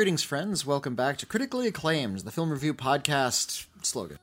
Greetings, 0.00 0.22
friends. 0.22 0.64
Welcome 0.64 0.94
back 0.94 1.18
to 1.18 1.26
Critically 1.26 1.66
Acclaimed, 1.66 2.20
the 2.20 2.30
film 2.30 2.50
review 2.50 2.72
podcast 2.72 3.66
slogan. 3.82 4.16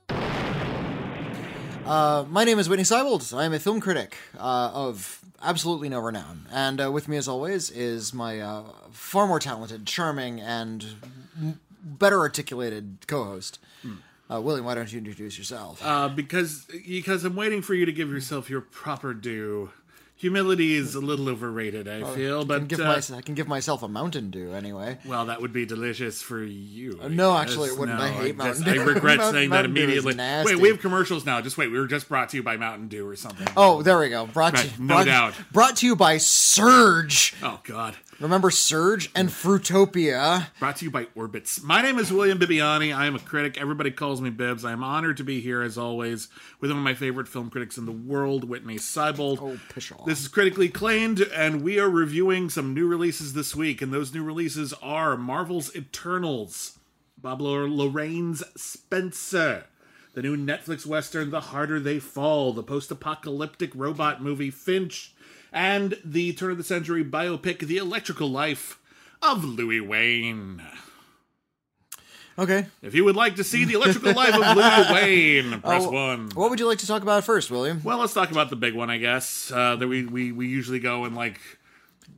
Uh, 1.86 2.26
my 2.28 2.44
name 2.44 2.58
is 2.58 2.68
Whitney 2.68 2.84
Seibold. 2.84 3.32
I 3.38 3.46
am 3.46 3.54
a 3.54 3.60
film 3.60 3.80
critic 3.80 4.18
uh, 4.40 4.72
of 4.74 5.24
absolutely 5.40 5.88
no 5.88 6.00
renown. 6.00 6.48
And 6.52 6.82
uh, 6.82 6.92
with 6.92 7.08
me, 7.08 7.16
as 7.16 7.28
always, 7.28 7.70
is 7.70 8.12
my 8.12 8.40
uh, 8.40 8.64
far 8.90 9.28
more 9.28 9.40
talented, 9.40 9.86
charming, 9.86 10.42
and 10.42 10.84
m- 11.40 11.60
better 11.84 12.22
articulated 12.22 12.98
co 13.06 13.26
host. 13.26 13.60
Uh, 14.32 14.42
William, 14.42 14.66
why 14.66 14.74
don't 14.74 14.92
you 14.92 14.98
introduce 14.98 15.38
yourself? 15.38 15.80
Uh, 15.86 16.10
because 16.10 16.66
because 16.88 17.24
I'm 17.24 17.36
waiting 17.36 17.62
for 17.62 17.76
you 17.76 17.86
to 17.86 17.92
give 17.92 18.10
yourself 18.10 18.50
your 18.50 18.62
proper 18.62 19.14
due. 19.14 19.70
Humility 20.20 20.76
is 20.76 20.96
a 20.96 21.00
little 21.00 21.30
overrated, 21.30 21.88
I 21.88 22.04
feel, 22.16 22.42
I 22.42 22.44
but 22.44 22.58
can, 22.58 22.68
give 22.68 22.80
uh, 22.80 22.86
my, 23.10 23.18
I 23.18 23.22
can 23.22 23.36
give 23.36 23.48
myself 23.48 23.84
a 23.84 23.88
Mountain 23.88 24.32
Dew 24.32 24.52
anyway. 24.52 24.98
well, 25.06 25.28
that 25.28 25.40
would 25.42 25.54
be 25.54 25.64
delicious 25.66 26.24
for 26.24 26.44
you. 26.44 27.00
I 27.04 27.08
no, 27.08 27.38
actually, 27.38 27.70
it 27.70 27.78
wouldn't. 27.78 28.00
I 28.00 28.10
hate 28.10 28.36
Mountain 28.36 28.68
I 28.68 28.84
regret 28.84 29.18
Mountain- 29.18 29.34
saying 29.34 29.50
Mountain 29.50 29.74
that 29.76 29.80
Dew 29.80 29.84
immediately. 29.84 30.16
Wait, 30.46 30.60
we 30.60 30.70
have 30.70 30.80
commercials 30.80 31.24
now. 31.24 31.40
Just 31.42 31.58
wait, 31.58 31.68
we 31.72 31.80
were 31.80 31.86
just 31.86 32.10
brought 32.10 32.30
to 32.30 32.38
you 32.38 32.42
by 32.42 32.58
Mountain 32.58 32.88
Dew 32.88 33.08
or 33.08 33.16
something. 33.16 33.48
Oh, 33.56 33.84
there 33.84 34.00
we 34.00 34.10
go. 34.10 34.26
Brought 34.26 34.54
Right, 34.54 34.70
to, 34.70 34.82
no 34.82 34.88
brought, 34.96 35.06
doubt. 35.06 35.34
Brought 35.52 35.76
to 35.78 35.86
you 35.86 35.96
by 35.96 36.18
Surge. 36.18 37.36
Oh 37.44 37.60
God. 37.64 37.96
Remember 38.20 38.50
Surge 38.50 39.12
and 39.14 39.30
Fruitopia? 39.30 40.48
Brought 40.58 40.78
to 40.78 40.86
you 40.86 40.90
by 40.90 41.06
Orbits. 41.14 41.62
My 41.62 41.84
name 41.84 42.00
is 42.00 42.12
William 42.12 42.40
Bibiani. 42.40 42.96
I 42.96 43.06
am 43.06 43.16
a 43.16 43.20
critic. 43.20 43.60
Everybody 43.60 43.92
calls 43.92 44.22
me 44.22 44.32
Bibbs. 44.32 44.66
I 44.66 44.72
am 44.72 44.84
honored 44.84 45.18
to 45.18 45.24
be 45.24 45.40
here, 45.40 45.62
as 45.62 45.78
always, 45.78 46.28
with 46.60 46.72
one 46.72 46.80
of 46.80 46.84
my 46.84 46.96
favorite 46.96 47.28
film 47.28 47.52
critics 47.52 47.78
in 47.78 47.86
the 47.86 47.92
world, 47.92 48.44
Whitney 48.44 48.78
Seibold. 48.78 49.40
Oh, 49.40 49.60
pish 49.72 49.92
off. 49.92 50.08
This 50.08 50.20
is 50.20 50.30
critically 50.30 50.66
acclaimed, 50.66 51.22
and 51.22 51.62
we 51.62 51.78
are 51.80 51.92
reviewing 51.92 52.50
some 52.50 52.74
new 52.74 52.88
releases 52.88 53.34
this 53.34 53.56
week. 53.56 53.84
And 53.84 53.94
those 53.94 54.12
new 54.12 54.24
releases 54.24 54.74
are 54.82 55.16
Marvel's 55.16 55.76
Eternals, 55.76 56.80
Pablo 57.22 57.68
Larraín's 57.68 58.44
Spencer, 58.60 59.66
the 60.16 60.24
new 60.24 60.36
Netflix 60.36 60.88
Western 60.88 61.30
The 61.30 61.42
Harder 61.42 61.80
They 61.80 62.00
Fall, 62.00 62.52
the 62.52 62.64
post 62.64 62.90
apocalyptic 62.90 63.70
robot 63.76 64.24
movie 64.24 64.50
Finch, 64.50 65.14
and 65.58 65.98
the 66.06 66.34
turn 66.34 66.52
of 66.52 66.58
the 66.60 66.64
century 66.64 67.04
biopic 67.04 67.60
The 67.60 67.78
Electrical 67.78 68.30
Life 68.30 68.80
of 69.24 69.44
Louis 69.44 69.82
Wain. 69.82 70.62
Okay. 72.40 72.68
If 72.84 72.94
you 72.94 73.04
would 73.04 73.16
like 73.16 73.38
to 73.38 73.44
see 73.44 73.66
The 73.66 73.74
Electrical 73.74 74.14
Life 74.14 74.36
of 74.36 74.56
Louis 74.56 74.92
Wain, 74.94 75.62
press 75.62 75.84
Oh, 75.86 75.90
one. 75.92 76.30
What 76.36 76.52
would 76.52 76.60
you 76.60 76.68
like 76.68 76.78
to 76.80 76.88
talk 76.88 77.02
about 77.02 77.24
first, 77.24 77.50
William? 77.50 77.82
Well, 77.84 77.98
let's 77.98 78.14
talk 78.14 78.30
about 78.30 78.52
the 78.52 78.56
big 78.56 78.76
one, 78.76 78.92
I 78.92 78.98
guess. 79.00 79.52
Uh, 79.52 79.76
that 79.78 79.88
we, 79.88 80.06
we 80.06 80.32
we 80.32 80.48
usually 80.48 80.80
go 80.80 81.06
and 81.06 81.16
like 81.16 81.40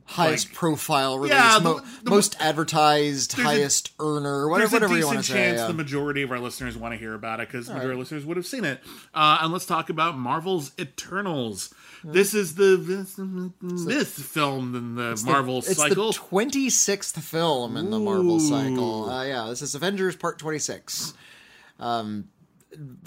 Highest 0.04 0.48
like- 0.48 0.54
profile 0.56 1.18
release, 1.18 1.32
Yeah, 1.32 1.58
the- 1.58 1.64
mo- 1.64 1.80
the- 2.02 2.10
most 2.10 2.36
advertised, 2.40 3.36
There's 3.36 3.46
a- 3.46 3.48
highest 3.48 3.92
earner, 3.98 4.40
there's 4.42 4.50
whatever, 4.50 4.76
a 4.76 4.80
whatever 4.88 4.98
you 4.98 5.06
want 5.06 5.18
to 5.18 5.24
say. 5.24 5.32
chance 5.34 5.60
yeah. 5.60 5.66
the 5.68 5.72
majority 5.72 6.20
of 6.22 6.30
our 6.32 6.38
listeners 6.38 6.76
want 6.76 6.92
to 6.92 6.98
hear 6.98 7.14
about 7.14 7.40
it 7.40 7.48
because 7.48 7.68
the 7.68 7.74
majority 7.74 7.94
of 7.94 8.00
listeners 8.00 8.26
would 8.26 8.36
have 8.36 8.46
seen 8.46 8.64
it. 8.66 8.80
Uh, 9.14 9.38
and 9.40 9.52
let's 9.52 9.64
talk 9.66 9.88
about 9.88 10.18
Marvel's 10.18 10.72
Eternals. 10.78 11.72
This 12.04 12.34
is 12.34 12.54
the 12.54 12.76
this, 12.76 14.18
film 14.18 14.74
in 14.74 14.94
the 14.94 15.22
Marvel 15.24 15.62
cycle. 15.62 15.70
it's 15.70 15.80
cycle. 15.80 16.12
the 16.12 16.18
26th 16.18 17.20
film 17.20 17.76
in 17.76 17.90
the 17.90 17.98
Marvel 17.98 18.40
cycle. 18.40 19.10
Uh, 19.10 19.24
yeah, 19.24 19.46
this 19.48 19.62
is 19.62 19.74
Avengers 19.74 20.16
Part 20.16 20.38
26. 20.38 21.14
Um, 21.78 22.28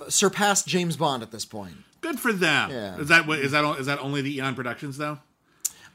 surpassed 0.10 0.68
James 0.68 0.98
Bond 0.98 1.24
at 1.24 1.32
this 1.32 1.46
point. 1.46 1.76
Good 2.02 2.20
for 2.20 2.34
them. 2.34 2.70
Yeah. 2.70 2.98
Is 2.98 3.08
that 3.08 3.28
what 3.28 3.40
is 3.40 3.52
that? 3.52 3.80
Is 3.80 3.86
that 3.86 4.00
only 4.00 4.22
the 4.22 4.38
Eon 4.38 4.56
Productions 4.56 4.98
though? 4.98 5.20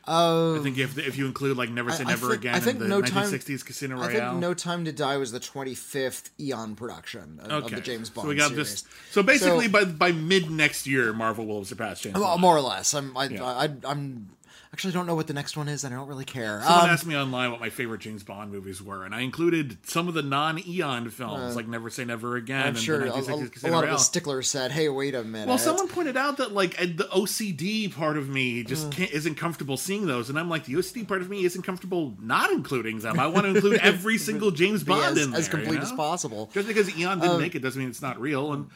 Oh. 0.09 0.59
I 0.59 0.63
think 0.63 0.79
if 0.79 0.97
if 0.99 1.17
you 1.17 1.27
include 1.27 1.57
like 1.57 1.71
Never 1.71 1.91
Say 1.93 2.05
I 2.05 2.09
Never 2.09 2.29
think- 2.29 2.41
Again 2.41 2.55
I 2.55 2.61
think 2.61 2.77
and 2.81 2.85
the 2.85 2.89
No 2.89 3.03
Time- 3.03 3.25
1960s 3.31 3.65
Casino 3.65 4.01
I 4.01 4.13
think 4.13 4.35
No 4.41 4.55
Time 4.55 4.85
to 4.87 4.93
Die 4.93 5.17
was 5.19 5.31
the 5.33 5.41
25th 5.41 6.31
Eon 6.41 6.75
production 6.77 7.41
of, 7.43 7.65
of 7.65 7.71
the 7.71 7.81
James 7.81 8.09
Bond 8.11 8.25
So 8.25 8.29
we 8.31 8.35
got 8.37 8.49
series. 8.51 8.83
this. 8.83 8.85
So 9.11 9.23
basically, 9.23 9.67
So- 9.67 9.73
by 9.73 9.85
by 9.85 10.13
mid 10.13 10.51
next 10.51 10.87
year, 10.87 11.13
Marvel 11.13 11.47
will 11.47 11.59
have 11.59 11.69
surpassed 11.69 12.03
James. 12.03 12.15
Well, 12.15 12.25
Bond. 12.25 12.41
more 12.41 12.57
or 12.57 12.61
less. 12.63 12.95
I'm. 12.95 13.17
I, 13.17 13.25
Yeah. 13.27 13.45
I, 13.45 13.65
I, 13.67 13.71
I'm. 13.85 14.31
Actually, 14.79 14.93
don't 14.93 15.07
know 15.07 15.17
what 15.17 15.27
the 15.27 15.35
next 15.35 15.57
one 15.57 15.67
is, 15.67 15.83
and 15.83 15.93
I 15.93 15.97
don't 15.99 16.07
really 16.07 16.25
care. 16.25 16.61
Someone 16.63 16.85
Um, 16.85 16.91
asked 16.91 17.05
me 17.05 17.17
online 17.17 17.51
what 17.51 17.59
my 17.59 17.69
favorite 17.69 18.01
James 18.01 18.23
Bond 18.23 18.53
movies 18.53 18.81
were, 18.81 19.05
and 19.05 19.13
I 19.13 19.23
included 19.23 19.77
some 19.85 20.07
of 20.07 20.15
the 20.15 20.23
non-Eon 20.23 21.11
films, 21.11 21.57
like 21.57 21.67
Never 21.67 21.91
Say 21.91 22.05
Never 22.05 22.37
Again. 22.37 22.61
Uh, 22.61 22.63
I'm 22.63 22.69
and 22.69 22.79
sure 22.79 23.01
a, 23.05 23.11
a- 23.11 23.11
a 23.11 23.71
lot 23.73 23.83
of 23.83 23.91
the 23.91 23.97
sticklers 23.97 24.49
said, 24.49 24.71
"Hey, 24.71 24.89
wait 24.89 25.17
a 25.17 25.25
minute." 25.25 25.49
Well, 25.49 25.59
someone 25.59 25.89
pointed 25.89 26.17
out 26.17 26.37
that 26.37 26.53
like 26.55 26.81
uh, 26.81 26.87
the 26.95 27.09
OCD 27.13 27.93
part 27.93 28.17
of 28.17 28.29
me 28.29 28.61
Uh. 28.61 28.69
just 28.69 28.93
can't, 28.93 29.11
isn't 29.11 29.35
comfortable 29.35 29.77
seeing 29.77 30.07
those, 30.07 30.31
and 30.31 30.39
I'm 30.39 30.49
like, 30.49 30.65
the 30.65 30.75
OCD 30.75 31.09
part 31.09 31.23
of 31.23 31.29
me 31.29 31.45
isn't 31.45 31.63
comfortable 31.63 32.15
not 32.21 32.53
including 32.53 33.01
them. 33.01 33.19
I 33.19 33.27
want 33.27 33.47
to 33.47 33.55
include 33.57 33.81
every 33.81 34.17
single 34.29 34.53
James 34.53 34.85
Bond 34.85 35.19
as, 35.19 35.25
in 35.25 35.33
there, 35.33 35.41
as 35.41 35.49
complete 35.49 35.73
you 35.79 35.81
as 35.83 35.91
possible. 35.91 36.51
Just 36.55 36.69
because 36.69 36.97
Eon 36.97 37.19
Uh, 37.19 37.23
didn't 37.23 37.41
make 37.41 37.57
it 37.57 37.63
doesn't 37.63 37.81
mean 37.81 37.91
it's 37.91 38.01
not 38.01 38.21
real. 38.21 38.53
And 38.53 38.69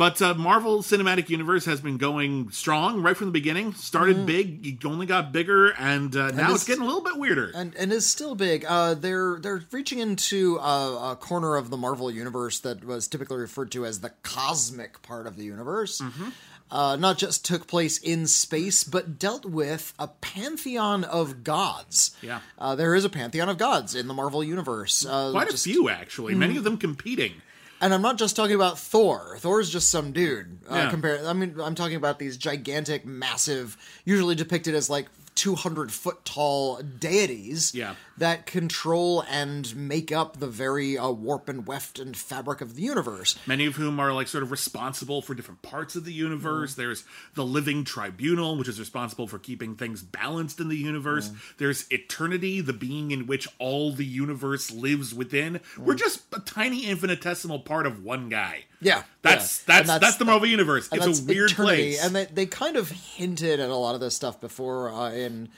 but 0.00 0.20
uh, 0.22 0.32
Marvel 0.34 0.78
Cinematic 0.82 1.28
Universe 1.28 1.66
has 1.66 1.80
been 1.80 1.98
going 1.98 2.50
strong 2.50 3.02
right 3.02 3.14
from 3.16 3.26
the 3.26 3.32
beginning. 3.32 3.74
Started 3.74 4.24
big, 4.24 4.66
it 4.66 4.84
only 4.86 5.04
got 5.06 5.30
bigger, 5.30 5.68
and 5.78 6.16
uh, 6.16 6.18
now 6.18 6.26
Mm-hmm. 6.30 6.38
it's- 6.40 6.54
it's 6.56 6.64
getting 6.64 6.82
a 6.82 6.86
little 6.86 7.02
bit 7.04 7.18
weirder. 7.18 7.52
and 7.54 7.74
and 7.76 7.92
is 7.92 8.08
still 8.08 8.34
big. 8.34 8.64
Uh, 8.66 8.94
they're 8.94 9.38
they're 9.40 9.62
reaching 9.70 9.98
into 9.98 10.56
a, 10.56 11.12
a 11.12 11.16
corner 11.16 11.56
of 11.56 11.68
the 11.70 11.76
Marvel 11.76 12.10
universe 12.10 12.58
that 12.60 12.82
was 12.84 13.06
typically 13.06 13.36
referred 13.38 13.70
to 13.72 13.84
as 13.84 14.00
the 14.00 14.10
cosmic 14.22 15.02
part 15.02 15.26
of 15.26 15.36
the 15.36 15.44
universe. 15.44 16.00
Mm-hmm. 16.00 16.30
Uh, 16.72 16.94
not 16.94 17.18
just 17.18 17.44
took 17.44 17.66
place 17.66 17.98
in 17.98 18.28
space, 18.28 18.84
but 18.84 19.18
dealt 19.18 19.44
with 19.44 19.92
a 19.98 20.06
pantheon 20.06 21.02
of 21.02 21.42
gods. 21.42 22.16
Yeah. 22.22 22.40
uh, 22.58 22.76
there 22.76 22.94
is 22.94 23.04
a 23.04 23.08
pantheon 23.10 23.48
of 23.48 23.58
gods 23.58 23.96
in 23.96 24.06
the 24.06 24.14
Marvel 24.14 24.44
universe. 24.44 25.04
Uh, 25.04 25.32
Quite 25.32 25.50
just- 25.50 25.66
a 25.66 25.70
few, 25.70 25.88
actually. 25.88 26.34
Many 26.36 26.56
of 26.56 26.62
them 26.64 26.76
competing. 26.78 27.42
And 27.80 27.94
I'm 27.94 28.02
not 28.02 28.18
just 28.18 28.36
talking 28.36 28.54
about 28.54 28.78
Thor. 28.78 29.36
Thor's 29.38 29.70
just 29.70 29.88
some 29.88 30.12
dude. 30.12 30.58
Uh, 30.70 30.74
Yeah. 30.74 30.90
Compare. 30.90 31.26
I 31.26 31.32
mean, 31.32 31.54
I'm 31.60 31.74
talking 31.74 31.96
about 31.96 32.18
these 32.18 32.36
gigantic, 32.36 33.06
massive, 33.06 33.76
usually 34.04 34.34
depicted 34.34 34.74
as 34.74 34.90
like 34.90 35.06
200 35.36 35.90
foot 35.90 36.22
tall 36.24 36.82
deities. 36.82 37.74
Yeah. 37.74 37.94
That 38.20 38.44
control 38.44 39.24
and 39.30 39.74
make 39.74 40.12
up 40.12 40.38
the 40.40 40.46
very 40.46 40.98
uh, 40.98 41.10
warp 41.10 41.48
and 41.48 41.66
weft 41.66 41.98
and 41.98 42.14
fabric 42.14 42.60
of 42.60 42.76
the 42.76 42.82
universe. 42.82 43.38
Many 43.46 43.64
of 43.64 43.76
whom 43.76 43.98
are 43.98 44.12
like 44.12 44.28
sort 44.28 44.42
of 44.42 44.50
responsible 44.50 45.22
for 45.22 45.34
different 45.34 45.62
parts 45.62 45.96
of 45.96 46.04
the 46.04 46.12
universe. 46.12 46.74
There's 46.74 47.04
the 47.34 47.44
Living 47.46 47.82
Tribunal, 47.82 48.56
which 48.58 48.68
is 48.68 48.78
responsible 48.78 49.26
for 49.26 49.38
keeping 49.38 49.74
things 49.74 50.02
balanced 50.02 50.60
in 50.60 50.68
the 50.68 50.76
universe. 50.76 51.30
There's 51.56 51.90
Eternity, 51.90 52.60
the 52.60 52.74
being 52.74 53.10
in 53.10 53.26
which 53.26 53.48
all 53.58 53.90
the 53.92 54.04
universe 54.04 54.70
lives 54.70 55.14
within. 55.14 55.60
We're 55.78 55.94
just 55.94 56.22
a 56.34 56.40
tiny 56.40 56.84
infinitesimal 56.86 57.60
part 57.60 57.86
of 57.86 58.04
one 58.04 58.28
guy. 58.28 58.64
Yeah, 58.82 59.04
That's 59.22 59.64
yeah. 59.66 59.76
that's 59.78 59.90
And 59.90 60.02
that's, 60.02 60.16
the 60.16 60.24
Marvel 60.26 60.46
universe. 60.46 60.88
It's 60.92 61.22
a 61.22 61.24
weird 61.24 61.52
eternity. 61.52 61.82
place. 61.92 62.04
And 62.04 62.14
they, 62.14 62.26
they 62.26 62.46
kind 62.46 62.76
of 62.76 62.90
hinted 62.90 63.60
at 63.60 63.70
a 63.70 63.76
lot 63.76 63.94
of 63.94 64.00
this 64.02 64.14
stuff 64.14 64.40
before 64.40 64.90
uh, 64.90 65.10
in 65.10 65.48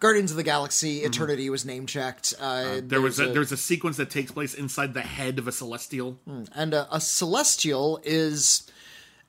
Guardians 0.00 0.30
of 0.30 0.36
the 0.36 0.42
Galaxy. 0.42 0.98
Eternity 0.98 1.48
was 1.50 1.64
name 1.64 1.86
checked. 1.86 2.34
Uh, 2.38 2.44
Mm-hmm. 2.64 2.88
there 2.88 3.00
was 3.00 3.16
there's 3.16 3.30
a, 3.30 3.32
there's 3.32 3.52
a 3.52 3.56
sequence 3.56 3.96
that 3.96 4.10
takes 4.10 4.30
place 4.32 4.54
inside 4.54 4.94
the 4.94 5.02
head 5.02 5.38
of 5.38 5.48
a 5.48 5.52
celestial. 5.52 6.18
and 6.54 6.74
a, 6.74 6.86
a 6.94 7.00
celestial 7.00 8.00
is 8.04 8.70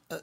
a, 0.10 0.20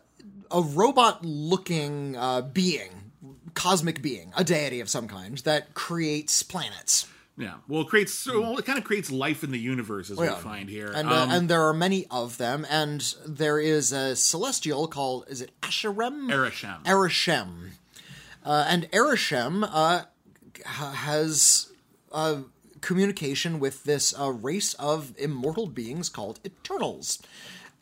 a 0.51 0.61
robot-looking 0.63 2.17
uh, 2.17 2.43
being, 2.43 3.11
cosmic 3.55 4.03
being, 4.03 4.33
a 4.37 4.45
deity 4.45 4.81
of 4.81 4.89
some 4.89 5.09
kind 5.09 5.39
that 5.39 5.75
creates 5.75 6.43
planets. 6.43 7.07
Yeah, 7.37 7.55
well, 7.67 7.81
it 7.83 7.89
creates 7.89 8.27
well, 8.27 8.57
it 8.59 8.65
kind 8.65 8.79
of 8.79 8.85
creates 8.85 9.11
life 9.11 9.43
in 9.43 9.51
the 9.51 9.59
universe 9.59 10.09
as 10.09 10.19
Yeah. 10.19 10.37
we 10.37 10.41
find 10.43 10.69
here. 10.69 10.87
And 10.95 11.09
Um, 11.09 11.31
uh, 11.31 11.35
and 11.37 11.49
there 11.49 11.63
are 11.67 11.75
many 11.75 12.07
of 12.09 12.39
them, 12.39 12.65
and 12.71 13.01
there 13.27 13.59
is 13.59 13.91
a 13.93 14.15
celestial 14.15 14.87
called 14.87 15.27
is 15.29 15.41
it 15.41 15.51
Asherem? 15.61 16.31
Ereshkigal. 16.31 16.85
Arishem. 16.85 17.71
Uh, 18.45 18.65
and 18.69 18.89
Arishem 18.93 19.69
uh, 19.69 20.03
has 20.65 21.73
uh, 22.13 22.43
communication 22.81 23.59
with 23.59 23.85
this 23.85 24.19
uh, 24.19 24.31
race 24.31 24.75
of 24.75 25.15
immortal 25.19 25.67
beings 25.67 26.09
called 26.09 26.41
Eternals. 26.45 27.21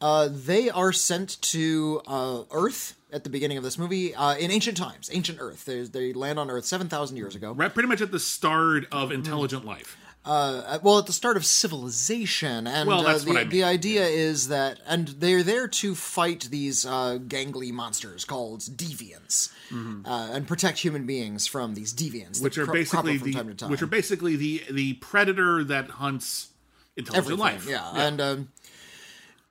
Uh, 0.00 0.28
they 0.30 0.68
are 0.68 0.92
sent 0.92 1.40
to 1.42 2.02
uh, 2.06 2.42
Earth 2.50 2.96
at 3.12 3.24
the 3.24 3.30
beginning 3.30 3.56
of 3.56 3.62
this 3.64 3.78
movie 3.78 4.14
uh, 4.14 4.34
in 4.34 4.50
ancient 4.50 4.76
times, 4.76 5.10
ancient 5.12 5.38
Earth. 5.40 5.64
They, 5.64 5.82
they 5.82 6.12
land 6.12 6.38
on 6.38 6.50
Earth 6.50 6.64
7,000 6.64 7.16
years 7.16 7.36
ago. 7.36 7.52
Right, 7.52 7.72
pretty 7.72 7.88
much 7.88 8.00
at 8.00 8.10
the 8.10 8.18
start 8.18 8.86
of 8.90 9.12
intelligent 9.12 9.64
life. 9.64 9.96
Uh, 10.24 10.78
well, 10.84 10.98
at 11.00 11.06
the 11.06 11.12
start 11.12 11.36
of 11.36 11.44
civilization, 11.44 12.66
and 12.68 12.88
Well, 12.88 13.02
that's 13.02 13.22
uh, 13.22 13.24
the, 13.24 13.30
what 13.32 13.38
I 13.38 13.42
mean. 13.42 13.50
the 13.50 13.64
idea 13.64 14.04
is 14.06 14.48
that, 14.48 14.78
and 14.86 15.08
they're 15.08 15.42
there 15.42 15.66
to 15.66 15.96
fight 15.96 16.42
these 16.50 16.86
uh, 16.86 17.18
gangly 17.26 17.72
monsters 17.72 18.24
called 18.24 18.60
deviants, 18.60 19.50
uh, 19.72 20.30
and 20.32 20.46
protect 20.46 20.78
human 20.78 21.06
beings 21.06 21.46
from 21.48 21.74
these 21.74 21.92
deviants, 21.92 22.36
Mm-hmm. 22.36 22.44
which 22.44 22.58
are 22.58 22.64
cro- 22.66 22.74
basically 22.74 23.18
from 23.18 23.26
the 23.26 23.34
time 23.34 23.48
to 23.48 23.54
time. 23.54 23.70
which 23.70 23.82
are 23.82 23.86
basically 23.86 24.36
the 24.36 24.62
the 24.70 24.92
predator 24.94 25.64
that 25.64 25.90
hunts 25.90 26.50
intelligent 26.96 27.24
everything. 27.40 27.40
life. 27.40 27.66
Yeah, 27.68 27.90
and 28.06 28.20
um, 28.20 28.48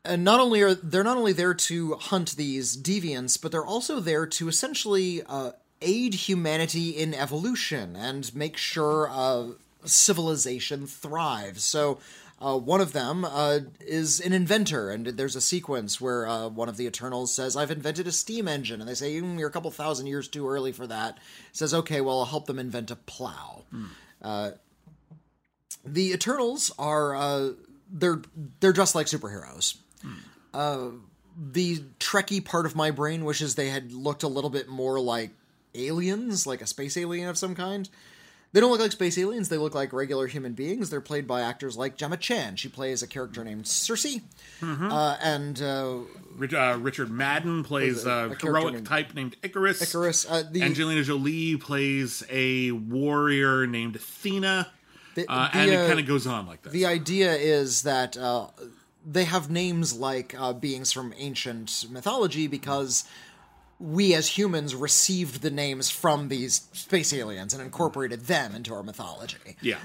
and 0.05 0.23
not 0.23 0.39
only 0.39 0.61
are 0.61 0.73
they're 0.73 1.03
not 1.03 1.17
only 1.17 1.33
there 1.33 1.53
to 1.53 1.95
hunt 1.95 2.37
these 2.37 2.77
deviants, 2.77 3.41
but 3.41 3.51
they're 3.51 3.65
also 3.65 3.99
there 3.99 4.25
to 4.25 4.47
essentially 4.47 5.21
uh, 5.27 5.51
aid 5.81 6.13
humanity 6.13 6.91
in 6.91 7.13
evolution 7.13 7.95
and 7.97 8.33
make 8.33 8.55
sure 8.57 9.09
uh, 9.11 9.47
civilization 9.85 10.87
thrives. 10.87 11.63
So. 11.63 11.99
Uh, 12.43 12.57
one 12.57 12.81
of 12.81 12.91
them 12.91 13.23
uh, 13.23 13.59
is 13.81 14.19
an 14.19 14.33
inventor, 14.33 14.89
and 14.89 15.05
there's 15.05 15.35
a 15.35 15.41
sequence 15.41 16.01
where 16.01 16.27
uh, 16.27 16.47
one 16.47 16.67
of 16.67 16.75
the 16.75 16.87
Eternals 16.87 17.31
says, 17.31 17.55
"I've 17.55 17.69
invented 17.69 18.07
a 18.07 18.11
steam 18.11 18.47
engine," 18.47 18.79
and 18.81 18.89
they 18.89 18.95
say, 18.95 19.21
mm, 19.21 19.37
"You're 19.37 19.47
a 19.47 19.51
couple 19.51 19.69
thousand 19.69 20.07
years 20.07 20.27
too 20.27 20.49
early 20.49 20.71
for 20.71 20.87
that." 20.87 21.19
says, 21.51 21.71
"Okay, 21.71 22.01
well, 22.01 22.17
I'll 22.17 22.25
help 22.25 22.47
them 22.47 22.57
invent 22.57 22.89
a 22.89 22.95
plow." 22.95 23.61
the 25.85 26.11
Eternals 26.11 26.71
are 26.77 27.15
uh, 27.15 27.49
they're 27.91 28.21
they're 28.59 28.73
just 28.73 28.95
like 28.95 29.07
superheroes. 29.07 29.77
Uh, 30.53 30.89
the 31.37 31.77
Trekkie 31.99 32.43
part 32.43 32.65
of 32.65 32.75
my 32.75 32.91
brain 32.91 33.25
wishes 33.25 33.55
they 33.55 33.69
had 33.69 33.91
looked 33.91 34.23
a 34.23 34.27
little 34.27 34.49
bit 34.49 34.67
more 34.67 34.99
like 34.99 35.31
aliens, 35.75 36.45
like 36.45 36.61
a 36.61 36.67
space 36.67 36.97
alien 36.97 37.29
of 37.29 37.37
some 37.37 37.55
kind. 37.55 37.89
They 38.53 38.59
don't 38.59 38.69
look 38.69 38.81
like 38.81 38.91
space 38.91 39.17
aliens. 39.17 39.47
They 39.47 39.57
look 39.57 39.73
like 39.73 39.93
regular 39.93 40.27
human 40.27 40.51
beings. 40.53 40.89
They're 40.89 40.99
played 40.99 41.25
by 41.25 41.41
actors 41.41 41.77
like 41.77 41.95
Gemma 41.95 42.17
Chan. 42.17 42.57
She 42.57 42.67
plays 42.67 43.01
a 43.01 43.07
character 43.07 43.43
named 43.45 43.63
Sersi, 43.63 44.23
uh, 44.61 45.17
and 45.21 45.61
uh, 45.61 45.99
Rich- 46.35 46.53
uh, 46.53 46.77
Richard 46.81 47.09
Madden 47.09 47.63
plays 47.63 48.05
a- 48.05 48.29
a, 48.31 48.35
heroic 48.35 48.73
named 48.73 48.87
type 48.87 49.13
named 49.13 49.37
Ikaris. 49.41 49.81
Ikaris. 49.81 50.25
Uh, 50.29 50.43
the 50.51 50.63
Angelina 50.63 51.01
Jolie 51.03 51.55
plays 51.57 52.23
a 52.29 52.71
warrior 52.71 53.65
named 53.67 53.95
Athena, 53.95 54.67
the, 55.15 55.25
uh, 55.29 55.49
the, 55.49 55.57
and 55.57 55.71
it 55.71 55.75
uh, 55.77 55.87
kind 55.87 55.99
of 56.01 56.05
goes 56.05 56.27
on 56.27 56.45
like 56.45 56.61
this. 56.63 56.73
the 56.73 56.85
idea 56.85 57.33
is 57.33 57.83
that 57.83 58.17
uh, 58.17 58.47
they 59.09 59.23
have 59.23 59.49
names 59.49 59.93
like 59.97 60.35
uh, 60.37 60.51
beings 60.51 60.91
from 60.91 61.13
ancient 61.17 61.85
mythology 61.89 62.47
because 62.47 63.05
we 63.81 64.13
as 64.13 64.27
humans 64.37 64.75
received 64.75 65.41
the 65.41 65.49
names 65.49 65.89
from 65.89 66.27
these 66.27 66.67
space 66.73 67.11
aliens 67.13 67.53
and 67.53 67.61
incorporated 67.61 68.21
them 68.21 68.55
into 68.55 68.73
our 68.73 68.83
mythology. 68.83 69.57
yeah, 69.61 69.79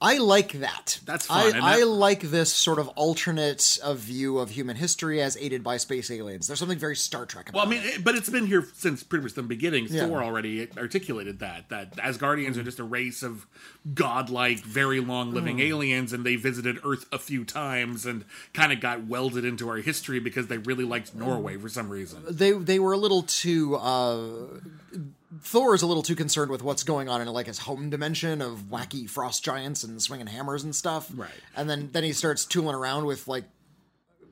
I 0.00 0.18
like 0.18 0.52
that. 0.52 1.00
That's 1.04 1.28
I, 1.28 1.42
fun, 1.50 1.56
and 1.56 1.64
I 1.64 1.82
like 1.82 2.20
this 2.20 2.52
sort 2.52 2.78
of 2.78 2.86
alternate 2.90 3.78
uh, 3.82 3.94
view 3.94 4.38
of 4.38 4.50
human 4.50 4.76
history 4.76 5.20
as 5.20 5.36
aided 5.36 5.64
by 5.64 5.76
space 5.78 6.10
aliens. 6.12 6.46
There's 6.46 6.60
something 6.60 6.78
very 6.78 6.94
Star 6.94 7.26
Trek 7.26 7.48
about 7.48 7.66
it. 7.66 7.68
well, 7.68 7.78
I 7.78 7.82
mean, 7.82 7.94
it. 7.94 8.04
but 8.04 8.14
it's 8.14 8.30
been 8.30 8.46
here 8.46 8.64
since 8.74 9.02
pretty 9.02 9.24
much 9.24 9.34
the 9.34 9.42
beginning. 9.42 9.88
Yeah. 9.90 10.06
Thor 10.06 10.22
already 10.22 10.68
articulated 10.78 11.40
that 11.40 11.70
that 11.70 11.96
Asgardians 11.96 12.56
are 12.56 12.62
just 12.62 12.78
a 12.78 12.84
race 12.84 13.24
of 13.24 13.46
godlike, 13.92 14.60
very 14.60 15.00
long-living 15.00 15.56
Hmm. 15.56 15.62
aliens, 15.62 16.12
and 16.12 16.24
they 16.24 16.36
visited 16.36 16.78
Earth 16.84 17.06
a 17.10 17.18
few 17.18 17.44
times 17.44 18.06
and 18.06 18.24
kind 18.54 18.72
of 18.72 18.80
got 18.80 19.06
welded 19.06 19.44
into 19.44 19.68
our 19.68 19.78
history 19.78 20.20
because 20.20 20.46
they 20.46 20.58
really 20.58 20.84
liked 20.84 21.14
Norway 21.16 21.56
for 21.56 21.68
some 21.68 21.88
reason. 21.88 22.22
They 22.30 22.52
they 22.52 22.78
were 22.78 22.92
a 22.92 22.98
little 22.98 23.22
too. 23.22 23.74
Uh, 23.74 24.46
Thor 25.42 25.74
is 25.74 25.82
a 25.82 25.86
little 25.86 26.02
too 26.02 26.14
concerned 26.16 26.50
with 26.50 26.62
what's 26.62 26.82
going 26.82 27.08
on 27.08 27.20
in 27.20 27.28
like 27.28 27.46
his 27.46 27.58
home 27.58 27.90
dimension 27.90 28.40
of 28.40 28.64
wacky 28.70 29.08
frost 29.08 29.44
giants 29.44 29.84
and 29.84 30.00
swinging 30.02 30.26
hammers 30.26 30.64
and 30.64 30.74
stuff. 30.74 31.10
Right. 31.14 31.30
And 31.56 31.68
then 31.68 31.90
then 31.92 32.02
he 32.04 32.12
starts 32.12 32.44
tooling 32.46 32.74
around 32.74 33.04
with 33.04 33.28
like 33.28 33.44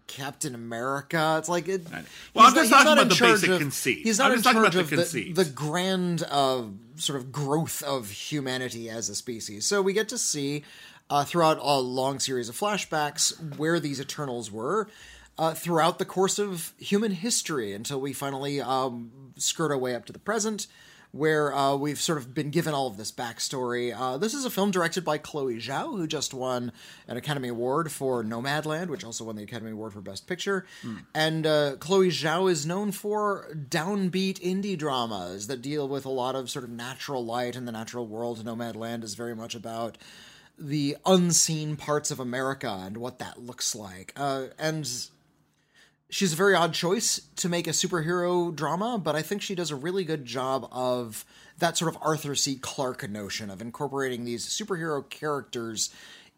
Captain 0.06 0.54
America. 0.54 1.36
It's 1.38 1.48
like 1.48 1.68
it. 1.68 1.86
Well, 2.32 2.44
he's 2.44 2.52
I'm 2.52 2.54
just 2.54 2.70
not- 2.70 2.84
talking 2.84 3.02
about 3.02 3.08
the 3.18 3.24
basic 3.24 3.50
of- 3.50 3.58
conceit. 3.58 3.98
He's 4.04 4.18
not 4.18 4.30
I'm 4.30 4.38
in 4.38 4.42
charge 4.42 4.74
of 4.76 4.88
the 4.88 4.96
the, 4.96 5.02
conceit. 5.02 5.34
the 5.34 5.44
grand 5.44 6.22
uh, 6.30 6.62
sort 6.94 7.18
of 7.18 7.32
growth 7.32 7.82
of 7.82 8.10
humanity 8.10 8.88
as 8.88 9.08
a 9.08 9.14
species. 9.14 9.66
So 9.66 9.82
we 9.82 9.92
get 9.92 10.08
to 10.10 10.18
see 10.18 10.64
uh, 11.10 11.24
throughout 11.24 11.58
a 11.60 11.78
long 11.80 12.20
series 12.20 12.48
of 12.48 12.58
flashbacks 12.58 13.56
where 13.58 13.80
these 13.80 14.00
Eternals 14.00 14.50
were. 14.50 14.88
Uh, 15.38 15.52
throughout 15.52 15.98
the 15.98 16.04
course 16.06 16.38
of 16.38 16.72
human 16.78 17.12
history 17.12 17.74
until 17.74 18.00
we 18.00 18.14
finally 18.14 18.58
um, 18.58 19.10
skirt 19.36 19.70
our 19.70 19.76
way 19.76 19.94
up 19.94 20.06
to 20.06 20.10
the 20.14 20.18
present, 20.18 20.66
where 21.12 21.54
uh, 21.54 21.74
we've 21.76 22.00
sort 22.00 22.18
of 22.18 22.34
been 22.34 22.50
given 22.50 22.74
all 22.74 22.86
of 22.86 22.96
this 22.96 23.10
backstory. 23.12 23.94
Uh, 23.98 24.18
this 24.18 24.34
is 24.34 24.44
a 24.44 24.50
film 24.50 24.70
directed 24.70 25.04
by 25.04 25.18
Chloe 25.18 25.56
Zhao, 25.56 25.96
who 25.96 26.06
just 26.06 26.34
won 26.34 26.72
an 27.08 27.16
Academy 27.16 27.48
Award 27.48 27.90
for 27.90 28.22
Nomadland, 28.22 28.88
which 28.88 29.04
also 29.04 29.24
won 29.24 29.36
the 29.36 29.42
Academy 29.42 29.70
Award 29.70 29.92
for 29.92 30.00
Best 30.00 30.26
Picture. 30.26 30.66
And 31.14 31.46
uh, 31.46 31.76
Chloe 31.76 32.08
Zhao 32.08 32.50
is 32.50 32.66
known 32.66 32.92
for 32.92 33.48
downbeat 33.54 34.40
indie 34.40 34.76
dramas 34.76 35.46
that 35.46 35.62
deal 35.62 35.88
with 35.88 36.04
a 36.04 36.10
lot 36.10 36.34
of 36.34 36.50
sort 36.50 36.64
of 36.64 36.70
natural 36.70 37.24
light 37.24 37.56
and 37.56 37.66
the 37.66 37.72
natural 37.72 38.06
world. 38.06 38.44
Nomadland 38.44 39.02
is 39.04 39.14
very 39.14 39.34
much 39.34 39.54
about 39.54 39.96
the 40.58 40.96
unseen 41.04 41.76
parts 41.76 42.10
of 42.10 42.18
America 42.18 42.82
and 42.84 42.96
what 42.96 43.18
that 43.18 43.38
looks 43.38 43.74
like. 43.74 44.12
Uh, 44.16 44.46
and 44.58 44.88
she's 46.08 46.32
a 46.32 46.36
very 46.36 46.54
odd 46.54 46.72
choice 46.72 47.20
to 47.36 47.48
make 47.48 47.66
a 47.66 47.70
superhero 47.70 48.54
drama, 48.54 48.98
but 48.98 49.16
I 49.16 49.22
think 49.22 49.42
she 49.42 49.54
does 49.54 49.70
a 49.70 49.76
really 49.76 50.04
good 50.04 50.24
job 50.24 50.68
of 50.70 51.24
that 51.58 51.76
sort 51.76 51.94
of 51.94 52.00
Arthur 52.02 52.34
C. 52.34 52.56
Clarke 52.56 53.08
notion 53.08 53.50
of 53.50 53.60
incorporating 53.60 54.24
these 54.24 54.46
superhero 54.46 55.08
characters 55.08 55.90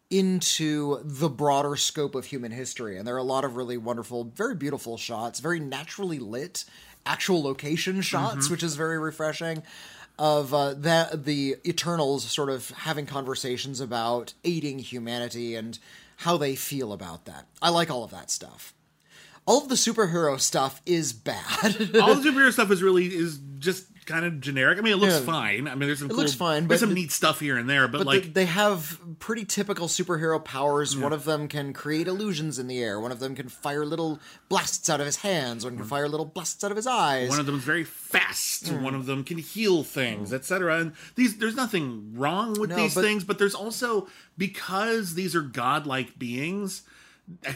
into 0.09 0.99
the 1.03 1.29
broader 1.29 1.75
scope 1.75 2.15
of 2.15 2.25
human 2.25 2.51
history. 2.51 2.97
And 2.97 3.07
there 3.07 3.15
are 3.15 3.19
a 3.19 3.23
lot 3.23 3.45
of 3.45 3.55
really 3.55 3.77
wonderful, 3.77 4.23
very 4.23 4.55
beautiful 4.55 4.97
shots, 4.97 5.39
very 5.39 5.59
naturally 5.59 6.17
lit, 6.17 6.65
actual 7.05 7.43
location 7.43 8.01
shots, 8.01 8.49
which 8.49 8.63
is 8.63 8.75
very 8.75 8.97
refreshing. 8.97 9.63
Of 10.17 10.53
uh, 10.53 10.73
that 10.73 11.23
the 11.23 11.55
Eternals 11.65 12.29
sort 12.29 12.49
of 12.49 12.71
having 12.71 13.05
conversations 13.05 13.79
about 13.79 14.33
aiding 14.43 14.79
humanity 14.79 15.55
and 15.55 15.79
how 16.17 16.35
they 16.35 16.55
feel 16.55 16.91
about 16.91 17.23
that. 17.23 17.47
I 17.61 17.69
like 17.69 17.89
all 17.89 18.03
of 18.03 18.11
that 18.11 18.29
stuff 18.29 18.73
all 19.49 19.63
of 19.63 19.67
the 19.67 19.75
superhero 19.75 20.39
stuff 20.39 20.79
is 20.85 21.11
bad. 21.11 21.95
All 21.99 22.13
the 22.15 22.29
superhero 22.29 22.51
stuff 22.53 22.69
is 22.69 22.83
really 22.83 23.07
is 23.07 23.39
just 23.57 23.87
kind 24.05 24.23
of 24.25 24.39
generic. 24.41 24.77
I 24.77 24.81
mean, 24.81 24.93
it 24.93 24.97
looks 24.97 25.13
Yeah. 25.19 25.19
fine. 25.21 25.67
I 25.67 25.75
mean, 25.75 25.87
there's 25.87 25.99
some 25.99 26.07
It 26.07 26.13
cool, 26.13 26.19
looks 26.19 26.33
fine, 26.33 26.67
There's 26.67 26.81
but 26.81 26.87
some 26.87 26.93
neat 26.95 27.11
stuff 27.11 27.39
here 27.39 27.57
and 27.57 27.69
there, 27.69 27.87
but, 27.87 27.99
but 27.99 28.07
like 28.07 28.23
they, 28.23 28.29
they 28.29 28.45
have 28.45 28.99
pretty 29.19 29.45
typical 29.45 29.87
superhero 29.87 30.43
powers. 30.43 30.95
One 30.97 31.13
of 31.13 31.25
them 31.25 31.47
can 31.47 31.73
create 31.73 32.07
illusions 32.07 32.57
in 32.59 32.67
the 32.67 32.77
air. 32.79 32.99
One 32.99 33.11
of 33.11 33.19
them 33.19 33.35
can 33.35 33.49
fire 33.49 33.85
little 33.85 34.19
blasts 34.49 34.89
out 34.89 34.99
of 34.99 35.05
his 35.07 35.17
hands. 35.17 35.63
One 35.65 35.77
can 35.77 35.85
fire 35.85 36.07
little 36.07 36.25
blasts 36.27 36.63
out 36.63 36.71
of 36.71 36.77
his 36.77 36.87
eyes. 36.87 37.29
One 37.29 37.39
of 37.39 37.45
them 37.47 37.55
is 37.57 37.63
very 37.63 37.83
fast. 37.83 38.67
Hmm. 38.69 38.83
One 38.83 38.95
of 38.95 39.05
them 39.07 39.23
can 39.23 39.37
heal 39.39 39.83
things, 39.83 40.31
etc. 40.33 40.79
And 40.79 40.93
these, 41.15 41.37
there's 41.37 41.55
nothing 41.55 42.13
wrong 42.15 42.59
with 42.59 42.69
No, 42.71 42.75
these 42.77 42.95
but- 42.95 43.01
things, 43.03 43.23
but 43.23 43.37
there's 43.39 43.55
also 43.55 44.07
because 44.37 45.15
these 45.15 45.35
are 45.35 45.41
godlike 45.41 46.17
beings 46.19 46.81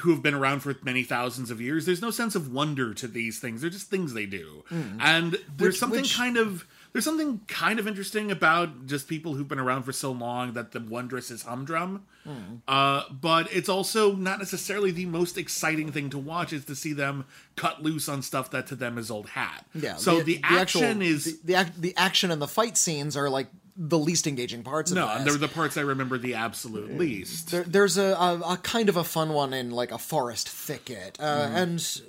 who 0.02 0.12
have 0.12 0.22
been 0.22 0.34
around 0.34 0.60
for 0.62 0.76
many 0.84 1.04
thousands 1.04 1.50
of 1.52 1.60
years. 1.60 1.86
There's 1.86 2.02
no 2.02 2.12
sense 2.12 2.36
of 2.36 2.52
wonder 2.52 2.94
to 2.94 3.08
these 3.08 3.40
things. 3.40 3.62
They're 3.62 3.70
just 3.70 3.90
things 3.90 4.14
they 4.14 4.26
do, 4.26 4.64
and 4.70 5.34
there's. 5.56 5.74
Which- 5.74 5.80
something 5.80 6.02
which- 6.02 6.16
kind 6.16 6.38
of. 6.38 6.66
There's 6.94 7.06
something 7.06 7.42
kind 7.48 7.80
of 7.80 7.88
interesting 7.88 8.30
about 8.30 8.86
just 8.86 9.08
people 9.08 9.34
who've 9.34 9.48
been 9.48 9.58
around 9.58 9.82
for 9.82 9.92
so 9.92 10.12
long 10.12 10.54
that 10.54 10.74
the 10.74 10.80
wondrous 10.80 11.32
is 11.32 11.42
humdrum. 11.42 12.06
Hmm. 12.24 12.58
Uh, 12.68 13.06
but 13.10 13.52
it's 13.52 13.68
also 13.68 14.14
not 14.16 14.38
necessarily 14.38 14.92
the 14.92 15.08
most 15.08 15.36
exciting 15.36 15.92
thing 15.92 16.12
to 16.12 16.20
watch 16.20 16.54
is 16.54 16.66
to 16.66 16.76
see 16.76 16.94
them 16.94 17.26
cut 17.56 17.82
loose 17.82 18.08
on 18.08 18.22
stuff 18.22 18.52
that 18.52 18.68
to 18.68 18.76
them 18.76 19.00
is 19.00 19.10
old 19.10 19.30
hat. 19.30 19.66
yeah. 19.74 19.96
So 19.96 20.22
the, 20.22 20.40
action 20.44 20.84
actual, 20.84 21.02
is 21.02 21.42
the, 21.42 21.54
the 21.54 21.72
the 21.80 21.98
action 21.98 22.30
and 22.30 22.40
the 22.40 22.48
fight 22.48 22.78
scenes 22.78 23.18
are 23.18 23.28
like 23.28 23.48
the 23.76 23.98
least 23.98 24.28
engaging 24.28 24.62
parts 24.64 24.92
of 24.92 24.96
no, 24.98 25.08
this. 25.08 25.18
and 25.18 25.26
they're 25.28 25.38
the 25.38 25.48
parts 25.48 25.78
I 25.78 25.82
remember 25.82 26.18
the 26.18 26.36
absolute 26.36 26.98
least. 26.98 27.52
There, 27.52 27.64
there's 27.64 27.98
a, 27.98 28.14
a, 28.14 28.40
a 28.54 28.58
kind 28.58 28.88
of 28.90 28.98
a 28.98 29.04
fun 29.04 29.30
one 29.34 29.54
in 29.54 29.72
like 29.72 29.92
a 29.92 29.98
forest 29.98 30.48
thicket, 30.50 31.18
uh, 31.20 31.24
Mm-hmm. 31.48 31.56
and 31.56 32.02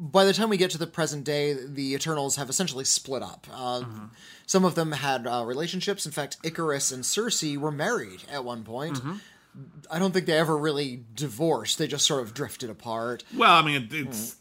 by 0.00 0.24
the 0.24 0.32
time 0.32 0.48
we 0.48 0.56
get 0.56 0.70
to 0.72 0.78
the 0.78 0.86
present 0.86 1.24
day, 1.24 1.54
the 1.54 1.94
Eternals 1.94 2.36
have 2.36 2.48
essentially 2.48 2.84
split 2.84 3.22
up. 3.22 3.46
Uh, 3.52 3.80
Mm-hmm. 3.80 4.04
Some 4.46 4.64
of 4.64 4.74
them 4.76 4.92
had 4.92 5.26
uh, 5.26 5.44
relationships. 5.46 6.06
In 6.06 6.12
fact, 6.12 6.42
Ikaris 6.42 6.90
and 6.92 7.02
Sersi 7.04 7.58
were 7.58 7.70
married 7.72 8.22
at 8.32 8.44
one 8.46 8.64
point. 8.64 8.96
Mm-hmm. 8.96 9.14
I 9.90 9.98
don't 9.98 10.12
think 10.12 10.24
they 10.24 10.38
ever 10.38 10.56
really 10.56 11.04
divorced. 11.14 11.76
They 11.78 11.86
just 11.86 12.06
sort 12.06 12.22
of 12.22 12.32
drifted 12.32 12.70
apart. 12.70 13.24
Well, 13.36 13.52
I 13.52 13.60
mean, 13.62 13.88
it, 13.90 13.92
it's 13.92 14.36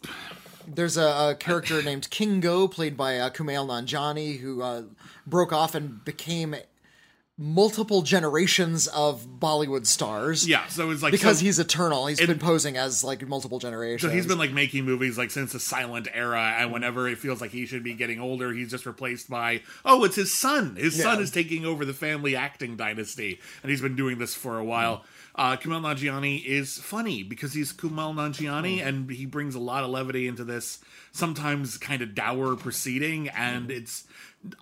There's 0.65 0.95
a, 0.95 1.31
a 1.31 1.35
character 1.37 1.81
named 1.81 2.09
Kingo, 2.09 2.67
played 2.69 2.95
by 2.95 3.17
uh, 3.19 3.29
Kumail 3.31 3.67
Nanjiani, 3.67 4.39
who 4.39 4.61
uh, 4.61 4.83
broke 5.27 5.53
off 5.53 5.75
and 5.75 6.03
became 6.03 6.55
multiple 7.39 8.01
generations 8.01 8.87
of 8.87 9.27
Bollywood 9.39 9.85
stars. 9.85 10.47
Yeah, 10.47 10.65
so 10.67 10.89
it's 10.89 11.03
like 11.03 11.11
Because 11.11 11.37
so- 11.37 11.45
he's 11.45 11.59
eternal, 11.59 12.07
he's 12.07 12.19
been 12.19 12.39
posing 12.39 12.77
as 12.77 13.03
like 13.03 13.25
multiple 13.27 13.59
generations. 13.59 14.01
So 14.01 14.09
he's 14.09 14.25
been 14.25 14.39
like 14.39 14.51
making 14.51 14.85
movies 14.85 15.17
like 15.17 15.29
since 15.29 15.53
the 15.53 15.59
silent 15.59 16.07
era, 16.11 16.55
and 16.57 16.71
whenever 16.71 17.07
it 17.07 17.19
feels 17.19 17.39
like 17.39 17.51
he 17.51 17.67
should 17.67 17.83
be 17.83 17.93
getting 17.93 18.19
older, 18.19 18.51
he's 18.51 18.71
just 18.71 18.87
replaced 18.87 19.29
by 19.29 19.61
oh, 19.85 20.03
it's 20.03 20.15
his 20.15 20.33
son. 20.33 20.75
His 20.77 20.99
son 20.99 21.21
is 21.21 21.29
taking 21.29 21.63
over 21.65 21.85
the 21.85 21.93
family 21.93 22.35
acting 22.35 22.75
dynasty, 22.75 23.39
and 23.61 23.69
he's 23.69 23.81
been 23.81 23.95
doing 23.95 24.17
this 24.17 24.33
for 24.33 24.57
a 24.57 24.63
while. 24.63 24.97
Mm-hmm. 24.97 25.03
Uh, 25.37 25.55
Kumail 25.55 25.81
Nanjiani 25.81 26.43
is 26.43 26.79
funny 26.79 27.21
because 27.21 27.53
he's 27.53 27.71
Kumail 27.71 28.15
Nanjiani, 28.15 28.79
mm-hmm. 28.79 28.87
and 28.87 29.11
he 29.11 29.27
brings 29.27 29.53
a 29.53 29.59
lot 29.59 29.83
of 29.83 29.91
levity 29.91 30.27
into 30.27 30.43
this 30.43 30.79
sometimes 31.11 31.77
kind 31.77 32.01
of 32.01 32.15
dour 32.15 32.55
proceeding, 32.55 33.29
and 33.29 33.69
mm-hmm. 33.69 33.77
it's 33.77 34.05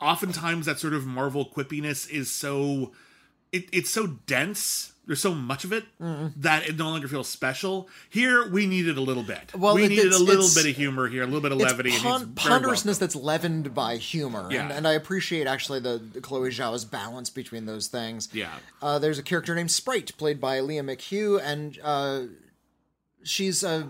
oftentimes 0.02 0.66
that 0.66 0.80
sort 0.80 0.94
of 0.94 1.06
Marvel 1.06 1.46
quippiness 1.46 2.10
is 2.10 2.32
so 2.32 2.92
it, 3.52 3.70
it's 3.72 3.90
so 3.90 4.08
dense. 4.28 4.92
There's 5.08 5.22
so 5.22 5.36
much 5.36 5.64
of 5.64 5.72
it 5.72 5.84
that 6.00 6.68
it 6.68 6.78
no 6.78 6.90
longer 6.90 7.08
feels 7.08 7.30
special. 7.30 7.88
Here, 8.10 8.50
we 8.50 8.66
needed 8.66 8.98
a 8.98 9.02
little 9.02 9.22
bit. 9.22 9.54
Well, 9.56 9.76
we 9.76 9.84
it- 9.84 9.90
needed 9.90 10.12
a 10.12 10.18
little 10.18 10.50
bit 10.56 10.66
of 10.68 10.76
humor 10.76 11.08
here, 11.08 11.22
a 11.22 11.26
little 11.28 11.42
bit 11.42 11.52
of 11.52 11.60
levity. 11.60 11.92
and 11.94 12.02
pon- 12.02 12.34
ponderousness 12.34 12.98
that's 12.98 13.16
leavened 13.16 13.76
by 13.76 13.98
humor, 13.98 14.48
Yeah. 14.50 14.64
and, 14.64 14.72
and 14.72 14.88
I 14.88 14.94
appreciate 14.94 15.46
actually 15.46 15.80
the, 15.80 16.00
the 16.00 16.22
Chloe 16.22 16.50
Zhao's 16.50 16.86
balance 16.86 17.30
between 17.30 17.68
those 17.68 17.86
things. 17.86 18.30
Yeah. 18.34 18.50
uh, 18.82 18.98
there's 18.98 19.20
a 19.20 19.24
character 19.24 19.54
named 19.54 19.70
Sprite 19.70 20.18
played 20.18 20.42
by 20.42 20.60
Lia 20.60 20.82
McHugh, 20.82 21.40
and 21.40 21.78
uh, 21.84 22.22
she's 23.24 23.64
a 23.64 23.88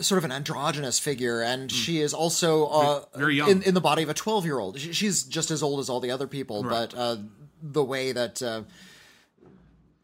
sort 0.00 0.18
of 0.18 0.24
an 0.24 0.32
androgynous 0.32 0.98
figure, 0.98 1.40
and 1.42 1.70
she 1.70 2.00
is 2.00 2.12
also 2.14 2.66
uh, 2.66 3.00
Hmm. 3.12 3.18
Very 3.18 3.34
young. 3.36 3.50
in 3.50 3.62
in 3.62 3.74
the 3.74 3.80
body 3.80 4.02
of 4.02 4.08
a 4.08 4.14
twelve 4.14 4.44
year 4.44 4.58
old. 4.58 4.78
She's 4.78 5.22
just 5.24 5.50
as 5.50 5.62
old 5.62 5.80
as 5.80 5.88
all 5.88 6.00
the 6.00 6.10
other 6.10 6.26
people, 6.26 6.62
but 6.62 6.94
uh, 6.94 7.16
the 7.62 7.84
way 7.84 8.12
that. 8.12 8.42
Uh, 8.42 8.62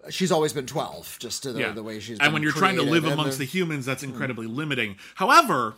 She's 0.08 0.30
always 0.30 0.52
been 0.52 0.66
twelve, 0.66 1.16
just 1.18 1.42
to 1.42 1.52
the, 1.52 1.58
Yeah. 1.60 1.72
the 1.72 1.82
way 1.82 1.98
she's. 1.98 2.20
and 2.20 2.32
when 2.32 2.40
you're 2.42 2.52
trying 2.52 2.76
to 2.76 2.82
live 2.84 3.02
and 3.04 3.14
amongst 3.14 3.38
the 3.38 3.44
the- 3.44 3.50
humans, 3.50 3.84
that's 3.86 4.04
incredibly 4.04 4.46
limiting. 4.46 4.94
However, 5.16 5.74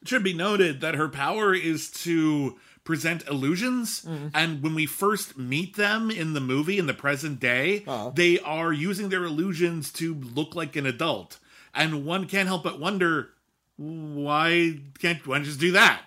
it 0.00 0.08
should 0.08 0.24
be 0.24 0.32
noted 0.32 0.80
that 0.80 0.94
her 0.94 1.06
power 1.06 1.54
is 1.54 1.90
to 2.04 2.56
present 2.82 3.26
illusions, 3.28 4.06
and 4.32 4.62
when 4.62 4.74
we 4.74 4.86
first 4.86 5.36
meet 5.36 5.76
them 5.76 6.10
in 6.10 6.32
the 6.32 6.40
movie 6.40 6.78
in 6.78 6.86
the 6.86 6.94
present 6.94 7.40
day, 7.40 7.84
they 8.14 8.38
are 8.40 8.72
using 8.72 9.10
their 9.10 9.24
illusions 9.24 9.92
to 9.92 10.14
look 10.14 10.54
like 10.54 10.74
an 10.76 10.86
adult, 10.86 11.38
and 11.74 12.04
one 12.04 12.26
can't 12.26 12.48
help 12.48 12.62
but 12.64 12.78
wonder 12.80 13.30
why 13.76 14.78
can't 14.98 15.26
one 15.26 15.44
just 15.44 15.58
do 15.60 15.72
that? 15.72 16.02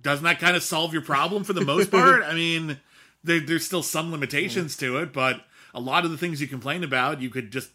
Doesn't 0.00 0.24
that 0.24 0.38
kind 0.38 0.56
of 0.56 0.62
solve 0.62 0.92
your 0.92 1.02
problem 1.02 1.44
for 1.44 1.52
the 1.52 1.64
most 1.64 1.90
part? 1.90 2.22
I 2.24 2.34
mean, 2.34 2.78
there, 3.22 3.40
there's 3.40 3.66
still 3.66 3.82
some 3.82 4.10
limitations 4.10 4.76
to 4.78 4.98
it, 4.98 5.12
but 5.12 5.44
a 5.74 5.80
lot 5.80 6.04
of 6.04 6.10
the 6.10 6.16
things 6.16 6.40
you 6.40 6.46
complain 6.46 6.82
about, 6.82 7.20
you 7.20 7.28
could 7.28 7.50
just 7.50 7.70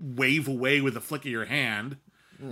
wave 0.00 0.46
away 0.46 0.80
with 0.80 0.96
a 0.96 1.00
flick 1.00 1.22
of 1.22 1.30
your 1.30 1.44
hand. 1.46 1.96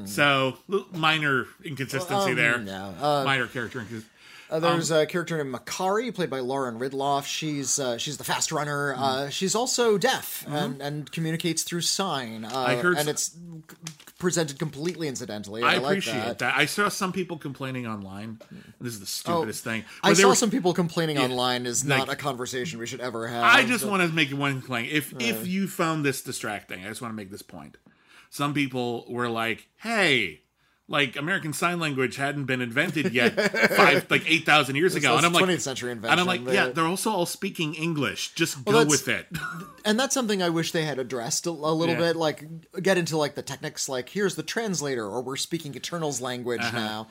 So 0.07 0.57
minor 0.93 1.47
inconsistency 1.63 2.31
Um, 2.31 2.37
there. 2.37 2.61
yeah, 2.63 2.87
uh, 3.01 3.25
minor 3.25 3.47
character 3.47 3.81
inconsistency. 3.81 4.09
Uh, 4.53 4.61
there's 4.61 4.93
Um, 4.93 4.99
a 4.99 5.07
character 5.07 5.43
named 5.43 5.55
Makkari, 5.55 6.15
played 6.15 6.29
by 6.29 6.41
Lauren 6.41 6.79
Ridloff. 6.79 7.25
She's 7.25 7.79
uh, 7.79 7.97
she's 7.97 8.19
the 8.19 8.25
fast 8.25 8.53
runner. 8.53 8.93
Mm-hmm. 8.93 9.03
Uh, 9.03 9.29
she's 9.31 9.55
also 9.55 9.97
deaf 9.97 10.45
and, 10.47 10.83
and 10.83 11.11
communicates 11.11 11.63
through 11.63 11.81
sign. 11.81 12.45
Uh, 12.45 12.51
I 12.55 12.77
heard 12.77 12.99
and 12.99 13.09
it's 13.09 13.35
presented 14.19 14.59
completely 14.59 15.09
incidentally. 15.09 15.63
I 15.63 15.75
I, 15.75 15.79
like 15.79 15.85
appreciate 15.93 16.15
that. 16.15 16.39
that. 16.41 16.55
I 16.57 16.67
saw 16.67 16.89
some 16.91 17.13
people 17.13 17.39
complaining 17.39 17.87
online. 17.87 18.41
This 18.81 18.93
is 18.93 19.01
the 19.01 19.07
stupidest 19.07 19.65
thing. 19.65 19.85
I 20.03 20.13
saw 20.13 20.29
were- 20.29 20.35
some 20.35 20.51
people 20.51 20.75
complaining 20.75 21.19
online 21.19 21.65
is 21.67 21.85
like- 21.85 21.99
not 22.01 22.09
a 22.11 22.17
conversation 22.17 22.79
we 22.79 22.87
should 22.87 23.01
ever 23.01 23.27
have. 23.29 23.45
I 23.45 23.65
just 23.65 23.85
but- 23.85 23.91
want 23.91 24.03
to 24.03 24.15
make 24.15 24.31
one 24.31 24.61
claim. 24.61 24.87
If 24.91 25.15
if 25.19 25.47
you 25.47 25.67
found 25.67 26.05
this 26.05 26.21
distracting, 26.23 26.85
I 26.85 26.89
just 26.89 27.01
want 27.01 27.13
to 27.13 27.17
make 27.17 27.31
this 27.31 27.43
point. 27.43 27.79
Some 28.29 28.53
people 28.55 29.05
were 29.09 29.29
like, 29.29 29.69
"Hey, 29.77 30.43
like 30.93 31.17
American 31.17 31.53
Sign 31.53 31.81
Language 31.81 32.15
hadn't 32.17 32.45
been 32.45 32.61
invented 32.61 33.13
yet, 33.13 33.33
five 33.77 34.07
like 34.11 34.31
eight 34.31 34.47
thousand 34.47 34.77
years 34.77 34.95
ago," 34.95 35.17
and 35.17 35.27
I'm 35.27 35.33
like, 35.33 35.45
20th 35.45 35.61
century 35.63 35.91
and 35.91 36.07
I'm 36.07 36.25
like, 36.27 36.41
invention, 36.41 36.67
"Yeah, 36.67 36.73
they're 36.73 36.85
also 36.87 37.11
all 37.11 37.27
speaking 37.27 37.75
English. 37.75 38.35
Just 38.35 38.65
go 38.65 38.85
with 38.85 39.09
it." 39.09 39.27
and 39.85 39.99
that's 39.99 40.15
something 40.15 40.41
I 40.43 40.51
wish 40.51 40.71
they 40.71 40.85
had 40.85 41.01
addressed 41.01 41.47
a, 41.47 41.51
a 41.51 41.51
little 41.51 41.95
Yeah. 41.97 42.13
bit. 42.13 42.17
Like 42.17 42.45
get 42.81 42.97
into 42.99 43.17
like 43.17 43.35
the 43.35 43.43
techniques. 43.43 43.89
Like 43.89 44.11
here's 44.11 44.37
the 44.37 44.43
translator, 44.45 45.05
or 45.07 45.23
we're 45.23 45.37
speaking 45.37 45.75
Eternal's 45.75 46.21
language 46.21 46.61
now. 46.73 47.09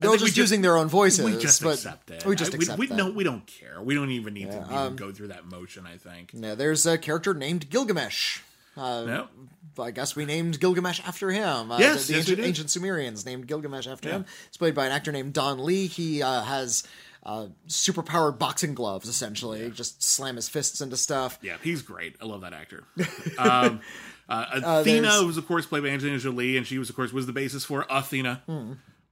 They're 0.00 0.08
all 0.08 0.14
Uh-huh. 0.16 0.24
just, 0.24 0.34
just- 0.34 0.36
using 0.38 0.62
their 0.62 0.76
own 0.76 0.88
voices. 0.88 1.24
we 1.24 1.38
just 1.38 1.62
but 1.62 1.74
accept 1.74 2.10
it. 2.10 2.26
We 2.26 2.34
just 2.34 2.52
I- 2.52 2.56
accept 2.56 2.78
we, 2.78 2.86
that. 2.88 2.96
no, 2.96 3.10
we 3.12 3.22
don't 3.22 3.46
care. 3.46 3.80
We 3.80 3.94
don't 3.94 4.10
even 4.10 4.34
need 4.34 4.50
to 4.50 4.56
even 4.64 4.74
um, 4.76 4.96
go 4.96 5.12
through 5.12 5.28
that 5.28 5.46
motion. 5.46 5.86
I 5.86 5.96
think. 5.98 6.30
Yeah, 6.34 6.56
there's 6.56 6.84
a 6.86 6.98
character 6.98 7.34
named 7.34 7.70
Gilgamesh. 7.70 8.40
Uh, 8.76 9.04
No. 9.04 9.28
I 9.78 9.90
guess 9.90 10.14
we 10.16 10.24
named 10.24 10.58
Gilgamesh 10.60 11.00
after 11.06 11.30
him. 11.30 11.70
Uh, 11.72 11.78
Yes, 11.78 12.06
the, 12.06 12.12
the 12.14 12.18
yes, 12.18 12.28
ancient, 12.28 12.46
ancient 12.46 12.70
Sumerians 12.70 13.24
named 13.26 13.46
Gilgamesh 13.46 13.86
after 13.86 14.08
Yeah. 14.08 14.16
him. 14.16 14.24
It's 14.48 14.56
played 14.56 14.74
by 14.74 14.86
an 14.86 14.92
actor 14.92 15.12
named 15.12 15.32
Don 15.32 15.64
Lee. 15.64 15.86
He 15.86 16.22
uh, 16.22 16.42
has 16.42 16.82
uh, 17.24 17.46
superpowered 17.68 18.38
boxing 18.38 18.74
gloves, 18.74 19.08
essentially. 19.08 19.70
Just 19.70 20.02
slam 20.02 20.36
his 20.36 20.48
fists 20.48 20.80
into 20.80 20.96
stuff. 20.96 21.38
Yeah, 21.42 21.56
he's 21.62 21.82
great. 21.82 22.16
I 22.20 22.24
love 22.26 22.40
that 22.42 22.52
actor. 22.52 22.84
Um, 23.38 23.80
uh, 24.28 24.46
Athena 24.80 25.02
there's- 25.02 25.22
was, 25.24 25.36
of 25.36 25.46
course, 25.46 25.66
played 25.66 25.82
by 25.82 25.88
Angelina 25.90 26.18
Jolie, 26.18 26.56
and 26.56 26.66
she 26.66 26.78
was, 26.78 26.88
of 26.90 26.96
course, 26.96 27.12
was 27.12 27.26
the 27.26 27.32
basis 27.32 27.64
for 27.64 27.84
Athena. 27.90 28.42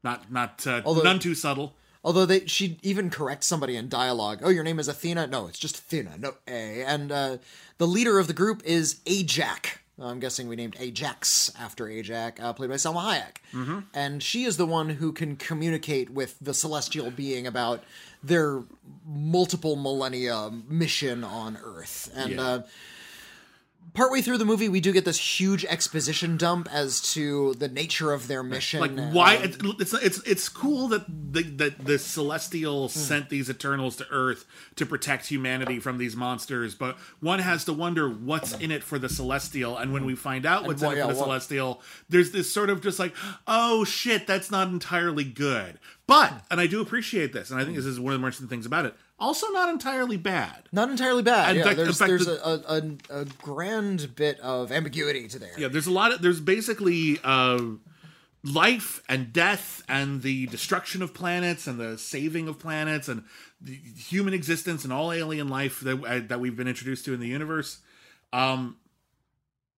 Not, 0.03 0.31
not, 0.33 0.67
uh, 0.67 0.81
Hmm. 0.81 0.87
Although- 0.89 1.03
none 1.03 1.19
too 1.19 1.35
subtle. 1.35 1.75
Although 2.03 2.25
they, 2.25 2.47
she 2.47 2.79
even 2.83 3.11
corrects 3.11 3.47
somebody 3.47 3.77
in 3.77 3.91
dialogue. 3.91 4.41
Oh, 4.43 4.49
your 4.49 4.65
name 4.65 4.79
is 4.79 4.89
Athena? 4.89 5.27
No, 5.27 5.49
it's 5.49 5.59
just 5.59 5.87
Thena. 5.91 6.19
No, 6.19 6.33
A. 6.49 6.83
And 6.83 7.13
uh, 7.13 7.37
the 7.77 7.87
leader 7.87 8.19
of 8.19 8.27
the 8.27 8.33
group 8.33 8.63
is 8.65 9.01
Ajak. 9.05 9.77
I'm 10.01 10.19
guessing 10.21 10.49
we 10.49 10.57
named 10.57 10.77
Ajax 10.79 11.53
after 11.59 11.85
Ajak, 11.87 12.41
uh, 12.41 12.53
played 12.53 12.71
by 12.71 12.77
Salma 12.77 13.03
Hayek. 13.53 13.85
And 13.95 14.23
she 14.23 14.45
is 14.45 14.57
the 14.57 14.67
one 14.67 14.89
who 14.89 15.13
can 15.13 15.37
communicate 15.37 16.11
with 16.11 16.37
the 16.41 16.55
celestial 16.55 17.11
being 17.11 17.47
about 17.47 17.85
their 18.23 18.63
multiple 19.07 19.77
millennia 19.77 20.51
mission 20.69 21.23
on 21.25 21.59
Earth. 21.63 22.11
And 22.15 22.33
Yeah. 22.33 22.43
uh, 22.43 22.63
partway 23.95 24.21
through 24.23 24.39
the 24.39 24.45
movie, 24.45 24.69
we 24.69 24.81
do 24.81 24.93
get 24.93 25.05
this 25.05 25.19
huge 25.41 25.65
exposition 25.65 26.37
dump 26.37 26.69
as 26.73 27.01
to 27.15 27.55
the 27.55 27.69
nature 27.69 28.13
of 28.13 28.29
their 28.29 28.43
mission. 28.43 28.81
Like 28.81 28.97
why? 29.13 29.37
Um, 29.37 29.77
it's, 29.81 29.93
it's 29.95 30.19
it's 30.25 30.49
cool 30.49 30.89
that 30.89 31.05
the 31.09 31.43
that 31.43 31.85
the 31.85 31.99
celestial 31.99 32.89
Hmm. 32.89 32.99
sent 32.99 33.29
these 33.31 33.49
Eternals 33.51 33.97
to 33.97 34.07
Earth 34.11 34.45
to 34.77 34.87
protect 34.87 35.27
humanity 35.29 35.81
from 35.81 35.99
these 35.99 36.15
monsters, 36.17 36.75
but 36.75 36.97
one 37.21 37.39
has 37.41 37.65
to 37.65 37.73
wonder 37.73 38.09
what's 38.09 38.53
in 38.55 38.71
it 38.71 38.83
for 38.83 38.99
the 38.99 39.09
celestial. 39.09 39.77
And 39.77 39.93
when 39.93 40.05
we 40.05 40.15
find 40.15 40.47
out 40.47 40.65
what's 40.67 40.83
what- 40.83 40.93
in 40.93 40.99
it 40.99 41.03
for 41.03 41.09
yeah, 41.09 41.13
the 41.13 41.19
what- 41.19 41.25
celestial, 41.25 41.83
there's 42.09 42.31
this 42.33 42.53
sort 42.53 42.71
of 42.71 42.81
just 42.83 42.99
like, 42.99 43.15
oh 43.47 43.85
shit, 43.85 44.27
that's 44.27 44.51
not 44.51 44.69
entirely 44.69 45.25
good. 45.25 45.79
But 46.07 46.45
and 46.51 46.61
I 46.61 46.67
do 46.67 46.81
appreciate 46.81 47.33
this, 47.33 47.51
and 47.51 47.61
I 47.61 47.65
think 47.65 47.77
this 47.77 47.87
is 47.87 48.01
one 48.01 48.13
of 48.13 48.19
the 48.21 48.23
most 48.23 48.35
interesting 48.37 48.49
things 48.49 48.67
about 48.67 48.85
it. 48.87 48.95
Also, 49.21 49.49
not 49.49 49.69
entirely 49.69 50.17
bad. 50.17 50.69
Not 50.73 50.89
entirely 50.91 51.23
bad. 51.23 51.51
In 51.51 51.57
yeah, 51.59 51.65
fact- 51.65 51.77
there's 51.77 51.99
fact, 51.99 52.09
there's 52.09 52.25
the- 52.25 52.49
a, 52.49 52.79
a, 53.15 53.21
a, 53.21 53.25
grand 53.43 54.17
bit 54.17 54.41
of 54.41 54.73
ambiguity 54.73 55.29
to 55.29 55.39
there. 55.39 55.53
Yeah, 55.59 55.69
there's 55.69 55.87
a 55.87 55.93
lot 55.93 56.13
of 56.13 56.23
there's 56.23 56.41
basically 56.41 57.21
uh 57.23 57.61
life 58.43 59.03
and 59.07 59.31
death 59.35 59.83
and 59.87 60.23
the 60.23 60.47
destruction 60.47 61.03
of 61.03 61.13
planets 61.13 61.67
and 61.67 61.79
the 61.79 61.99
saving 61.99 62.49
of 62.49 62.59
planets 62.59 63.09
and 63.09 63.25
the 63.61 63.75
human 63.75 64.33
existence 64.33 64.85
and 64.85 64.93
all 64.93 65.13
alien 65.13 65.49
life 65.49 65.81
that 65.81 66.03
uh, 66.03 66.21
that 66.29 66.41
we've 66.41 66.57
been 66.57 66.69
introduced 66.69 67.05
to 67.05 67.13
in 67.13 67.21
the 67.21 67.29
universe. 67.29 67.81
Um 68.33 68.77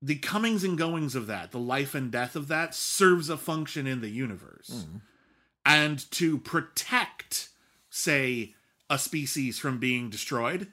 the 0.01 0.17
comings 0.17 0.63
and 0.65 0.79
goings 0.79 1.15
of 1.15 1.27
that, 1.29 1.53
the 1.53 1.59
life 1.59 1.95
and 1.95 2.11
death 2.11 2.35
of 2.37 2.49
that 2.49 2.75
serves 2.75 3.29
a 3.29 3.37
function 3.37 3.87
in 3.87 4.01
the 4.01 4.09
universe. 4.09 4.87
And 5.65 6.11
to 6.13 6.39
protect 6.39 7.51
say 7.89 8.55
a 8.93 8.99
species 8.99 9.59
from 9.59 9.79
being 9.79 10.11
destroyed 10.11 10.71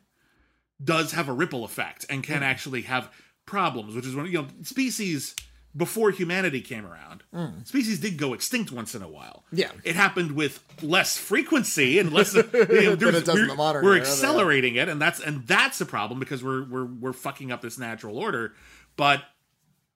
does 0.83 1.13
have 1.13 1.29
a 1.29 1.33
ripple 1.33 1.63
effect 1.63 2.05
and 2.09 2.21
can 2.21 2.39
hmm. 2.39 2.43
actually 2.43 2.81
have 2.83 3.09
problems, 3.45 3.95
which 3.95 4.05
is 4.05 4.13
when 4.13 4.25
you 4.25 4.41
know 4.41 4.47
species 4.61 5.35
before 5.75 6.11
humanity 6.11 6.59
came 6.59 6.85
around, 6.85 7.23
hmm. 7.33 7.63
species 7.63 7.99
did 7.99 8.17
go 8.17 8.33
extinct 8.33 8.73
once 8.73 8.93
in 8.93 9.01
a 9.01 9.07
while. 9.07 9.45
Yeah. 9.53 9.71
it 9.85 9.95
happened 9.95 10.33
with 10.33 10.61
less 10.81 11.15
frequency 11.15 11.97
and 11.97 12.11
less. 12.11 12.33
You 12.33 12.43
know, 12.53 12.95
Than 12.95 13.15
it 13.15 13.25
does 13.25 13.29
in 13.29 13.35
we're, 13.35 13.47
the 13.47 13.55
modern 13.55 13.85
we're 13.85 13.95
era, 13.95 14.05
yeah. 14.05 14.11
accelerating 14.11 14.75
it, 14.75 14.89
and 14.89 15.01
that's 15.01 15.21
and 15.21 15.47
that's 15.47 15.79
a 15.79 15.85
problem 15.85 16.19
because 16.19 16.43
we're 16.43 16.65
we're 16.65 16.85
we're 16.85 17.13
fucking 17.13 17.53
up 17.53 17.61
this 17.61 17.79
natural 17.79 18.17
order. 18.17 18.53
But 18.97 19.23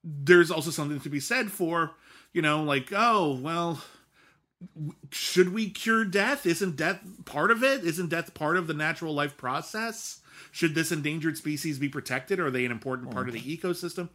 there's 0.01 0.49
also 0.49 0.71
something 0.71 1.01
to 1.01 1.09
be 1.09 1.19
said 1.19 1.51
for 1.51 1.91
you 2.31 2.41
know 2.41 2.63
like 2.63 2.93
oh 2.95 3.37
well 3.41 3.81
should 5.11 5.53
we 5.53 5.69
cure 5.69 6.05
death? 6.05 6.45
Isn't 6.45 6.75
death 6.75 7.01
part 7.25 7.51
of 7.51 7.63
it? 7.63 7.83
Isn't 7.83 8.09
death 8.09 8.33
part 8.33 8.57
of 8.57 8.67
the 8.67 8.73
natural 8.73 9.13
life 9.13 9.37
process? 9.37 10.19
Should 10.51 10.75
this 10.75 10.91
endangered 10.91 11.37
species 11.37 11.79
be 11.79 11.89
protected? 11.89 12.39
Are 12.39 12.51
they 12.51 12.65
an 12.65 12.71
important 12.71 13.11
part 13.11 13.27
of 13.27 13.33
the 13.33 13.41
ecosystem? 13.41 14.09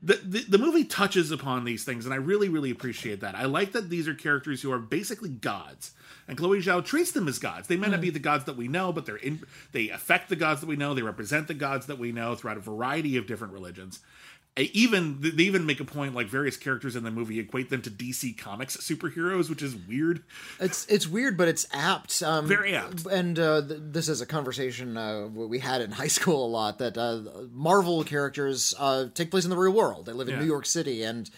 the, 0.00 0.14
the 0.14 0.40
the 0.44 0.58
movie 0.58 0.84
touches 0.84 1.32
upon 1.32 1.64
these 1.64 1.82
things, 1.82 2.04
and 2.04 2.14
I 2.14 2.18
really 2.18 2.48
really 2.48 2.70
appreciate 2.70 3.20
that. 3.20 3.34
I 3.34 3.46
like 3.46 3.72
that 3.72 3.90
these 3.90 4.06
are 4.06 4.14
characters 4.14 4.62
who 4.62 4.70
are 4.70 4.78
basically 4.78 5.28
gods, 5.28 5.92
and 6.28 6.38
Chloe 6.38 6.60
Zhao 6.60 6.84
treats 6.84 7.10
them 7.10 7.26
as 7.26 7.40
gods. 7.40 7.66
They 7.66 7.76
may 7.76 7.88
not 7.88 8.00
be 8.00 8.10
mm. 8.10 8.12
the 8.12 8.20
gods 8.20 8.44
that 8.44 8.56
we 8.56 8.68
know, 8.68 8.92
but 8.92 9.06
they're 9.06 9.16
in. 9.16 9.42
They 9.72 9.88
affect 9.88 10.28
the 10.28 10.36
gods 10.36 10.60
that 10.60 10.68
we 10.68 10.76
know. 10.76 10.94
They 10.94 11.02
represent 11.02 11.48
the 11.48 11.54
gods 11.54 11.86
that 11.86 11.98
we 11.98 12.12
know 12.12 12.36
throughout 12.36 12.58
a 12.58 12.60
variety 12.60 13.16
of 13.16 13.26
different 13.26 13.52
religions. 13.52 14.00
Even 14.72 15.18
they 15.20 15.44
even 15.44 15.66
make 15.66 15.80
a 15.80 15.84
point 15.84 16.14
like 16.14 16.26
various 16.26 16.56
characters 16.56 16.96
in 16.96 17.04
the 17.04 17.10
movie 17.10 17.38
equate 17.38 17.70
them 17.70 17.82
to 17.82 17.90
DC 17.90 18.36
Comics 18.38 18.76
superheroes, 18.78 19.48
which 19.48 19.62
is 19.62 19.76
weird. 19.76 20.22
It's 20.58 20.84
it's 20.86 21.06
weird, 21.06 21.36
but 21.36 21.48
it's 21.48 21.66
apt. 21.72 22.22
Um, 22.22 22.46
Very 22.46 22.74
apt. 22.74 23.06
And 23.06 23.38
uh, 23.38 23.62
th- 23.66 23.80
this 23.82 24.08
is 24.08 24.20
a 24.20 24.26
conversation 24.26 24.96
uh, 24.96 25.26
we 25.28 25.58
had 25.60 25.80
in 25.80 25.90
high 26.02 26.08
school 26.08 26.46
a 26.46 26.48
lot. 26.48 26.78
That 26.78 26.98
uh, 26.98 27.20
Marvel 27.52 28.02
characters 28.04 28.74
uh, 28.78 29.06
take 29.14 29.30
place 29.30 29.44
in 29.44 29.50
the 29.50 29.56
real 29.56 29.72
world. 29.72 30.06
They 30.06 30.12
live 30.12 30.28
in 30.28 30.34
Yeah. 30.34 30.40
New 30.40 30.46
York 30.46 30.66
City, 30.66 31.02
and 31.02 31.30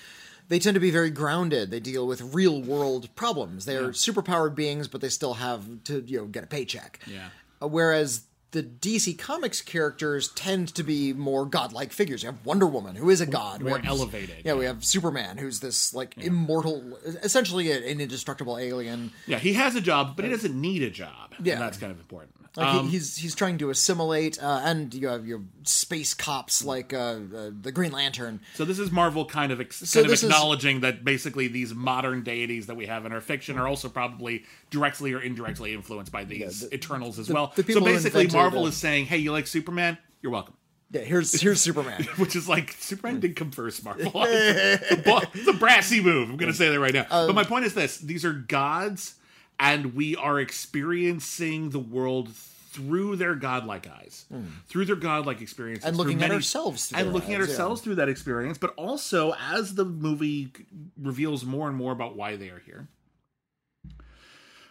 they 0.49 0.59
tend 0.59 0.75
to 0.75 0.81
be 0.81 0.91
very 0.91 1.11
grounded. 1.11 1.71
They 1.71 1.81
deal 1.81 2.07
with 2.07 2.35
real 2.35 2.61
world 2.63 3.15
problems. 3.17 3.67
They're 3.67 3.89
superpowered 3.91 4.55
beings, 4.55 4.89
but 4.89 5.01
they 5.01 5.09
still 5.11 5.35
have 5.35 5.65
to 5.85 6.01
you 6.07 6.19
know 6.19 6.25
get 6.27 6.45
a 6.45 6.47
paycheck. 6.49 7.01
Yeah. 7.07 7.29
Uh, 7.63 7.69
whereas 7.69 8.23
the 8.53 8.63
DC 8.63 9.17
Comics 9.19 9.61
characters 9.63 10.29
tend 10.29 10.75
to 10.75 10.83
be 10.83 11.13
more 11.13 11.47
godlike 11.47 11.93
figures. 11.93 12.23
You 12.23 12.29
have 12.31 12.45
Wonder 12.45 12.67
Woman, 12.67 12.97
who 12.97 13.09
is 13.11 13.21
a 13.21 13.27
god. 13.27 13.63
We 13.63 13.69
more 13.71 13.79
have- 13.79 13.87
elevated, 13.87 14.43
Yeah, 14.45 14.55
we 14.55 14.65
have 14.65 14.85
Superman, 14.85 15.39
who's 15.39 15.61
this 15.61 15.95
like 15.95 16.17
immortal, 16.19 16.99
essentially 17.23 17.71
an 17.71 17.83
indestructible 18.01 18.59
alien. 18.59 19.13
Yeah, 19.27 19.39
he 19.39 19.53
has 19.55 19.77
a 19.77 19.81
job, 19.81 20.17
but 20.17 20.25
he 20.25 20.31
doesn't 20.31 20.59
need 20.61 20.83
a 20.83 20.91
job. 20.91 21.35
Yeah. 21.43 21.55
and 21.55 21.63
that's 21.63 21.79
kind 21.79 21.93
of 21.93 21.99
important. 21.99 22.35
Like 22.57 22.67
Um, 22.67 22.87
he, 22.87 22.93
he's 22.93 23.17
he's 23.17 23.35
trying 23.37 23.59
to 23.59 23.71
assimilate, 23.71 24.43
uh, 24.43 24.61
and 24.65 24.93
you 24.93 25.07
have 25.09 25.25
your 25.27 25.43
space 25.63 26.15
cops 26.15 26.65
like 26.65 26.93
uh, 26.93 26.97
uh, 27.35 27.51
the 27.61 27.71
Green 27.73 27.93
Lantern. 27.93 28.41
So 28.55 28.65
this 28.65 28.79
is 28.81 28.91
Marvel 28.91 29.25
kind 29.25 29.53
of 29.53 29.61
ex- 29.61 29.77
So 29.77 30.01
kind 30.01 30.07
of 30.07 30.11
this 30.11 30.23
is- 30.25 30.31
acknowledging 30.31 30.81
that 30.81 31.05
basically 31.05 31.47
these 31.47 31.73
modern 31.75 32.23
deities 32.25 32.67
that 32.67 32.75
we 32.77 32.87
have 32.87 33.07
in 33.07 33.13
our 33.13 33.21
fiction 33.21 33.57
are 33.59 33.69
also 33.69 33.89
probably 33.89 34.45
directly 34.71 35.13
or 35.13 35.21
indirectly 35.21 35.75
influenced 35.75 36.11
by 36.11 36.25
these 36.25 36.67
Eternals 36.73 37.19
as 37.21 37.31
well. 37.31 37.53
the 37.55 37.63
so 37.73 37.81
basically, 37.81 38.27
Marvel 38.29 38.67
is 38.67 38.77
saying, 38.77 39.07
"Hey, 39.07 39.19
you 39.19 39.31
like 39.31 39.47
Superman? 39.47 39.97
You're 40.21 40.33
welcome." 40.33 40.55
Yeah, 40.93 41.03
here's 41.03 41.41
here's 41.41 41.61
Superman. 41.61 42.03
Which 42.17 42.35
is 42.35 42.49
like 42.49 42.73
Superman 42.81 43.21
did 43.21 43.37
come 43.37 43.53
first, 43.53 43.85
Marvel. 43.85 44.11
it's, 44.27 45.07
a, 45.07 45.23
it's 45.35 45.47
a 45.47 45.53
brassy 45.53 46.03
move. 46.03 46.29
I'm 46.29 46.37
going 46.37 46.51
to 46.51 46.59
say 46.59 46.69
that 46.69 46.81
right 46.81 46.93
now. 46.93 47.07
Um, 47.13 47.29
but 47.29 47.35
my 47.37 47.45
point 47.45 47.65
is 47.65 47.75
this: 47.75 47.99
these 47.99 48.25
are 48.25 48.33
gods, 48.33 49.15
and 49.61 49.95
we 49.95 50.17
are 50.17 50.41
experiencing 50.41 51.71
the 51.71 51.79
world 51.79 52.31
through 52.33 53.17
their 53.17 53.35
godlike 53.35 53.87
eyes, 53.89 54.25
through 54.69 54.87
their 54.87 54.97
godlike 54.97 55.41
experiences, 55.43 55.85
Hmm. 55.85 55.89
And 55.89 55.97
looking 55.97 56.23
at 56.23 56.31
ourselves 56.31 56.87
through 56.87 56.99
and 56.99 57.13
looking 57.13 57.35
at 57.35 57.41
eyes, 57.41 57.49
yeah. 57.49 57.53
ourselves 57.53 57.81
through 57.83 57.97
that 57.97 58.09
experience. 58.09 58.59
But 58.59 58.75
also, 58.77 59.35
as 59.39 59.75
the 59.75 59.85
movie 59.85 60.53
reveals 60.97 61.45
more 61.45 61.69
and 61.69 61.77
more 61.77 61.93
about 61.93 62.17
why 62.17 62.37
they 62.37 62.49
are 62.49 62.63
here, 62.65 62.89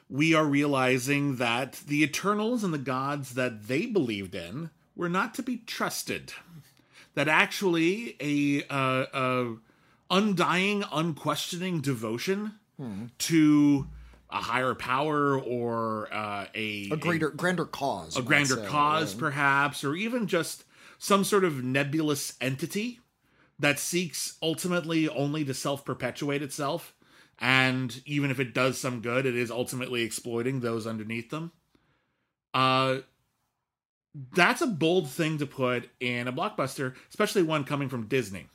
we 0.10 0.34
are 0.34 0.46
realizing 0.46 1.36
that 1.36 1.74
the 1.88 2.03
Eternals 2.03 2.63
and 2.63 2.74
the 2.74 2.79
gods 2.79 3.36
that 3.36 3.67
they 3.67 3.86
believed 3.86 4.34
in 4.34 4.72
were 4.96 5.10
not 5.10 5.36
to 5.36 5.43
be 5.43 5.58
trusted. 5.58 6.34
That 7.15 7.27
actually 7.27 8.15
a, 8.19 8.63
uh, 8.74 9.05
a 9.13 9.55
undying, 10.10 10.84
unquestioning 10.91 11.81
devotion 11.81 12.53
to 13.19 13.88
a 14.29 14.38
higher 14.38 14.75
power 14.75 15.39
or 15.39 16.07
uh, 16.13 16.45
a, 16.53 16.89
A 16.91 16.98
greater, 16.98 17.29
grander 17.29 17.65
cause. 17.65 18.15
a 18.15 18.21
grander 18.21 18.57
cause, 18.57 19.13
perhaps, 19.13 19.83
or 19.83 19.95
even 19.95 20.27
just 20.27 20.65
some 21.00 21.24
sort 21.24 21.43
of 21.43 21.63
nebulous 21.63 22.36
entity 22.39 23.00
that 23.57 23.79
seeks 23.79 24.38
ultimately 24.41 25.09
only 25.09 25.43
to 25.45 25.53
self 25.53 25.83
perpetuate 25.83 26.41
itself. 26.41 26.93
And 27.39 28.01
even 28.05 28.31
if 28.31 28.39
it 28.39 28.53
does 28.53 28.77
some 28.79 29.01
good, 29.01 29.25
it 29.25 29.36
is 29.36 29.50
ultimately 29.50 30.03
exploiting 30.03 30.59
those 30.59 30.86
underneath 30.86 31.29
them. 31.29 31.51
Uh, 32.53 32.98
that's 34.36 34.62
a 34.62 34.67
bold 34.67 35.09
thing 35.09 35.38
to 35.38 35.45
put 35.45 35.89
in 36.00 36.27
a 36.27 36.33
blockbuster, 36.33 36.95
especially 37.09 37.43
one 37.43 37.63
coming 37.63 37.88
from 37.89 38.07
Disney. 38.07 38.48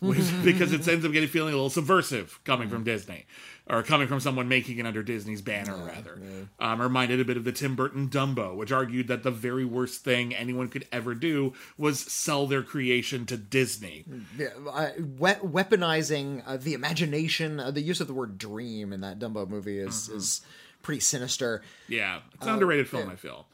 Which- 0.00 0.18
because 0.44 0.72
it 0.72 0.86
ends 0.88 1.04
up 1.04 1.12
getting 1.12 1.28
feeling 1.28 1.52
a 1.52 1.56
little 1.56 1.70
subversive 1.70 2.38
coming 2.44 2.68
from 2.68 2.84
Disney, 2.84 3.26
or 3.68 3.82
coming 3.82 4.06
from 4.08 4.20
someone 4.20 4.48
making 4.48 4.78
it 4.78 4.86
under 4.86 5.02
Disney's 5.02 5.42
banner, 5.42 5.76
rather. 5.76 6.20
Um, 6.58 6.80
reminded 6.80 7.20
a 7.20 7.24
bit 7.24 7.36
of 7.36 7.44
the 7.44 7.52
Tim 7.52 7.74
Burton 7.76 8.08
Dumbo, 8.08 8.54
which 8.56 8.70
argued 8.72 9.08
that 9.08 9.22
the 9.22 9.30
very 9.30 9.64
worst 9.64 10.02
thing 10.04 10.34
anyone 10.34 10.68
could 10.68 10.86
ever 10.92 11.14
do 11.14 11.52
was 11.76 11.98
sell 12.00 12.46
their 12.46 12.62
creation 12.62 13.26
to 13.26 13.36
Disney. 13.36 14.04
Yeah, 14.38 14.48
I, 14.72 14.92
we- 14.98 15.30
weaponizing 15.32 16.42
uh, 16.46 16.56
the 16.56 16.74
imagination. 16.74 17.60
Uh, 17.60 17.70
the 17.70 17.80
use 17.82 18.00
of 18.00 18.06
the 18.06 18.14
word 18.14 18.38
"dream" 18.38 18.92
in 18.92 19.00
that 19.00 19.18
Dumbo 19.18 19.48
movie 19.48 19.78
is 19.78 20.08
Mm-hmm. 20.08 20.16
is 20.18 20.40
pretty 20.82 21.00
sinister. 21.00 21.62
Yeah, 21.88 22.20
it's 22.34 22.46
an 22.46 22.52
underrated 22.52 22.88
film, 22.88 23.08
I 23.10 23.16
feel. 23.16 23.46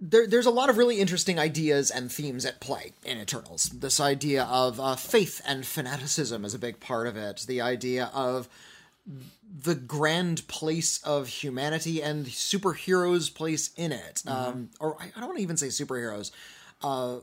There, 0.00 0.26
there's 0.26 0.46
a 0.46 0.50
lot 0.50 0.70
of 0.70 0.78
really 0.78 0.98
interesting 0.98 1.38
ideas 1.38 1.90
and 1.90 2.10
themes 2.10 2.46
at 2.46 2.60
play 2.60 2.92
in 3.04 3.18
Eternals. 3.18 3.64
This 3.64 4.00
idea 4.00 4.44
of 4.44 4.80
uh, 4.80 4.96
faith 4.96 5.42
and 5.46 5.66
fanaticism 5.66 6.44
is 6.44 6.54
a 6.54 6.58
big 6.58 6.80
part 6.80 7.06
of 7.06 7.16
it. 7.16 7.44
The 7.46 7.60
idea 7.60 8.10
of 8.14 8.48
the 9.62 9.74
grand 9.74 10.46
place 10.48 11.02
of 11.02 11.28
humanity 11.28 12.02
and 12.02 12.26
superheroes' 12.26 13.32
place 13.34 13.70
in 13.76 13.92
it. 13.92 14.22
Um, 14.26 14.70
or 14.78 14.96
I, 15.00 15.06
I 15.14 15.20
don't 15.20 15.28
want 15.28 15.38
to 15.38 15.42
even 15.42 15.56
say 15.56 15.66
superheroes. 15.66 16.30
Uh, 16.82 17.20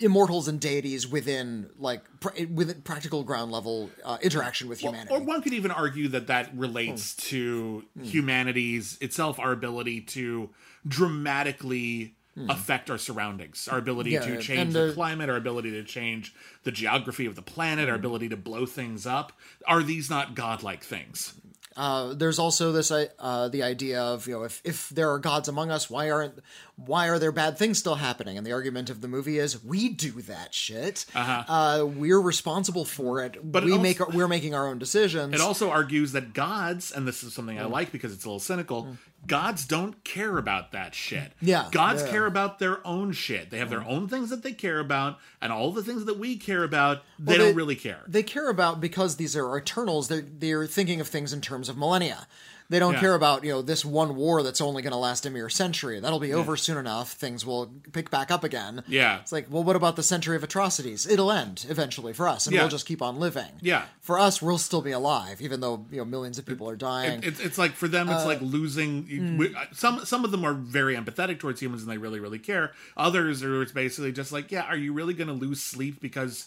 immortals 0.00 0.48
and 0.48 0.58
deities 0.58 1.06
within 1.06 1.70
like 1.78 2.02
pr- 2.18 2.44
within 2.52 2.80
practical 2.82 3.22
ground 3.22 3.52
level 3.52 3.88
uh, 4.04 4.18
interaction 4.20 4.68
with 4.68 4.80
humanity. 4.80 5.14
Or 5.14 5.20
one 5.20 5.42
could 5.42 5.52
even 5.52 5.70
argue 5.70 6.08
that 6.08 6.26
that 6.26 6.50
relates 6.56 7.14
Hmm. 7.14 7.20
to 7.28 7.84
humanity's 8.02 8.98
itself, 9.00 9.38
our 9.38 9.52
ability 9.52 10.00
to 10.00 10.50
dramatically 10.88 12.14
affect 12.50 12.90
our 12.90 12.98
surroundings, 12.98 13.66
our 13.68 13.78
ability 13.78 14.10
Hmm. 14.16 14.28
Yeah, 14.28 14.36
to 14.36 14.42
change 14.42 14.72
the 14.74 14.90
uh, 14.90 14.92
climate, 14.92 15.30
our 15.30 15.36
ability 15.36 15.70
to 15.70 15.84
change 15.84 16.34
the 16.64 16.72
geography 16.72 17.24
of 17.26 17.34
the 17.34 17.42
planet, 17.42 17.84
Hmm. 17.86 17.90
our 17.92 17.96
ability 17.96 18.28
to 18.30 18.36
blow 18.36 18.66
things 18.66 19.06
up. 19.06 19.32
Are 19.66 19.82
these 19.82 20.10
not 20.10 20.34
godlike 20.34 20.82
things? 20.84 21.32
Uh, 21.76 22.14
there's 22.14 22.38
also 22.38 22.72
this 22.72 22.90
uh, 22.90 23.48
the 23.48 23.62
idea 23.62 24.00
of 24.02 24.26
you 24.26 24.34
know 24.34 24.44
if 24.44 24.60
if 24.64 24.88
there 24.90 25.10
are 25.10 25.18
gods 25.18 25.48
among 25.48 25.70
us, 25.70 25.90
why 25.90 26.10
aren't 26.10 26.38
why 26.76 27.08
are 27.08 27.18
there 27.18 27.32
bad 27.32 27.58
things 27.58 27.78
still 27.78 27.96
happening? 27.96 28.36
And 28.38 28.46
the 28.46 28.52
argument 28.52 28.90
of 28.90 29.00
the 29.00 29.08
movie 29.08 29.38
is 29.38 29.62
we 29.64 29.88
do 29.90 30.12
that 30.22 30.54
shit. 30.54 31.04
Uh-huh. 31.14 31.86
we're 31.86 32.20
responsible 32.20 32.84
for 32.84 33.22
it. 33.24 33.38
But 33.42 33.62
it 33.62 33.66
we 33.66 33.72
also- 33.72 33.82
make 33.82 34.08
we're 34.08 34.28
making 34.28 34.54
our 34.54 34.66
own 34.66 34.78
decisions. 34.78 35.34
It 35.34 35.40
also 35.40 35.70
argues 35.70 36.12
that 36.12 36.32
gods, 36.34 36.92
and 36.92 37.06
this 37.06 37.22
is 37.22 37.34
something 37.34 37.58
I 37.58 37.64
Hmm. 37.64 37.72
like 37.72 37.92
because 37.92 38.12
it's 38.12 38.24
a 38.24 38.28
little 38.28 38.40
cynical, 38.40 38.96
gods 39.26 39.66
don't 39.66 40.02
care 40.04 40.38
about 40.38 40.72
that 40.72 40.94
shit. 40.94 41.32
Yeah, 41.40 41.68
Gods 41.72 42.02
yeah. 42.02 42.10
Care 42.10 42.26
about 42.26 42.58
their 42.58 42.86
own 42.86 43.12
shit. 43.12 43.50
They 43.50 43.58
have 43.58 43.70
their 43.70 43.84
own 43.84 44.08
things 44.08 44.30
that 44.30 44.42
they 44.42 44.52
care 44.52 44.78
about, 44.80 45.18
and 45.40 45.52
all 45.52 45.72
the 45.72 45.82
things 45.82 46.04
that 46.04 46.18
we 46.18 46.36
care 46.36 46.64
about, 46.64 47.02
they 47.18 47.36
Well, 47.36 47.46
don't 47.48 47.56
really 47.56 47.76
care. 47.76 48.02
They 48.06 48.22
care 48.22 48.48
about 48.48 48.80
because 48.80 49.16
these 49.16 49.36
are 49.36 49.56
Eternals. 49.58 50.08
They're 50.08 50.22
they're 50.22 50.66
thinking 50.66 51.00
of 51.00 51.08
things 51.08 51.32
in 51.32 51.40
terms 51.40 51.68
of 51.68 51.76
millennia. 51.76 52.26
They 52.68 52.78
don't 52.78 52.94
Yeah. 52.94 53.00
care 53.00 53.14
about 53.14 53.44
you 53.44 53.50
know 53.52 53.62
this 53.62 53.84
one 53.84 54.16
war 54.16 54.42
that's 54.42 54.60
only 54.60 54.82
going 54.82 54.92
to 54.92 54.98
last 54.98 55.24
a 55.26 55.30
mere 55.30 55.48
century. 55.48 56.00
That'll 56.00 56.18
be 56.20 56.32
over 56.32 56.56
soon 56.56 56.76
enough. 56.78 57.12
Things 57.12 57.44
will 57.46 57.72
pick 57.92 58.10
back 58.10 58.30
up 58.30 58.42
again. 58.44 58.82
Yeah. 58.88 59.20
It's 59.20 59.32
like, 59.32 59.46
well, 59.50 59.62
what 59.62 59.76
about 59.76 59.96
the 59.96 60.02
century 60.02 60.36
of 60.36 60.42
atrocities? 60.42 61.06
It'll 61.06 61.30
end 61.30 61.64
eventually 61.68 62.12
for 62.12 62.26
us, 62.28 62.46
and 62.46 62.54
Yeah. 62.54 62.62
we'll 62.62 62.70
just 62.70 62.86
keep 62.86 63.00
on 63.02 63.20
living. 63.20 63.52
Yeah. 63.60 63.84
For 64.00 64.18
us, 64.18 64.40
we'll 64.42 64.58
still 64.58 64.82
be 64.82 64.92
alive, 64.92 65.40
even 65.40 65.60
though 65.60 65.86
you 65.90 65.98
know 65.98 66.04
millions 66.04 66.38
of 66.38 66.46
people 66.46 66.68
are 66.68 66.76
dying. 66.76 67.20
It's, 67.22 67.40
it's 67.40 67.58
like 67.58 67.72
for 67.72 67.88
them, 67.88 68.08
it's 68.08 68.22
Uh, 68.24 68.26
like 68.26 68.40
losing. 68.40 69.36
we- 69.38 69.54
Some 69.72 70.04
some 70.04 70.24
of 70.24 70.30
them 70.30 70.44
are 70.44 70.54
very 70.54 70.96
empathetic 70.96 71.38
towards 71.38 71.60
humans 71.60 71.82
and 71.82 71.90
they 71.90 71.98
really 71.98 72.20
really 72.20 72.38
care. 72.38 72.72
Others 72.96 73.42
are 73.42 73.62
it's 73.62 73.72
basically 73.72 74.12
just 74.12 74.32
like, 74.32 74.50
yeah, 74.50 74.62
are 74.62 74.76
you 74.76 74.92
really 74.92 75.14
going 75.14 75.28
to 75.28 75.34
lose 75.34 75.62
sleep 75.62 76.00
because 76.00 76.46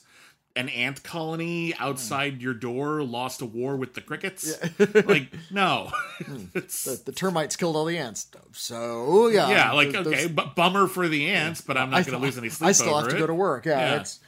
an 0.59 0.69
ant 0.69 1.01
colony 1.03 1.73
outside 1.75 2.41
your 2.41 2.53
door 2.53 3.01
lost 3.01 3.41
a 3.41 3.45
war 3.45 3.75
with 3.77 3.93
the 3.93 4.01
crickets? 4.01 4.57
like, 5.05 5.29
no. 5.49 5.91
the, 6.19 7.01
the 7.05 7.11
termites 7.11 7.55
killed 7.55 7.75
all 7.75 7.85
the 7.85 7.97
ants. 7.97 8.27
So 8.51 9.27
yeah, 9.27 9.49
yeah, 9.49 9.71
like 9.71 9.95
okay, 9.95 10.27
but 10.27 10.55
bummer 10.55 10.87
for 10.87 11.07
the 11.07 11.31
ants, 11.31 11.61
but 11.61 11.77
I'm 11.77 11.89
not 11.89 12.05
going 12.05 12.19
to 12.19 12.23
lose 12.23 12.37
any 12.37 12.49
sleep. 12.49 12.67
I 12.67 12.71
still 12.73 12.97
have 12.99 13.09
to 13.09 13.15
it. 13.15 13.19
go 13.19 13.27
to 13.27 13.33
work. 13.33 13.65
Yeah, 13.65 13.79
Yeah. 13.79 14.01
it's 14.01 14.19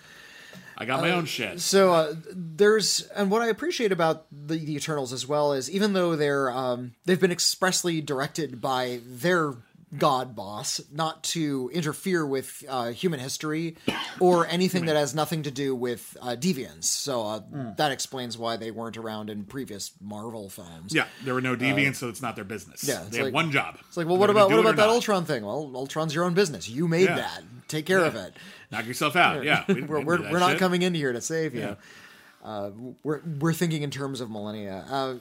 I 0.77 0.85
got 0.85 1.01
my 1.01 1.11
own 1.11 1.25
shit. 1.25 1.59
So 1.59 1.93
uh, 1.93 2.15
there's, 2.33 3.01
and 3.15 3.29
what 3.29 3.43
I 3.43 3.47
appreciate 3.49 3.91
about 3.91 4.25
the, 4.31 4.57
the 4.57 4.75
Eternals 4.75 5.13
as 5.13 5.27
well 5.27 5.53
is 5.53 5.69
even 5.69 5.93
though 5.93 6.15
they're 6.15 6.49
um, 6.49 6.93
they've 7.05 7.19
been 7.19 7.31
expressly 7.31 8.01
directed 8.01 8.59
by 8.61 8.99
their 9.05 9.53
god 9.97 10.35
boss 10.35 10.79
not 10.91 11.23
to 11.23 11.69
interfere 11.73 12.25
with 12.25 12.63
uh, 12.69 12.91
human 12.91 13.19
history 13.19 13.75
or 14.19 14.47
anything 14.49 14.85
that 14.85 14.95
has 14.95 15.13
nothing 15.13 15.43
to 15.43 15.51
do 15.51 15.75
with 15.75 16.15
uh, 16.21 16.35
deviants. 16.39 16.85
So 16.85 17.21
uh, 17.23 17.41
that 17.77 17.91
explains 17.91 18.37
why 18.37 18.55
they 18.57 18.71
weren't 18.71 18.97
around 18.97 19.29
in 19.29 19.43
previous 19.43 19.91
Marvel 20.01 20.49
films. 20.49 20.93
Yeah, 20.95 21.07
there 21.25 21.33
were 21.33 21.41
no 21.41 21.55
deviants, 21.55 21.95
so 21.97 22.07
it's 22.09 22.21
not 22.21 22.35
their 22.35 22.45
business. 22.45 22.87
Uh, 22.87 22.91
yeah, 22.93 23.09
they 23.09 23.23
have 23.25 23.33
one 23.33 23.51
job. 23.51 23.77
It's 23.87 23.97
like, 23.97 24.07
well, 24.07 24.17
what 24.17 24.29
about 24.29 24.49
what 24.49 24.59
about 24.59 24.75
that 24.77 24.87
old? 24.87 24.95
Ultron 24.95 25.25
thing? 25.25 25.45
Well, 25.45 25.71
Ultron's 25.75 26.15
your 26.15 26.23
own 26.23 26.33
business. 26.33 26.69
You 26.69 26.87
made 26.87 27.05
Yeah. 27.09 27.15
that. 27.15 27.43
take 27.67 27.85
care 27.85 28.03
of 28.05 28.15
it. 28.15 28.33
Knock 28.71 28.85
yourself 28.85 29.15
out. 29.15 29.43
Yeah, 29.43 29.63
we- 29.67 29.73
we 29.75 29.81
we're 29.81 29.99
we're, 30.01 30.31
we're 30.31 30.39
not 30.39 30.51
shit. 30.51 30.59
coming 30.59 30.81
in 30.83 30.93
here 30.93 31.11
to 31.11 31.21
save 31.21 31.53
you. 31.53 31.61
Yeah. 31.61 31.75
Uh, 32.43 32.71
we're 33.03 33.21
we're 33.39 33.53
thinking 33.53 33.83
in 33.83 33.91
terms 33.91 34.19
of 34.21 34.31
millennia. 34.31 35.19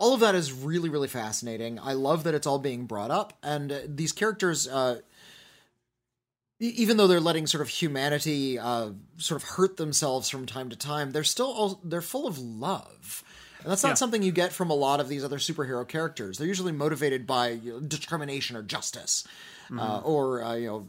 All 0.00 0.14
of 0.14 0.20
that 0.20 0.34
is 0.34 0.50
really 0.52 0.88
really 0.88 1.08
fascinating. 1.08 1.78
I 1.78 1.92
love 1.92 2.24
that 2.24 2.34
it's 2.34 2.46
all 2.46 2.58
being 2.58 2.86
brought 2.86 3.10
up, 3.12 3.34
and 3.42 3.70
uh, 3.70 3.78
these 3.86 4.12
characters. 4.12 4.66
Uh, 4.66 5.00
even 6.62 6.98
though 6.98 7.06
they're 7.06 7.20
letting 7.20 7.46
sort 7.46 7.62
of 7.62 7.68
humanity 7.68 8.58
uh, 8.58 8.90
sort 9.16 9.42
of 9.42 9.48
hurt 9.50 9.78
themselves 9.78 10.28
from 10.28 10.44
time 10.44 10.68
to 10.68 10.76
time, 10.76 11.10
they're 11.12 11.24
still 11.24 11.50
all, 11.50 11.80
they're 11.82 12.02
full 12.02 12.26
of 12.26 12.38
love. 12.38 13.24
And 13.62 13.70
that's 13.70 13.82
not 13.82 13.90
Yeah. 13.90 13.94
something 13.94 14.22
you 14.22 14.30
get 14.32 14.52
from 14.52 14.68
a 14.68 14.74
lot 14.74 15.00
of 15.00 15.08
these 15.08 15.24
other 15.24 15.38
superhero 15.38 15.88
characters. 15.88 16.36
They're 16.36 16.46
usually 16.46 16.72
motivated 16.72 17.26
by 17.26 17.48
you 17.50 17.72
know, 17.72 17.80
determination 17.80 18.56
or 18.56 18.62
justice, 18.62 19.24
uh, 19.74 20.00
or 20.04 20.42
uh, 20.42 20.54
you 20.54 20.66
know, 20.66 20.88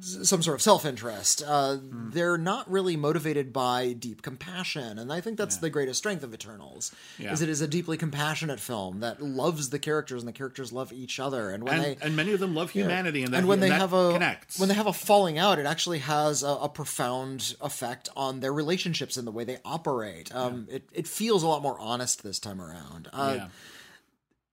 some 0.00 0.42
sort 0.42 0.54
of 0.54 0.62
self-interest. 0.62 1.42
Uh, 1.46 1.78
They're 1.82 2.38
not 2.38 2.70
really 2.70 2.96
motivated 2.96 3.52
by 3.52 3.92
deep 3.92 4.22
compassion, 4.22 4.98
and 4.98 5.12
I 5.12 5.20
think 5.20 5.38
that's 5.38 5.56
the 5.58 5.70
greatest 5.70 5.98
strength 5.98 6.22
of 6.22 6.32
Eternals. 6.32 6.94
Yeah. 7.18 7.32
Is 7.32 7.42
it 7.42 7.48
is 7.48 7.60
a 7.60 7.66
deeply 7.68 7.96
compassionate 7.96 8.60
film 8.60 9.00
that 9.00 9.20
loves 9.22 9.70
the 9.70 9.78
characters, 9.78 10.22
and 10.22 10.28
the 10.28 10.32
characters 10.32 10.72
love 10.72 10.92
each 10.92 11.18
other. 11.18 11.50
And 11.50 11.64
when 11.64 11.74
And, 11.74 11.84
they 11.84 11.96
and 12.00 12.16
many 12.16 12.32
of 12.32 12.40
them 12.40 12.54
love 12.54 12.70
humanity, 12.70 13.22
and, 13.22 13.32
that, 13.32 13.38
and 13.38 13.48
when 13.48 13.60
they 13.60 13.70
have 13.70 13.92
a 13.92 14.12
connects. 14.12 14.58
when 14.58 14.68
they 14.68 14.74
have 14.74 14.86
a 14.86 14.92
falling 14.92 15.38
out, 15.38 15.58
it 15.58 15.66
actually 15.66 15.98
has 16.00 16.42
a, 16.42 16.48
a 16.48 16.68
profound 16.68 17.56
effect 17.60 18.08
on 18.16 18.40
their 18.40 18.52
relationships 18.52 19.16
and 19.16 19.26
the 19.26 19.32
way 19.32 19.44
they 19.44 19.58
operate. 19.64 20.34
Um, 20.34 20.66
it 20.70 20.88
it 20.92 21.06
feels 21.06 21.42
a 21.42 21.46
lot 21.46 21.62
more 21.62 21.78
honest 21.78 22.22
this 22.22 22.38
time 22.38 22.60
around. 22.60 23.08
Uh, 23.12 23.34
yeah. 23.36 23.48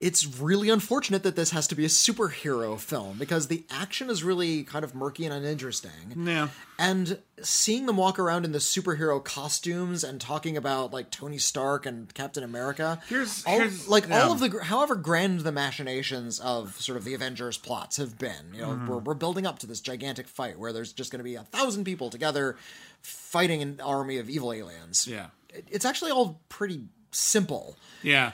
It's 0.02 0.26
really 0.40 0.70
unfortunate 0.70 1.24
that 1.24 1.38
this 1.38 1.52
has 1.52 1.68
to 1.68 1.76
be 1.76 1.86
a 1.86 1.88
superhero 1.88 2.78
film 2.78 3.18
because 3.18 3.48
the 3.48 3.64
action 3.72 4.10
is 4.10 4.24
really 4.26 4.64
kind 4.64 4.84
of 4.84 4.94
murky 4.94 5.24
and 5.26 5.34
uninteresting. 5.34 6.14
yeah. 6.18 6.50
And 6.78 7.20
seeing 7.42 7.86
them 7.86 7.96
walk 7.96 8.20
around 8.20 8.44
in 8.44 8.52
the 8.52 8.58
superhero 8.60 9.24
costumes 9.24 10.04
and 10.04 10.20
talking 10.20 10.58
about 10.58 10.92
like 10.92 11.12
Tony 11.12 11.38
Stark 11.38 11.86
and 11.86 12.14
Captain 12.14 12.44
America, 12.44 13.02
Here's- 13.08 13.44
all, 13.48 13.58
here's- 13.58 13.88
like 13.88 14.10
yeah. 14.10 14.24
all 14.24 14.34
of 14.34 14.40
the 14.42 14.60
however 14.66 14.96
grand 14.96 15.40
the 15.40 15.54
machinations 15.54 16.42
of 16.42 16.76
sort 16.82 16.98
of 16.98 17.06
the 17.06 17.14
Avengers 17.14 17.58
plots 17.58 17.96
have 17.96 18.18
been. 18.20 18.54
You 18.54 18.62
know, 18.64 18.68
Mm-hmm. 18.72 18.88
we're, 18.88 18.98
we're 18.98 19.14
building 19.14 19.46
up 19.48 19.60
to 19.60 19.68
this 19.68 19.80
gigantic 19.80 20.28
fight 20.28 20.60
where 20.60 20.74
there's 20.74 20.92
just 20.92 21.10
going 21.10 21.20
to 21.20 21.24
be 21.24 21.36
a 21.36 21.44
thousand 21.44 21.86
people 21.86 22.10
together 22.10 22.58
fighting 23.02 23.62
an 23.62 23.80
army 23.82 24.18
of 24.18 24.30
evil 24.30 24.52
aliens. 24.52 25.08
Yeah. 25.08 25.28
It- 25.50 25.68
it's 25.72 25.86
actually 25.86 26.12
all 26.12 26.42
pretty 26.50 26.82
simple 27.12 27.78
Yeah. 28.04 28.34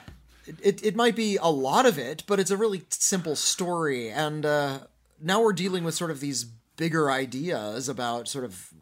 It, 0.62 0.84
it 0.84 0.96
might 0.96 1.16
be 1.16 1.36
a 1.36 1.48
lot 1.50 1.86
of 1.86 1.98
it, 1.98 2.24
but 2.26 2.38
it's 2.40 2.50
a 2.50 2.56
really 2.56 2.82
simple 2.90 3.36
story. 3.36 4.10
And 4.10 4.44
uh, 4.46 4.78
now 5.20 5.42
we're 5.42 5.52
dealing 5.52 5.84
with 5.84 5.94
sort 5.94 6.10
of 6.10 6.20
these 6.20 6.44
bigger 6.76 7.10
ideas 7.10 7.88
about 7.88 8.28
sort 8.28 8.44
of 8.44 8.72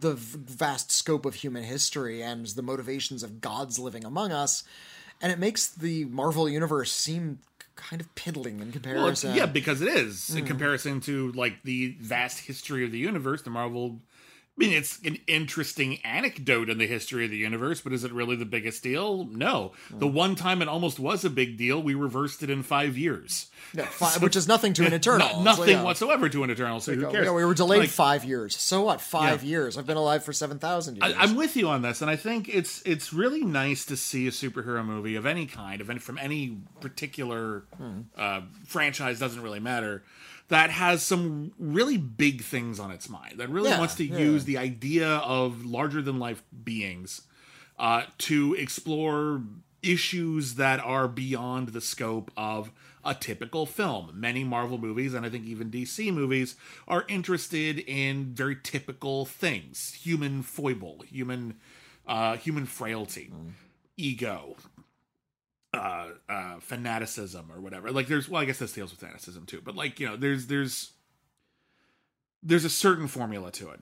the 0.00 0.14
vast 0.14 0.90
scope 0.92 1.26
of 1.26 1.34
human 1.34 1.64
history 1.64 2.22
and 2.22 2.46
the 2.46 2.62
motivations 2.62 3.22
of 3.22 3.40
gods 3.40 3.78
living 3.78 4.04
among 4.04 4.32
us. 4.32 4.64
And 5.20 5.30
it 5.32 5.38
makes 5.38 5.66
the 5.68 6.04
Marvel 6.06 6.48
universe 6.48 6.90
seem 6.92 7.38
kind 7.76 8.00
of 8.00 8.12
piddling 8.14 8.60
in 8.60 8.66
Well, 8.66 8.72
comparison. 8.72 9.34
yeah, 9.34 9.46
because 9.46 9.80
it 9.82 9.88
is 9.88 10.28
Hmm. 10.28 10.38
in 10.38 10.46
comparison 10.46 11.00
to 11.02 11.32
like 11.32 11.62
the 11.64 11.96
vast 12.00 12.40
history 12.40 12.84
of 12.84 12.92
the 12.92 12.98
universe. 12.98 13.42
The 13.42 13.50
Marvel, 13.50 14.00
I 14.56 14.60
mean, 14.60 14.72
it's 14.72 15.00
an 15.04 15.18
interesting 15.26 15.98
anecdote 16.04 16.70
in 16.70 16.78
the 16.78 16.86
history 16.86 17.24
of 17.24 17.32
the 17.32 17.36
universe, 17.36 17.80
but 17.80 17.92
is 17.92 18.04
it 18.04 18.12
really 18.12 18.36
the 18.36 18.44
biggest 18.44 18.84
deal? 18.84 19.24
No. 19.24 19.72
Hmm. 19.88 19.98
The 19.98 20.06
one 20.06 20.36
time 20.36 20.62
it 20.62 20.68
almost 20.68 21.00
was 21.00 21.24
a 21.24 21.30
big 21.30 21.56
deal, 21.56 21.82
we 21.82 21.94
reversed 21.94 22.40
it 22.44 22.50
in 22.50 22.62
five 22.62 22.96
years. 22.96 23.50
Yeah, 23.72 23.84
fi- 23.90 24.18
which 24.18 24.36
is 24.36 24.46
nothing 24.46 24.72
to 24.74 24.86
an 24.86 24.92
Eternal. 25.00 25.28
No- 25.38 25.42
nothing 25.42 25.82
whatsoever 25.82 26.28
to 26.28 26.44
an 26.44 26.50
Eternal. 26.50 26.78
So 26.78 26.94
who 26.94 27.10
cares? 27.10 27.26
Yeah, 27.26 27.32
we 27.32 27.44
were 27.44 27.54
delayed 27.54 27.80
Like, 27.80 27.88
five 27.90 28.24
years. 28.24 28.56
So 28.56 28.82
what? 28.84 29.00
Five 29.00 29.42
Yeah. 29.42 29.48
years. 29.50 29.76
I've 29.76 29.86
been 29.88 29.96
alive 29.96 30.22
for 30.22 30.32
seven 30.32 30.60
thousand 30.60 30.98
years. 30.98 31.12
I, 31.16 31.20
I'm 31.22 31.34
with 31.34 31.56
you 31.56 31.66
on 31.68 31.82
this, 31.82 32.00
and 32.00 32.08
I 32.08 32.14
think 32.14 32.48
it's 32.48 32.80
it's 32.82 33.12
really 33.12 33.42
nice 33.42 33.84
to 33.86 33.96
see 33.96 34.28
a 34.28 34.30
superhero 34.30 34.84
movie 34.86 35.16
of 35.16 35.26
any 35.26 35.46
kind, 35.46 35.80
of 35.80 35.90
any, 35.90 35.98
from 35.98 36.16
any 36.18 36.58
particular 36.80 37.64
uh, 38.16 38.42
franchise, 38.66 39.18
doesn't 39.18 39.42
really 39.42 39.58
matter, 39.60 40.04
that 40.54 40.70
has 40.70 41.02
some 41.02 41.52
really 41.58 41.96
big 41.98 42.42
things 42.42 42.78
on 42.78 42.90
its 42.90 43.08
mind. 43.08 43.38
That 43.38 43.48
really 43.50 43.70
Yeah, 43.70 43.78
wants 43.78 43.94
to 43.96 44.04
yeah. 44.04 44.18
use 44.18 44.44
the 44.44 44.58
idea 44.58 45.08
of 45.08 45.64
larger 45.64 46.00
than 46.00 46.18
life 46.18 46.42
beings 46.64 47.22
uh, 47.78 48.04
to 48.18 48.54
explore 48.54 49.42
issues 49.82 50.54
that 50.54 50.80
are 50.80 51.08
beyond 51.08 51.68
the 51.68 51.80
scope 51.80 52.30
of 52.36 52.70
a 53.04 53.14
typical 53.14 53.66
film. 53.66 54.10
Many 54.14 54.44
Marvel 54.44 54.78
movies, 54.78 55.12
and 55.12 55.26
I 55.26 55.28
think 55.28 55.44
even 55.44 55.70
DC 55.70 56.12
movies, 56.12 56.56
are 56.88 57.04
interested 57.08 57.78
in 57.80 58.32
very 58.34 58.56
typical 58.62 59.26
things: 59.26 59.92
human 60.02 60.42
foible, 60.42 61.04
human, 61.06 61.54
uh, 62.06 62.36
human 62.36 62.64
frailty, 62.64 63.30
ego, 63.96 64.56
uh, 65.74 66.08
uh, 66.28 66.60
fanaticism, 66.60 67.50
or 67.52 67.60
whatever. 67.60 67.90
Like, 67.90 68.06
there's 68.06 68.28
well, 68.28 68.42
I 68.42 68.44
guess 68.44 68.58
this 68.58 68.72
deals 68.72 68.90
with 68.90 69.00
fanaticism 69.00 69.46
too, 69.46 69.60
but 69.64 69.74
like 69.74 70.00
you 70.00 70.08
know, 70.08 70.16
there's 70.16 70.46
there's 70.46 70.92
there's 72.42 72.64
a 72.64 72.70
certain 72.70 73.08
formula 73.08 73.50
to 73.52 73.70
it. 73.70 73.80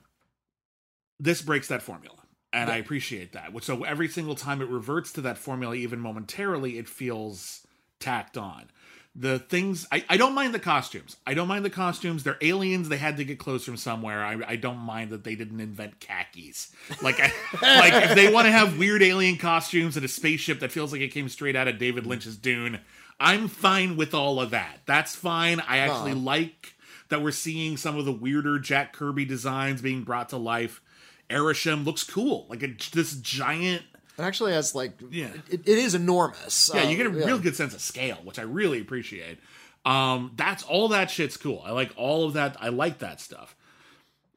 This 1.19 1.41
breaks 1.41 1.67
that 1.67 1.81
formula. 1.81 2.17
And 2.53 2.69
I 2.69 2.77
appreciate 2.77 3.33
that. 3.33 3.51
So 3.63 3.83
every 3.83 4.07
single 4.07 4.35
time 4.35 4.61
it 4.61 4.69
reverts 4.69 5.11
to 5.13 5.21
that 5.21 5.39
formula, 5.39 5.73
even 5.73 5.99
momentarily, 5.99 6.77
it 6.77 6.87
feels 6.87 7.65
tacked 7.99 8.37
on. 8.37 8.69
The 9.15 9.37
things 9.37 9.85
I, 9.91 10.03
I 10.09 10.17
don't 10.17 10.33
mind 10.33 10.55
the 10.55 10.59
costumes. 10.59 11.17
I 11.27 11.35
don't 11.35 11.47
mind 11.47 11.63
the 11.63 11.69
costumes. 11.69 12.23
They're 12.23 12.37
aliens. 12.41 12.89
They 12.89 12.97
had 12.97 13.17
to 13.17 13.25
get 13.25 13.37
clothes 13.37 13.63
from 13.63 13.77
somewhere. 13.77 14.23
I, 14.23 14.39
I 14.47 14.55
don't 14.55 14.79
mind 14.79 15.11
that 15.11 15.23
they 15.23 15.35
didn't 15.35 15.59
invent 15.59 15.99
khakis. 15.99 16.71
Like 17.01 17.19
I, 17.19 17.31
like 17.61 17.93
if 18.09 18.15
they 18.15 18.33
want 18.33 18.45
to 18.45 18.51
have 18.51 18.79
weird 18.79 19.03
alien 19.03 19.37
costumes 19.37 19.97
and 19.97 20.05
a 20.05 20.09
spaceship 20.09 20.61
that 20.61 20.71
feels 20.71 20.91
like 20.91 21.01
it 21.01 21.09
came 21.09 21.29
straight 21.29 21.55
out 21.55 21.67
of 21.67 21.77
David 21.77 22.07
Lynch's 22.07 22.37
Dune, 22.37 22.79
I'm 23.19 23.47
fine 23.47 23.97
with 23.97 24.15
all 24.15 24.41
of 24.41 24.49
that. 24.49 24.79
That's 24.87 25.15
fine. 25.15 25.59
I 25.59 25.77
actually 25.77 26.15
like 26.15 26.73
that 27.09 27.21
we're 27.21 27.31
seeing 27.31 27.77
some 27.77 27.97
of 27.97 28.05
the 28.05 28.11
weirder 28.11 28.57
Jack 28.57 28.93
Kirby 28.93 29.25
designs 29.25 29.81
being 29.81 30.03
brought 30.03 30.29
to 30.29 30.37
life. 30.37 30.81
Arishem 31.29 31.85
looks 31.85 32.03
cool, 32.03 32.45
like 32.49 32.63
a, 32.63 32.75
this 32.91 33.15
giant. 33.15 33.83
It 34.17 34.21
actually 34.21 34.53
has 34.53 34.75
like 34.75 34.93
Yeah. 35.09 35.29
it, 35.49 35.61
it 35.67 35.77
is 35.77 35.95
enormous. 35.95 36.69
Yeah, 36.73 36.81
Uh, 36.83 36.89
you 36.89 36.97
get 36.97 37.05
a 37.05 37.09
real 37.09 37.39
good 37.39 37.55
sense 37.55 37.73
of 37.73 37.81
scale, 37.81 38.17
which 38.23 38.39
I 38.39 38.43
really 38.43 38.79
appreciate. 38.81 39.39
Um, 39.85 40.31
that's 40.35 40.63
all 40.63 40.87
that 40.89 41.11
shit's 41.11 41.35
cool. 41.37 41.61
I 41.65 41.71
like 41.71 41.91
all 41.97 42.25
of 42.25 42.33
that. 42.33 42.55
I 42.59 42.69
like 42.69 42.99
that 42.99 43.19
stuff. 43.19 43.55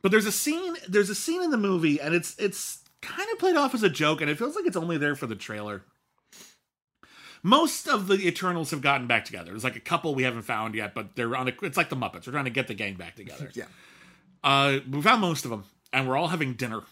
But 0.03 0.11
there's 0.11 0.27
a 0.27 0.33
scene. 0.33 0.77
There's 0.89 1.11
a 1.11 1.15
scene 1.15 1.43
in 1.43 1.51
the 1.51 1.57
movie, 1.57 2.01
and 2.01 2.15
it's 2.15 2.37
it's 2.39 2.81
kind 3.03 3.29
of 3.33 3.39
played 3.39 3.57
off 3.57 3.75
as 3.75 3.83
a 3.83 3.89
joke, 3.91 4.21
and 4.21 4.31
it 4.31 4.39
feels 4.39 4.57
like 4.57 4.67
it's 4.67 4.77
only 4.77 4.99
there 4.99 5.15
for 5.15 5.27
the 5.27 5.35
trailer. 5.37 5.83
Most 7.43 7.87
of 7.89 8.09
the 8.09 8.27
Eternals 8.27 8.71
have 8.73 8.81
gotten 8.83 9.07
back 9.07 9.25
together. 9.25 9.51
There's 9.53 9.63
like 9.65 9.77
a 9.77 9.81
couple 9.81 10.15
we 10.15 10.25
haven't 10.25 10.43
found 10.43 10.75
yet, 10.75 10.95
but 10.95 11.15
they're 11.15 11.37
on 11.37 11.49
a. 11.49 11.53
It's 11.63 11.77
like 11.77 11.89
the 11.91 11.97
Muppets. 11.97 12.27
We're 12.27 12.33
trying 12.33 12.45
to 12.47 12.51
get 12.51 12.67
the 12.67 12.75
gang 12.75 12.95
back 12.95 13.15
together. 13.17 13.51
Yeah. 13.55 13.65
Uh, 14.45 14.79
we 14.91 15.03
found 15.03 15.21
most 15.21 15.45
of 15.45 15.51
them, 15.51 15.65
and 15.93 16.09
we're 16.09 16.17
all 16.17 16.29
having 16.29 16.55
dinner. 16.55 16.83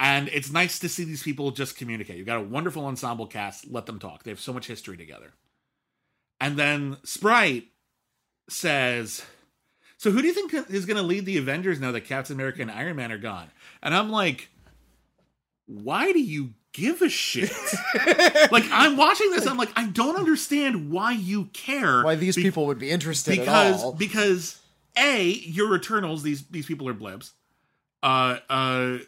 And 0.00 0.28
it's 0.28 0.52
nice 0.52 0.78
to 0.80 0.88
see 0.88 1.04
these 1.04 1.22
people 1.22 1.50
just 1.50 1.76
communicate. 1.76 2.18
You've 2.18 2.26
got 2.26 2.38
a 2.38 2.42
wonderful 2.42 2.86
ensemble 2.86 3.26
cast. 3.26 3.68
Let 3.70 3.86
them 3.86 3.98
talk. 3.98 4.22
They 4.22 4.30
have 4.30 4.40
so 4.40 4.52
much 4.52 4.66
history 4.66 4.96
together. 4.96 5.32
And 6.40 6.56
then 6.56 6.98
Sprite 7.02 7.64
says, 8.48 9.24
So 9.96 10.10
who 10.10 10.20
do 10.22 10.28
you 10.28 10.34
think 10.34 10.54
is 10.70 10.86
going 10.86 10.96
to 10.98 11.02
lead 11.02 11.26
the 11.26 11.38
Avengers 11.38 11.80
now 11.80 11.90
that 11.92 12.02
Captain 12.02 12.34
America 12.34 12.62
and 12.62 12.70
Iron 12.70 12.96
Man 12.96 13.10
are 13.10 13.18
gone? 13.18 13.50
And 13.82 13.92
I'm 13.92 14.10
like, 14.10 14.48
Why 15.66 16.12
do 16.12 16.20
you 16.20 16.54
give 16.72 17.02
a 17.02 17.08
shit? 17.08 17.50
like, 18.52 18.64
I'm 18.70 18.96
watching 18.96 19.32
this. 19.32 19.48
I'm 19.48 19.56
like, 19.56 19.72
I 19.74 19.86
don't 19.86 20.16
understand 20.16 20.92
why 20.92 21.12
you 21.12 21.46
care. 21.46 22.04
Why 22.04 22.14
these 22.14 22.36
Be- 22.36 22.42
people 22.44 22.66
would 22.66 22.78
be 22.78 22.90
interested 22.90 23.36
because 23.36 23.94
because 23.94 24.60
a 24.96 25.22
your 25.22 25.74
Eternals 25.74 26.22
these 26.22 26.46
these 26.46 26.66
people 26.66 26.88
are 26.88 26.94
blibs, 26.94 27.32
uh 28.02 28.38
uh, 28.48 28.98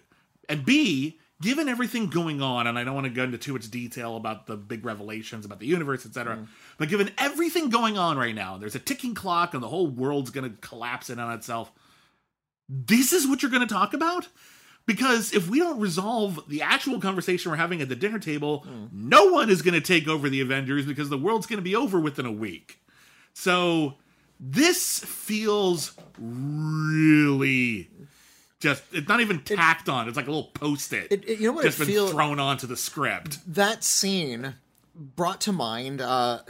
and 0.51 0.65
b 0.67 1.19
given 1.41 1.71
everything 1.71 2.09
going 2.09 2.43
on, 2.43 2.67
and 2.67 2.79
I 2.79 2.85
don't 2.85 2.95
want 2.95 3.07
to 3.07 3.11
go 3.13 3.25
into 3.25 3.39
too 3.39 3.55
much 3.55 3.71
detail 3.71 4.17
about 4.17 4.47
the 4.47 4.59
big 4.59 4.85
revelations 4.85 5.47
about 5.47 5.59
the 5.59 5.67
universe, 5.67 6.05
etc. 6.05 6.37
Mm. 6.37 6.47
But 6.77 6.91
given 6.91 7.11
everything 7.17 7.71
going 7.71 7.97
on 7.97 8.19
right 8.19 8.35
now, 8.35 8.59
there's 8.59 8.75
a 8.75 8.79
ticking 8.79 9.15
clock, 9.15 9.55
and 9.55 9.63
the 9.63 9.69
whole 9.69 9.87
world's 9.87 10.31
going 10.31 10.51
to 10.51 10.55
collapse 10.59 11.09
in 11.09 11.19
on 11.19 11.33
itself. 11.33 11.73
This 12.69 13.15
is 13.15 13.27
what 13.27 13.43
you're 13.43 13.51
going 13.51 13.67
to 13.67 13.75
talk 13.75 13.95
about. 13.95 14.29
Because 14.87 15.33
if 15.33 15.49
we 15.49 15.61
don't 15.61 15.79
resolve 15.79 16.41
the 16.49 16.63
actual 16.63 17.01
conversation 17.01 17.51
we're 17.51 17.57
having 17.57 17.81
at 17.81 17.89
the 17.89 17.97
dinner 17.97 18.19
table, 18.19 18.67
Mm. 18.67 18.89
no 18.93 19.27
one 19.27 19.49
is 19.49 19.63
going 19.63 19.75
to 19.75 19.81
take 19.81 20.09
over 20.09 20.29
the 20.29 20.41
Avengers 20.41 20.85
because 20.85 21.09
the 21.09 21.19
world's 21.19 21.47
going 21.47 21.59
to 21.59 21.63
be 21.63 21.77
over 21.77 22.01
within 22.01 22.27
a 22.27 22.33
week. 22.33 22.81
So 23.33 23.95
this 24.41 24.99
feels 25.01 25.97
really 26.19 27.89
just 28.61 28.83
it's 28.93 29.09
not 29.09 29.21
even 29.21 29.41
tacked 29.41 29.89
on. 29.89 30.07
It's 30.09 30.17
like 30.17 30.27
a 30.27 30.31
little 30.31 30.51
post-it. 30.55 31.09
It- 31.11 31.29
it- 31.29 31.39
you 31.41 31.47
know 31.49 31.53
what 31.55 31.65
it 31.65 31.69
just 31.69 31.79
been 31.79 31.89
feel- 31.89 32.09
thrown 32.09 32.39
onto 32.39 32.67
the 32.67 32.77
script. 32.77 33.39
that 33.55 33.83
scene 33.83 34.55
brought 34.95 35.41
to 35.43 35.53
mind 35.53 36.01
uh, 36.01 36.41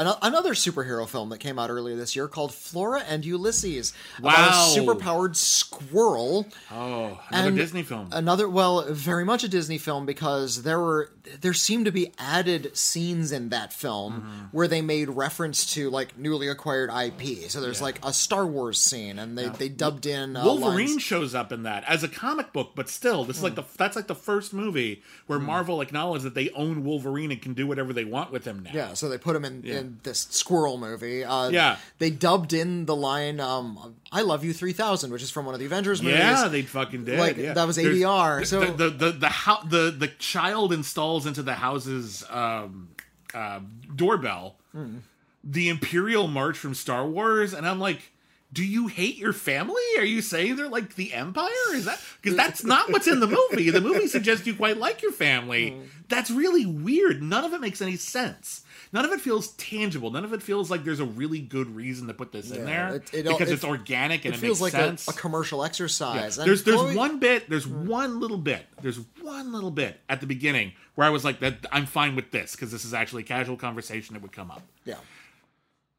An- 0.00 0.14
another 0.22 0.54
superhero 0.54 1.06
film 1.08 1.28
that 1.28 1.38
came 1.38 1.58
out 1.58 1.70
earlier 1.70 1.94
this 1.96 2.16
year 2.16 2.26
called 2.26 2.52
Flora 2.54 3.02
and 3.08 3.24
Ulysses. 3.24 3.92
Wow. 4.20 4.30
About 4.30 4.50
a 4.76 4.80
superpowered 4.80 5.36
squirrel. 5.36 6.46
Oh, 6.70 7.20
another 7.30 7.48
And 7.48 7.56
Disney 7.56 7.82
film. 7.82 8.08
Another, 8.12 8.48
well, 8.48 8.82
very 8.88 9.24
much 9.24 9.44
a 9.44 9.48
Disney 9.48 9.78
film 9.78 10.06
because 10.06 10.62
there 10.62 10.80
were 10.80 11.12
there 11.40 11.52
seemed 11.54 11.84
to 11.84 11.92
be 11.92 12.12
added 12.18 12.76
scenes 12.76 13.30
in 13.30 13.50
that 13.50 13.72
film 13.72 13.90
Mm-hmm. 14.00 14.44
where 14.52 14.66
they 14.66 14.80
made 14.82 15.08
reference 15.10 15.74
to 15.74 15.90
like 15.90 16.18
newly 16.18 16.48
acquired 16.48 16.90
IP. 16.90 17.50
So 17.50 17.60
there's 17.60 17.80
like 17.82 18.04
a 18.04 18.12
Star 18.12 18.46
Wars 18.46 18.80
scene, 18.80 19.18
and 19.18 19.36
they 19.36 19.48
they 19.48 19.68
dubbed 19.68 20.06
in 20.06 20.36
uh, 20.36 20.44
Wolverine 20.44 20.88
lines- 20.88 21.02
shows 21.02 21.34
up 21.34 21.52
in 21.52 21.64
that 21.64 21.84
as 21.86 22.02
a 22.02 22.08
comic 22.08 22.52
book, 22.52 22.72
but 22.74 22.88
still, 22.88 23.24
this 23.24 23.36
is 23.36 23.42
like 23.42 23.54
the 23.54 23.64
that's 23.76 23.96
like 23.96 24.06
the 24.06 24.14
first 24.14 24.52
movie 24.54 25.02
where 25.26 25.38
Marvel 25.38 25.80
acknowledged 25.80 26.24
that 26.24 26.34
they 26.34 26.50
own 26.50 26.84
Wolverine 26.84 27.30
and 27.30 27.40
can 27.42 27.52
do 27.54 27.66
whatever 27.66 27.92
they 27.92 28.04
want 28.04 28.32
with 28.32 28.44
him 28.44 28.62
now. 28.62 28.70
Yeah, 28.72 28.94
so 28.94 29.08
they 29.08 29.18
put 29.18 29.36
him 29.36 29.44
in, 29.44 29.62
in 29.64 29.89
this 30.02 30.26
squirrel 30.30 30.78
movie. 30.78 31.24
Uh, 31.24 31.48
Yeah. 31.50 31.76
they 31.98 32.10
dubbed 32.10 32.52
in 32.52 32.86
the 32.86 32.96
line 32.96 33.40
um, 33.40 33.96
"I 34.12 34.22
love 34.22 34.44
you 34.44 34.52
3000," 34.52 35.10
which 35.12 35.22
is 35.22 35.30
from 35.30 35.44
one 35.46 35.54
of 35.54 35.60
the 35.60 35.66
Avengers 35.66 36.02
movies. 36.02 36.18
Yeah, 36.18 36.48
they 36.48 36.62
fucking 36.62 37.04
did. 37.04 37.18
Like, 37.18 37.36
yeah. 37.36 37.52
that 37.54 37.66
was 37.66 37.76
There's- 37.76 37.96
ADR, 37.96 38.44
so- 38.46 38.60
the 38.60 38.72
the 38.72 38.90
the 38.90 39.10
the, 39.12 39.28
hou- 39.28 39.68
the 39.68 39.90
the 39.90 40.08
child 40.08 40.72
installs 40.72 41.26
into 41.26 41.42
the 41.42 41.54
house's 41.54 42.24
um, 42.30 42.88
uh, 43.34 43.60
doorbell 43.94 44.56
Hmm. 44.72 44.98
the 45.42 45.68
Imperial 45.68 46.28
March 46.28 46.56
from 46.58 46.74
Star 46.74 47.06
Wars, 47.06 47.52
and 47.52 47.66
I'm 47.66 47.78
like. 47.80 48.12
Do 48.52 48.64
you 48.66 48.88
hate 48.88 49.16
your 49.16 49.32
family? 49.32 49.80
Are 49.96 50.04
you 50.04 50.20
saying 50.22 50.56
they're 50.56 50.66
like 50.68 50.96
the 50.96 51.12
Empire? 51.14 51.46
Is 51.72 51.84
that 51.84 52.00
because 52.20 52.36
that's 52.36 52.64
not 52.64 52.90
what's 52.90 53.06
in 53.06 53.20
the 53.20 53.28
movie? 53.28 53.70
The 53.70 53.80
movie 53.80 54.08
suggests 54.08 54.44
you 54.44 54.56
quite 54.56 54.76
like 54.76 55.02
your 55.02 55.12
family. 55.12 55.70
Hmm. 55.70 55.82
That's 56.08 56.32
really 56.32 56.66
weird. 56.66 57.22
None 57.22 57.44
of 57.44 57.52
it 57.54 57.60
makes 57.60 57.80
any 57.80 57.94
sense. 57.94 58.62
None 58.92 59.04
of 59.04 59.12
it 59.12 59.20
feels 59.20 59.52
tangible. 59.52 60.10
None 60.10 60.24
of 60.24 60.32
it 60.32 60.42
feels 60.42 60.68
like 60.70 60.82
there's 60.82 60.98
a 60.98 61.04
really 61.04 61.38
good 61.38 61.74
reason 61.76 62.08
to 62.08 62.14
put 62.14 62.32
this 62.32 62.50
in 62.50 62.64
there 62.64 62.96
it- 62.96 63.14
it- 63.14 63.24
because 63.24 63.48
it- 63.50 63.54
it's 63.54 63.64
organic 63.64 64.24
and 64.24 64.34
it 64.34 64.38
it, 64.38 64.40
feels 64.40 64.60
like 64.60 64.74
a, 64.74 64.96
a 65.08 65.12
commercial 65.12 65.62
exercise. 65.64 66.38
And 66.38 66.48
There's 66.48 66.64
there's 66.64 66.80
Chloe- 66.80 66.96
one 66.96 67.20
bit, 67.20 67.48
there's 67.48 67.66
one 67.68 68.18
little 68.18 68.36
bit, 68.38 68.66
there's 68.82 68.98
one 69.20 69.52
little 69.52 69.70
bit 69.70 70.00
at 70.08 70.20
the 70.20 70.26
beginning 70.26 70.72
where 70.96 71.06
I 71.06 71.10
was 71.10 71.24
like, 71.24 71.38
"That 71.40 71.64
I'm 71.70 71.86
fine 71.86 72.16
with 72.16 72.32
this" 72.32 72.52
because 72.56 72.72
this 72.72 72.84
is 72.84 72.92
actually 72.92 73.22
a 73.22 73.26
casual 73.26 73.56
conversation 73.56 74.14
that 74.14 74.22
would 74.22 74.32
come 74.32 74.50
up. 74.50 74.62
Yeah, 74.84 74.96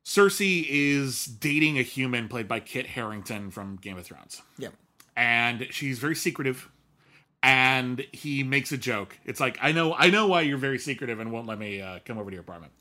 Sersi 0.03 0.65
is 0.67 1.25
dating 1.25 1.77
a 1.77 1.83
human 1.83 2.27
played 2.27 2.47
by 2.47 2.59
Kit 2.59 2.87
Harington 2.87 3.51
from 3.51 3.77
Game 3.77 3.97
of 3.97 4.05
Thrones, 4.05 4.41
yeah. 4.57 4.69
and 5.15 5.67
she's 5.71 5.99
very 5.99 6.15
secretive. 6.15 6.69
And 7.43 8.05
he 8.11 8.43
makes 8.43 8.71
a 8.71 8.77
joke. 8.77 9.17
It's 9.25 9.39
like, 9.39 9.57
I 9.63 9.71
know, 9.71 9.95
I 9.95 10.11
know 10.11 10.27
why 10.27 10.41
you're 10.41 10.59
very 10.59 10.77
secretive 10.77 11.19
and 11.19 11.31
won't 11.31 11.47
let 11.47 11.57
me 11.57 11.81
uh, 11.81 11.97
come 12.05 12.19
over 12.19 12.29
to 12.29 12.35
your 12.35 12.41
apartment. 12.41 12.71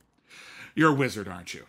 You're 0.80 0.90
a 0.90 0.94
wizard, 0.94 1.28
aren't 1.28 1.52
you? 1.54 1.64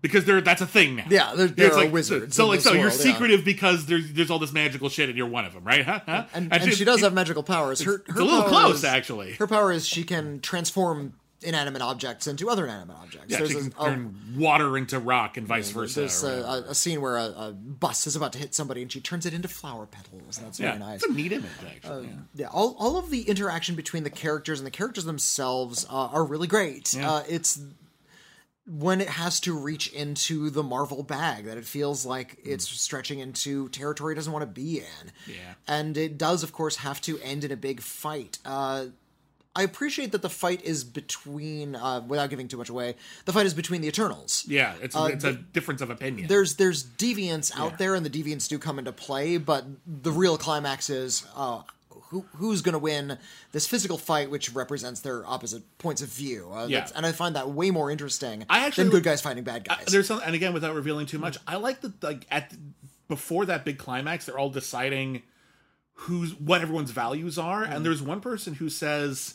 Because 0.00 0.24
there, 0.24 0.40
that's 0.40 0.62
a 0.62 0.66
thing 0.66 0.96
now. 0.96 1.04
Yeah, 1.10 1.34
there- 1.34 1.46
there 1.46 1.72
are 1.72 1.76
like, 1.84 1.92
wizards 1.92 2.34
So, 2.34 2.44
in 2.44 2.48
like, 2.50 2.60
so 2.60 2.72
you're 2.72 2.84
world, 2.88 2.92
yeah. 2.94 3.12
secretive 3.12 3.44
because 3.44 3.84
there's 3.86 4.10
there's 4.14 4.30
all 4.30 4.38
this 4.38 4.52
magical 4.54 4.88
shit, 4.88 5.10
and 5.10 5.18
you're 5.18 5.26
one 5.28 5.44
of 5.44 5.52
them, 5.52 5.64
right? 5.64 5.84
Huh? 5.84 6.00
Huh? 6.06 6.24
And, 6.32 6.50
and 6.50 6.72
she 6.72 6.84
does 6.86 7.02
have 7.02 7.12
magical 7.12 7.42
powers. 7.42 7.82
Her, 7.82 7.92
her 7.92 8.04
It's 8.08 8.18
a 8.18 8.24
little 8.24 8.44
close, 8.44 8.76
is- 8.78 8.84
actually. 8.84 9.34
Her 9.34 9.46
power 9.46 9.70
is 9.70 9.86
she 9.86 10.02
can 10.04 10.40
transform 10.40 11.12
inanimate 11.42 11.82
objects 11.82 12.26
into 12.26 12.48
other 12.48 12.64
inanimate 12.64 12.96
objects. 13.02 13.26
Yeah, 13.28 13.38
there's 13.38 13.50
she 13.50 13.56
can 13.56 13.66
a- 13.78 13.84
turn 13.84 14.16
water 14.38 14.78
into 14.78 14.98
rock 14.98 15.36
and 15.36 15.46
vice 15.46 15.70
versa. 15.70 16.00
there's 16.00 16.22
a, 16.24 16.28
a, 16.42 16.60
a 16.70 16.74
scene 16.74 17.00
where 17.02 17.16
a, 17.18 17.24
a 17.26 17.52
bus 17.52 18.06
is 18.06 18.16
about 18.16 18.32
to 18.34 18.38
hit 18.38 18.54
somebody 18.54 18.80
and 18.82 18.90
she 18.90 19.00
turns 19.00 19.24
it 19.26 19.34
into 19.34 19.48
flower 19.48 19.84
petals. 19.86 20.38
And 20.38 20.46
that's 20.46 20.58
yeah, 20.60 20.68
very 20.68 20.78
nice. 20.78 21.02
it's 21.02 21.10
a 21.12 21.14
neat 21.14 21.32
image, 21.32 21.50
actually. 21.66 22.06
yeah. 22.06 22.12
Yeah, 22.34 22.46
all, 22.48 22.76
all 22.78 22.96
of 22.98 23.08
the 23.10 23.22
interaction 23.22 23.74
between 23.74 24.04
the 24.04 24.10
characters 24.10 24.58
and 24.60 24.66
the 24.66 24.70
characters 24.70 25.04
themselves 25.04 25.86
uh, 25.88 26.08
are 26.12 26.24
really 26.24 26.46
great. 26.46 26.92
Yeah. 26.94 27.10
Uh, 27.10 27.22
it's 27.28 27.58
when 28.66 29.00
it 29.00 29.08
has 29.08 29.40
to 29.40 29.56
reach 29.58 29.88
into 29.92 30.50
the 30.50 30.62
Marvel 30.62 31.02
bag 31.02 31.44
that 31.46 31.56
it 31.56 31.64
feels 31.64 32.06
like 32.06 32.38
it's 32.44 32.68
stretching 32.68 33.18
into 33.18 33.68
territory 33.70 34.12
it 34.12 34.16
doesn't 34.16 34.32
want 34.32 34.42
to 34.42 34.46
be 34.46 34.78
in. 34.78 35.12
Yeah. 35.26 35.54
And 35.66 35.96
it 35.96 36.18
does, 36.18 36.42
of 36.42 36.52
course, 36.52 36.76
have 36.76 37.00
to 37.02 37.18
end 37.20 37.42
in 37.44 37.50
a 37.50 37.56
big 37.56 37.80
fight. 37.80 38.38
Uh, 38.44 38.86
I 39.56 39.64
appreciate 39.64 40.12
that 40.12 40.22
the 40.22 40.30
fight 40.30 40.62
is 40.62 40.84
between, 40.84 41.74
uh, 41.74 42.02
without 42.06 42.30
giving 42.30 42.46
too 42.46 42.56
much 42.56 42.68
away, 42.68 42.94
the 43.24 43.32
fight 43.32 43.46
is 43.46 43.54
between 43.54 43.80
the 43.80 43.88
Eternals. 43.88 44.44
Yeah, 44.46 44.74
it's 44.80 44.94
Uh, 44.94 45.08
it's 45.12 45.24
a 45.24 45.32
difference 45.32 45.80
of 45.80 45.90
opinion. 45.90 46.28
There's 46.28 46.54
there's 46.54 46.84
deviants 46.84 47.50
out 47.58 47.76
there, 47.78 47.96
and 47.96 48.06
the 48.06 48.10
deviants 48.10 48.48
do 48.48 48.58
come 48.60 48.78
into 48.78 48.92
play, 48.92 49.38
but 49.38 49.64
the 49.86 50.12
real 50.12 50.38
climax 50.38 50.88
is 50.88 51.26
uh, 51.34 51.62
who 52.10 52.26
who's 52.36 52.62
going 52.62 52.72
to 52.74 52.78
win 52.78 53.18
this 53.52 53.66
physical 53.66 53.96
fight, 53.98 54.30
which 54.30 54.52
represents 54.52 55.00
their 55.00 55.24
opposite 55.26 55.62
points 55.78 56.02
of 56.02 56.08
view. 56.08 56.50
Uh, 56.52 56.66
Yeah. 56.66 56.88
and 56.94 57.06
I 57.06 57.12
find 57.12 57.34
that 57.36 57.50
way 57.50 57.70
more 57.70 57.90
interesting 57.90 58.44
I 58.50 58.66
actually- 58.66 58.84
than 58.84 58.90
good 58.92 59.02
guys 59.04 59.20
fighting 59.20 59.44
bad 59.44 59.64
guys. 59.64 59.86
There's 59.86 60.06
some, 60.08 60.20
and 60.24 60.34
again, 60.34 60.52
without 60.52 60.74
revealing 60.74 61.06
too 61.06 61.18
much, 61.18 61.38
I 61.46 61.56
like 61.56 61.80
that. 61.80 62.02
Like 62.02 62.26
at 62.30 62.52
before 63.08 63.46
that 63.46 63.64
big 63.64 63.78
climax, 63.78 64.26
they're 64.26 64.38
all 64.38 64.50
deciding 64.50 65.22
who's 65.94 66.34
what 66.34 66.60
everyone's 66.62 66.90
values 66.92 67.38
are, 67.38 67.64
Mm. 67.66 67.76
and 67.76 67.84
there's 67.84 68.02
one 68.02 68.20
person 68.20 68.54
who 68.54 68.68
says. 68.68 69.34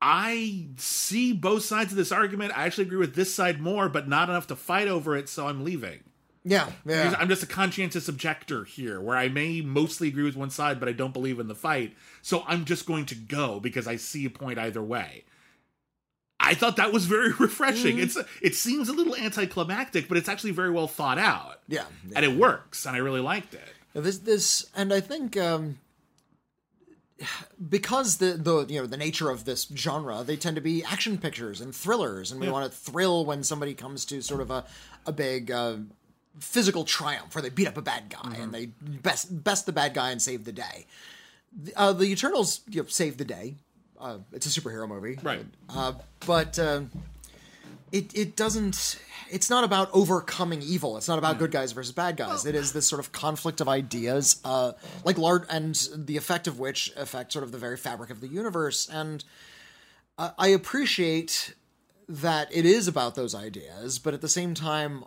I 0.00 0.66
see 0.76 1.32
both 1.32 1.64
sides 1.64 1.90
of 1.90 1.96
this 1.96 2.12
argument. 2.12 2.56
I 2.56 2.66
actually 2.66 2.84
agree 2.84 2.98
with 2.98 3.16
this 3.16 3.34
side 3.34 3.60
more, 3.60 3.88
but 3.88 4.06
not 4.06 4.28
enough 4.28 4.46
to 4.46 4.54
fight 4.56 4.86
over 4.86 5.16
it, 5.16 5.28
so 5.28 5.48
I'm 5.48 5.64
leaving. 5.64 6.04
Yeah, 6.44 6.70
yeah. 6.84 7.14
I'm 7.18 7.28
just 7.28 7.42
a 7.42 7.46
conscientious 7.46 8.08
objector 8.08 8.64
here, 8.64 9.00
where 9.00 9.16
I 9.16 9.28
may 9.28 9.60
mostly 9.60 10.08
agree 10.08 10.24
with 10.24 10.36
one 10.36 10.50
side, 10.50 10.80
but 10.80 10.88
I 10.88 10.92
don't 10.92 11.12
believe 11.12 11.38
in 11.38 11.48
the 11.48 11.54
fight. 11.54 11.94
So 12.22 12.44
I'm 12.46 12.64
just 12.64 12.86
going 12.86 13.06
to 13.06 13.14
go 13.14 13.60
because 13.60 13.86
I 13.86 13.96
see 13.96 14.24
a 14.24 14.30
point 14.30 14.58
either 14.58 14.82
way. 14.82 15.24
I 16.40 16.54
thought 16.54 16.76
that 16.76 16.92
was 16.92 17.06
very 17.06 17.32
refreshing. 17.38 17.96
Mm. 17.96 18.02
It's 18.02 18.18
it 18.40 18.54
seems 18.54 18.88
a 18.88 18.92
little 18.92 19.16
anticlimactic, 19.16 20.08
but 20.08 20.16
it's 20.16 20.28
actually 20.28 20.52
very 20.52 20.70
well 20.70 20.88
thought 20.88 21.18
out, 21.18 21.60
yeah, 21.68 21.84
yeah. 22.06 22.14
and 22.16 22.24
it 22.24 22.38
works, 22.38 22.86
and 22.86 22.94
I 22.96 23.00
really 23.00 23.20
liked 23.20 23.54
it. 23.54 23.60
This 23.94 24.18
this 24.18 24.70
and 24.76 24.92
I 24.92 25.00
think 25.00 25.36
um 25.36 25.78
because 27.68 28.18
the 28.18 28.32
the 28.32 28.66
you 28.66 28.80
know 28.80 28.86
the 28.86 28.96
nature 28.96 29.30
of 29.30 29.44
this 29.44 29.66
genre, 29.74 30.22
they 30.22 30.36
tend 30.36 30.56
to 30.56 30.62
be 30.62 30.84
action 30.84 31.18
pictures 31.18 31.60
and 31.60 31.74
thrillers, 31.74 32.30
and 32.30 32.40
we 32.40 32.48
want 32.48 32.70
to 32.70 32.76
thrill 32.76 33.24
when 33.24 33.42
somebody 33.42 33.74
comes 33.74 34.04
to 34.06 34.22
sort 34.22 34.40
of 34.40 34.50
a 34.50 34.64
a 35.06 35.12
big 35.12 35.50
uh, 35.50 35.76
physical 36.40 36.84
triumph 36.84 37.34
where 37.34 37.42
they 37.42 37.50
beat 37.50 37.66
up 37.66 37.76
a 37.76 37.82
bad 37.82 38.08
guy 38.08 38.34
and 38.38 38.52
they 38.52 38.66
best 38.66 39.42
best 39.44 39.66
the 39.66 39.72
bad 39.72 39.94
guy 39.94 40.10
and 40.10 40.20
save 40.22 40.44
the 40.44 40.52
day. 40.52 40.86
The- 41.62 41.72
Uh, 41.76 41.92
the 41.92 42.04
Eternals 42.06 42.60
you 42.68 42.82
know, 42.82 42.88
save 42.88 43.16
the 43.16 43.24
day. 43.24 43.56
Uh, 44.00 44.18
it's 44.32 44.46
a 44.46 44.60
superhero 44.60 44.86
movie, 44.88 45.18
Right. 45.22 45.44
Uh, 45.68 45.94
but 46.26 46.58
uh, 46.58 46.82
it 47.90 48.14
it 48.14 48.36
doesn't. 48.36 48.98
It's 49.30 49.50
not 49.50 49.64
about 49.64 49.90
overcoming 49.92 50.62
evil. 50.62 50.96
It's 50.96 51.08
not 51.08 51.18
about 51.18 51.38
good 51.38 51.50
guys 51.50 51.72
versus 51.72 51.92
bad 51.92 52.16
guys. 52.16 52.46
it 52.46 52.54
is 52.54 52.72
this 52.72 52.86
sort 52.86 52.98
of 53.00 53.12
conflict 53.12 53.60
of 53.60 53.68
ideas, 53.68 54.40
uh, 54.44 54.72
like 55.04 55.18
large, 55.18 55.42
and 55.50 55.74
the 55.94 56.16
effect 56.16 56.46
of 56.46 56.58
which 56.58 56.92
affect 56.96 57.32
sort 57.32 57.42
of 57.42 57.52
the 57.52 57.58
very 57.58 57.76
fabric 57.76 58.08
of 58.10 58.20
the 58.20 58.28
universe. 58.28 58.88
And 58.88 59.22
I, 60.16 60.30
I 60.38 60.48
appreciate 60.48 61.54
that 62.08 62.48
it 62.50 62.64
is 62.64 62.88
about 62.88 63.16
those 63.16 63.34
ideas, 63.34 63.98
but 63.98 64.14
at 64.14 64.22
the 64.22 64.28
same 64.30 64.54
time, 64.54 65.04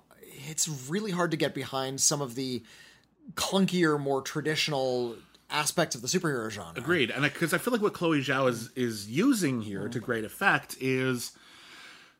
it's 0.49 0.67
really 0.89 1.11
hard 1.11 1.31
to 1.31 1.37
get 1.37 1.53
behind 1.53 2.01
some 2.01 2.21
of 2.21 2.35
the 2.35 2.63
clunkier, 3.35 3.99
more 3.99 4.21
traditional 4.21 5.15
aspects 5.49 5.95
of 5.95 6.01
the 6.01 6.07
superhero 6.07 6.49
genre. 6.49 6.73
Agreed, 6.75 7.11
and 7.11 7.23
because 7.23 7.53
I 7.53 7.57
feel 7.57 7.73
like 7.73 7.81
what 7.81 7.93
Chloe 7.93 8.21
Zhao 8.21 8.49
is 8.49 8.69
is 8.75 9.09
using 9.09 9.61
here 9.61 9.87
to 9.89 9.99
mm. 9.99 10.03
great 10.03 10.23
effect 10.23 10.77
is, 10.79 11.31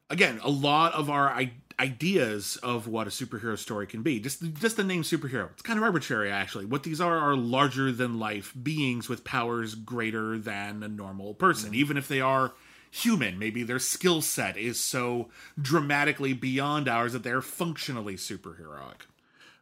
again, 0.10 0.39
a 0.43 0.49
lot 0.49 0.93
of 0.93 1.10
our 1.10 1.29
I- 1.29 1.53
ideas 1.79 2.57
of 2.57 2.88
what 2.88 3.07
a 3.07 3.10
superhero 3.10 3.57
story 3.57 3.88
can 3.88 4.03
be. 4.03 4.19
Just 4.19 4.41
just 4.53 4.77
the 4.77 4.84
name 4.84 5.03
superhero, 5.03 5.49
it's 5.51 5.62
kind 5.62 5.77
of 5.77 5.84
arbitrary 5.84 6.31
actually. 6.31 6.65
What 6.65 6.84
these 6.84 7.01
are 7.01 7.17
are 7.17 7.36
larger 7.36 7.91
than 7.91 8.19
life 8.19 8.53
beings 8.62 9.10
with 9.10 9.23
powers 9.23 9.75
greater 9.75 10.38
than 10.38 10.84
a 10.84 10.88
normal 10.88 11.34
person, 11.34 11.71
mm. 11.71 11.75
even 11.75 11.97
if 11.97 12.07
they 12.07 12.21
are 12.21 12.53
human. 12.91 13.39
Maybe 13.39 13.63
their 13.63 13.80
skill 13.80 14.21
set 14.21 14.58
is 14.58 14.80
so 14.80 15.30
dramatically 15.60 16.34
beyond 16.34 16.88
ours 16.88 17.13
that 17.13 17.23
they're 17.23 17.41
functionally 17.41 18.15
superheroic 18.15 19.08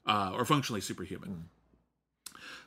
uh, 0.05 0.31
or 0.33 0.43
functionally 0.45 0.81
superhuman. 0.81 1.45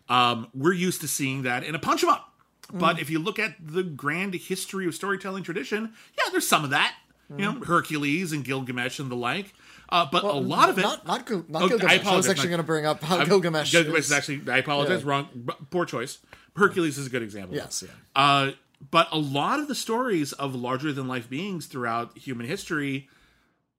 Um, 0.09 0.49
we're 0.55 0.73
used 0.73 1.01
to 1.03 1.09
seeing 1.09 1.43
that 1.43 1.65
in 1.65 1.75
a 1.75 1.79
punch 1.79 2.03
'em 2.03 2.11
up. 2.11 2.29
But 2.73 3.01
if 3.01 3.11
you 3.11 3.19
look 3.19 3.39
at 3.39 3.55
the 3.61 3.83
grand 3.83 4.33
history 4.35 4.87
of 4.87 4.95
storytelling 4.95 5.43
tradition, 5.43 5.93
yeah, 6.17 6.31
there's 6.31 6.49
some 6.49 6.65
of 6.65 6.71
that. 6.71 6.95
You 7.37 7.45
know, 7.47 7.53
Hercules 7.65 8.33
and 8.33 8.45
Gilgamesh 8.45 8.99
and 8.99 9.11
the 9.11 9.17
like. 9.17 9.55
Uh, 9.89 10.07
but 10.11 10.23
a 10.23 10.33
lot 10.33 10.69
of 10.69 10.79
it. 10.79 10.83
Not 10.83 11.07
not, 11.07 11.27
Gil- 11.27 11.45
not 11.49 11.63
Oh, 11.63 11.69
Gilgamesh. 11.69 12.05
I, 12.05 12.17
was 12.17 12.29
actually 12.29 12.49
going 12.49 12.59
to 12.61 12.63
bring 12.67 12.85
up 12.87 13.03
how 13.03 13.19
I'm- 13.19 13.27
Gilgamesh. 13.29 13.73
Gilgamesh 13.73 13.99
is, 14.01 14.07
is 14.07 14.13
actually. 14.13 14.43
I 14.51 14.59
apologize. 14.59 15.03
Yeah. 15.03 15.09
Wrong. 15.11 15.49
Poor 15.71 15.87
choice. 15.87 16.19
Hercules 16.57 16.99
is 16.99 17.07
a 17.07 17.11
good 17.11 17.23
example. 17.23 17.57
Yes, 17.57 17.83
yeah. 17.87 17.93
Uh, 18.15 18.51
but 18.91 19.09
a 19.13 19.19
lot 19.19 19.61
of 19.61 19.69
the 19.69 19.75
stories 19.75 20.33
of 20.33 20.55
larger 20.55 20.93
than 20.93 21.07
life 21.09 21.29
beings 21.31 21.67
throughout 21.67 22.17
human 22.19 22.47
history 22.47 23.09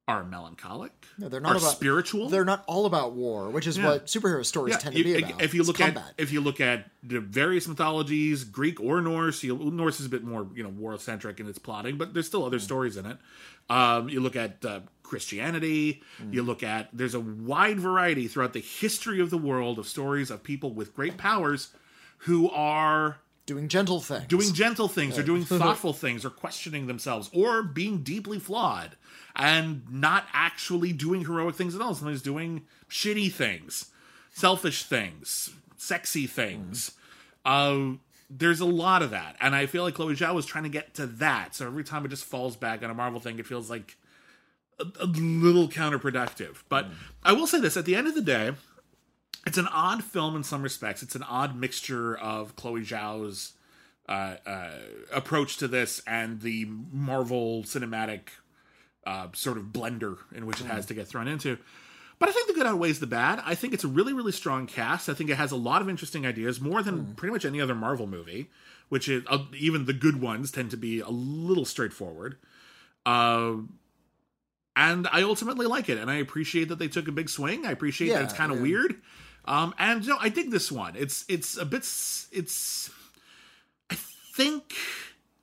are 0.06 0.26
melancholic. 0.26 0.92
No, 1.18 1.30
they're 1.30 1.39
not 1.39 1.56
about 1.56 1.72
spiritual. 1.72 2.28
They're 2.28 2.44
not 2.44 2.63
all 2.68 2.86
about 2.86 3.13
war, 3.13 3.50
which 3.50 3.68
is 3.68 3.80
what 3.80 4.08
superhero 4.08 4.46
stories 4.46 4.74
Yeah, 4.74 4.80
tend 4.80 4.96
you- 4.98 5.04
to 5.04 5.10
be 5.10 5.16
if- 5.16 5.30
about. 5.30 5.42
If 5.42 5.54
you 5.54 5.62
It's 5.62 5.68
look 5.70 5.78
combat. 5.78 6.04
at 6.10 6.13
if 6.18 6.34
you 6.34 6.42
look 6.42 6.60
at 6.60 6.92
the 7.04 7.22
various 7.22 7.68
mythologies, 7.70 8.44
Greek 8.44 8.82
or 8.82 9.00
Norse, 9.02 9.44
you, 9.44 9.56
Norse 9.58 10.02
is 10.02 10.06
a 10.06 10.10
bit 10.10 10.24
more 10.26 10.46
you 10.54 10.62
know 10.63 10.68
war 10.70 10.98
centric 11.00 11.39
in 11.39 11.48
its 11.48 11.58
plotting, 11.58 11.98
but 11.98 12.13
there's 12.13 12.28
still 12.28 12.44
other 12.44 12.58
Hmm. 12.58 12.63
stories 12.63 12.98
in 12.98 13.06
it. 13.06 13.18
Um, 13.70 14.10
you 14.10 14.20
look 14.20 14.36
at 14.36 14.66
uh, 14.66 14.82
Christianity. 15.04 16.02
Hmm. 16.18 16.34
You 16.34 16.44
look 16.44 16.63
at 16.63 16.89
there's 16.92 17.16
a 17.16 17.22
wide 17.22 17.80
variety 17.80 18.28
throughout 18.28 18.52
the 18.52 18.60
history 18.60 19.22
of 19.22 19.30
the 19.30 19.38
world 19.38 19.80
of 19.80 19.88
stories 19.88 20.30
of 20.30 20.44
people 20.44 20.74
with 20.74 20.94
great 20.94 21.16
powers 21.18 21.70
who 22.20 22.50
are 22.50 23.20
doing 23.46 23.68
gentle 23.68 24.00
things. 24.00 24.26
doing 24.28 24.54
gentle 24.54 24.88
things 24.88 25.18
or 25.18 25.24
doing 25.24 25.44
thoughtful 25.46 25.94
things 25.94 26.26
or 26.26 26.30
questioning 26.30 26.88
themselves 26.88 27.30
or 27.34 27.64
being 27.64 28.00
deeply 28.04 28.40
flawed 28.40 28.96
and 29.36 29.84
not 29.92 30.26
actually 30.34 30.94
doing 30.94 31.22
heroic 31.22 31.56
things 31.56 31.76
at 31.76 31.82
all. 31.82 31.94
Sometimes 31.94 32.22
doing 32.22 32.64
shitty 32.90 33.32
things, 33.32 33.92
selfish 34.32 34.84
things, 34.84 35.52
sexy 35.78 36.28
things. 36.28 36.92
Uh, 37.44 37.94
there's 38.30 38.60
a 38.62 38.66
lot 38.66 39.02
of 39.02 39.12
that. 39.12 39.36
And 39.40 39.56
I 39.56 39.66
feel 39.66 39.84
like 39.84 39.96
Chloe 39.96 40.16
Zhao 40.16 40.34
was 40.34 40.46
trying 40.46 40.64
to 40.64 40.70
get 40.70 40.94
to 40.96 41.06
that. 41.06 41.56
So 41.56 41.68
every 41.68 41.84
time 41.84 42.06
it 42.06 42.10
just 42.10 42.24
falls 42.26 42.56
back 42.56 42.84
on 42.84 42.90
a 42.90 42.94
Marvel 42.94 43.20
thing, 43.20 43.40
it 43.40 43.46
feels 43.46 43.70
like 43.70 43.98
a, 44.80 44.86
a 45.02 45.06
little 45.06 45.68
counterproductive. 45.68 46.64
But 46.70 46.88
I 47.24 47.34
will 47.34 47.48
say 47.48 47.60
this 47.60 47.78
at 47.78 47.86
the 47.86 47.96
end 47.96 48.08
of 48.08 48.16
the 48.16 48.22
day, 48.22 48.54
it's 49.46 49.58
an 49.58 49.68
odd 49.68 50.04
film 50.04 50.36
in 50.36 50.44
some 50.44 50.62
respects. 50.62 51.04
It's 51.04 51.16
an 51.16 51.24
odd 51.24 51.56
mixture 51.56 52.16
of 52.18 52.56
Chloe 52.56 52.82
Zhao's 52.82 53.54
uh, 54.08 54.36
uh, 54.46 54.72
approach 55.14 55.58
to 55.58 55.68
this 55.68 56.02
and 56.06 56.42
the 56.42 56.66
Marvel 56.66 57.64
cinematic 57.64 58.22
uh, 59.06 59.28
sort 59.34 59.58
of 59.58 59.66
blender 59.66 60.18
in 60.34 60.46
which 60.46 60.62
it 60.62 60.66
has 60.66 60.86
to 60.88 60.94
get 60.94 61.08
thrown 61.08 61.28
into. 61.28 61.58
But 62.20 62.30
I 62.30 62.32
think 62.32 62.48
the 62.48 62.54
good 62.54 62.66
outweighs 62.66 63.00
the 63.00 63.08
bad. 63.08 63.42
I 63.46 63.56
think 63.56 63.74
it's 63.74 63.84
a 63.84 63.88
really, 63.88 64.14
really 64.14 64.32
strong 64.32 64.66
cast. 64.66 65.10
I 65.10 65.14
think 65.14 65.30
it 65.30 65.36
has 65.36 65.52
a 65.52 65.58
lot 65.58 65.82
of 65.82 65.90
interesting 65.90 66.26
ideas, 66.26 66.62
more 66.62 66.82
than 66.82 67.16
pretty 67.16 67.34
much 67.34 67.44
any 67.44 67.60
other 67.60 67.76
Marvel 67.76 68.08
movie. 68.08 68.50
Which 68.90 69.10
is 69.10 69.24
uh, 69.28 69.46
even 69.58 69.86
the 69.86 69.94
good 69.94 70.22
ones 70.22 70.52
tend 70.52 70.70
to 70.72 70.78
be 70.78 71.00
a 71.00 71.10
little 71.10 71.66
straightforward. 71.66 72.38
Uh, 73.06 73.56
and 74.76 75.08
I 75.12 75.24
ultimately 75.24 75.66
like 75.66 75.90
it, 75.90 75.98
and 75.98 76.12
I 76.12 76.16
appreciate 76.16 76.68
that 76.70 76.78
they 76.78 76.88
took 76.88 77.08
a 77.08 77.12
big 77.12 77.30
swing. 77.30 77.66
I 77.66 77.72
appreciate 77.72 78.10
that 78.10 78.24
it's 78.24 78.34
kind 78.34 78.52
of 78.52 78.58
yeah. 78.58 78.64
weird, 78.64 79.02
um, 79.46 79.74
and 79.78 80.04
you 80.04 80.10
know, 80.10 80.18
I 80.20 80.30
dig 80.30 80.52
this 80.52 80.72
one. 80.72 80.96
It's 80.96 81.26
it's 81.28 81.58
a 81.58 81.66
bit 81.66 81.82
it's. 81.82 82.90
I 83.90 83.96
think 83.96 84.76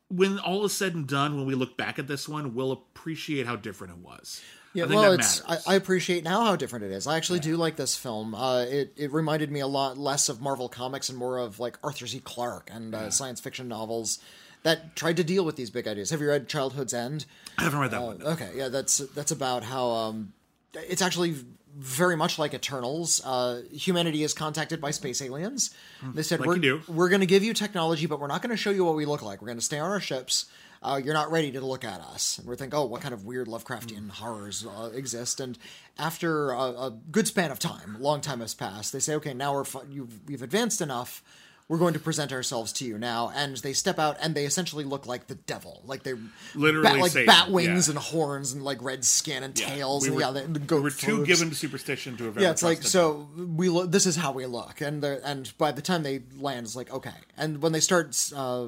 when 0.09 0.39
all 0.39 0.65
is 0.65 0.73
said 0.73 0.95
and 0.95 1.07
done, 1.07 1.37
when 1.37 1.47
we 1.47 1.55
look 1.55 1.77
back 1.77 1.99
at 1.99 2.09
this 2.09 2.29
one, 2.29 2.55
we'll 2.55 2.73
appreciate 2.73 3.47
how 3.47 3.57
different 3.57 3.95
it 3.95 3.99
was. 3.99 4.41
Yeah, 4.73 4.85
I 4.85 4.89
think 4.89 5.01
well, 5.01 5.11
that 5.11 5.21
it's 5.21 5.43
I. 5.47 5.59
I 5.67 5.75
appreciate 5.75 6.23
now 6.23 6.45
how 6.45 6.57
different 6.57 6.85
it 6.85 6.93
is. 6.93 7.07
I 7.07 7.17
actually 7.17 7.41
do 7.41 7.57
like 7.57 7.77
this 7.77 7.97
film. 7.97 8.35
Uh, 8.35 8.63
it 8.63 8.93
it 8.97 9.13
reminded 9.13 9.51
me 9.51 9.61
a 9.61 9.67
lot 9.67 9.99
less 9.99 10.29
of 10.29 10.41
Marvel 10.41 10.69
comics 10.69 11.09
and 11.09 11.19
more 11.19 11.39
of 11.39 11.59
like 11.59 11.79
Arthur 11.83 12.07
C. 12.07 12.21
Clarke 12.21 12.71
and 12.73 12.95
uh, 12.95 13.11
science 13.11 13.41
fiction 13.41 13.67
novels 13.67 14.21
that 14.63 14.95
tried 14.95 15.17
to 15.17 15.25
deal 15.25 15.45
with 15.45 15.57
these 15.57 15.71
big 15.71 15.89
ideas. 15.89 16.11
Have 16.11 16.21
you 16.21 16.29
read 16.29 16.49
Childhood's 16.49 16.95
End? 16.95 17.27
I 17.59 17.65
haven't 17.65 17.81
read 17.81 17.91
that 17.91 18.03
one. 18.03 18.23
Okay, 18.23 18.51
yeah, 18.55 18.69
that's 18.69 18.99
that's 18.99 19.33
about 19.33 19.65
how 19.65 19.89
um, 19.89 20.33
it's 20.75 21.03
actually 21.03 21.35
very 21.77 22.17
much 22.17 22.39
like 22.39 22.53
Eternals. 22.55 23.21
Uh, 23.25 23.63
humanity 23.73 24.23
is 24.23 24.35
contacted 24.35 24.81
by 24.81 24.91
space 24.91 25.23
aliens. 25.23 25.71
They 26.15 26.23
said 26.23 26.41
Hmm. 26.41 26.43
Like 26.43 26.49
we're 26.49 26.55
we're 26.89 27.09
going 27.09 27.21
to 27.21 27.27
give 27.27 27.43
you 27.45 27.55
technology, 27.55 28.07
but 28.07 28.21
we're 28.21 28.27
not 28.27 28.43
going 28.43 28.51
to 28.51 28.57
show 28.57 28.71
you 28.71 28.85
what 28.85 28.97
we 28.97 29.05
look 29.07 29.23
like. 29.23 29.41
We're 29.41 29.47
going 29.47 29.59
to 29.59 29.65
stay 29.65 29.79
on 29.79 29.91
our 29.91 30.01
ships. 30.01 30.47
Uh, 30.83 30.99
you're 31.03 31.13
not 31.15 31.31
ready 31.31 31.53
to 31.53 31.61
look 31.61 31.85
at 31.85 32.01
us. 32.01 32.39
And 32.39 32.47
we're 32.49 32.57
thinking, 32.57 32.79
oh, 32.79 32.87
what 32.87 33.03
kind 33.03 33.13
of 33.13 33.27
weird 33.27 33.49
Lovecraftian 33.49 34.09
horrors 34.11 34.65
uh, 34.67 34.91
exist? 34.95 35.39
And 35.39 35.59
after 35.99 36.53
a, 36.53 36.59
a 36.87 36.99
good 37.11 37.27
span 37.27 37.51
of 37.51 37.59
time, 37.59 37.99
long 38.01 38.23
time 38.23 38.41
has 38.41 38.55
passed, 38.55 38.93
they 38.95 38.99
say, 38.99 39.15
okay, 39.17 39.35
now 39.35 39.53
we're 39.53 39.65
fu- 39.65 39.87
you've, 39.91 40.27
we've 40.27 40.43
advanced 40.43 40.81
enough. 40.81 41.23
We're 41.71 41.79
going 41.79 41.95
to 41.95 42.01
present 42.01 42.33
ourselves 42.33 42.73
to 42.75 42.85
you 42.85 42.99
now, 42.99 43.31
and 43.33 43.57
they 43.59 43.75
step 43.75 44.01
out, 44.01 44.17
and 44.21 44.35
they 44.35 44.45
essentially 44.45 44.83
look 44.83 45.07
like 45.07 45.29
the 45.29 45.37
devil, 45.37 45.83
like 45.87 46.03
they 46.03 46.15
Literally 46.57 46.83
bat, 46.83 46.99
like 46.99 47.13
Satan, 47.13 47.27
bat 47.27 47.49
wings 47.49 47.87
yeah. 47.87 47.93
and 47.93 48.03
horns 48.03 48.53
and 48.53 48.65
like 48.65 48.83
red 48.83 49.05
skin 49.05 49.45
and 49.45 49.55
tails. 49.55 50.03
we 50.03 50.09
and, 50.09 50.17
were, 50.17 50.23
yeah, 50.23 50.31
they, 50.33 50.47
the 50.47 50.59
goat 50.59 50.79
we 50.79 50.83
were 50.83 50.91
too 50.91 51.25
given 51.25 51.49
to 51.49 51.55
superstition 51.55 52.17
to 52.17 52.25
have 52.25 52.37
ever 52.37 52.45
Yeah, 52.45 52.51
it's 52.51 52.65
like 52.65 52.83
so 52.83 53.29
we 53.37 53.69
look. 53.69 53.93
This 53.93 54.07
is 54.07 54.17
how 54.17 54.33
we 54.33 54.47
look, 54.47 54.81
and 54.81 55.05
and 55.05 55.57
by 55.59 55.71
the 55.71 55.81
time 55.81 56.03
they 56.03 56.23
land, 56.41 56.67
it's 56.67 56.75
like 56.75 56.93
okay. 56.93 57.15
And 57.37 57.63
when 57.63 57.71
they 57.71 57.79
start 57.79 58.21
uh, 58.35 58.67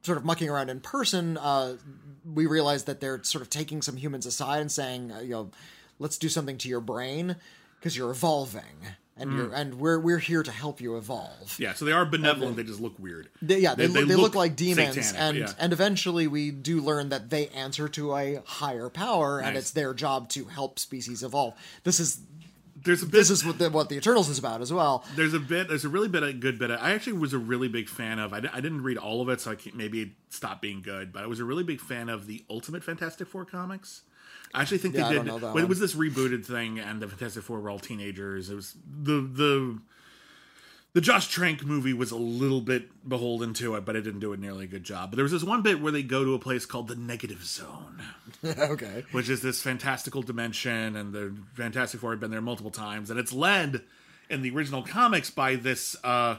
sort 0.00 0.16
of 0.16 0.24
mucking 0.24 0.48
around 0.48 0.70
in 0.70 0.80
person, 0.80 1.36
uh, 1.36 1.76
we 2.24 2.46
realize 2.46 2.84
that 2.84 3.00
they're 3.00 3.22
sort 3.24 3.42
of 3.42 3.50
taking 3.50 3.82
some 3.82 3.98
humans 3.98 4.24
aside 4.24 4.62
and 4.62 4.72
saying, 4.72 5.12
uh, 5.12 5.20
you 5.20 5.32
know, 5.32 5.50
let's 5.98 6.16
do 6.16 6.30
something 6.30 6.56
to 6.56 6.68
your 6.70 6.80
brain 6.80 7.36
because 7.78 7.94
you're 7.94 8.10
evolving, 8.10 8.62
and 9.18 9.30
hmm. 9.30 9.36
you're 9.36 9.52
and 9.52 9.74
we're 9.74 9.98
we're 9.98 10.18
here 10.18 10.42
to 10.42 10.50
help 10.50 10.80
you 10.80 10.96
evolve. 10.96 11.58
Yeah, 11.58 11.74
so 11.74 11.84
they 11.84 11.92
are 11.92 12.04
benevolent. 12.04 12.56
they 12.56 12.62
just 12.62 12.80
look 12.80 12.98
weird. 12.98 13.28
They, 13.42 13.60
yeah, 13.60 13.74
they, 13.74 13.86
look, 13.88 14.08
they 14.08 14.14
look 14.14 14.34
like 14.34 14.56
demons, 14.56 14.94
satanic, 14.94 15.20
and 15.20 15.38
yeah. 15.38 15.54
and 15.58 15.72
eventually 15.72 16.26
we 16.26 16.50
do 16.50 16.80
learn 16.80 17.08
that 17.10 17.30
they 17.30 17.48
answer 17.48 17.88
to 17.90 18.16
a 18.16 18.42
higher 18.44 18.88
power, 18.88 19.40
and 19.40 19.56
it's 19.56 19.70
their 19.70 19.94
job 19.94 20.28
to 20.30 20.44
help 20.44 20.78
species 20.78 21.22
evolve. 21.22 21.54
This 21.84 22.00
is 22.00 22.20
there's 22.84 23.02
a 23.02 23.06
bit. 23.06 23.12
this 23.12 23.30
is 23.30 23.44
what 23.44 23.58
the, 23.58 23.70
what 23.70 23.88
the 23.88 23.96
Eternals 23.96 24.28
is 24.28 24.38
about 24.38 24.60
as 24.60 24.72
well. 24.72 25.04
there's 25.16 25.34
a 25.34 25.40
bit. 25.40 25.68
There's 25.68 25.84
a 25.84 25.88
really 25.88 26.08
bit. 26.08 26.22
A 26.22 26.32
good 26.32 26.58
bit. 26.58 26.70
Of, 26.70 26.80
I 26.80 26.92
actually 26.92 27.14
was 27.14 27.32
a 27.32 27.38
really 27.38 27.68
big 27.68 27.88
fan 27.88 28.18
of. 28.18 28.32
I, 28.32 28.38
I 28.52 28.60
didn't 28.60 28.82
read 28.82 28.98
all 28.98 29.20
of 29.20 29.28
it, 29.28 29.40
so 29.40 29.50
I 29.50 29.54
can't, 29.56 29.76
maybe 29.76 30.02
it 30.02 30.08
stopped 30.30 30.62
being 30.62 30.82
good. 30.82 31.12
But 31.12 31.24
I 31.24 31.26
was 31.26 31.40
a 31.40 31.44
really 31.44 31.64
big 31.64 31.80
fan 31.80 32.08
of 32.08 32.26
the 32.26 32.44
Ultimate 32.48 32.84
Fantastic 32.84 33.28
Four 33.28 33.44
comics. 33.44 34.02
I 34.54 34.62
actually 34.62 34.78
think 34.78 34.94
Yeah, 34.94 35.06
I 35.06 35.08
they 35.10 35.14
don't 35.16 35.26
did. 35.26 35.42
know 35.42 35.58
it 35.58 35.68
was 35.68 35.78
this 35.80 35.94
rebooted 35.94 36.44
thing, 36.44 36.78
and 36.78 37.00
the 37.02 37.08
Fantastic 37.08 37.42
Four 37.42 37.60
were 37.60 37.70
all 37.70 37.78
teenagers. 37.78 38.50
It 38.50 38.54
was 38.54 38.74
the 38.86 39.20
the 39.20 39.78
the 40.94 41.00
Josh 41.02 41.28
Trank 41.28 41.64
movie 41.64 41.92
was 41.92 42.10
a 42.10 42.16
little 42.16 42.62
bit 42.62 42.88
beholden 43.08 43.52
to 43.54 43.74
it, 43.76 43.84
but 43.84 43.94
it 43.94 44.02
didn't 44.02 44.20
do 44.20 44.32
a 44.32 44.36
nearly 44.36 44.64
a 44.64 44.68
good 44.68 44.84
job. 44.84 45.10
But 45.10 45.16
there 45.16 45.22
was 45.22 45.32
this 45.32 45.44
one 45.44 45.62
bit 45.62 45.80
where 45.82 45.92
they 45.92 46.02
go 46.02 46.24
to 46.24 46.34
a 46.34 46.38
place 46.38 46.64
called 46.66 46.88
the 46.88 46.96
Negative 46.96 47.44
Zone 47.44 48.02
okay. 48.44 49.04
which 49.12 49.28
is 49.28 49.42
this 49.42 49.62
fantastical 49.62 50.22
dimension, 50.22 50.96
and 50.96 51.12
the 51.12 51.34
Fantastic 51.54 52.00
Four 52.00 52.10
had 52.10 52.20
been 52.20 52.30
there 52.30 52.40
multiple 52.40 52.70
times, 52.70 53.10
and 53.10 53.20
it's 53.20 53.32
led 53.32 53.82
in 54.30 54.42
the 54.42 54.50
original 54.50 54.82
comics 54.82 55.30
by 55.30 55.56
this 55.56 55.94
uh, 56.04 56.36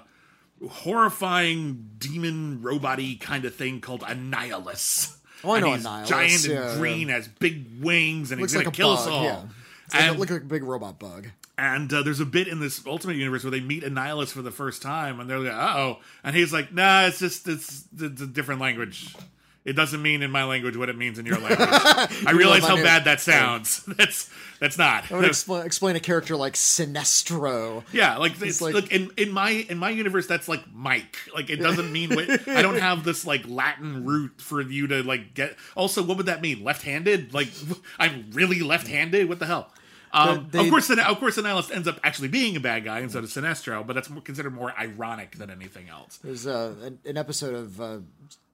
horrifying 0.67 1.89
demon 1.97 2.61
robot-y 2.61 3.17
kind 3.19 3.45
of 3.45 3.55
thing 3.55 3.81
called 3.81 4.01
Annihilus. 4.01 5.15
Oh, 5.43 5.51
I 5.51 5.57
And 5.57 5.65
know 5.65 5.73
he's 5.73 5.85
Annihilus, 5.85 6.07
giant 6.07 6.45
and 6.45 6.53
yeah, 6.53 6.75
green, 6.77 7.07
has 7.09 7.27
big 7.27 7.81
wings, 7.81 8.31
and 8.31 8.41
Looks 8.41 8.53
he's 8.53 8.61
gonna 8.61 8.69
a 8.69 8.71
kill 8.73 8.95
bug. 8.95 8.99
us 8.99 9.07
all. 9.07 9.23
Yeah. 9.23 9.41
It's 9.85 9.93
like, 9.95 10.03
a, 10.03 10.07
And- 10.09 10.19
look 10.19 10.29
like 10.29 10.41
a 10.41 10.45
big 10.45 10.63
robot 10.63 10.99
bug. 10.99 11.27
and 11.57 11.91
uh, 11.93 12.03
there's 12.03 12.19
a 12.19 12.25
bit 12.25 12.47
in 12.47 12.59
this 12.59 12.85
Ultimate 12.85 13.15
Universe 13.15 13.43
where 13.43 13.51
they 13.51 13.59
meet 13.59 13.83
Annihilus 13.83 14.29
for 14.31 14.41
the 14.41 14.51
first 14.51 14.81
time, 14.81 15.19
and 15.19 15.29
they're 15.29 15.39
like, 15.39 15.51
"Uh 15.53 15.73
oh," 15.77 15.97
and 16.23 16.35
he's 16.35 16.53
like, 16.53 16.71
"Nah, 16.73 17.05
it's 17.07 17.19
just 17.19 17.47
it's, 17.47 17.85
it's 17.99 18.21
a 18.21 18.27
different 18.27 18.61
language. 18.61 19.15
It 19.65 19.73
doesn't 19.73 20.01
mean 20.01 20.21
in 20.23 20.31
my 20.31 20.45
language 20.45 20.77
what 20.77 20.89
it 20.89 20.97
means 20.97 21.19
in 21.19 21.25
your 21.25 21.37
language. 21.37 21.59
I 21.69 22.31
realize 22.33 22.63
how 22.63 22.77
bad 22.77 23.03
that 23.05 23.19
sounds. 23.19 23.83
That's 23.97 24.29
that's 24.59 24.77
not. 24.77 25.09
I 25.11 25.15
would 25.15 25.25
expl- 25.25 25.63
explain 25.65 25.95
a 25.95 25.99
character 26.01 26.35
like 26.35 26.53
Sinestro. 26.55 27.83
yeah, 27.93 28.17
like 28.17 28.41
it's 28.41 28.61
like- 28.61 28.73
like, 28.73 28.91
in 28.91 29.11
in 29.17 29.31
my 29.31 29.49
in 29.51 29.77
my 29.77 29.89
universe 29.89 30.27
that's 30.27 30.47
like 30.47 30.63
Mike. 30.73 31.17
Like 31.33 31.49
it 31.49 31.57
doesn't 31.57 31.91
mean 31.91 32.15
what 32.15 32.47
I 32.47 32.61
don't 32.61 32.79
have 32.79 33.03
this 33.03 33.25
like 33.25 33.47
Latin 33.47 34.05
root 34.05 34.41
for 34.41 34.61
you 34.61 34.87
to 34.87 35.03
like 35.03 35.33
get. 35.33 35.55
Also, 35.75 36.03
what 36.03 36.17
would 36.17 36.25
that 36.27 36.41
mean? 36.41 36.63
Left-handed? 36.63 37.33
Like 37.33 37.49
I'm 37.99 38.31
really 38.31 38.61
left-handed? 38.61 39.29
What 39.29 39.39
the 39.39 39.45
hell? 39.45 39.71
Um, 40.11 40.47
They- 40.51 40.59
of 40.59 40.69
course, 40.69 40.89
of 40.89 41.19
course, 41.19 41.37
Annihilus 41.37 41.69
ends 41.73 41.87
up 41.87 41.99
actually 42.03 42.29
being 42.29 42.55
a 42.55 42.59
bad 42.59 42.83
guy 42.83 42.99
instead 43.01 43.23
of 43.23 43.29
Sinestro, 43.29 43.85
but 43.85 43.93
that's 43.93 44.09
more, 44.09 44.21
considered 44.23 44.53
more 44.55 44.73
ironic 44.77 45.37
than 45.37 45.51
anything 45.51 45.87
else. 45.87 46.17
There's 46.17 46.47
uh, 46.47 46.73
an, 46.81 46.99
an 47.05 47.15
episode 47.17 47.53
of 47.53 47.79
uh, 47.79 47.97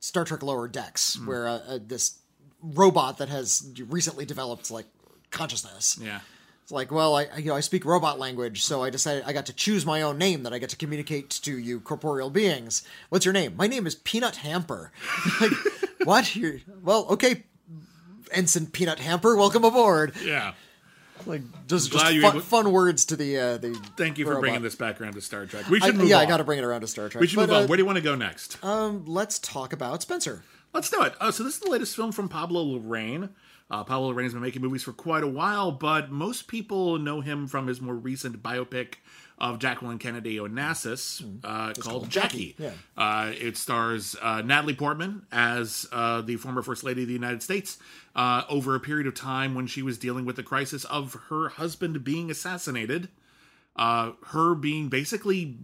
Star 0.06 0.24
Trek 0.24 0.44
Lower 0.44 0.68
Decks 0.68 1.16
Hmm. 1.16 1.26
where 1.26 1.48
uh, 1.48 1.60
uh, 1.68 1.80
this 1.86 2.20
robot 2.62 3.18
that 3.18 3.30
has 3.30 3.68
recently 3.90 4.24
developed 4.26 4.70
like 4.70 4.86
consciousness. 5.32 5.98
Yeah. 6.02 6.20
It's 6.64 6.72
like, 6.72 6.92
well, 6.92 7.16
I 7.16 7.24
I- 7.26 7.38
you 7.38 7.46
know 7.50 7.56
I 7.56 7.60
speak 7.62 7.86
robot 7.86 8.20
language, 8.20 8.64
so 8.64 8.84
I 8.84 8.90
decided 8.92 9.24
I 9.26 9.34
got 9.34 9.46
to 9.48 9.54
choose 9.54 9.84
my 9.86 10.02
own 10.04 10.18
name 10.20 10.44
that 10.44 10.54
I 10.54 10.60
get 10.60 10.70
to 10.70 10.76
communicate 10.78 11.30
to 11.44 11.58
you 11.58 11.80
corporeal 11.80 12.30
beings. 12.30 12.84
What's 13.10 13.26
your 13.26 13.34
name? 13.34 13.56
My 13.58 13.66
name 13.68 13.88
is 13.88 13.96
Peanut 13.96 14.38
Hamper. 14.38 14.92
like, 15.42 15.52
what? 16.04 16.36
You're, 16.36 16.58
well, 16.84 17.06
okay, 17.10 17.44
Ensign 18.32 18.68
Peanut 18.68 19.00
Hamper, 19.00 19.36
welcome 19.36 19.64
aboard. 19.64 20.14
Yeah. 20.24 20.54
Like 21.26 21.42
just, 21.68 21.92
just 21.92 22.06
fun, 22.22 22.42
fun 22.42 22.72
words 22.72 23.06
to 23.06 23.16
the 23.16 23.38
uh, 23.38 23.58
the. 23.58 23.74
Thank 23.98 24.18
you 24.18 24.26
for 24.26 24.32
robot. 24.32 24.42
bringing 24.42 24.62
this 24.62 24.76
back 24.76 25.02
around 25.02 25.14
to 25.14 25.22
Star 25.22 25.46
Trek. 25.46 25.68
We 25.70 25.82
I, 25.82 25.88
should 25.88 25.96
move 25.98 26.08
yeah, 26.10 26.18
on. 26.18 26.22
I 26.24 26.26
got 26.28 26.38
to 26.38 26.44
bring 26.44 26.60
it 26.60 26.64
around 26.66 26.82
to 26.82 26.88
Star 26.88 27.10
Trek. 27.10 27.22
We 27.22 27.28
should 27.28 27.38
But, 27.38 27.48
move 27.48 27.56
on. 27.58 27.64
uh, 27.64 27.68
Where 27.68 27.78
do 27.78 27.82
you 27.82 27.86
want 27.86 27.98
to 27.98 28.04
go 28.04 28.16
next? 28.16 28.64
um, 28.64 29.06
let's 29.06 29.40
talk 29.40 29.74
about 29.74 30.02
Spencer. 30.02 30.44
Let's 30.74 30.90
do 30.90 31.02
it. 31.04 31.14
Oh, 31.22 31.32
so 31.32 31.44
this 31.44 31.54
is 31.56 31.60
the 31.62 31.70
latest 31.72 31.96
film 31.96 32.12
from 32.12 32.28
Pablo 32.30 32.64
Larraín. 32.78 33.30
Uh, 33.72 33.84
Pablo 33.84 34.14
Larraín's 34.14 34.34
been 34.34 34.42
making 34.44 34.62
movies 34.62 34.84
for 34.84 34.94
quite 34.94 35.24
a 35.24 35.28
while, 35.28 35.72
but 35.72 36.12
most 36.12 36.48
people 36.48 37.00
know 37.00 37.22
him 37.22 37.48
from 37.48 37.66
his 37.68 37.82
more 37.82 37.96
recent 37.96 38.44
biopic 38.44 38.96
of 39.38 39.60
Jacqueline 39.60 40.00
Kennedy 40.00 40.38
Onassis 40.38 41.22
uh, 41.44 41.74
called, 41.74 41.80
called 41.82 42.10
Jackie. 42.10 42.56
Jackie, 42.58 42.76
Uh, 42.98 43.32
it 43.34 43.58
stars 43.58 44.16
uh, 44.22 44.42
Natalie 44.42 44.76
Portman 44.76 45.26
as 45.32 45.88
uh, 45.92 46.22
the 46.22 46.38
former 46.38 46.62
First 46.62 46.84
Lady 46.84 47.02
of 47.02 47.08
the 47.08 47.14
United 47.14 47.44
States 47.44 47.78
uh, 48.16 48.44
over 48.50 48.76
a 48.76 48.80
period 48.80 49.08
of 49.08 49.14
time 49.14 49.54
when 49.54 49.68
she 49.68 49.82
was 49.82 49.98
dealing 49.98 50.26
with 50.26 50.38
the 50.38 50.44
crisis 50.44 50.86
of 50.86 51.18
her 51.30 51.50
husband 51.50 52.04
being 52.04 52.32
assassinated, 52.32 53.10
uh, 53.76 54.12
her 54.28 54.56
being 54.56 54.88
basically 54.88 55.58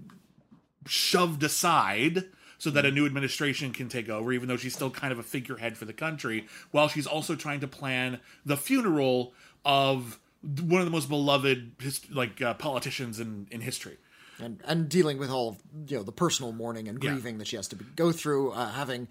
shoved 0.86 1.44
aside 1.44 2.26
so 2.58 2.70
that 2.70 2.86
a 2.86 2.92
new 2.92 3.06
administration 3.06 3.72
can 3.74 3.90
take 3.90 4.08
over, 4.10 4.32
even 4.34 4.48
though 4.48 4.58
she's 4.58 4.76
still 4.76 4.92
kind 4.92 5.12
of 5.12 5.18
a 5.18 5.24
figurehead 5.24 5.78
for 5.78 5.86
the 5.86 5.94
country, 5.94 6.46
while 6.72 6.88
she's 6.88 7.08
also 7.08 7.36
trying 7.36 7.60
to 7.60 7.68
plan 7.68 8.20
the 8.46 8.58
funeral 8.58 9.34
of 9.66 10.20
one 10.44 10.82
of 10.82 10.86
the 10.86 10.92
most 10.92 11.08
beloved 11.10 11.74
his, 11.80 12.02
like 12.12 12.42
uh, 12.42 12.54
politicians 12.56 13.20
in, 13.20 13.48
in 13.52 13.62
history. 13.62 13.98
and 14.40 14.60
and 14.66 14.90
dealing 14.90 15.18
with 15.20 15.30
all 15.30 15.50
of, 15.50 15.58
you 15.90 15.98
know 15.98 16.04
the 16.04 16.12
personal 16.12 16.52
mourning 16.52 16.88
and 16.88 17.04
Yeah. 17.04 17.12
grieving 17.12 17.38
that 17.38 17.48
she 17.48 17.56
has 17.58 17.68
to 17.70 17.76
be, 17.76 17.86
go 17.96 18.12
through, 18.12 18.52
uh, 18.52 18.72
having 18.72 19.08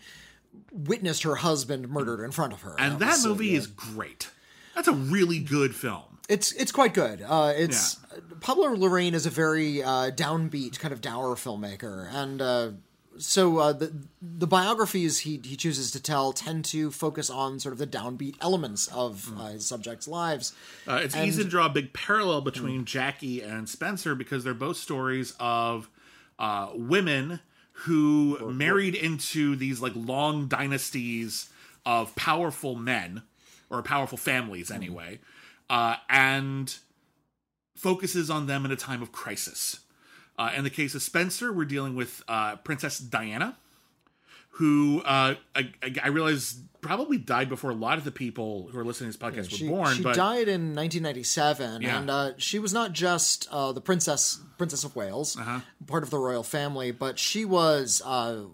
witnessed 0.73 1.23
her 1.23 1.37
husband 1.37 1.89
murdered 1.89 2.25
in 2.25 2.33
front 2.33 2.53
of 2.53 2.63
her. 2.63 2.75
And 2.79 2.99
that 2.99 3.11
was, 3.11 3.27
uh, 3.27 3.29
movie 3.29 3.49
yeah. 3.49 3.59
is 3.59 3.67
great. 3.69 4.31
That's 4.75 4.89
a 4.89 4.93
really 4.93 5.39
good 5.39 5.75
film. 5.75 6.19
It's 6.29 6.53
it's 6.53 6.73
quite 6.73 6.95
good. 6.95 7.23
Uh, 7.23 7.53
it's 7.57 7.97
Pablo 8.41 8.69
Larraín 8.75 9.15
is 9.15 9.27
a 9.27 9.31
very 9.31 9.83
uh, 9.83 10.11
downbeat 10.13 10.79
kind 10.79 10.93
of 10.93 11.01
dour 11.01 11.35
filmmaker, 11.35 12.09
and 12.13 12.41
uh, 12.41 12.71
so 13.21 13.59
uh, 13.59 13.73
the 13.73 13.93
the 14.21 14.47
biographies 14.47 15.21
he 15.21 15.41
he 15.45 15.57
chooses 15.57 15.91
to 15.93 16.03
tell 16.03 16.33
tend 16.33 16.65
to 16.67 16.91
focus 16.91 17.31
on 17.31 17.61
sort 17.61 17.73
of 17.73 17.79
the 17.79 17.87
downbeat 17.87 18.37
elements 18.41 18.89
of 18.89 19.33
uh, 19.39 19.49
his 19.49 19.67
subjects' 19.67 20.09
lives. 20.09 20.53
Uh, 20.87 21.01
it's 21.03 21.17
easy 21.17 21.45
to 21.45 21.49
draw 21.49 21.67
a 21.67 21.71
big 21.71 21.93
parallel 21.93 22.41
between 22.41 22.85
Jackie 22.85 23.43
and 23.43 23.69
Spencer 23.69 24.15
because 24.15 24.45
they're 24.45 24.55
both 24.55 24.77
stories 24.77 25.35
of 25.39 25.89
uh, 26.39 26.71
women 26.75 27.41
who 27.73 28.51
married 28.53 28.95
into 28.95 29.57
these 29.57 29.81
like 29.81 29.93
long 29.95 30.49
dynasties 30.49 31.51
of 31.87 32.15
powerful 32.17 32.75
men 32.75 33.23
or 33.71 33.83
powerful 33.83 34.19
families 34.19 34.71
anyway, 34.71 35.19
uh, 35.71 35.97
and 36.09 36.79
focuses 37.77 38.29
on 38.29 38.47
them 38.47 38.65
in 38.65 38.71
a 38.71 38.77
time 38.77 39.01
of 39.01 39.13
crisis. 39.13 39.81
Uh, 40.41 40.53
in 40.57 40.65
the 40.65 40.71
case 40.71 40.95
of 40.95 41.03
Spencer, 41.03 41.53
we're 41.53 41.67
dealing 41.67 41.95
with 41.95 42.23
uh, 42.27 42.57
Princess 42.57 42.99
Diana, 42.99 43.59
who 44.53 45.03
uh, 45.05 45.35
I, 45.55 45.73
I, 46.03 46.09
realize 46.09 46.59
probably 46.81 47.19
died 47.19 47.51
before 47.51 47.71
a 47.71 47.75
lot 47.75 47.99
of 47.99 48.05
the 48.05 48.11
people 48.11 48.69
who 48.73 48.79
are 48.79 48.85
listening 48.85 49.13
to 49.13 49.19
this 49.19 49.31
podcast 49.33 49.51
She, 49.55 49.69
were 49.69 49.77
born. 49.77 49.95
she 49.97 50.03
but 50.03 50.17
died 50.17 50.49
in 50.49 50.75
1997, 50.75 51.83
Yeah. 51.83 51.99
and 52.01 52.11
uh, 52.11 52.33
she 52.39 52.59
was 52.59 52.73
not 52.73 52.93
just 52.95 53.49
uh, 53.53 53.73
the 53.73 53.83
princess 53.83 54.41
Princess 54.57 54.83
of 54.83 54.97
Wales, 54.97 55.37
Uh-huh. 55.39 55.61
part 55.87 56.03
of 56.05 56.11
the 56.11 56.19
royal 56.19 56.43
family, 56.43 56.91
but 56.91 57.19
she 57.19 57.45
was 57.45 58.01
uh, 58.05 58.45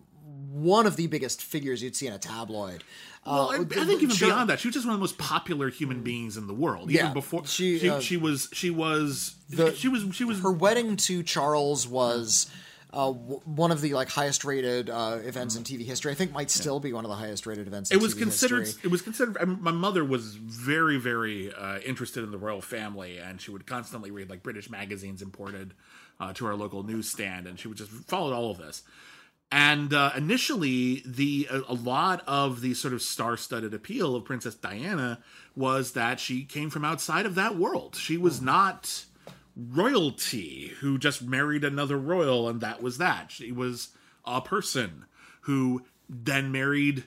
one 0.50 0.86
of 0.86 0.96
the 0.96 1.06
biggest 1.06 1.40
figures 1.40 1.84
you'd 1.84 1.94
see 1.94 2.08
in 2.08 2.12
a 2.12 2.18
tabloid. 2.18 2.82
Well, 3.26 3.50
Uh, 3.50 3.52
I, 3.52 3.60
I 3.60 3.84
think 3.84 4.02
even 4.02 4.14
she- 4.14 4.26
beyond 4.26 4.48
that, 4.50 4.60
she 4.60 4.68
was 4.68 4.74
just 4.74 4.86
one 4.86 4.94
of 4.94 4.98
the 5.00 5.02
most 5.02 5.18
popular 5.18 5.68
human 5.70 6.02
beings 6.02 6.36
in 6.36 6.46
the 6.46 6.54
world. 6.54 6.90
Yeah, 6.90 7.00
even 7.02 7.12
before 7.14 7.44
she, 7.46 7.78
she, 7.78 7.88
uh, 7.90 8.00
she 8.00 8.16
was 8.16 8.48
she 8.52 8.70
was 8.70 9.34
the- 9.50 9.74
she 9.74 9.88
was 9.88 10.04
she 10.14 10.24
was 10.24 10.40
her 10.40 10.52
wedding 10.52 10.96
to 10.98 11.22
Charles 11.22 11.86
was 11.88 12.46
uh, 12.92 13.12
w- 13.12 13.40
one 13.44 13.72
of 13.72 13.80
the 13.80 13.92
like 13.94 14.08
highest 14.08 14.44
rated 14.44 14.88
uh, 14.88 15.18
events 15.24 15.56
in 15.56 15.64
TV 15.64 15.84
history. 15.84 16.12
I 16.12 16.14
think 16.14 16.32
might 16.32 16.50
still 16.50 16.78
be 16.80 16.92
one 16.92 17.04
of 17.04 17.10
the 17.10 17.16
highest 17.16 17.46
rated 17.46 17.66
events. 17.66 17.90
In 17.90 17.98
it 17.98 18.02
was 18.02 18.14
TV 18.14 18.18
considered 18.20 18.60
history. 18.60 18.82
it 18.84 18.90
was 18.90 19.02
considered 19.02 19.60
my 19.60 19.72
mother 19.72 20.04
was 20.04 20.34
very 20.36 20.96
very 20.96 21.52
uh, 21.52 21.78
interested 21.80 22.22
in 22.24 22.30
the 22.30 22.38
royal 22.38 22.62
family 22.62 23.18
and 23.18 23.40
she 23.40 23.50
would 23.50 23.66
constantly 23.66 24.10
read 24.10 24.30
like 24.30 24.42
british 24.42 24.70
magazines 24.70 25.20
imported 25.20 25.74
uh, 26.20 26.32
to 26.32 26.46
our 26.46 26.54
local 26.54 26.82
newsstand 26.84 27.46
and 27.46 27.58
she 27.60 27.68
would 27.68 27.76
just 27.76 27.90
follow 27.90 28.32
all 28.32 28.50
of 28.50 28.56
this 28.58 28.82
and 29.50 29.94
uh, 29.94 30.10
initially 30.16 31.02
the 31.06 31.48
a, 31.50 31.60
a 31.68 31.74
lot 31.74 32.22
of 32.26 32.60
the 32.60 32.74
sort 32.74 32.92
of 32.92 33.02
star-studded 33.02 33.72
appeal 33.72 34.14
of 34.16 34.24
princess 34.24 34.54
diana 34.54 35.20
was 35.54 35.92
that 35.92 36.18
she 36.20 36.44
came 36.44 36.70
from 36.70 36.84
outside 36.84 37.26
of 37.26 37.34
that 37.34 37.56
world 37.56 37.96
she 37.96 38.16
was 38.16 38.40
not 38.40 39.04
royalty 39.56 40.72
who 40.80 40.98
just 40.98 41.22
married 41.22 41.64
another 41.64 41.96
royal 41.96 42.48
and 42.48 42.60
that 42.60 42.82
was 42.82 42.98
that 42.98 43.30
she 43.30 43.52
was 43.52 43.88
a 44.24 44.40
person 44.40 45.04
who 45.42 45.82
then 46.08 46.50
married 46.52 47.04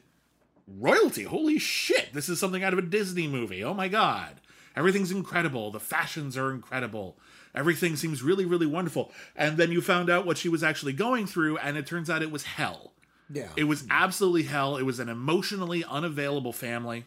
royalty. 0.78 1.24
Holy 1.24 1.60
shit, 1.60 2.14
this 2.14 2.30
is 2.30 2.40
something 2.40 2.64
out 2.64 2.74
of 2.74 2.80
a 2.80 2.84
Disney 2.84 3.28
movie. 3.28 3.64
Oh 3.64 3.74
my 3.74 3.88
god. 3.88 4.42
Everything's 4.76 5.12
incredible. 5.12 5.72
The 5.72 5.80
fashions 5.80 6.38
are 6.38 6.52
incredible. 6.52 7.18
Everything 7.56 7.96
seems 7.96 8.22
really, 8.22 8.46
really 8.46 8.66
wonderful. 8.68 9.12
And 9.36 9.58
then 9.58 9.72
you 9.72 9.82
found 9.82 10.10
out 10.10 10.26
what 10.26 10.38
she 10.38 10.50
was 10.50 10.64
actually 10.64 10.94
going 10.94 11.26
through, 11.28 11.58
and 11.58 11.78
it 11.78 11.86
turns 11.88 12.10
out 12.10 12.22
it 12.22 12.32
was 12.32 12.44
hell. 12.44 12.94
yeah. 13.32 13.50
It 13.58 13.66
was 13.66 13.86
absolutely 13.90 14.44
hell. 14.44 14.78
It 14.78 14.84
was 14.84 15.00
an 15.00 15.10
emotionally 15.10 15.84
unavailable 15.84 16.54
family. 16.54 17.06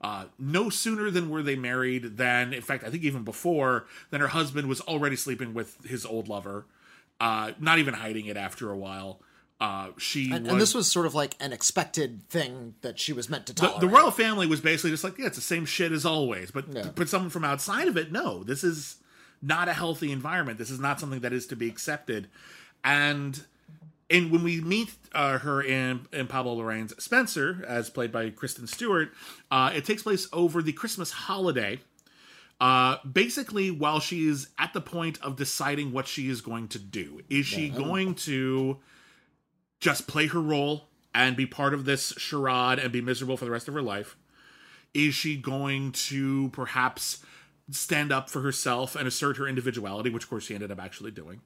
Uh, 0.00 0.24
no 0.38 0.68
sooner 0.68 1.10
than 1.10 1.30
were 1.30 1.42
they 1.42 1.54
married 1.56 2.16
than, 2.16 2.52
in 2.52 2.62
fact, 2.62 2.82
I 2.84 2.90
think 2.90 3.04
even 3.04 3.22
before, 3.22 3.86
than 4.10 4.20
her 4.20 4.28
husband 4.28 4.68
was 4.68 4.80
already 4.80 5.14
sleeping 5.14 5.54
with 5.54 5.84
his 5.84 6.04
old 6.04 6.28
lover, 6.28 6.66
uh, 7.20 7.52
not 7.60 7.78
even 7.78 7.94
hiding 7.94 8.26
it 8.26 8.36
after 8.36 8.70
a 8.70 8.76
while. 8.76 9.20
Uh, 9.60 9.90
she 9.98 10.32
and, 10.32 10.42
was, 10.42 10.52
and 10.52 10.60
this 10.60 10.74
was 10.74 10.90
sort 10.90 11.06
of 11.06 11.14
like 11.14 11.36
an 11.38 11.52
expected 11.52 12.28
thing 12.28 12.74
that 12.80 12.98
she 12.98 13.12
was 13.12 13.30
meant 13.30 13.46
to 13.46 13.52
the, 13.52 13.72
the 13.78 13.86
royal 13.86 14.10
family 14.10 14.48
was 14.48 14.60
basically 14.60 14.90
just 14.90 15.04
like, 15.04 15.16
yeah, 15.18 15.26
it's 15.26 15.36
the 15.36 15.40
same 15.40 15.64
shit 15.64 15.92
as 15.92 16.04
always. 16.04 16.50
But 16.50 16.64
Yeah. 16.72 16.88
but 16.92 17.08
someone 17.08 17.30
from 17.30 17.44
outside 17.44 17.86
of 17.86 17.96
it, 17.96 18.10
no, 18.10 18.42
this 18.42 18.64
is 18.64 18.96
not 19.42 19.68
a 19.68 19.72
healthy 19.72 20.12
environment. 20.12 20.58
This 20.58 20.70
is 20.70 20.78
not 20.78 21.00
something 21.00 21.20
that 21.20 21.32
is 21.32 21.46
to 21.48 21.56
be 21.56 21.68
accepted. 21.68 22.28
And 22.84 23.44
and 24.08 24.30
when 24.30 24.44
we 24.44 24.60
meet 24.60 24.92
uh, 25.12 25.38
her 25.38 25.62
in 25.62 26.06
in 26.12 26.26
Pablo 26.28 26.56
Larraín's 26.56 27.02
Spencer, 27.02 27.64
as 27.66 27.90
played 27.90 28.12
by 28.12 28.30
Kristen 28.30 28.66
Stewart, 28.66 29.12
uh, 29.50 29.72
it 29.74 29.84
takes 29.84 30.02
place 30.02 30.28
over 30.32 30.62
the 30.62 30.72
Christmas 30.72 31.10
holiday. 31.10 31.80
Uh, 32.60 32.98
basically, 33.10 33.72
while 33.72 33.98
she 33.98 34.28
is 34.28 34.48
at 34.56 34.72
the 34.72 34.80
point 34.80 35.20
of 35.20 35.34
deciding 35.34 35.92
what 35.92 36.06
she 36.06 36.28
is 36.28 36.40
going 36.40 36.68
to 36.68 36.78
do, 36.78 37.20
is 37.28 37.44
she 37.44 37.68
going 37.68 38.14
to 38.14 38.78
just 39.80 40.06
play 40.06 40.28
her 40.28 40.40
role 40.40 40.84
and 41.12 41.36
be 41.36 41.44
part 41.44 41.74
of 41.74 41.84
this 41.84 42.14
charade 42.18 42.78
and 42.78 42.92
be 42.92 43.00
miserable 43.00 43.36
for 43.36 43.44
the 43.44 43.50
rest 43.50 43.66
of 43.66 43.74
her 43.74 43.82
life? 43.82 44.16
Is 44.94 45.14
she 45.14 45.36
going 45.36 45.90
to 45.92 46.50
perhaps 46.50 47.24
stand 47.70 48.12
up 48.12 48.28
for 48.28 48.42
herself 48.42 48.96
and 48.96 49.06
assert 49.06 49.36
her 49.36 49.46
individuality, 49.46 50.10
which 50.10 50.24
of 50.24 50.30
course 50.30 50.44
she 50.44 50.54
ended 50.54 50.70
up 50.70 50.80
actually 50.80 51.10
doing? 51.10 51.40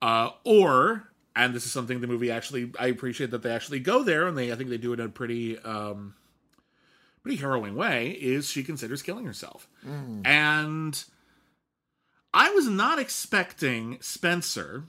Uh, 0.00 0.30
or, 0.44 1.10
and 1.34 1.54
this 1.54 1.66
is 1.66 1.72
something 1.72 2.00
the 2.00 2.06
movie 2.06 2.30
actually, 2.30 2.72
I 2.78 2.86
appreciate 2.86 3.30
that 3.32 3.42
they 3.42 3.50
actually 3.50 3.80
go 3.80 4.02
there, 4.02 4.26
and 4.26 4.38
they, 4.38 4.52
I 4.52 4.56
think 4.56 4.70
they 4.70 4.78
do 4.78 4.92
it 4.92 5.00
in 5.00 5.06
a 5.06 5.10
pretty, 5.10 5.58
um, 5.58 6.14
pretty 7.22 7.38
harrowing 7.38 7.74
way. 7.74 8.10
Is 8.10 8.48
she 8.48 8.62
considers 8.62 9.02
killing 9.02 9.24
herself, 9.24 9.68
and 10.24 11.04
I 12.32 12.50
was 12.50 12.68
not 12.68 12.98
expecting 12.98 13.98
Spencer 14.00 14.84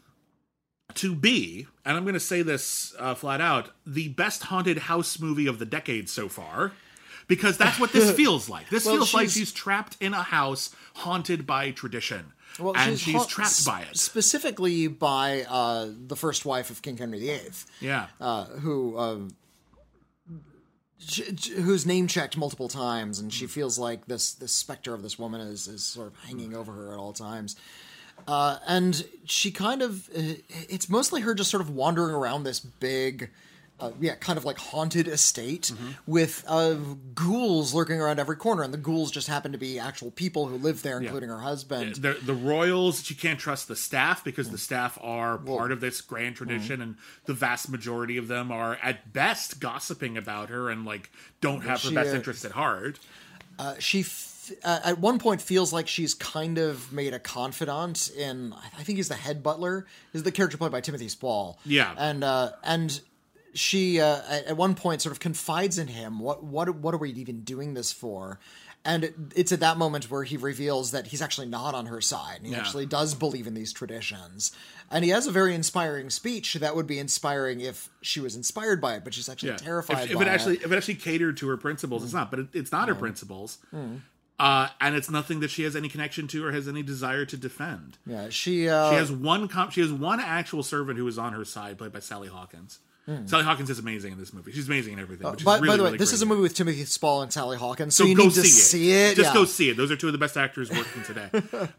to 0.95 1.15
be, 1.15 1.67
and 1.85 1.97
I'm 1.97 2.03
going 2.03 2.13
to 2.13 2.19
say 2.19 2.41
this 2.41 2.93
uh, 2.99 3.15
flat 3.15 3.41
out, 3.41 3.71
the 3.85 4.09
best 4.09 4.43
haunted 4.43 4.77
house 4.77 5.19
movie 5.19 5.47
of 5.47 5.59
the 5.59 5.65
decade 5.65 6.09
so 6.09 6.27
far. 6.29 6.73
Because 7.29 7.57
that's 7.57 7.79
what 7.79 7.93
this 7.93 8.11
feels 8.21 8.49
like. 8.49 8.69
This 8.69 8.85
Well, 8.85 8.95
feels 8.95 9.13
like 9.13 9.23
she's- 9.29 9.33
she's 9.37 9.51
trapped 9.53 9.95
in 10.01 10.13
a 10.13 10.23
house 10.23 10.75
haunted 10.95 11.47
by 11.47 11.71
tradition. 11.71 12.33
Well, 12.59 12.73
and 12.75 12.99
she's, 12.99 13.15
ha- 13.15 13.25
trapped 13.25 13.65
by 13.65 13.81
it. 13.83 13.95
specifically 13.95 14.87
by 14.87 15.45
uh, 15.47 15.87
the 16.07 16.17
first 16.17 16.43
wife 16.45 16.69
of 16.69 16.81
King 16.81 16.97
Henry 16.97 17.19
VIII. 17.19 17.51
Yeah. 17.79 18.07
uh, 18.19 18.45
who 18.45 18.97
um, 18.99 19.29
sh- 20.99 21.21
sh- 21.37 21.49
who's 21.51 21.85
name 21.85 22.07
checked 22.07 22.35
multiple 22.37 22.67
times, 22.67 23.19
and 23.19 23.31
she 23.33 23.47
feels 23.47 23.77
like 23.79 24.07
this 24.07 24.33
this 24.33 24.51
specter 24.51 24.93
of 24.93 25.03
this 25.03 25.17
woman 25.17 25.39
is 25.41 25.67
is 25.67 25.83
sort 25.83 26.07
of 26.07 26.15
hanging 26.25 26.55
over 26.55 26.73
her 26.73 26.91
at 26.91 26.97
all 26.97 27.13
times. 27.13 27.55
Uh, 28.27 28.57
and 28.67 29.05
she 29.25 29.51
kind 29.51 29.81
of 29.81 30.09
uh, 30.09 30.33
it's 30.67 30.89
mostly 30.89 31.21
her 31.21 31.33
just 31.33 31.49
sort 31.49 31.61
of 31.61 31.69
wandering 31.69 32.13
around 32.13 32.43
this 32.43 32.59
big. 32.59 33.29
Uh, 33.79 33.91
yeah, 34.01 34.15
kind 34.15 34.37
of 34.37 34.43
like 34.45 34.57
haunted 34.57 35.07
estate 35.07 35.71
with 36.05 36.43
uh, 36.47 36.75
ghouls 37.15 37.73
lurking 37.73 37.99
around 38.01 38.19
every 38.19 38.35
corner, 38.35 38.61
and 38.63 38.73
the 38.73 38.77
ghouls 38.77 39.09
just 39.11 39.27
happen 39.27 39.51
to 39.53 39.57
be 39.57 39.79
actual 39.79 40.11
people 40.11 40.47
who 40.47 40.57
live 40.57 40.81
there, 40.81 40.99
including 40.99 41.29
her 41.29 41.39
husband. 41.39 41.95
the 41.95 42.13
the 42.25 42.33
royals 42.33 43.03
she 43.03 43.15
can't 43.15 43.39
trust 43.39 43.67
the 43.67 43.75
staff 43.75 44.23
because 44.23 44.49
the 44.49 44.57
staff 44.57 44.97
are 45.01 45.37
part 45.37 45.71
of 45.71 45.79
this 45.81 46.01
grand 46.01 46.35
tradition 46.35 46.81
and 46.81 46.95
the 47.25 47.33
vast 47.33 47.69
majority 47.69 48.17
of 48.17 48.27
them 48.27 48.51
are 48.51 48.77
at 48.83 49.13
best 49.13 49.59
gossiping 49.59 50.17
about 50.17 50.49
her 50.49 50.69
and 50.69 50.85
like 50.85 51.09
don't 51.41 51.61
have 51.61 51.81
her 51.83 51.91
best 51.91 52.11
uh, 52.13 52.15
interests 52.17 52.43
at 52.45 52.51
heart. 52.51 52.99
Uh, 53.57 53.75
she 53.79 54.01
f- 54.01 54.51
uh, 54.63 54.79
at 54.83 54.99
one 54.99 55.19
point 55.19 55.41
feels 55.41 55.71
like 55.71 55.87
she's 55.87 56.13
kind 56.13 56.57
of 56.57 56.91
made 56.91 57.13
a 57.13 57.19
confidant 57.19 58.09
in 58.17 58.53
I 58.53 58.83
think 58.83 58.97
he's 58.97 59.07
the 59.09 59.15
head 59.15 59.43
butler 59.43 59.85
is 60.13 60.23
the 60.23 60.31
character 60.31 60.57
played 60.57 60.71
by 60.71 60.81
Timothy 60.81 61.07
Spall. 61.09 61.59
Yeah. 61.65 61.93
and 61.97 62.23
uh, 62.23 62.51
and 62.63 62.99
she 63.53 63.99
uh, 63.99 64.21
at 64.47 64.57
one 64.57 64.75
point 64.75 65.01
sort 65.01 65.11
of 65.11 65.19
confides 65.19 65.77
in 65.77 65.87
him. 65.87 66.19
What 66.19 66.43
what 66.43 66.73
what 66.75 66.93
are 66.93 66.97
we 66.97 67.11
even 67.11 67.41
doing 67.41 67.73
this 67.73 67.91
for? 67.91 68.39
And 68.85 69.31
it's 69.35 69.51
at 69.51 69.59
that 69.59 69.77
moment 69.77 70.09
where 70.09 70.23
he 70.23 70.37
reveals 70.37 70.91
that 70.91 71.07
he's 71.07 71.21
actually 71.21 71.47
not 71.47 71.75
on 71.75 71.87
her 71.87 71.99
side. 71.99 72.37
And 72.37 72.45
he 72.47 72.53
Yeah. 72.53 72.59
actually 72.59 72.85
does 72.85 73.13
believe 73.13 73.45
in 73.45 73.53
these 73.53 73.73
traditions. 73.73 74.53
And 74.89 75.03
he 75.03 75.11
has 75.11 75.27
a 75.27 75.31
very 75.31 75.53
inspiring 75.53 76.09
speech 76.09 76.53
that 76.53 76.77
would 76.77 76.87
be 76.87 76.97
inspiring 76.97 77.59
if 77.59 77.89
she 78.01 78.21
was 78.21 78.37
inspired 78.37 78.79
by 78.79 78.95
it, 78.95 79.03
but 79.03 79.13
she's 79.13 79.27
actually 79.27 79.49
Yeah. 79.49 79.57
terrified 79.57 80.05
If, 80.05 80.11
if 80.15 80.21
it 80.21 80.27
actually 80.29 80.55
if 80.57 80.71
it 80.71 80.75
actually 80.75 80.95
catered 80.95 81.35
to 81.37 81.49
her 81.49 81.57
principles, 81.57 82.05
it's 82.05 82.13
not. 82.13 82.31
But 82.31 82.39
it, 82.39 82.47
it's 82.53 82.71
not 82.71 82.87
her 82.87 82.95
principles. 82.95 83.57
Uh, 84.39 84.69
and 84.79 84.95
it's 84.95 85.09
nothing 85.09 85.41
that 85.41 85.49
she 85.49 85.63
has 85.63 85.75
any 85.75 85.89
connection 85.89 86.25
to 86.29 86.45
or 86.45 86.53
has 86.53 86.65
any 86.65 86.81
desire 86.81 87.25
to 87.25 87.35
defend. 87.35 87.97
Yeah, 88.05 88.29
she 88.29 88.69
uh, 88.69 88.91
She 88.91 88.95
has 88.95 89.11
one 89.11 89.49
com- 89.49 89.69
she 89.71 89.81
has 89.81 89.91
one 89.91 90.21
actual 90.21 90.63
servant 90.63 90.97
who 90.97 91.05
is 91.05 91.17
on 91.17 91.33
her 91.33 91.43
side, 91.43 91.77
played 91.77 91.91
by 91.91 91.99
Sally 91.99 92.29
Hawkins. 92.29 92.79
Sally 93.25 93.43
Hawkins 93.43 93.69
is 93.69 93.79
amazing 93.79 94.11
in 94.13 94.19
this 94.19 94.33
movie. 94.33 94.51
She's 94.51 94.67
amazing 94.67 94.93
in 94.93 94.99
everything. 94.99 95.23
but 95.23 95.39
she's 95.39 95.43
Hmm. 95.43 95.61
by, 95.61 95.67
by 95.67 95.77
the 95.77 95.83
way, 95.83 95.89
really 95.89 95.97
this 95.97 96.13
is 96.13 96.21
a 96.21 96.25
movie 96.25 96.41
with 96.41 96.53
Timothy 96.55 96.85
Spall 96.85 97.21
and 97.21 97.31
Sally 97.33 97.57
Hawkins, 97.57 97.95
so, 97.95 98.03
So 98.03 98.09
you 98.09 98.15
go 98.15 98.23
need 98.23 98.33
to 98.33 98.41
see, 98.41 98.47
see 98.49 98.91
it. 98.91 99.15
Just 99.15 99.29
yeah. 99.29 99.33
go 99.33 99.45
see 99.45 99.69
it. 99.69 99.77
Those 99.77 99.91
are 99.91 99.95
two 99.95 100.07
of 100.07 100.13
the 100.13 100.19
best 100.19 100.37
actors 100.37 100.69
working 100.69 101.03
today. 101.03 101.29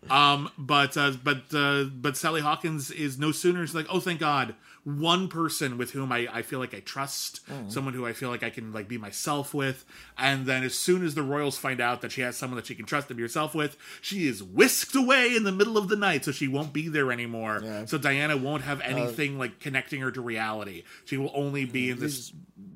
um, 0.11 0.51
but 0.59 0.97
uh, 0.97 1.13
but 1.23 1.43
uh, 1.55 1.85
but 1.85 2.17
Sally 2.17 2.41
Hawkins 2.41 2.91
is 2.91 3.19
no 3.19 3.33
sooner 3.33 3.63
is 3.63 3.75
like, 3.75 3.87
oh, 3.91 4.01
thank 4.01 4.21
God, 4.21 4.55
one 4.85 5.29
person 5.29 5.77
with 5.77 5.91
whom 5.91 6.11
I, 6.11 6.27
I 6.33 6.43
feel 6.43 6.59
like 6.59 6.73
I 6.75 6.81
trust, 6.81 7.41
Mm. 7.49 7.71
someone 7.71 7.93
who 7.95 8.07
I 8.07 8.13
feel 8.15 8.31
like 8.31 8.43
I 8.43 8.51
can 8.51 8.73
like 8.73 8.89
be 8.89 8.97
myself 8.99 9.53
with, 9.53 9.85
and 10.17 10.47
then 10.47 10.63
as 10.65 10.75
soon 10.75 11.05
as 11.05 11.15
the 11.15 11.23
royals 11.23 11.59
find 11.59 11.81
out 11.81 12.01
that 12.01 12.13
she 12.13 12.23
has 12.23 12.37
someone 12.37 12.57
that 12.57 12.67
she 12.67 12.75
can 12.75 12.87
trust 12.87 13.09
to 13.09 13.15
be 13.15 13.23
herself 13.23 13.55
with, 13.55 13.77
she 14.01 14.27
is 14.27 14.43
whisked 14.43 14.95
away 14.95 15.37
in 15.37 15.45
the 15.45 15.53
middle 15.53 15.77
of 15.77 15.89
the 15.89 15.97
night, 15.97 16.25
so 16.25 16.33
she 16.33 16.49
won't 16.49 16.73
be 16.73 16.89
there 16.89 17.13
anymore. 17.13 17.61
Yeah. 17.63 17.81
Uh, 17.81 17.87
So 17.87 17.99
Diana 17.99 18.37
won't 18.37 18.63
have 18.63 18.81
anything 18.81 19.39
like 19.39 19.61
connecting 19.61 20.01
her 20.01 20.11
to 20.13 20.21
reality. 20.23 20.85
She 21.05 21.17
will 21.19 21.31
only 21.35 21.65
be 21.67 21.91
in 21.91 21.99
this 22.01 22.33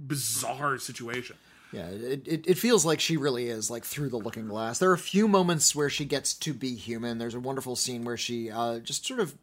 bizarre 0.09 0.78
situation. 0.78 1.36
Yeah, 1.72 1.88
it, 1.88 2.28
it, 2.28 2.46
it 2.46 2.59
feels 2.59 2.84
like 2.84 3.00
she 3.00 3.16
really 3.16 3.48
is 3.48 3.68
like 3.68 3.84
through 3.84 4.11
the 4.11 4.16
looking 4.16 4.46
glass. 4.46 4.78
There 4.78 4.90
are 4.90 4.94
a 4.94 4.98
few 4.98 5.26
moments 5.26 5.74
where 5.74 5.90
she 5.90 6.05
gets 6.05 6.32
to 6.34 6.52
be 6.55 6.76
human. 6.76 7.18
There's 7.18 7.34
a 7.34 7.40
wonderful 7.40 7.74
scene 7.74 8.05
where 8.05 8.16
she 8.16 8.48
uh, 8.48 8.78
just 8.78 9.05
sort 9.07 9.18
of 9.18 9.34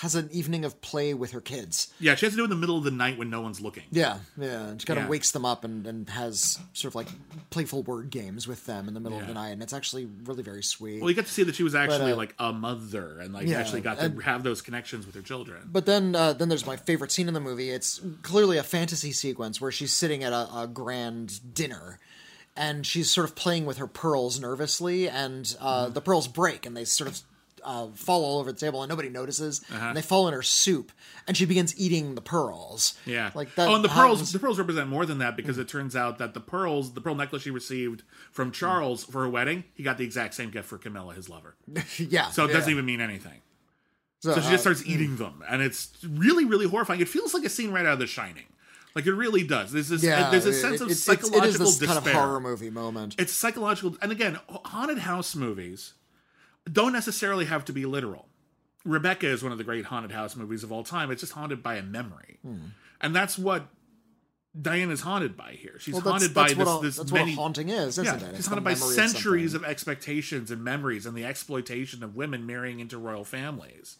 has 0.00 0.14
an 0.14 0.28
evening 0.32 0.64
of 0.64 0.80
play 0.80 1.12
with 1.14 1.32
her 1.32 1.40
kids. 1.40 1.92
Yeah, 1.98 2.14
she 2.14 2.26
has 2.26 2.32
to 2.32 2.36
do 2.36 2.42
it 2.42 2.44
in 2.44 2.50
the 2.50 2.56
middle 2.56 2.78
of 2.78 2.84
the 2.84 2.90
night 2.90 3.18
when 3.18 3.30
no 3.30 3.40
one's 3.40 3.60
looking. 3.60 3.82
Yeah, 3.90 4.18
yeah. 4.36 4.74
She 4.78 4.86
kind 4.86 4.98
Yeah. 4.98 5.04
of 5.04 5.08
wakes 5.10 5.32
them 5.32 5.44
up 5.44 5.64
and, 5.64 5.86
and 5.86 6.08
has 6.10 6.58
sort 6.72 6.90
of 6.92 6.94
like 6.94 7.08
playful 7.50 7.82
word 7.82 8.10
games 8.10 8.46
with 8.46 8.64
them 8.66 8.86
in 8.88 8.94
the 8.94 9.00
middle 9.00 9.18
of 9.20 9.26
the 9.26 9.34
night, 9.34 9.48
and 9.50 9.62
it's 9.62 9.72
actually 9.72 10.06
really 10.24 10.42
very 10.42 10.62
sweet. 10.62 11.00
Well, 11.00 11.10
you 11.10 11.16
get 11.16 11.26
to 11.26 11.32
see 11.32 11.42
that 11.42 11.54
she 11.56 11.62
was 11.64 11.74
actually 11.74 12.12
uh, 12.12 12.16
like 12.16 12.34
a 12.38 12.52
mother 12.52 13.18
and 13.20 13.34
like 13.34 13.46
Yeah, 13.48 13.58
actually 13.58 13.80
got 13.80 13.98
to 13.98 14.04
and- 14.04 14.22
have 14.22 14.42
those 14.44 14.62
connections 14.62 15.04
with 15.06 15.14
her 15.16 15.22
children. 15.22 15.68
But 15.72 15.86
then, 15.86 16.14
uh, 16.14 16.32
then 16.32 16.48
there's 16.48 16.66
my 16.66 16.76
favorite 16.76 17.10
scene 17.12 17.28
in 17.28 17.34
the 17.34 17.40
movie. 17.40 17.70
It's 17.70 18.00
clearly 18.22 18.56
a 18.58 18.62
fantasy 18.62 19.12
sequence 19.12 19.60
where 19.60 19.72
she's 19.72 19.92
sitting 19.92 20.22
at 20.22 20.32
a, 20.32 20.48
a 20.54 20.66
grand 20.72 21.54
dinner, 21.54 21.98
and 22.56 22.86
she's 22.86 23.10
sort 23.10 23.28
of 23.28 23.34
playing 23.36 23.66
with 23.66 23.78
her 23.78 23.86
pearls 23.86 24.40
nervously, 24.40 25.08
and 25.08 25.56
uh, 25.60 25.84
Mm-hmm. 25.86 25.92
the 25.94 26.00
pearls 26.00 26.28
break, 26.28 26.66
and 26.66 26.76
they 26.76 26.84
sort 26.84 27.08
of 27.10 27.20
uh, 27.64 27.88
fall 27.94 28.24
all 28.24 28.38
over 28.40 28.52
the 28.52 28.58
table, 28.58 28.82
and 28.82 28.88
nobody 28.90 29.08
notices, 29.08 29.60
Uh-huh. 29.72 29.86
and 29.86 29.96
they 29.96 30.02
fall 30.02 30.28
in 30.28 30.34
her 30.34 30.42
soup, 30.42 30.92
and 31.26 31.36
she 31.36 31.44
begins 31.44 31.78
eating 31.78 32.14
the 32.14 32.20
pearls. 32.20 32.94
Yeah, 33.06 33.30
like 33.34 33.54
that. 33.56 33.68
Oh, 33.68 33.74
and 33.74 33.84
the 33.84 33.88
pearls, 33.88 34.18
happens- 34.18 34.32
the 34.32 34.38
pearls 34.38 34.58
represent 34.58 34.88
more 34.88 35.06
than 35.06 35.18
that 35.18 35.36
because 35.36 35.58
it 35.58 35.68
turns 35.68 35.94
out 35.96 36.18
that 36.18 36.34
the 36.34 36.40
pearls, 36.40 36.92
the 36.94 37.00
pearl 37.00 37.14
necklace 37.14 37.42
she 37.42 37.50
received 37.50 38.02
from 38.32 38.52
Charles 38.52 39.04
for 39.04 39.22
her 39.22 39.28
wedding, 39.28 39.64
he 39.74 39.82
got 39.82 39.98
the 39.98 40.04
exact 40.04 40.34
same 40.34 40.50
gift 40.50 40.68
for 40.68 40.78
Camilla, 40.78 41.14
his 41.14 41.28
lover. 41.28 41.54
yeah. 41.98 42.30
So 42.30 42.44
it 42.44 42.48
yeah. 42.48 42.54
doesn't 42.54 42.70
even 42.70 42.84
mean 42.86 43.00
anything. 43.00 43.40
So, 44.20 44.34
So 44.34 44.40
she 44.40 44.48
uh, 44.48 44.50
just 44.50 44.64
starts 44.64 44.84
eating 44.84 45.16
them, 45.16 45.42
and 45.48 45.62
it's 45.62 45.90
really, 46.04 46.44
really 46.44 46.66
horrifying. 46.66 47.00
It 47.00 47.08
feels 47.08 47.34
like 47.34 47.44
a 47.44 47.48
scene 47.48 47.70
right 47.70 47.86
out 47.86 47.92
of 47.94 47.98
The 48.00 48.06
Shining. 48.08 48.44
Like 48.94 49.06
it 49.06 49.12
really 49.12 49.44
does. 49.46 49.70
There's 49.70 49.90
this, 49.90 50.02
yeah, 50.02 50.28
there's 50.30 50.46
a 50.46 50.48
it- 50.48 50.54
sense 50.54 50.80
of 50.80 50.90
it's- 50.90 51.06
it's- 51.06 51.20
psychological 51.22 51.44
it 51.44 51.48
is 51.50 51.58
this 51.58 51.78
despair. 51.78 51.94
kind 51.96 52.06
of 52.08 52.12
horror 52.14 52.40
movie 52.40 52.70
moment. 52.70 53.14
it's 53.16 53.32
psychological 53.32 53.96
and 54.02 54.10
again 54.10 54.40
haunted 54.64 54.98
house 54.98 55.36
movies 55.36 55.92
don't 56.72 56.92
necessarily 56.92 57.44
have 57.46 57.64
to 57.66 57.72
be 57.72 57.86
literal. 57.86 58.28
Rebecca 58.84 59.26
is 59.26 59.42
one 59.42 59.52
of 59.52 59.58
the 59.58 59.64
great 59.64 59.84
haunted 59.84 60.12
house 60.12 60.36
movies 60.36 60.62
of 60.62 60.72
all 60.72 60.84
time. 60.84 61.10
It's 61.10 61.20
just 61.20 61.32
haunted 61.32 61.62
by 61.62 61.76
a 61.76 61.82
memory. 61.82 62.38
Hmm. 62.42 62.56
And 63.00 63.14
that's 63.14 63.38
what 63.38 63.68
diana's 64.60 65.00
haunted 65.00 65.36
by 65.36 65.52
here. 65.52 65.78
She's 65.78 65.94
well, 65.94 66.02
that's, 66.02 66.10
haunted 66.24 66.34
that's 66.34 66.54
by 66.54 66.64
this, 66.64 66.74
a, 66.74 66.80
this 66.80 66.96
that's 66.96 67.12
many 67.12 67.32
what 67.36 67.42
haunting 67.42 67.68
is, 67.68 67.98
isn't 67.98 68.04
yeah, 68.04 68.14
it? 68.14 68.20
she's 68.30 68.38
It's 68.38 68.44
the 68.44 68.54
haunted 68.54 68.64
by 68.64 68.74
memory 68.74 68.88
of 68.88 68.94
centuries 68.94 69.54
of, 69.54 69.64
expectations 69.64 70.50
and 70.50 70.64
memories 70.64 71.06
and 71.06 71.16
the 71.16 71.24
exploitation 71.24 72.02
of 72.02 72.16
women 72.16 72.46
marrying 72.46 72.80
into 72.80 72.98
royal 72.98 73.24
families. 73.24 73.98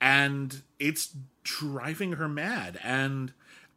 And 0.00 0.62
it's 0.78 1.14
driving 1.42 2.12
her 2.12 2.28
mad. 2.28 2.78
And 2.84 3.32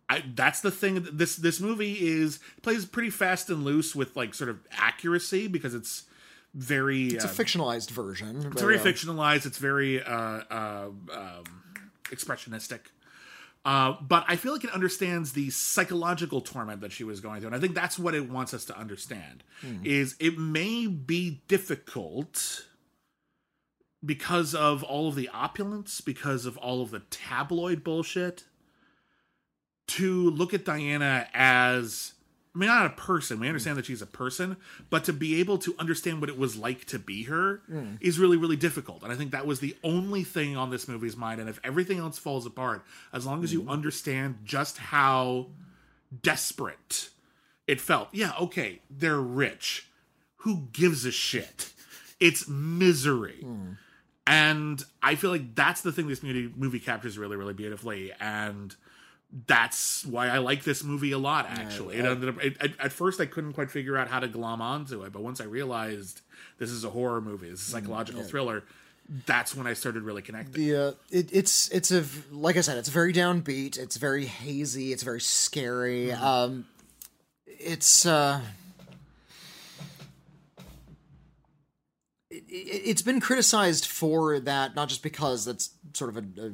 I, 0.09 0.23
that's 0.35 0.59
the 0.59 0.71
thing 0.71 1.07
this 1.11 1.37
this 1.37 1.59
movie 1.59 1.93
is 1.93 2.39
plays 2.61 2.85
pretty 2.85 3.09
fast 3.09 3.49
and 3.49 3.63
loose 3.63 3.95
with 3.95 4.15
like 4.15 4.33
sort 4.33 4.49
of 4.49 4.59
accuracy 4.71 5.47
because 5.47 5.73
it's 5.73 6.03
very 6.53 7.07
It's 7.07 7.25
a 7.25 7.27
uh, 7.27 7.31
fictionalized 7.31 7.91
version. 7.91 8.45
it's 8.51 8.61
very 8.61 8.77
fictionalized 8.77 9.45
it's 9.45 9.57
very 9.57 10.03
uh, 10.03 10.11
uh, 10.11 10.89
um, 11.13 11.43
expressionistic 12.05 12.79
uh, 13.63 13.93
but 14.01 14.25
I 14.27 14.37
feel 14.37 14.53
like 14.53 14.63
it 14.63 14.71
understands 14.71 15.33
the 15.33 15.51
psychological 15.51 16.41
torment 16.41 16.81
that 16.81 16.91
she 16.91 17.03
was 17.03 17.19
going 17.19 17.41
through, 17.41 17.49
and 17.49 17.55
I 17.55 17.59
think 17.59 17.75
that's 17.75 17.99
what 17.99 18.15
it 18.15 18.27
wants 18.27 18.55
us 18.55 18.65
to 18.65 18.77
understand. 18.77 19.43
Is 19.83 20.15
it 20.19 20.39
may 20.39 20.87
be 20.87 21.43
difficult 21.47 22.65
because 24.03 24.55
of 24.55 24.81
all 24.81 25.07
of 25.07 25.13
the 25.15 25.29
opulence, 25.29 26.01
because 26.01 26.47
of 26.47 26.57
all 26.57 26.81
of 26.81 26.89
the 26.89 27.01
tabloid 27.11 27.83
bullshit, 27.83 28.45
to 29.89 30.31
look 30.31 30.55
at 30.55 30.65
Diana 30.65 31.27
as 31.31 32.13
I 32.53 32.57
mean, 32.57 32.67
not 32.67 32.85
a 32.85 32.89
person. 32.89 33.39
We 33.39 33.47
understand 33.47 33.77
that 33.77 33.85
she's 33.85 34.01
a 34.01 34.07
person, 34.07 34.57
but 34.89 35.05
to 35.05 35.13
be 35.13 35.39
able 35.39 35.57
to 35.59 35.73
understand 35.79 36.19
what 36.19 36.29
it 36.29 36.37
was 36.37 36.57
like 36.57 36.83
to 36.85 36.99
be 36.99 37.23
her 37.23 37.61
hmm. 37.67 37.95
is 38.01 38.19
really, 38.19 38.35
really 38.35 38.57
difficult. 38.57 39.03
And 39.03 39.11
I 39.11 39.15
think 39.15 39.31
that 39.31 39.47
was 39.47 39.61
the 39.61 39.75
only 39.83 40.23
thing 40.23 40.57
on 40.57 40.69
this 40.69 40.87
movie's 40.87 41.15
mind. 41.15 41.39
And 41.39 41.49
if 41.49 41.61
everything 41.63 41.99
else 41.99 42.17
falls 42.17 42.45
apart, 42.45 42.83
as 43.13 43.25
long 43.25 43.43
as 43.43 43.53
you 43.53 43.61
hmm. 43.61 43.69
understand 43.69 44.39
just 44.43 44.77
how 44.77 45.47
desperate 46.21 47.09
it 47.67 47.79
felt, 47.79 48.09
yeah, 48.11 48.33
okay, 48.39 48.81
they're 48.89 49.21
rich. 49.21 49.87
Who 50.37 50.67
gives 50.73 51.05
a 51.05 51.11
shit? 51.11 51.71
It's 52.19 52.49
misery. 52.49 53.39
Hmm. 53.41 53.71
And 54.27 54.83
I 55.01 55.15
feel 55.15 55.31
like 55.31 55.55
that's 55.55 55.81
the 55.81 55.91
thing 55.91 56.07
this 56.07 56.21
movie, 56.21 56.51
movie 56.55 56.79
captures 56.79 57.17
really, 57.17 57.37
really 57.37 57.53
beautifully. 57.53 58.11
And 58.19 58.75
that's 59.47 60.05
why 60.05 60.27
I 60.27 60.39
like 60.39 60.63
this 60.63 60.83
movie 60.83 61.11
a 61.11 61.17
lot. 61.17 61.45
Actually, 61.47 61.97
it 61.97 62.05
ended 62.05 62.29
up, 62.29 62.43
it, 62.43 62.57
at, 62.79 62.91
first 62.91 63.21
I 63.21 63.25
couldn't 63.25 63.53
quite 63.53 63.71
figure 63.71 63.97
out 63.97 64.09
how 64.09 64.19
to 64.19 64.27
glom 64.27 64.61
onto 64.61 65.03
it, 65.03 65.13
but 65.13 65.21
once 65.21 65.39
I 65.39 65.45
realized 65.45 66.21
this 66.57 66.69
is 66.69 66.83
a 66.83 66.89
horror 66.89 67.21
movie, 67.21 67.49
this 67.49 67.61
is 67.61 67.69
a 67.69 67.71
psychological 67.71 68.23
thriller, 68.23 68.63
that's 69.25 69.55
when 69.55 69.67
I 69.67 69.73
started 69.73 70.03
really 70.03 70.21
connecting. 70.21 70.53
the 70.53 70.75
uh, 70.75 70.91
it, 71.09 71.29
it's 71.33 71.69
it's 71.69 71.91
a 71.91 72.03
like 72.31 72.57
I 72.57 72.61
said, 72.61 72.77
it's 72.77 72.89
very 72.89 73.13
downbeat. 73.13 73.77
It's 73.77 73.97
very 73.97 74.25
hazy. 74.25 74.93
It's 74.93 75.03
very 75.03 75.21
scary. 75.21 76.07
Mm-hmm. 76.07 76.23
Um, 76.23 76.65
it's 77.45 78.05
uh, 78.05 78.41
it, 82.29 82.43
it, 82.47 82.49
it's 82.49 83.01
been 83.01 83.19
criticized 83.19 83.85
for 83.85 84.39
that, 84.39 84.75
not 84.75 84.87
just 84.89 85.03
because 85.03 85.45
that's 85.45 85.71
sort 85.93 86.09
of 86.09 86.17
a. 86.17 86.47
a 86.47 86.51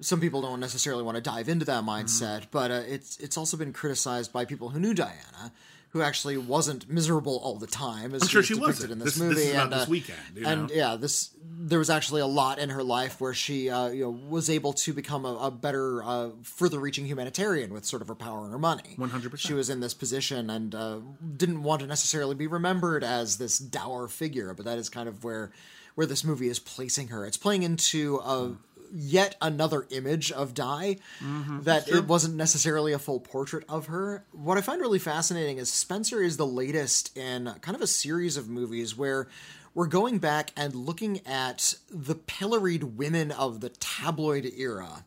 some 0.00 0.20
people 0.20 0.40
don't 0.42 0.60
necessarily 0.60 1.02
want 1.02 1.16
to 1.16 1.20
dive 1.22 1.48
into 1.48 1.64
that 1.66 1.84
Mm-hmm. 1.84 1.88
mindset, 2.06 2.46
but 2.50 2.70
uh, 2.70 2.82
it's 2.86 3.16
it's 3.18 3.36
also 3.36 3.56
been 3.56 3.72
criticized 3.72 4.32
by 4.32 4.44
people 4.44 4.68
who 4.70 4.80
knew 4.80 4.94
Diana, 4.94 5.52
who 5.90 6.02
actually 6.02 6.36
wasn't 6.36 6.88
miserable 6.88 7.38
all 7.42 7.56
the 7.56 7.66
time. 7.66 8.14
As 8.14 8.22
I'm 8.22 8.28
sure 8.28 8.42
she 8.42 8.54
wasn't. 8.54 8.92
in 8.92 8.98
this, 8.98 9.14
This- 9.14 9.18
movie. 9.22 9.34
this 9.36 9.54
and, 9.54 9.72
this 9.72 9.82
uh, 9.82 9.90
weekend, 9.90 10.18
you 10.36 10.46
and 10.46 10.68
know? 10.68 10.74
yeah, 10.74 10.96
this 10.96 11.30
there 11.62 11.78
was 11.78 11.90
actually 11.90 12.20
a 12.22 12.26
lot 12.26 12.58
in 12.58 12.70
her 12.70 12.82
life 12.82 13.20
where 13.20 13.34
she, 13.34 13.68
uh, 13.68 13.88
you 13.88 14.04
know, 14.04 14.10
was 14.10 14.48
able 14.48 14.72
to 14.72 14.92
become 14.94 15.24
a, 15.26 15.34
a 15.36 15.50
better, 15.50 16.02
uh, 16.02 16.30
further-reaching 16.42 17.04
humanitarian 17.04 17.72
with 17.72 17.84
sort 17.84 18.00
of 18.00 18.08
her 18.08 18.14
power 18.14 18.44
and 18.44 18.52
her 18.52 18.58
money. 18.58 18.94
100%. 18.98 19.36
She 19.38 19.52
was 19.52 19.68
in 19.68 19.80
this 19.80 19.92
position 19.92 20.48
and 20.48 20.74
uh, 20.74 21.00
didn't 21.36 21.62
want 21.62 21.80
to 21.82 21.86
necessarily 21.86 22.34
be 22.34 22.46
remembered 22.46 23.04
as 23.04 23.36
this 23.36 23.58
dour 23.58 24.08
figure, 24.08 24.54
but 24.54 24.64
that 24.64 24.78
is 24.78 24.88
kind 24.88 25.08
of 25.08 25.22
where 25.24 25.50
where 25.96 26.06
this 26.06 26.24
movie 26.24 26.48
is 26.48 26.58
placing 26.60 27.08
her. 27.08 27.26
It's 27.26 27.36
playing 27.36 27.62
into 27.64 28.20
a 28.24 28.56
yet 28.92 29.36
another 29.40 29.86
image 29.90 30.32
of 30.32 30.54
Di 30.54 30.98
mm-hmm. 31.20 31.62
that 31.62 31.88
it 31.88 32.06
wasn't 32.06 32.34
necessarily 32.34 32.92
a 32.92 32.98
full 32.98 33.20
portrait 33.20 33.64
of 33.68 33.86
her. 33.86 34.24
What 34.32 34.58
I 34.58 34.60
find 34.60 34.80
really 34.80 34.98
fascinating 34.98 35.58
is 35.58 35.72
Spencer 35.72 36.22
is 36.22 36.36
the 36.36 36.46
latest 36.46 37.16
in 37.16 37.54
kind 37.60 37.74
of 37.74 37.82
a 37.82 37.86
series 37.86 38.36
of 38.36 38.48
movies 38.48 38.96
where 38.96 39.28
we're 39.74 39.86
going 39.86 40.18
back 40.18 40.52
and 40.56 40.74
looking 40.74 41.24
at 41.26 41.74
the 41.90 42.14
pilloried 42.14 42.82
women 42.82 43.30
of 43.30 43.60
the 43.60 43.68
tabloid 43.68 44.50
era 44.56 45.04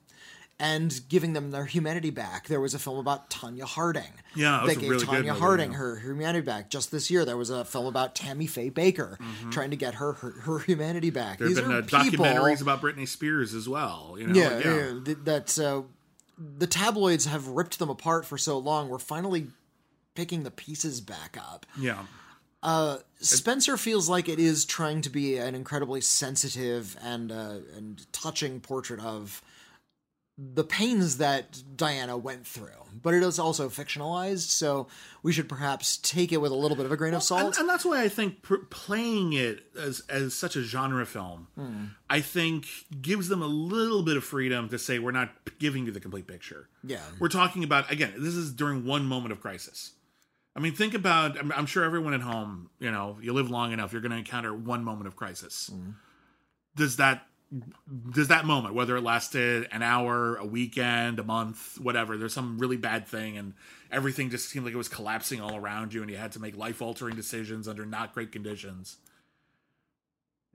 and 0.59 1.01
giving 1.09 1.33
them 1.33 1.51
their 1.51 1.65
humanity 1.65 2.09
back. 2.09 2.47
There 2.47 2.61
was 2.61 2.73
a 2.73 2.79
film 2.79 2.97
about 2.97 3.29
Tonya 3.29 3.63
Harding. 3.63 4.03
Yeah, 4.35 4.51
that 4.51 4.63
was 4.63 4.71
that 4.71 4.77
a 4.77 4.81
gave 4.81 4.89
really 4.89 5.05
good 5.05 5.15
Tonya 5.15 5.27
movie, 5.27 5.39
Harding 5.39 5.71
yeah. 5.71 5.77
her 5.77 5.99
humanity 5.99 6.45
back. 6.45 6.69
Just 6.69 6.91
this 6.91 7.09
year, 7.11 7.25
there 7.25 7.37
was 7.37 7.49
a 7.49 7.65
film 7.65 7.85
about 7.85 8.15
Tammy 8.15 8.47
Faye 8.47 8.69
Bakker 8.69 9.17
trying 9.51 9.71
to 9.71 9.75
get 9.75 9.95
her 9.95 10.13
her, 10.13 10.31
her 10.31 10.59
humanity 10.59 11.09
back. 11.09 11.39
There 11.39 11.47
have 11.47 11.55
These 11.55 11.65
been 11.65 11.73
are 11.73 11.79
uh, 11.79 11.81
people, 11.81 12.25
documentaries 12.25 12.61
about 12.61 12.81
Britney 12.81 13.07
Spears 13.07 13.53
as 13.53 13.67
well. 13.67 14.15
You 14.17 14.27
know, 14.27 14.39
yeah, 14.39 14.49
like, 14.55 14.65
yeah, 14.65 14.99
th- 15.03 15.17
that 15.23 15.59
uh, 15.59 15.81
the 16.37 16.67
tabloids 16.67 17.25
have 17.25 17.47
ripped 17.47 17.79
them 17.79 17.89
apart 17.89 18.25
for 18.25 18.37
so 18.37 18.57
long. 18.57 18.89
We're 18.89 18.99
finally 18.99 19.47
picking 20.15 20.43
the 20.43 20.51
pieces 20.51 21.01
back 21.01 21.37
up. 21.37 21.65
Yeah. 21.77 22.03
Uh, 22.61 22.99
Spencer 23.19 23.75
feels 23.75 24.07
like 24.07 24.29
it 24.29 24.39
is 24.39 24.63
trying 24.63 25.01
to 25.01 25.09
be 25.09 25.37
an 25.37 25.53
incredibly 25.53 25.99
sensitive 25.99 26.95
and 27.01 27.31
uh, 27.31 27.57
and 27.75 28.05
touching 28.13 28.61
portrait 28.61 29.01
of 29.01 29.41
the 30.37 30.63
pains 30.63 31.17
that 31.17 31.61
Diana 31.75 32.17
went 32.17 32.47
through, 32.47 32.69
but 33.01 33.13
it 33.13 33.21
is 33.21 33.37
also 33.37 33.69
fictionalized, 33.69 34.49
so 34.49 34.87
we 35.21 35.31
should 35.31 35.47
perhaps 35.47 35.97
take 35.97 36.31
it 36.31 36.37
with 36.41 36.51
a 36.51 36.55
little 36.55 36.75
bit 36.75 36.87
of 36.87 36.91
a 36.91 36.97
grain 36.97 37.13
of 37.13 37.21
salt. 37.21 37.57
and 37.59 37.69
that's 37.69 37.85
why 37.85 38.01
I 38.01 38.09
think 38.09 38.41
pr- 38.41 38.55
playing 38.71 39.33
it 39.33 39.63
as 39.79 40.01
as 40.09 40.33
such 40.33 40.55
a 40.55 40.63
genre 40.63 41.05
film, 41.05 41.47
Hmm. 41.55 41.85
I 42.09 42.21
think 42.21 42.65
gives 42.99 43.27
them 43.27 43.43
a 43.43 43.47
little 43.47 44.01
bit 44.01 44.17
of 44.17 44.23
freedom 44.23 44.69
to 44.69 44.79
say 44.79 44.97
we're 44.97 45.11
not 45.11 45.29
giving 45.59 45.85
you 45.85 45.91
the 45.91 45.99
complete 45.99 46.25
picture. 46.27 46.67
Yeah. 46.83 47.01
we're 47.19 47.29
talking 47.29 47.63
about 47.63 47.91
again. 47.91 48.13
This 48.17 48.33
is 48.35 48.51
during 48.51 48.85
one 48.85 49.05
moment 49.05 49.33
of 49.33 49.39
crisis. 49.41 49.91
I 50.55 50.59
mean, 50.59 50.73
think 50.73 50.93
about. 50.95 51.37
I'm, 51.37 51.51
I'm 51.51 51.65
sure 51.67 51.83
everyone 51.83 52.13
at 52.15 52.21
home, 52.21 52.69
you 52.79 52.91
know, 52.91 53.17
you 53.21 53.33
live 53.33 53.49
long 53.51 53.71
enough, 53.71 53.91
you're 53.91 54.01
going 54.01 54.11
to 54.11 54.17
encounter 54.17 54.53
one 54.53 54.83
moment 54.83 55.07
of 55.07 55.15
crisis. 55.15 55.69
Does 56.75 56.97
that 56.97 57.27
does 58.11 58.29
that 58.29 58.45
moment, 58.45 58.73
whether 58.73 58.95
it 58.97 59.01
lasted 59.01 59.67
an 59.71 59.83
hour, 59.83 60.35
a 60.37 60.45
weekend, 60.45 61.19
a 61.19 61.23
month, 61.23 61.79
whatever, 61.79 62.17
there's 62.17 62.33
some 62.33 62.57
really 62.57 62.77
bad 62.77 63.07
thing 63.07 63.37
and 63.37 63.53
everything 63.91 64.29
just 64.29 64.49
seemed 64.49 64.65
like 64.65 64.73
it 64.73 64.77
was 64.77 64.87
collapsing 64.87 65.39
all 65.39 65.55
around 65.55 65.93
you 65.93 66.01
and 66.01 66.09
you 66.09 66.17
had 66.17 66.31
to 66.31 66.39
make 66.39 66.57
life 66.57 66.81
altering 66.81 67.15
decisions 67.15 67.67
under 67.67 67.85
not 67.85 68.13
great 68.13 68.31
conditions. 68.31 68.97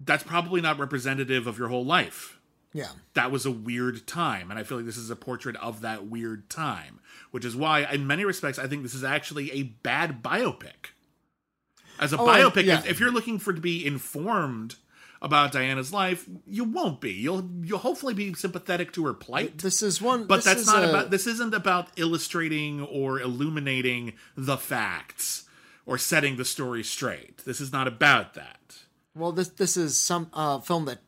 That's 0.01 0.23
probably 0.23 0.61
not 0.61 0.79
representative 0.79 1.47
of 1.47 1.59
your 1.59 1.69
whole 1.69 1.85
life. 1.85 2.39
yeah. 2.73 2.89
That 3.15 3.31
was 3.31 3.47
a 3.47 3.51
weird 3.51 4.07
time. 4.07 4.51
And 4.51 4.59
I 4.59 4.63
feel 4.63 4.79
like 4.79 4.87
this 4.87 4.97
is 4.97 5.11
a 5.11 5.17
portrait 5.17 5.57
of 5.57 5.81
that 5.81 6.07
weird 6.07 6.49
time, 6.51 7.01
which 7.33 7.45
is 7.45 7.57
why, 7.57 7.81
in 7.93 8.07
many 8.07 8.25
respects, 8.25 8.59
I 8.59 8.67
think 8.69 8.83
this 8.83 8.95
is 8.95 9.03
actually 9.05 9.51
a 9.53 9.63
bad 9.65 10.23
biopic. 10.23 10.93
As 11.99 12.13
a 12.13 12.19
Oh, 12.19 12.27
I- 12.29 12.41
biopic, 12.41 12.65
yeah. 12.65 12.79
if, 12.79 12.87
if 12.91 13.01
you're 13.01 13.11
looking 13.11 13.39
for 13.41 13.53
to 13.53 13.61
be 13.61 13.85
informed 13.85 14.77
about 15.21 15.53
Diana's 15.53 15.93
life, 15.93 16.27
you 16.47 16.65
won't 16.65 17.01
be. 17.01 17.13
You'll 17.13 17.49
you'll 17.63 17.79
hopefully 17.79 18.15
be 18.15 18.35
sympathetic 18.35 18.93
to 18.93 19.05
her 19.07 19.15
plight. 19.15 19.59
This 19.59 19.83
is 19.83 20.01
one, 20.01 20.25
But 20.27 20.37
this 20.37 20.45
that's 20.45 20.67
not 20.67 20.85
a- 20.85 20.89
about. 20.91 21.11
This 21.11 21.27
isn't 21.27 21.55
about 21.55 21.89
illustrating 21.97 22.83
or 22.83 23.21
illuminating 23.21 24.15
the 24.37 24.57
facts 24.57 25.45
or 25.87 25.99
setting 25.99 26.37
the 26.37 26.45
story 26.45 26.85
straight. 26.85 27.39
This 27.45 27.61
is 27.61 27.73
not 27.73 27.89
about 27.89 28.35
that. 28.35 28.79
Well, 29.15 29.33
this 29.33 29.49
this 29.49 29.77
is 29.77 29.97
some 29.97 30.31
uh, 30.33 30.61
film 30.61 30.85
that 30.85 30.99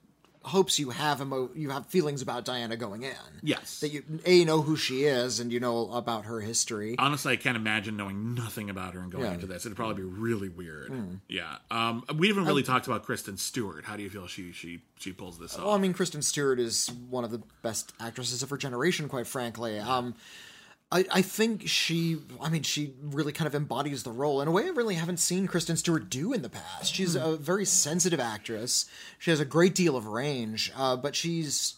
hopes 0.43 0.79
you 0.79 0.91
have 0.91 1.21
emo- 1.21 1.51
you 1.55 1.69
have 1.71 1.85
feelings 1.87 2.23
about 2.23 2.45
Diana 2.47 2.77
going 2.77 3.03
in. 3.03 3.13
Yes. 3.43 3.81
That 3.81 3.91
you 3.91 4.03
a 4.25 4.45
know 4.45 4.63
who 4.63 4.77
she 4.77 5.05
is 5.05 5.39
and 5.39 5.53
you 5.53 5.61
know 5.61 5.91
about 5.93 6.25
her 6.25 6.41
history. 6.41 6.95
Honestly, 6.99 7.33
I 7.33 7.37
can't 7.37 7.57
imagine 7.57 7.97
knowing 7.97 8.35
nothing 8.35 8.71
about 8.71 8.95
her 8.95 9.01
and 9.01 9.13
going 9.13 9.25
Yeah. 9.27 9.35
into 9.35 9.47
this. 9.47 9.67
It'd 9.67 9.77
probably 9.77 10.03
be 10.03 10.09
really 10.09 10.49
weird. 10.49 11.21
Yeah. 11.29 11.57
Um, 11.71 12.05
we 12.17 12.29
haven't 12.29 12.47
really 12.47 12.63
talked 12.63 12.87
about 12.87 13.05
Kristen 13.05 13.37
Stewart. 13.37 13.85
How 13.85 13.97
do 13.97 14.03
you 14.03 14.09
feel 14.11 14.27
she 14.27 14.53
she 14.53 14.81
she 14.99 15.13
pulls 15.13 15.39
this 15.39 15.57
off? 15.57 15.65
Well, 15.65 15.75
I 15.75 15.79
mean, 15.79 15.93
Kristen 15.93 16.23
Stewart 16.23 16.59
is 16.59 16.91
one 17.11 17.25
of 17.25 17.31
the 17.31 17.43
best 17.63 17.93
actresses 18.01 18.43
of 18.43 18.49
her 18.51 18.57
generation, 18.57 19.09
quite 19.09 19.27
frankly. 19.27 19.79
Um, 19.79 20.15
I, 20.93 21.05
I 21.11 21.23
think 21.23 21.69
she, 21.69 22.19
I 22.41 22.49
mean, 22.49 22.63
she 22.63 22.95
really 23.01 23.33
kind 23.33 23.47
of 23.47 23.55
embodies 23.55 24.03
the 24.03 24.11
role 24.11 24.41
in 24.41 24.49
a 24.49 24.51
way 24.51 24.65
I 24.65 24.71
really 24.71 24.97
haven't 24.97 25.19
seen 25.19 25.47
Kristen 25.47 25.77
Stewart 25.77 26.11
do 26.11 26.33
in 26.33 26.43
the 26.43 26.49
past. 26.49 26.93
She's 26.93 27.15
a 27.15 27.37
very 27.37 27.65
sensitive 27.65 28.19
actress. 28.19 28.87
She 29.19 29.31
has 29.31 29.39
a 29.39 29.45
great 29.45 29.75
deal 29.75 29.97
of 29.97 30.07
range, 30.07 30.73
uh, 30.77 30.97
but 30.97 31.15
she's 31.15 31.77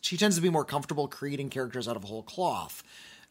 she 0.00 0.16
tends 0.16 0.36
to 0.36 0.42
be 0.42 0.48
more 0.48 0.64
comfortable 0.64 1.08
creating 1.08 1.50
characters 1.50 1.86
out 1.86 1.96
of 1.96 2.04
whole 2.04 2.22
cloth. 2.22 2.82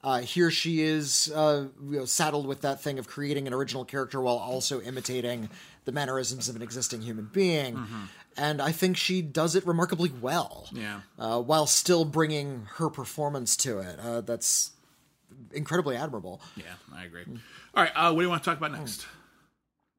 Uh, 0.03 0.19
here 0.19 0.51
she 0.51 0.81
is 0.81 1.31
uh, 1.33 1.67
you 1.89 1.99
know, 1.99 2.05
saddled 2.05 2.45
with 2.45 2.61
that 2.61 2.81
thing 2.81 2.99
of 2.99 3.07
creating 3.07 3.47
an 3.47 3.53
original 3.53 3.85
character 3.85 4.21
while 4.21 4.37
also 4.37 4.81
imitating 4.81 5.49
the 5.85 5.91
mannerisms 5.91 6.49
of 6.49 6.55
an 6.55 6.61
existing 6.61 7.01
human 7.01 7.29
being. 7.31 7.83
And 8.35 8.61
I 8.61 8.71
think 8.71 8.97
she 8.97 9.21
does 9.21 9.55
it 9.55 9.65
remarkably 9.65 10.11
well. 10.21 10.67
Yeah. 10.73 11.01
Uh, 11.17 11.39
while 11.41 11.67
still 11.67 12.03
bringing 12.03 12.67
her 12.75 12.89
performance 12.89 13.55
to 13.57 13.79
it. 13.79 13.99
Uh, 13.99 14.21
that's 14.21 14.71
incredibly 15.53 15.95
admirable. 15.95 16.41
yeah, 16.55 16.63
I 16.93 17.05
agree. 17.05 17.23
All 17.75 17.83
right. 17.83 17.91
Uh, 17.95 18.11
what 18.11 18.19
do 18.21 18.23
you 18.25 18.29
want 18.29 18.43
to 18.43 18.49
talk 18.49 18.57
about 18.57 18.71
next? 18.71 19.05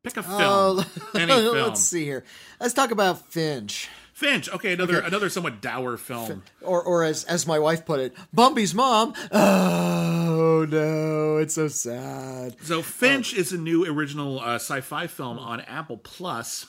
Pick 0.03 0.17
a 0.19 0.23
film. 0.23 0.81
Uh, 0.81 0.85
Any 1.15 1.33
film. 1.33 1.57
Let's 1.57 1.81
see 1.81 2.05
here. 2.05 2.25
Let's 2.61 2.75
talk 2.75 2.91
about 2.91 3.27
Finch. 3.33 3.89
Finch. 4.13 4.49
Okay, 4.49 4.75
another 4.75 5.01
another 5.01 5.29
somewhat 5.29 5.61
dour 5.61 5.97
film. 5.97 6.43
Or, 6.61 6.83
or 6.83 7.03
as 7.03 7.25
as 7.25 7.47
my 7.47 7.59
wife 7.59 7.85
put 7.85 8.01
it, 8.01 8.15
Bumpy's 8.33 8.75
mom. 8.75 9.15
Oh 9.33 10.67
no, 10.69 11.39
it's 11.39 11.55
so 11.55 11.69
sad. 11.69 12.55
So 12.63 12.81
Finch 12.83 13.35
is 13.35 13.53
a 13.53 13.59
new 13.59 13.85
original 13.87 14.41
uh, 14.41 14.55
sci-fi 14.57 15.07
film 15.07 15.39
on 15.39 15.61
Apple 15.63 15.97
Plus. 15.97 16.67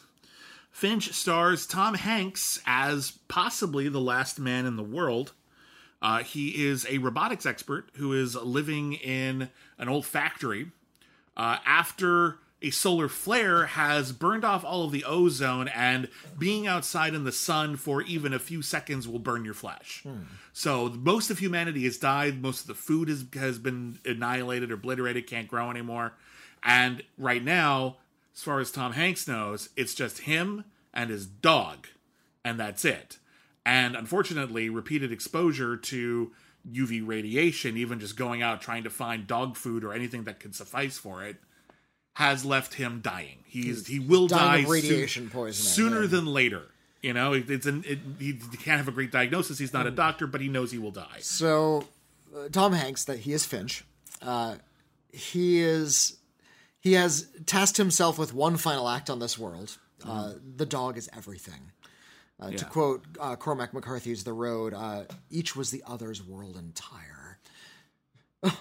Finch 0.71 1.13
stars 1.13 1.65
Tom 1.65 1.93
Hanks 1.93 2.61
as 2.65 3.11
possibly 3.27 3.89
the 3.89 4.01
last 4.01 4.39
man 4.39 4.65
in 4.65 4.75
the 4.75 4.83
world. 4.83 5.33
Uh, 6.05 6.19
he 6.19 6.67
is 6.67 6.85
a 6.87 6.99
robotics 6.99 7.47
expert 7.47 7.89
who 7.95 8.13
is 8.13 8.35
living 8.35 8.93
in 8.93 9.49
an 9.79 9.89
old 9.89 10.05
factory 10.05 10.67
uh, 11.35 11.57
after 11.65 12.37
a 12.61 12.69
solar 12.69 13.07
flare 13.07 13.65
has 13.65 14.11
burned 14.11 14.45
off 14.45 14.63
all 14.63 14.85
of 14.85 14.91
the 14.91 15.03
ozone, 15.03 15.67
and 15.67 16.07
being 16.37 16.67
outside 16.67 17.15
in 17.15 17.23
the 17.23 17.31
sun 17.31 17.75
for 17.75 18.03
even 18.03 18.33
a 18.33 18.39
few 18.39 18.61
seconds 18.61 19.07
will 19.07 19.17
burn 19.17 19.43
your 19.43 19.55
flesh. 19.55 20.03
So 20.53 20.89
most 20.89 21.31
of 21.31 21.39
humanity 21.39 21.85
has 21.85 21.97
died. 21.97 22.39
Most 22.39 22.61
of 22.61 22.67
the 22.67 22.75
food 22.75 23.09
has 23.33 23.57
been 23.57 23.97
annihilated 24.05 24.71
obliterated, 24.71 25.25
can't 25.25 25.47
grow 25.47 25.71
anymore. 25.71 26.13
And 26.61 27.01
right 27.17 27.43
now, 27.43 27.97
as 28.35 28.43
far 28.43 28.59
as 28.59 28.69
Tom 28.71 28.93
Hanks 28.93 29.27
knows, 29.27 29.69
it's 29.75 29.95
just 29.95 30.19
him 30.19 30.65
and 30.93 31.09
his 31.09 31.25
dog, 31.25 31.87
and 32.43 32.59
that's 32.59 32.85
it. 32.85 33.17
And 33.65 33.95
unfortunately, 33.95 34.69
repeated 34.69 35.11
exposure 35.11 35.75
to 35.75 36.31
UV 36.71 37.05
radiation, 37.05 37.77
even 37.77 37.99
just 37.99 38.15
going 38.15 38.41
out 38.41 38.61
trying 38.61 38.83
to 38.83 38.89
find 38.89 39.27
dog 39.27 39.55
food 39.55 39.83
or 39.83 39.93
anything 39.93 40.23
that 40.23 40.39
could 40.39 40.55
suffice 40.55 40.97
for 40.97 41.23
it, 41.23 41.37
has 42.13 42.45
left 42.45 42.75
him 42.75 43.01
dying. 43.01 43.39
He's 43.45 43.87
he 43.87 43.99
will 43.99 44.27
die 44.27 44.59
of 44.59 44.69
radiation 44.69 45.29
poisoning, 45.29 45.69
sooner 45.69 46.01
yeah. 46.01 46.07
than 46.07 46.25
later. 46.27 46.63
You 47.01 47.13
know, 47.13 47.33
it, 47.33 47.49
it's 47.49 47.65
an 47.65 47.83
it, 47.85 47.99
he 48.19 48.33
can't 48.33 48.77
have 48.77 48.87
a 48.87 48.91
great 48.91 49.11
diagnosis. 49.11 49.57
He's 49.57 49.73
not 49.73 49.85
a 49.85 49.91
doctor, 49.91 50.25
but 50.27 50.41
he 50.41 50.47
knows 50.47 50.71
he 50.71 50.79
will 50.79 50.91
die. 50.91 51.19
So, 51.19 51.87
uh, 52.35 52.49
Tom 52.51 52.73
Hanks, 52.73 53.03
that 53.05 53.19
he 53.19 53.33
is 53.33 53.45
Finch. 53.45 53.83
Uh, 54.21 54.55
he 55.11 55.59
is. 55.59 56.17
He 56.79 56.93
has 56.93 57.27
tasked 57.47 57.77
himself 57.77 58.19
with 58.19 58.33
one 58.33 58.57
final 58.57 58.87
act 58.87 59.09
on 59.09 59.19
this 59.19 59.39
world. 59.39 59.77
Uh, 60.07 60.33
the 60.55 60.67
dog 60.67 60.97
is 60.97 61.09
everything. 61.15 61.71
Uh, 62.39 62.51
To 62.51 62.65
quote 62.65 63.03
uh, 63.19 63.35
Cormac 63.35 63.73
McCarthy's 63.73 64.23
The 64.23 64.33
Road, 64.33 64.73
uh, 64.73 65.03
each 65.29 65.55
was 65.55 65.71
the 65.71 65.83
other's 65.87 66.21
world 66.23 66.57
entire. 66.57 67.39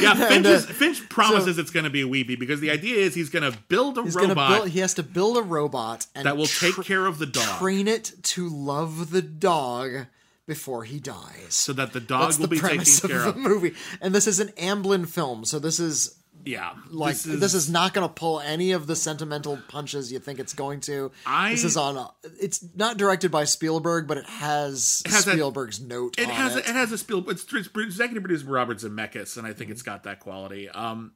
Yeah, 0.00 0.14
Finch, 0.14 0.46
uh, 0.46 0.48
is, 0.48 0.64
Finch 0.66 1.08
promises 1.08 1.58
it's 1.58 1.70
going 1.70 1.84
to 1.84 1.90
be 1.90 2.00
a 2.00 2.06
weeby 2.06 2.38
because 2.38 2.60
the 2.60 2.70
idea 2.70 2.96
is 2.96 3.14
he's 3.14 3.28
going 3.28 3.50
to 3.50 3.56
build 3.68 3.98
a 3.98 4.02
robot 4.02 4.50
build. 4.50 4.68
He 4.70 4.80
has 4.80 4.94
to 4.94 5.02
build 5.02 5.36
a 5.36 5.42
robot 5.42 6.06
and 6.14 6.26
that 6.26 6.36
will 6.36 6.46
take 6.46 6.74
tra- 6.74 6.82
care 6.82 7.06
of 7.06 7.18
the 7.18 7.26
dog, 7.26 7.58
train 7.60 7.86
it 7.86 8.12
to 8.22 8.48
love 8.48 9.10
the 9.10 9.22
dog 9.22 10.06
before 10.46 10.84
he 10.84 10.98
dies. 10.98 11.46
so 11.50 11.72
that 11.74 11.92
the 11.92 12.00
dog 12.00 12.22
That's 12.22 12.38
will 12.38 12.44
the 12.46 12.48
be 12.48 12.56
taken 12.56 12.68
premise 12.78 13.04
of 13.04 13.10
care 13.10 13.32
the 13.32 13.34
movie. 13.38 13.74
And 14.00 14.14
this 14.14 14.26
is 14.26 14.40
an 14.40 14.48
Amblin 14.56 15.06
film, 15.08 15.44
so 15.44 15.58
this 15.58 15.78
is 15.78 16.16
Yeah, 16.46 16.74
like 16.90 17.18
this 17.18 17.54
is, 17.54 17.68
not 17.68 17.92
going 17.92 18.06
to 18.06 18.14
pull 18.14 18.38
any 18.38 18.70
of 18.70 18.86
the 18.86 18.94
sentimental 18.94 19.58
punches 19.66 20.12
you 20.12 20.20
think 20.20 20.38
it's 20.38 20.54
going 20.54 20.78
to. 20.82 21.10
I- 21.26 21.50
this 21.50 21.64
is 21.64 21.76
on. 21.76 21.96
A, 21.96 22.08
it's 22.40 22.64
not 22.76 22.96
directed 22.96 23.32
by 23.32 23.42
Spielberg, 23.44 24.06
but 24.06 24.16
it 24.16 24.26
has, 24.26 25.02
has 25.06 25.24
that- 25.24 25.32
Spielberg's 25.32 25.80
note. 25.80 26.16
it 26.20 26.28
on 26.28 26.34
has 26.34 26.54
it. 26.54 26.64
A, 26.66 26.70
it 26.70 26.74
has 26.76 26.92
a 26.92 26.98
spiel. 26.98 27.28
It's, 27.28 27.44
it's 27.52 27.68
executive 27.74 28.22
produced 28.22 28.46
by 28.46 28.52
Robert 28.52 28.78
Zemeckis, 28.78 29.36
and 29.36 29.44
I 29.44 29.52
think 29.54 29.72
it's 29.72 29.82
got 29.82 30.04
that 30.04 30.20
quality. 30.20 30.68
Um, 30.68 31.12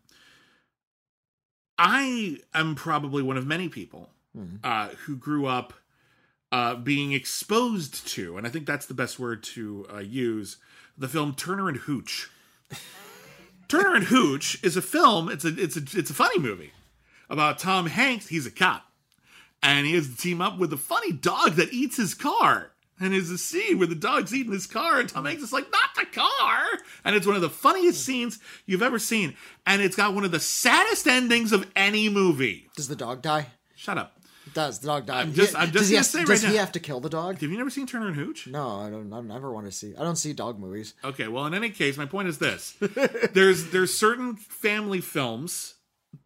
I 1.79 2.39
am 2.53 2.75
probably 2.75 3.23
one 3.23 3.37
of 3.37 3.47
many 3.47 3.69
people 3.69 4.11
uh, 4.65 4.89
who 5.07 5.17
grew 5.17 5.47
up 5.47 5.73
uh, 6.51 6.75
being 6.75 7.13
exposed 7.13 8.07
to, 8.09 8.37
and 8.37 8.47
I 8.47 8.51
think 8.51 8.67
that's 8.67 8.87
the 8.87 8.95
best 8.95 9.19
word 9.21 9.45
to 9.45 9.87
uh, 9.95 9.99
use, 9.99 10.57
the 10.99 11.09
film 11.09 11.35
Turner 11.35 11.69
and 11.69 11.77
Hooch. 11.79 12.29
Turner 13.71 13.95
and 13.95 14.05
Hooch 14.05 14.59
is 14.65 14.77
a 14.77 14.83
film. 14.83 15.29
It's 15.29 15.45
a 15.45 15.57
it's 15.57 15.77
a 15.77 15.83
it's 15.97 16.11
a 16.11 16.15
funny 16.15 16.41
movie 16.41 16.73
about 17.31 17.61
Tom 17.61 17.87
Hanks. 17.87 18.27
He's 18.27 18.45
a 18.45 18.51
cop, 18.51 18.83
and 19.63 19.87
he 19.87 19.95
has 19.95 20.09
to 20.09 20.17
team 20.17 20.41
up 20.41 20.59
with 20.59 20.73
a 20.73 20.77
funny 20.77 21.13
dog 21.13 21.53
that 21.53 21.73
eats 21.73 21.97
his 21.97 22.13
car. 22.13 22.73
And 22.99 23.15
there's 23.15 23.31
a 23.31 23.39
scene 23.39 23.79
where 23.79 23.87
the 23.87 23.95
dog's 23.95 24.35
eating 24.35 24.53
his 24.53 24.67
car, 24.67 24.99
and 24.99 25.09
Tom 25.09 25.25
Hanks 25.25 25.45
is 25.45 25.53
like, 25.53 25.71
"Not 25.71 25.95
the 25.95 26.05
car!" 26.07 26.65
And 27.05 27.15
it's 27.15 27.29
one 27.29 27.37
of 27.37 27.43
the 27.43 27.49
funniest 27.49 28.05
scenes 28.05 28.41
you've 28.67 28.83
ever 28.83 28.99
seen, 28.99 29.37
and 29.65 29.81
it's 29.81 29.95
got 29.95 30.15
one 30.15 30.25
of 30.25 30.33
the 30.33 30.41
saddest 30.41 31.07
endings 31.07 31.53
of 31.53 31.71
any 31.77 32.09
movie. 32.09 32.69
Does 32.75 32.89
the 32.89 32.97
dog 32.97 33.23
die? 33.23 33.53
Shut 33.77 33.99
up. 33.99 34.20
Does 34.55 34.81
the 34.81 34.87
dog 34.89 35.07
die? 35.07 35.21
I'm 35.21 35.33
just- 35.33 35.55
I'm 35.57 35.71
just 35.71 35.91
does 35.93 36.13
he, 36.13 36.19
right 36.19 36.27
does 36.27 36.43
he 36.43 36.49
now- 36.49 36.59
have 36.61 36.73
to 36.73 36.81
kill 36.81 37.01
the 37.01 37.09
dog? 37.11 37.41
Have 37.41 37.51
you 37.51 37.57
never 37.57 37.71
seen 37.71 37.87
Turner 37.87 38.09
and 38.09 38.17
Hooch? 38.17 38.47
No, 38.47 38.81
I 38.81 38.91
don't. 38.91 39.13
I 39.13 39.21
never 39.21 39.53
want 39.53 39.67
to 39.67 39.73
see. 39.73 39.95
I 39.97 40.03
don't 40.03 40.17
see 40.17 40.33
dog 40.33 40.59
movies. 40.59 40.95
Okay, 41.05 41.29
well, 41.29 41.47
in 41.47 41.55
any 41.55 41.71
case, 41.71 41.97
my 41.97 42.07
point 42.07 42.29
is 42.29 42.39
this: 42.39 42.75
there's 43.33 43.67
there's 43.71 43.97
certain 43.97 44.37
family 44.37 45.01
films 45.01 45.75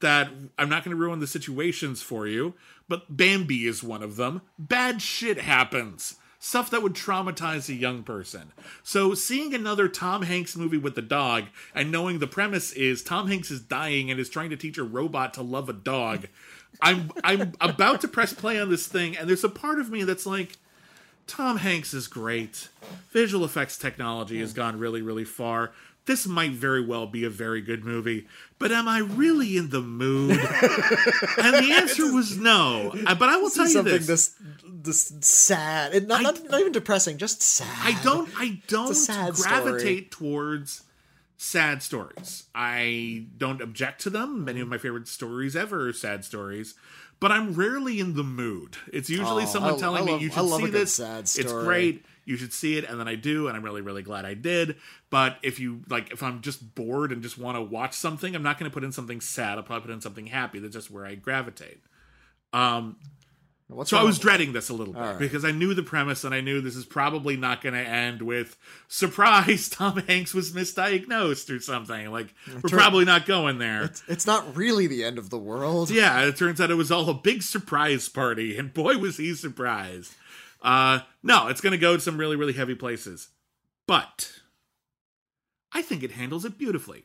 that 0.00 0.30
I'm 0.58 0.68
not 0.68 0.84
going 0.84 0.96
to 0.96 1.00
ruin 1.02 1.18
the 1.20 1.26
situations 1.26 2.00
for 2.02 2.26
you, 2.26 2.54
but 2.88 3.14
Bambi 3.16 3.66
is 3.66 3.82
one 3.82 4.02
of 4.02 4.16
them. 4.16 4.40
Bad 4.58 5.02
shit 5.02 5.38
happens. 5.40 6.16
Stuff 6.38 6.68
that 6.70 6.82
would 6.82 6.92
traumatize 6.92 7.70
a 7.70 7.74
young 7.74 8.02
person. 8.02 8.52
So, 8.82 9.14
seeing 9.14 9.54
another 9.54 9.88
Tom 9.88 10.20
Hanks 10.22 10.56
movie 10.56 10.76
with 10.76 10.94
the 10.94 11.00
dog 11.00 11.44
and 11.74 11.90
knowing 11.90 12.18
the 12.18 12.26
premise 12.26 12.70
is 12.72 13.02
Tom 13.02 13.28
Hanks 13.28 13.50
is 13.50 13.62
dying 13.62 14.10
and 14.10 14.20
is 14.20 14.28
trying 14.28 14.50
to 14.50 14.56
teach 14.56 14.76
a 14.76 14.82
robot 14.84 15.32
to 15.34 15.42
love 15.42 15.70
a 15.70 15.72
dog, 15.72 16.26
I'm 16.82 17.12
I'm 17.22 17.52
about 17.60 18.00
to 18.02 18.08
press 18.08 18.32
play 18.32 18.60
on 18.60 18.70
this 18.70 18.86
thing, 18.86 19.16
and 19.16 19.28
there's 19.28 19.44
a 19.44 19.48
part 19.48 19.78
of 19.78 19.90
me 19.90 20.04
that's 20.04 20.26
like, 20.26 20.56
Tom 21.26 21.58
Hanks 21.58 21.94
is 21.94 22.06
great. 22.08 22.68
Visual 23.12 23.44
effects 23.44 23.78
technology 23.78 24.40
has 24.40 24.52
gone 24.52 24.78
really, 24.78 25.02
really 25.02 25.24
far. 25.24 25.72
This 26.06 26.26
might 26.26 26.50
very 26.50 26.84
well 26.84 27.06
be 27.06 27.24
a 27.24 27.30
very 27.30 27.62
good 27.62 27.82
movie, 27.82 28.26
but 28.58 28.70
am 28.70 28.86
I 28.86 28.98
really 28.98 29.56
in 29.56 29.70
the 29.70 29.80
mood? 29.80 30.32
and 30.32 31.54
the 31.54 31.72
answer 31.78 32.12
was 32.12 32.36
no. 32.36 32.92
Uh, 33.06 33.14
But 33.14 33.30
I 33.30 33.38
will 33.38 33.48
tell 33.48 33.64
you 33.64 33.72
Something 33.72 33.92
this: 33.94 34.06
this 34.06 34.34
this 34.66 35.12
sad. 35.26 36.06
Not, 36.06 36.22
not 36.22 36.50
not 36.50 36.60
even 36.60 36.72
depressing. 36.72 37.16
Just 37.16 37.40
sad. 37.40 37.68
I 37.80 37.98
don't, 38.02 38.28
I 38.36 38.60
don't 38.68 38.94
gravitate 39.34 40.10
towards 40.10 40.82
sad 41.36 41.82
stories. 41.82 42.44
I 42.54 43.26
don't 43.36 43.60
object 43.60 44.00
to 44.02 44.10
them. 44.10 44.44
Many 44.44 44.60
of 44.60 44.68
my 44.68 44.78
favorite 44.78 45.08
stories 45.08 45.54
ever 45.56 45.88
are 45.88 45.92
sad 45.92 46.24
stories. 46.24 46.74
But 47.20 47.32
I'm 47.32 47.54
rarely 47.54 48.00
in 48.00 48.14
the 48.16 48.24
mood. 48.24 48.76
It's 48.92 49.08
usually 49.08 49.44
Oh, 49.44 49.46
someone 49.46 49.74
I- 49.74 49.78
telling 49.78 50.02
I 50.02 50.06
me 50.06 50.12
love- 50.12 50.22
you 50.22 50.30
I 50.30 50.34
should 50.34 50.56
see 50.56 50.66
this. 50.70 50.94
sad 50.94 51.20
It's 51.24 51.52
great. 51.52 52.04
You 52.26 52.36
should 52.36 52.52
see 52.54 52.78
it, 52.78 52.84
and 52.84 52.98
then 52.98 53.06
I 53.06 53.16
do, 53.16 53.48
and 53.48 53.56
I'm 53.56 53.62
really, 53.62 53.82
really 53.82 54.02
glad 54.02 54.24
I 54.24 54.32
did. 54.34 54.76
But 55.10 55.38
if 55.42 55.60
you 55.60 55.82
like, 55.90 56.10
if 56.10 56.22
I'm 56.22 56.40
just 56.40 56.74
bored 56.74 57.12
and 57.12 57.22
just 57.22 57.36
want 57.36 57.56
to 57.56 57.62
watch 57.62 57.92
something, 57.94 58.34
I'm 58.34 58.42
not 58.42 58.58
going 58.58 58.70
to 58.70 58.74
put 58.74 58.82
in 58.82 58.92
something 58.92 59.20
sad. 59.20 59.58
I'll 59.58 59.62
probably 59.64 59.86
put 59.88 59.94
in 59.94 60.00
something 60.00 60.26
happy. 60.28 60.58
That's 60.58 60.72
just 60.74 60.90
where 60.90 61.04
I 61.04 61.16
gravitate. 61.16 61.82
Um, 62.54 62.96
What's 63.68 63.90
so 63.90 63.96
I 63.96 64.02
was 64.02 64.18
dreading 64.18 64.52
this 64.52 64.68
a 64.68 64.74
little 64.74 64.92
bit 64.92 65.00
right. 65.00 65.18
because 65.18 65.42
I 65.42 65.50
knew 65.50 65.72
the 65.72 65.82
premise 65.82 66.22
and 66.22 66.34
I 66.34 66.42
knew 66.42 66.60
this 66.60 66.76
is 66.76 66.84
probably 66.84 67.36
not 67.36 67.62
going 67.62 67.72
to 67.72 67.80
end 67.80 68.20
with 68.20 68.58
surprise. 68.88 69.68
Tom 69.70 69.96
Hanks 70.06 70.34
was 70.34 70.52
misdiagnosed 70.52 71.54
or 71.54 71.58
something. 71.60 72.10
Like 72.10 72.34
we're 72.46 72.68
probably 72.68 73.06
not 73.06 73.24
going 73.24 73.58
there. 73.58 73.90
It's 74.06 74.26
not 74.26 74.54
really 74.54 74.86
the 74.86 75.02
end 75.02 75.16
of 75.16 75.30
the 75.30 75.38
world. 75.38 75.90
Yeah, 75.90 76.26
it 76.26 76.36
turns 76.36 76.60
out 76.60 76.70
it 76.70 76.74
was 76.74 76.92
all 76.92 77.08
a 77.08 77.14
big 77.14 77.42
surprise 77.42 78.08
party, 78.08 78.56
and 78.58 78.72
boy 78.72 78.98
was 78.98 79.16
he 79.16 79.34
surprised. 79.34 80.12
Uh, 80.60 81.00
no, 81.22 81.48
it's 81.48 81.62
going 81.62 81.72
to 81.72 81.78
go 81.78 81.94
to 81.96 82.02
some 82.02 82.18
really, 82.18 82.36
really 82.36 82.52
heavy 82.52 82.74
places, 82.74 83.28
but 83.86 84.30
I 85.72 85.80
think 85.80 86.02
it 86.02 86.12
handles 86.12 86.44
it 86.44 86.58
beautifully. 86.58 87.04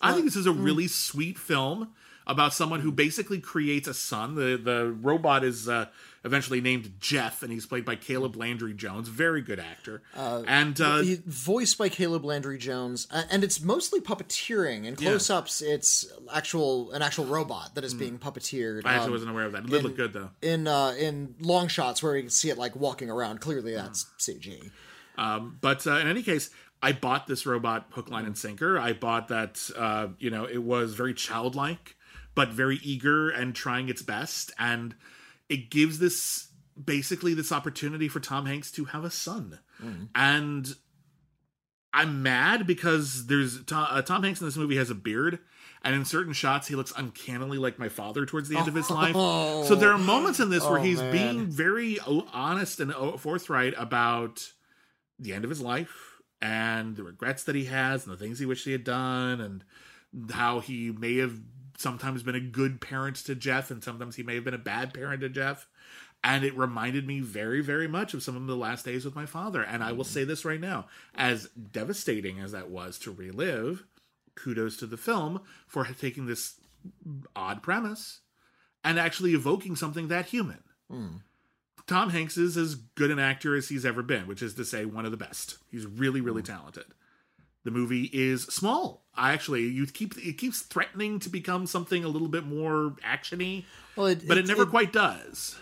I 0.00 0.12
think 0.12 0.24
this 0.24 0.36
is 0.36 0.46
a 0.46 0.52
really 0.52 0.88
sweet 0.88 1.38
film 1.38 1.94
about 2.26 2.52
someone 2.52 2.80
who 2.80 2.90
basically 2.90 3.40
creates 3.40 3.86
a 3.88 3.94
son. 3.94 4.34
The 4.34 4.56
the 4.62 4.90
robot 5.00 5.44
is 5.44 5.68
uh, 5.68 5.86
eventually 6.24 6.60
named 6.60 6.94
Jeff, 6.98 7.42
and 7.44 7.52
he's 7.52 7.66
played 7.66 7.84
by 7.84 7.94
Caleb 7.94 8.34
Landry 8.36 8.74
Jones, 8.74 9.06
very 9.08 9.40
good 9.42 9.60
actor. 9.60 10.02
and 10.14 10.80
uh, 10.80 11.02
voiced 11.26 11.78
by 11.78 11.88
Caleb 11.88 12.24
Landry 12.24 12.58
Jones, 12.58 13.06
a- 13.12 13.24
and 13.30 13.44
it's 13.44 13.60
mostly 13.62 14.00
puppeteering. 14.00 14.84
In 14.86 14.96
close-ups, 14.96 15.62
it's 15.62 16.04
actual 16.32 16.90
an 16.92 17.02
actual 17.02 17.26
robot 17.26 17.74
that 17.76 17.84
is 17.84 17.94
being 17.94 18.18
puppeteered. 18.18 18.82
Hmm. 18.82 18.88
I 18.88 18.92
actually 18.94 19.06
Um, 19.06 19.12
wasn't 19.12 19.30
aware 19.30 19.44
of 19.44 19.52
that. 19.52 19.64
It 19.64 19.70
did 19.70 19.84
look 19.84 19.96
good 19.96 20.12
though. 20.12 20.30
in 20.42 20.66
uh, 20.66 20.94
in 20.98 21.34
long 21.40 21.68
shots 21.68 22.02
where 22.02 22.16
you 22.16 22.22
can 22.22 22.30
see 22.30 22.50
it 22.50 22.58
like 22.58 22.74
walking 22.76 23.08
around. 23.10 23.40
Clearly, 23.40 23.74
that's 23.74 24.06
CG. 24.18 24.70
Um, 25.18 25.58
but 25.60 25.86
uh, 25.86 25.92
in 25.98 26.08
any 26.08 26.22
case, 26.22 26.50
I 26.82 26.92
bought 26.92 27.26
this 27.26 27.46
robot 27.46 27.86
hook, 27.90 28.10
line, 28.10 28.26
and 28.26 28.36
sinker. 28.36 28.78
I 28.78 28.92
bought 28.92 29.28
that. 29.28 29.70
Uh, 29.76 30.08
you 30.18 30.30
know, 30.30 30.44
it 30.44 30.62
was 30.62 30.94
very 30.94 31.14
childlike, 31.14 31.95
but 32.36 32.50
very 32.50 32.76
eager 32.84 33.28
and 33.30 33.52
trying 33.56 33.88
its 33.88 34.02
best, 34.02 34.52
and 34.60 34.94
it 35.48 35.68
gives 35.70 35.98
this 35.98 36.48
basically 36.82 37.34
this 37.34 37.50
opportunity 37.50 38.06
for 38.06 38.20
Tom 38.20 38.46
Hanks 38.46 38.70
to 38.72 38.84
have 38.84 39.04
a 39.04 39.10
son, 39.10 39.58
and. 40.14 40.68
I'm 41.94 42.22
mad 42.22 42.66
because 42.66 43.26
there's 43.26 43.64
Tom, 43.64 43.86
uh, 43.88 44.02
Tom 44.02 44.22
Hanks 44.22 44.42
in 44.42 44.46
this 44.46 44.56
movie 44.58 44.76
has 44.76 44.90
a 44.90 44.94
beard, 44.94 45.38
and 45.82 45.94
in 45.94 46.04
certain 46.04 46.34
shots 46.34 46.68
he 46.68 46.74
looks 46.74 46.92
uncannily 46.94 47.56
like 47.56 47.78
my 47.78 47.88
father 47.88 48.26
towards 48.26 48.50
the 48.50 48.58
end 48.58 48.68
of 48.68 48.74
his 48.74 48.90
life. 49.00 49.14
So 49.14 49.74
there 49.74 49.92
are 49.92 49.96
moments 49.98 50.38
in 50.38 50.50
this 50.50 50.62
where 50.62 50.78
Oh, 50.78 50.82
he's 50.82 50.98
man. 51.00 51.12
being 51.12 51.46
very 51.46 51.98
honest 52.04 52.80
and 52.80 52.92
forthright 53.18 53.72
about 53.78 54.46
the 55.18 55.32
end 55.32 55.44
of 55.44 55.48
his 55.50 55.62
life 55.62 56.20
and 56.42 56.96
the 56.96 57.02
regrets 57.02 57.44
that 57.44 57.54
he 57.54 57.64
has 57.64 58.04
and 58.04 58.12
the 58.12 58.18
things 58.18 58.38
he 58.38 58.44
wished 58.44 58.66
he 58.66 58.72
had 58.72 58.84
done 58.84 59.40
and 59.40 59.64
how 60.32 60.60
he 60.60 60.90
may 60.90 61.16
have 61.16 61.40
sometimes 61.76 62.22
been 62.22 62.34
a 62.34 62.40
good 62.40 62.80
parent 62.80 63.16
to 63.16 63.34
Jeff 63.34 63.70
and 63.70 63.82
sometimes 63.82 64.16
he 64.16 64.22
may 64.22 64.34
have 64.34 64.44
been 64.44 64.54
a 64.54 64.58
bad 64.58 64.94
parent 64.94 65.20
to 65.20 65.28
Jeff. 65.28 65.68
And 66.24 66.44
it 66.44 66.56
reminded 66.56 67.06
me 67.06 67.20
very, 67.20 67.60
very 67.60 67.86
much 67.86 68.14
of 68.14 68.22
some 68.22 68.36
of 68.36 68.46
the 68.46 68.56
last 68.56 68.84
days 68.84 69.04
with 69.04 69.14
my 69.14 69.26
father. 69.26 69.62
And 69.62 69.84
I 69.84 69.92
will 69.92 70.04
mm-hmm. 70.04 70.12
say 70.12 70.24
this 70.24 70.44
right 70.44 70.60
now 70.60 70.86
as 71.14 71.48
devastating 71.48 72.40
as 72.40 72.52
that 72.52 72.70
was 72.70 72.98
to 73.00 73.12
relive, 73.12 73.84
kudos 74.34 74.76
to 74.78 74.86
the 74.86 74.96
film 74.96 75.40
for 75.66 75.84
taking 75.84 76.26
this 76.26 76.54
odd 77.34 77.62
premise 77.62 78.20
and 78.82 78.98
actually 78.98 79.34
evoking 79.34 79.76
something 79.76 80.08
that 80.08 80.26
human. 80.26 80.62
Hmm. 80.90 81.16
Tom 81.86 82.10
Hanks 82.10 82.36
is 82.36 82.56
as 82.56 82.74
good 82.74 83.10
an 83.10 83.18
actor 83.18 83.54
as 83.54 83.68
he's 83.68 83.86
ever 83.86 84.02
been, 84.02 84.26
which 84.26 84.42
is 84.42 84.54
to 84.54 84.64
say, 84.64 84.84
one 84.84 85.04
of 85.04 85.12
the 85.12 85.16
best. 85.16 85.58
He's 85.70 85.86
really, 85.86 86.20
really 86.20 86.42
hmm. 86.42 86.52
talented. 86.52 86.86
The 87.66 87.72
movie 87.72 88.08
is 88.12 88.44
small. 88.44 89.02
I 89.16 89.32
actually, 89.32 89.62
you 89.62 89.86
keep 89.86 90.16
it 90.18 90.38
keeps 90.38 90.60
threatening 90.62 91.18
to 91.18 91.28
become 91.28 91.66
something 91.66 92.04
a 92.04 92.08
little 92.08 92.28
bit 92.28 92.46
more 92.46 92.94
actiony, 93.04 93.64
Well, 93.96 94.06
it, 94.06 94.28
but 94.28 94.38
it, 94.38 94.46
never 94.46 94.66
quite 94.66 94.92
does. 94.92 95.56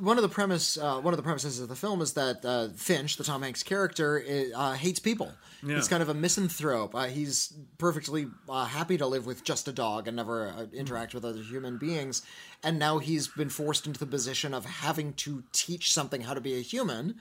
one 0.00 0.18
of 0.18 0.22
the 0.22 0.28
premise 0.28 0.76
uh, 0.76 0.98
one 1.00 1.14
of 1.14 1.16
the 1.16 1.22
premises 1.22 1.60
of 1.60 1.68
the 1.68 1.76
film 1.76 2.00
is 2.00 2.14
that 2.14 2.44
uh, 2.44 2.70
Finch, 2.74 3.16
the 3.18 3.22
Tom 3.22 3.42
Hanks 3.42 3.62
character, 3.62 4.20
uh, 4.52 4.72
hates 4.72 4.98
people. 4.98 5.30
Yeah. 5.62 5.76
He's 5.76 5.86
kind 5.86 6.02
of 6.02 6.08
a 6.08 6.14
misanthrope. 6.14 6.92
Uh, 6.92 7.04
he's 7.04 7.54
perfectly 7.78 8.26
uh, 8.48 8.64
happy 8.64 8.98
to 8.98 9.06
live 9.06 9.26
with 9.26 9.44
just 9.44 9.68
a 9.68 9.72
dog 9.72 10.08
and 10.08 10.16
never 10.16 10.48
uh, 10.48 10.66
interact 10.72 11.14
with 11.14 11.24
other 11.24 11.40
human 11.40 11.78
beings. 11.78 12.22
And 12.64 12.80
now 12.80 12.98
he's 12.98 13.28
been 13.28 13.48
forced 13.48 13.86
into 13.86 14.00
the 14.00 14.06
position 14.06 14.52
of 14.54 14.64
having 14.66 15.12
to 15.14 15.44
teach 15.52 15.92
something 15.92 16.22
how 16.22 16.34
to 16.34 16.40
be 16.40 16.58
a 16.58 16.60
human. 16.62 17.14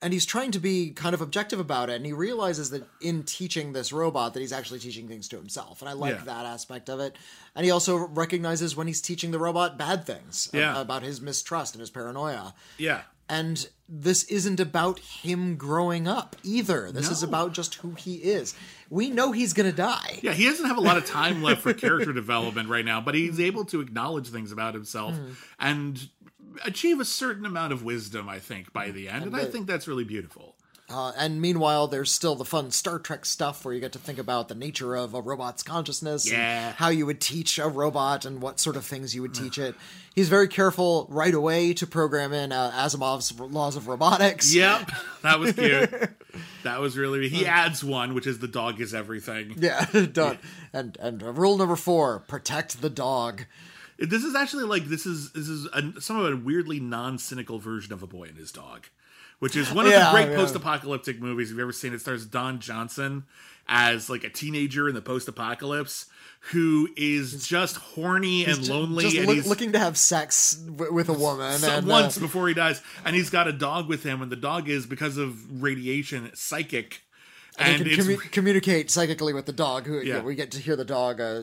And 0.00 0.12
he's 0.12 0.24
trying 0.24 0.52
to 0.52 0.60
be 0.60 0.90
kind 0.90 1.12
of 1.12 1.20
objective 1.20 1.58
about 1.58 1.90
it 1.90 1.96
and 1.96 2.06
he 2.06 2.12
realizes 2.12 2.70
that 2.70 2.84
in 3.00 3.24
teaching 3.24 3.72
this 3.72 3.92
robot 3.92 4.32
that 4.34 4.40
he's 4.40 4.52
actually 4.52 4.78
teaching 4.78 5.08
things 5.08 5.26
to 5.28 5.36
himself 5.36 5.82
and 5.82 5.88
i 5.88 5.92
like 5.92 6.14
Yeah. 6.14 6.24
that 6.24 6.46
aspect 6.46 6.88
of 6.88 7.00
it. 7.00 7.16
And 7.56 7.64
he 7.64 7.72
also 7.72 7.96
recognizes 7.96 8.76
when 8.76 8.86
he's 8.86 9.00
teaching 9.00 9.32
the 9.32 9.40
robot 9.40 9.76
bad 9.76 10.06
things 10.06 10.48
Yeah. 10.52 10.80
about 10.80 11.02
his 11.02 11.20
mistrust 11.20 11.74
and 11.74 11.80
his 11.80 11.90
paranoia. 11.90 12.54
Yeah, 12.76 13.02
and 13.28 13.68
this 13.88 14.24
isn't 14.24 14.60
about 14.60 14.98
him 14.98 15.56
growing 15.56 16.08
up 16.08 16.36
either. 16.42 16.90
This 16.92 17.10
is 17.10 17.22
about 17.22 17.52
just 17.52 17.76
who 17.76 17.90
he 17.92 18.16
is. 18.16 18.54
We 18.90 19.10
know 19.10 19.32
he's 19.32 19.52
gonna 19.52 19.72
die. 19.72 20.20
Yeah. 20.22 20.32
He 20.32 20.44
doesn't 20.44 20.66
have 20.66 20.78
a 20.78 20.82
lot 20.82 20.96
of 20.96 21.06
time 21.06 21.42
left 21.42 21.62
for 21.62 21.74
character 21.86 22.12
development 22.12 22.68
right 22.68 22.84
now, 22.84 23.00
but 23.00 23.14
he's 23.14 23.40
able 23.40 23.64
to 23.66 23.80
acknowledge 23.80 24.28
things 24.28 24.52
about 24.52 24.74
himself 24.74 25.14
hmm. 25.14 25.32
and 25.58 26.08
achieve 26.64 27.00
a 27.00 27.04
certain 27.04 27.46
amount 27.46 27.72
of 27.72 27.82
wisdom. 27.82 28.28
I 28.28 28.38
think 28.38 28.72
by 28.72 28.90
the 28.90 29.08
end, 29.08 29.24
and, 29.24 29.36
I 29.36 29.44
the- 29.44 29.50
think 29.50 29.66
that's 29.66 29.86
really 29.88 30.04
beautiful. 30.04 30.54
Uh, 30.90 31.12
and 31.18 31.38
meanwhile, 31.42 31.86
there's 31.86 32.10
still 32.10 32.34
the 32.34 32.46
fun 32.46 32.70
Star 32.70 32.98
Trek 32.98 33.26
stuff 33.26 33.62
where 33.62 33.74
you 33.74 33.80
get 33.80 33.92
to 33.92 33.98
think 33.98 34.18
about 34.18 34.48
the 34.48 34.54
nature 34.54 34.96
of 34.96 35.12
a 35.12 35.20
robot's 35.20 35.62
consciousness 35.62 36.30
Yeah. 36.30 36.68
and 36.68 36.76
how 36.76 36.88
you 36.88 37.04
would 37.04 37.20
teach 37.20 37.58
a 37.58 37.68
robot 37.68 38.24
and 38.24 38.40
what 38.40 38.58
sort 38.58 38.74
of 38.74 38.86
things 38.86 39.14
you 39.14 39.20
would 39.20 39.34
teach 39.42 39.58
it. 39.58 39.74
He's 40.14 40.30
very 40.30 40.48
careful 40.48 41.06
right 41.10 41.34
away 41.34 41.74
to 41.74 41.86
program 41.86 42.32
in 42.32 42.52
uh, 42.52 42.70
Asimov's 42.74 43.38
laws 43.38 43.76
of 43.76 43.86
robotics. 43.86 44.54
Yep, 44.54 44.90
that 45.22 45.38
was 45.38 45.52
cute. 45.52 45.90
that 46.62 46.80
was 46.80 46.96
really. 46.96 47.28
He 47.28 47.44
adds 47.44 47.84
one, 47.84 48.14
which 48.14 48.26
is 48.26 48.38
the 48.38 48.48
dog 48.48 48.80
is 48.80 48.94
everything. 48.94 49.56
Yeah, 49.58 49.84
done. 50.12 50.38
And 50.72 50.96
and 51.02 51.22
uh, 51.22 51.32
rule 51.34 51.58
number 51.58 51.76
four: 51.76 52.20
protect 52.20 52.80
the 52.80 52.88
dog. 52.90 53.44
This 53.98 54.22
is 54.24 54.34
actually 54.34 54.64
like 54.64 54.84
this 54.86 55.06
is 55.06 55.32
this 55.32 55.48
is 55.48 55.66
a, 55.66 56.00
some 56.00 56.18
of 56.18 56.32
a 56.32 56.36
weirdly 56.36 56.78
non-cynical 56.80 57.58
version 57.58 57.92
of 57.92 58.02
a 58.02 58.06
boy 58.06 58.24
and 58.28 58.36
his 58.38 58.52
dog, 58.52 58.86
which 59.40 59.56
is 59.56 59.72
one 59.72 59.86
of 59.86 59.92
Yeah, 59.92 60.06
the 60.06 60.10
great 60.12 60.30
yeah. 60.30 60.36
post-apocalyptic 60.36 61.20
movies 61.20 61.50
you've 61.50 61.58
ever 61.58 61.72
seen. 61.72 61.92
It 61.92 62.00
stars 62.00 62.24
Don 62.26 62.60
Johnson 62.60 63.24
as 63.66 64.08
like 64.08 64.22
a 64.24 64.30
teenager 64.30 64.88
in 64.88 64.94
the 64.94 65.02
post-apocalypse 65.02 66.06
who 66.52 66.88
is 66.96 67.46
just 67.46 67.76
horny 67.76 68.44
and 68.44 68.62
Ju- 68.62 68.72
lonely, 68.72 69.04
just 69.04 69.16
and 69.16 69.26
look- 69.26 69.34
he's 69.36 69.46
looking 69.48 69.72
to 69.72 69.78
have 69.80 69.98
sex 69.98 70.52
w- 70.54 70.92
with 70.92 71.08
a 71.08 71.12
woman. 71.12 71.58
so- 71.58 71.68
and, 71.68 71.86
uh, 71.86 71.90
once 71.90 72.16
before 72.16 72.46
he 72.46 72.54
dies, 72.54 72.80
and 73.04 73.16
he's 73.16 73.28
got 73.30 73.48
a 73.48 73.52
dog 73.52 73.88
with 73.88 74.04
him, 74.04 74.22
and 74.22 74.30
the 74.30 74.36
dog 74.36 74.68
is 74.68 74.86
because 74.86 75.16
of 75.16 75.60
radiation 75.60 76.30
psychic, 76.34 77.02
and 77.58 77.82
and 77.82 77.90
can 77.90 78.04
commu- 78.06 78.30
communicate 78.30 78.88
psychically 78.92 79.32
with 79.34 79.46
the 79.46 79.52
dog. 79.52 79.86
Who 79.88 79.94
Yeah. 80.00 80.18
yeah, 80.18 80.22
we 80.22 80.36
get 80.36 80.52
to 80.52 80.60
hear 80.60 80.76
the 80.76 80.84
dog 80.84 81.20
uh, 81.20 81.42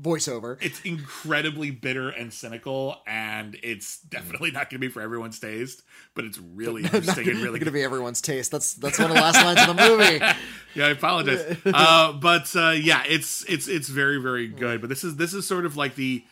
voiceover. 0.00 0.56
it's 0.62 0.80
incredibly 0.82 1.70
bitter 1.70 2.08
and 2.08 2.32
cynical, 2.32 2.96
and 3.06 3.56
it's 3.62 4.00
definitely 4.00 4.50
not 4.50 4.70
going 4.70 4.80
to 4.80 4.86
be 4.86 4.88
for 4.88 5.00
everyone's 5.00 5.38
taste. 5.38 5.82
But 6.14 6.24
it's 6.24 6.38
really 6.38 6.82
interesting 6.84 7.28
and 7.28 7.38
really 7.38 7.58
going 7.58 7.66
to 7.66 7.72
be 7.72 7.82
everyone's 7.82 8.20
taste. 8.20 8.50
That's 8.50 8.74
that's 8.74 8.98
one 8.98 9.10
of 9.10 9.16
the 9.16 9.22
last 9.22 9.36
lines 9.44 9.68
of 9.68 9.76
the 9.76 9.88
movie. 9.88 10.18
yeah, 10.74 10.86
I 10.86 10.90
apologize. 10.90 11.56
Uh, 11.66 12.12
but 12.12 12.54
uh, 12.56 12.70
yeah, 12.70 13.02
it's 13.06 13.44
it's 13.44 13.68
it's 13.68 13.88
very 13.88 14.20
very 14.20 14.48
good. 14.48 14.80
But 14.80 14.88
this 14.88 15.04
is 15.04 15.16
this 15.16 15.34
is 15.34 15.46
sort 15.46 15.66
of 15.66 15.76
like 15.76 15.94
the 15.94 16.24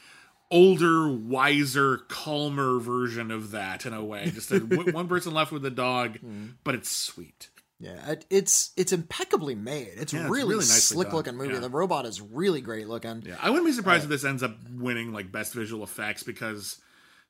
older, 0.50 1.08
wiser, 1.08 1.98
calmer 2.08 2.78
version 2.78 3.30
of 3.30 3.50
that 3.50 3.84
in 3.84 3.92
a 3.92 4.04
way. 4.04 4.30
Just 4.30 4.50
a, 4.52 4.58
one 4.60 5.08
person 5.08 5.34
left 5.34 5.52
with 5.52 5.62
the 5.62 5.70
dog, 5.70 6.18
but 6.62 6.74
it's 6.74 6.90
sweet. 6.90 7.48
Yeah, 7.84 8.14
it's 8.30 8.70
it's 8.76 8.92
impeccably 8.92 9.54
made. 9.54 9.90
It's 9.96 10.12
Yeah, 10.12 10.22
it's 10.22 10.30
really, 10.30 10.54
really 10.54 10.64
slick 10.64 11.08
done. 11.08 11.16
looking 11.16 11.36
movie. 11.36 11.54
Yeah. 11.54 11.60
The 11.60 11.68
robot 11.68 12.06
is 12.06 12.20
really 12.20 12.60
great 12.62 12.88
looking. 12.88 13.22
Yeah, 13.26 13.36
I 13.40 13.50
wouldn't 13.50 13.66
be 13.66 13.72
surprised 13.72 14.04
if 14.04 14.10
uh, 14.10 14.14
this 14.14 14.24
ends 14.24 14.42
up 14.42 14.56
winning 14.70 15.12
like 15.12 15.30
best 15.30 15.52
visual 15.52 15.84
effects 15.84 16.22
because 16.22 16.78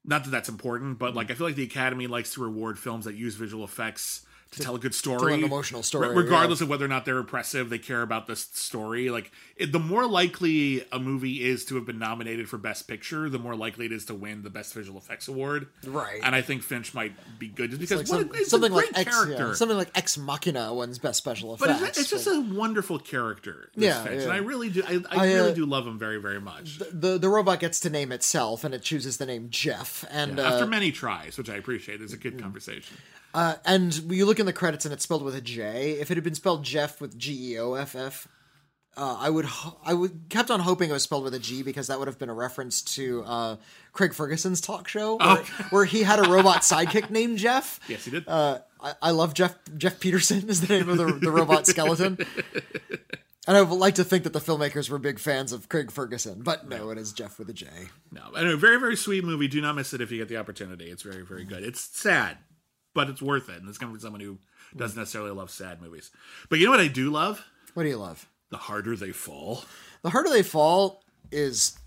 not 0.04 0.24
that 0.24 0.30
that's 0.30 0.48
important, 0.48 0.98
but 0.98 1.14
like 1.14 1.30
I 1.30 1.34
feel 1.34 1.46
like 1.46 1.56
the 1.56 1.64
Academy 1.64 2.06
likes 2.06 2.34
to 2.34 2.42
reward 2.42 2.78
films 2.78 3.06
that 3.06 3.14
use 3.16 3.34
visual 3.34 3.64
effects 3.64 4.24
to, 4.54 4.62
tell 4.62 4.74
a 4.74 4.78
good 4.78 4.94
story, 4.94 5.34
an 5.34 5.44
emotional 5.44 5.82
story, 5.82 6.08
Re- 6.08 6.16
regardless 6.16 6.60
of 6.60 6.68
whether 6.68 6.84
or 6.84 6.88
not 6.88 7.04
they're 7.04 7.18
impressive. 7.18 7.70
They 7.70 7.78
care 7.78 8.02
about 8.02 8.26
the 8.26 8.32
s- 8.32 8.48
story. 8.52 9.10
Like 9.10 9.30
it, 9.56 9.72
the 9.72 9.78
more 9.78 10.06
likely 10.06 10.84
a 10.92 10.98
movie 10.98 11.42
is 11.44 11.64
to 11.66 11.76
have 11.76 11.86
been 11.86 11.98
nominated 11.98 12.48
for 12.48 12.58
best 12.58 12.88
picture, 12.88 13.28
the 13.28 13.38
more 13.38 13.54
likely 13.54 13.86
it 13.86 13.92
is 13.92 14.04
to 14.06 14.14
win 14.14 14.42
the 14.42 14.50
best 14.50 14.74
visual 14.74 14.98
effects 14.98 15.28
award. 15.28 15.68
Right. 15.86 16.20
and 16.22 16.34
I 16.34 16.40
think 16.42 16.62
Finch 16.62 16.94
might 16.94 17.12
be 17.38 17.48
good 17.48 17.70
just 17.70 17.80
because 17.80 18.10
Like 18.10 18.20
what 18.20 18.26
some- 18.26 18.36
a, 18.36 18.40
it's 18.40 18.50
something 18.50 18.72
a 18.72 18.74
great 18.74 18.92
like 18.96 19.06
Ex, 19.06 19.16
character. 19.16 19.46
yeah, 19.48 19.54
something 19.54 19.76
like 19.78 19.90
Ex 19.94 20.16
Machina 20.18 20.74
wins 20.74 20.98
best 20.98 21.18
special 21.18 21.56
but 21.58 21.70
effects. 21.70 21.98
it's, 21.98 22.12
it's 22.12 22.24
just 22.24 22.26
a 22.26 22.40
wonderful 22.54 22.98
character, 22.98 23.70
this 23.74 23.84
Yeah, 23.86 24.02
Finch, 24.04 24.16
yeah. 24.18 24.22
and 24.24 24.32
I 24.32 24.36
really 24.38 24.70
do. 24.70 24.82
I, 24.86 25.02
I, 25.10 25.26
I, 25.28 25.32
uh, 25.32 25.34
really 25.36 25.54
do 25.54 25.66
love 25.66 25.86
him 25.86 25.98
very, 25.98 26.20
very 26.20 26.40
much. 26.40 26.78
the 26.92 27.18
the 27.18 27.28
robot 27.28 27.60
gets 27.60 27.80
to 27.80 27.90
name 27.90 28.12
itself, 28.12 28.64
and 28.64 28.74
it 28.74 28.82
chooses 28.82 29.16
the 29.18 29.26
name 29.26 29.48
Jeff. 29.50 30.04
And 30.10 30.38
uh, 30.38 30.42
After 30.44 30.66
many 30.66 30.92
tries, 30.92 31.36
which 31.38 31.50
I 31.50 31.56
appreciate, 31.56 32.00
it's 32.00 32.12
a 32.12 32.16
good 32.16 32.40
conversation. 32.40 32.96
Uh, 33.34 33.56
and 33.66 33.92
you 34.12 34.24
look 34.26 34.38
in 34.38 34.46
the 34.46 34.52
credits 34.52 34.84
and 34.84 34.94
it's 34.94 35.02
spelled 35.02 35.22
with 35.24 35.34
a 35.34 35.40
J. 35.40 35.92
If 36.00 36.10
it 36.10 36.16
had 36.16 36.24
been 36.24 36.36
spelled 36.36 36.64
Jeff 36.64 37.00
with 37.00 37.18
G 37.18 37.52
E 37.54 37.58
O 37.58 37.74
F 37.74 37.96
F, 37.96 38.28
uh, 38.96 39.16
I 39.18 39.28
would 39.28 39.44
ho- 39.44 39.76
I 39.84 39.92
would 39.92 40.26
kept 40.28 40.52
on 40.52 40.60
hoping 40.60 40.88
it 40.88 40.92
was 40.92 41.02
spelled 41.02 41.24
with 41.24 41.34
a 41.34 41.40
G 41.40 41.62
because 41.64 41.88
that 41.88 41.98
would 41.98 42.06
have 42.06 42.18
been 42.18 42.28
a 42.28 42.34
reference 42.34 42.80
to 42.94 43.24
uh, 43.26 43.56
Craig 43.92 44.14
Ferguson's 44.14 44.60
talk 44.60 44.86
show 44.86 45.16
where, 45.16 45.42
where 45.70 45.84
he 45.84 46.04
had 46.04 46.20
a 46.24 46.30
robot 46.30 46.60
sidekick 46.60 47.10
named 47.10 47.38
Jeff. 47.38 47.80
Yes, 47.88 48.04
he 48.04 48.12
did. 48.12 48.28
Uh, 48.28 48.60
I, 48.80 48.92
I 49.02 49.10
love 49.10 49.34
Jeff 49.34 49.56
Geoff 49.76 49.98
Peterson 49.98 50.48
is 50.48 50.60
the 50.60 50.78
name 50.78 50.88
of 50.88 50.96
the, 50.98 51.12
the 51.14 51.30
robot 51.32 51.66
skeleton. 51.66 52.18
And 53.46 53.58
I 53.58 53.60
would 53.62 53.78
like 53.78 53.96
to 53.96 54.04
think 54.04 54.24
that 54.24 54.32
the 54.32 54.40
filmmakers 54.40 54.88
were 54.88 54.98
big 54.98 55.18
fans 55.18 55.52
of 55.52 55.68
Craig 55.68 55.90
Ferguson, 55.90 56.40
but 56.42 56.66
no, 56.66 56.88
it 56.88 56.96
is 56.96 57.12
Jeff 57.12 57.38
with 57.38 57.50
a 57.50 57.52
J. 57.52 57.66
no, 58.10 58.30
anyway, 58.34 58.54
very, 58.56 58.80
very 58.80 58.96
sweet 58.96 59.22
movie. 59.22 59.48
Do 59.48 59.60
not 59.60 59.76
miss 59.76 59.92
it 59.92 60.00
if 60.00 60.10
you 60.10 60.16
get 60.16 60.28
the 60.28 60.38
opportunity. 60.38 60.86
It's 60.86 61.02
very, 61.02 61.22
very 61.26 61.44
good. 61.44 61.62
It's 61.62 61.82
sad, 61.82 62.38
but 62.94 63.08
it's 63.08 63.22
worth 63.22 63.48
it. 63.48 63.60
And 63.60 63.68
it's 63.68 63.78
coming 63.78 63.94
from 63.94 64.00
someone 64.00 64.20
who 64.20 64.38
hmm. 64.72 64.78
doesn't 64.78 64.98
necessarily 64.98 65.32
love 65.32 65.50
sad 65.50 65.82
movies. 65.82 66.10
But 66.48 66.58
you 66.58 66.64
know 66.64 66.70
what 66.70 66.80
I 66.80 66.88
do 66.88 67.10
love? 67.10 67.44
What 67.74 67.82
do 67.82 67.88
you 67.88 67.98
love? 67.98 68.28
The 68.50 68.56
harder 68.56 68.96
they 68.96 69.10
fall. 69.10 69.64
The 70.04 70.10
Harder 70.10 70.28
They 70.28 70.42
Fall 70.42 71.02
is 71.32 71.78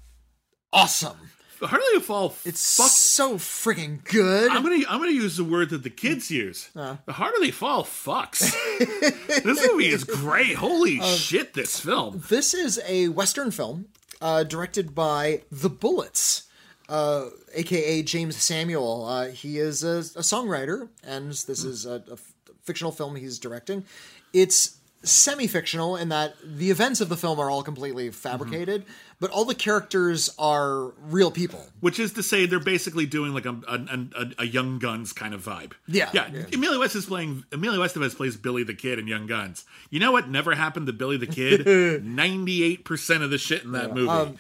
awesome. 0.74 1.18
The 1.60 1.68
harder 1.68 1.86
they 1.94 2.00
fall. 2.00 2.36
It's 2.46 2.78
fuck. 2.78 2.90
so 2.90 3.36
freaking 3.36 4.04
good. 4.04 4.52
I'm 4.52 4.64
gonna 4.64 4.84
I'm 4.90 5.00
gonna 5.00 5.12
use 5.12 5.38
the 5.38 5.44
word 5.44 5.70
that 5.70 5.84
the 5.84 5.92
kids 5.92 6.32
use. 6.32 6.70
Uh. 6.76 6.98
The 7.06 7.14
harder 7.14 7.38
they 7.40 7.52
fall, 7.52 7.84
fucks. 7.84 8.40
this 9.44 9.68
movie 9.68 9.88
is 9.88 10.04
great. 10.04 10.56
Holy 10.56 11.00
uh, 11.00 11.06
shit! 11.06 11.54
This 11.54 11.80
film. 11.80 12.24
This 12.28 12.56
is 12.56 12.82
a 12.88 13.10
Western 13.10 13.52
film 13.52 13.86
uh, 14.20 14.44
directed 14.44 14.96
by 14.96 15.44
The 15.52 15.70
Bullitts, 15.70 16.47
uh, 16.90 17.26
aka 17.54 18.04
Jeymes 18.04 18.34
Samuel. 18.34 19.06
Uh, 19.06 19.28
he 19.28 19.60
is 19.60 19.84
a, 19.84 20.00
a 20.00 20.24
songwriter, 20.24 20.90
and 21.04 21.32
this 21.32 21.64
is 21.64 21.86
a, 21.86 22.04
a 22.10 22.14
f- 22.14 22.34
fictional 22.64 22.92
film 22.92 23.16
he's 23.16 23.40
directing. 23.40 23.86
It's 24.34 24.78
semi-fictional 25.04 25.96
in 25.96 26.10
that 26.10 26.36
the 26.44 26.72
events 26.72 27.02
of 27.02 27.10
the 27.10 27.16
film 27.16 27.40
are 27.40 27.50
all 27.50 27.64
completely 27.64 28.10
fabricated, 28.10 28.84
but 29.20 29.30
all 29.32 29.46
the 29.46 29.56
characters 29.56 30.34
are 30.38 30.92
real 31.02 31.32
people. 31.32 31.64
Which 31.80 32.00
is 32.00 32.14
to 32.14 32.24
say, 32.24 32.46
they're 32.46 32.60
basically 32.60 33.06
doing 33.06 33.34
like 33.34 33.46
a 33.46 33.60
a, 33.68 34.08
a, 34.16 34.32
a 34.40 34.46
Young 34.46 34.80
Guns 34.80 35.14
kind 35.14 35.34
of 35.34 35.44
vibe. 35.44 35.74
Yeah, 35.88 36.10
yeah. 36.14 36.30
yeah. 36.34 36.46
Emilio 36.54 36.80
West 36.80 36.96
is 36.96 37.06
playing. 37.06 37.44
Emilio 37.52 37.82
Estevez 37.82 38.16
plays 38.16 38.38
Billy 38.38 38.64
the 38.64 38.74
Kid 38.74 39.00
in 39.00 39.08
Young 39.08 39.28
Guns. 39.28 39.66
You 39.90 40.00
know 40.00 40.12
what 40.12 40.30
never 40.30 40.56
happened 40.56 40.88
to 40.88 40.94
Billy 40.94 41.18
the 41.18 41.28
Kid? 41.28 41.66
Ninety 42.04 42.64
eight 42.64 42.86
percent 42.86 43.24
of 43.24 43.30
the 43.30 43.38
shit 43.38 43.64
in 43.64 43.74
that 43.74 43.94
movie. 43.94 44.10
Um, 44.10 44.38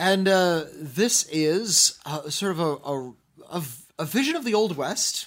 And 0.00 0.26
uh, 0.28 0.64
this 0.74 1.28
is 1.30 1.98
uh, 2.06 2.30
sort 2.30 2.52
of 2.52 2.58
a, 2.58 2.88
a, 2.88 3.12
a, 3.58 3.62
a 3.98 4.04
vision 4.06 4.34
of 4.34 4.46
the 4.46 4.54
Old 4.54 4.74
West 4.74 5.26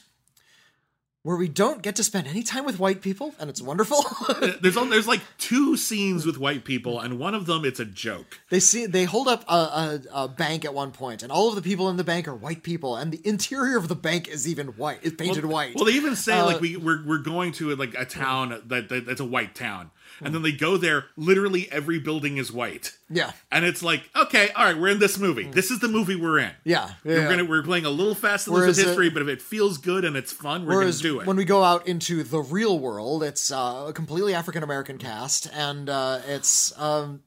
where 1.21 1.38
we 1.38 1.47
don't 1.47 1.84
get 1.84 1.95
to 1.95 2.03
spend 2.03 2.28
any 2.28 2.41
time 2.41 2.65
with 2.65 2.80
white 2.80 3.01
people, 3.01 3.36
and 3.39 3.51
it's 3.51 3.61
wonderful. 3.61 4.03
there's 4.61 4.76
only, 4.76 4.89
there's 4.89 5.07
like 5.07 5.21
two 5.38 5.78
scenes 5.78 6.26
with 6.26 6.39
white 6.39 6.65
people, 6.65 6.99
and 6.99 7.19
one 7.19 7.36
of 7.36 7.45
them 7.45 7.63
it's 7.65 7.80
a 7.80 7.86
joke. 7.86 8.39
they 8.49 8.59
see 8.59 8.88
they 8.88 9.05
hold 9.05 9.28
up 9.28 9.45
a, 9.47 9.53
a, 9.53 10.01
a 10.11 10.28
bank 10.28 10.65
at 10.65 10.74
one 10.74 10.91
point, 10.91 11.21
and 11.21 11.32
all 11.32 11.49
of 11.49 11.55
the 11.55 11.61
people 11.61 11.88
in 11.89 11.95
the 11.95 12.03
bank 12.03 12.28
are 12.28 12.36
white 12.36 12.63
people, 12.63 12.95
and 12.95 13.11
the 13.11 13.21
interior 13.24 13.78
of 13.78 13.88
the 13.89 13.95
bank 13.95 14.28
is 14.28 14.47
even 14.47 14.69
white, 14.69 15.03
is 15.03 15.13
painted 15.13 15.45
white. 15.45 15.76
Well, 15.76 15.86
they 15.86 15.93
even 15.93 16.15
say 16.15 16.39
Uh, 16.39 16.45
like 16.47 16.61
we 16.61 16.78
we're, 16.78 17.05
we're 17.05 17.19
going 17.19 17.51
to 17.53 17.76
like 17.76 17.93
a 17.93 18.05
town 18.05 18.61
that, 18.65 18.89
that 18.89 19.05
that's 19.05 19.21
a 19.21 19.26
white 19.26 19.53
town, 19.53 19.91
and 20.24 20.34
then 20.34 20.41
they 20.41 20.51
go 20.51 20.78
there. 20.78 21.05
Literally 21.15 21.71
every 21.71 21.99
building 21.99 22.38
is 22.38 22.51
white. 22.51 22.97
yeah, 23.09 23.32
And 23.51 23.65
it's 23.65 23.84
like, 23.84 24.09
okay, 24.15 24.49
all 24.51 24.65
right, 24.65 24.78
we're 24.78 24.89
in 24.89 24.99
this 24.99 25.17
movie. 25.17 25.43
This 25.45 25.71
is 25.71 25.80
the 25.80 25.88
movie 25.88 26.15
we're 26.15 26.39
in. 26.39 26.51
yeah, 26.63 26.91
yeah. 27.03 27.15
We're 27.15 27.30
gonna 27.30 27.45
we're 27.45 27.63
playing 27.63 27.86
a 27.86 27.89
little 27.89 28.15
fast 28.15 28.47
and 28.47 28.55
loose 28.55 28.67
with 28.67 28.76
Whereas, 28.78 28.88
history, 28.88 29.09
but 29.09 29.21
if 29.21 29.28
it 29.28 29.41
feels 29.41 29.78
good 29.78 30.05
and 30.05 30.15
it's 30.15 30.32
fun, 30.32 30.65
we're 30.65 30.82
gonna 30.82 30.93
do 30.93 31.19
it. 31.19 31.28
when 31.28 31.38
we 31.38 31.45
go 31.45 31.63
out 31.63 31.88
into 31.88 32.24
the 32.24 32.39
real 32.39 32.80
world, 32.80 33.24
it's 33.24 33.51
uh, 33.51 33.86
a 33.89 33.93
completely 33.93 34.34
African 34.34 34.63
American 34.63 34.97
cast, 34.97 35.47
and 35.53 35.89
uh, 35.89 36.19
it's 36.28 36.78
um, 36.80 37.21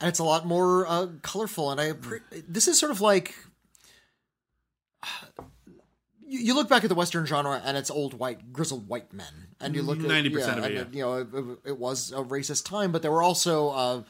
and 0.00 0.08
it's 0.08 0.18
a 0.18 0.24
lot 0.24 0.46
more 0.46 0.86
uh, 0.86 1.06
colorful. 1.22 1.70
And 1.70 1.80
I 1.80 1.92
this 2.48 2.68
is 2.68 2.78
sort 2.78 2.92
of 2.92 3.00
like 3.00 3.34
you 6.26 6.54
look 6.54 6.68
back 6.68 6.84
at 6.84 6.88
the 6.88 6.94
Western 6.94 7.26
genre, 7.26 7.60
and 7.64 7.76
it's 7.76 7.90
old 7.90 8.14
white 8.14 8.52
grizzled 8.52 8.88
white 8.88 9.12
men, 9.12 9.43
and 9.64 9.74
you 9.74 9.82
look 9.82 9.98
at 9.98 10.04
90% 10.04 10.30
yeah, 10.32 10.52
of 10.52 10.64
it, 10.64 10.76
and 10.76 10.94
yeah. 10.94 10.98
you 10.98 11.02
know 11.02 11.14
it, 11.64 11.68
it 11.70 11.78
was 11.78 12.12
a 12.12 12.22
racist 12.22 12.64
time, 12.66 12.92
but 12.92 13.02
there 13.02 13.10
were 13.12 13.22
also. 13.22 13.68
Uh, 13.70 14.02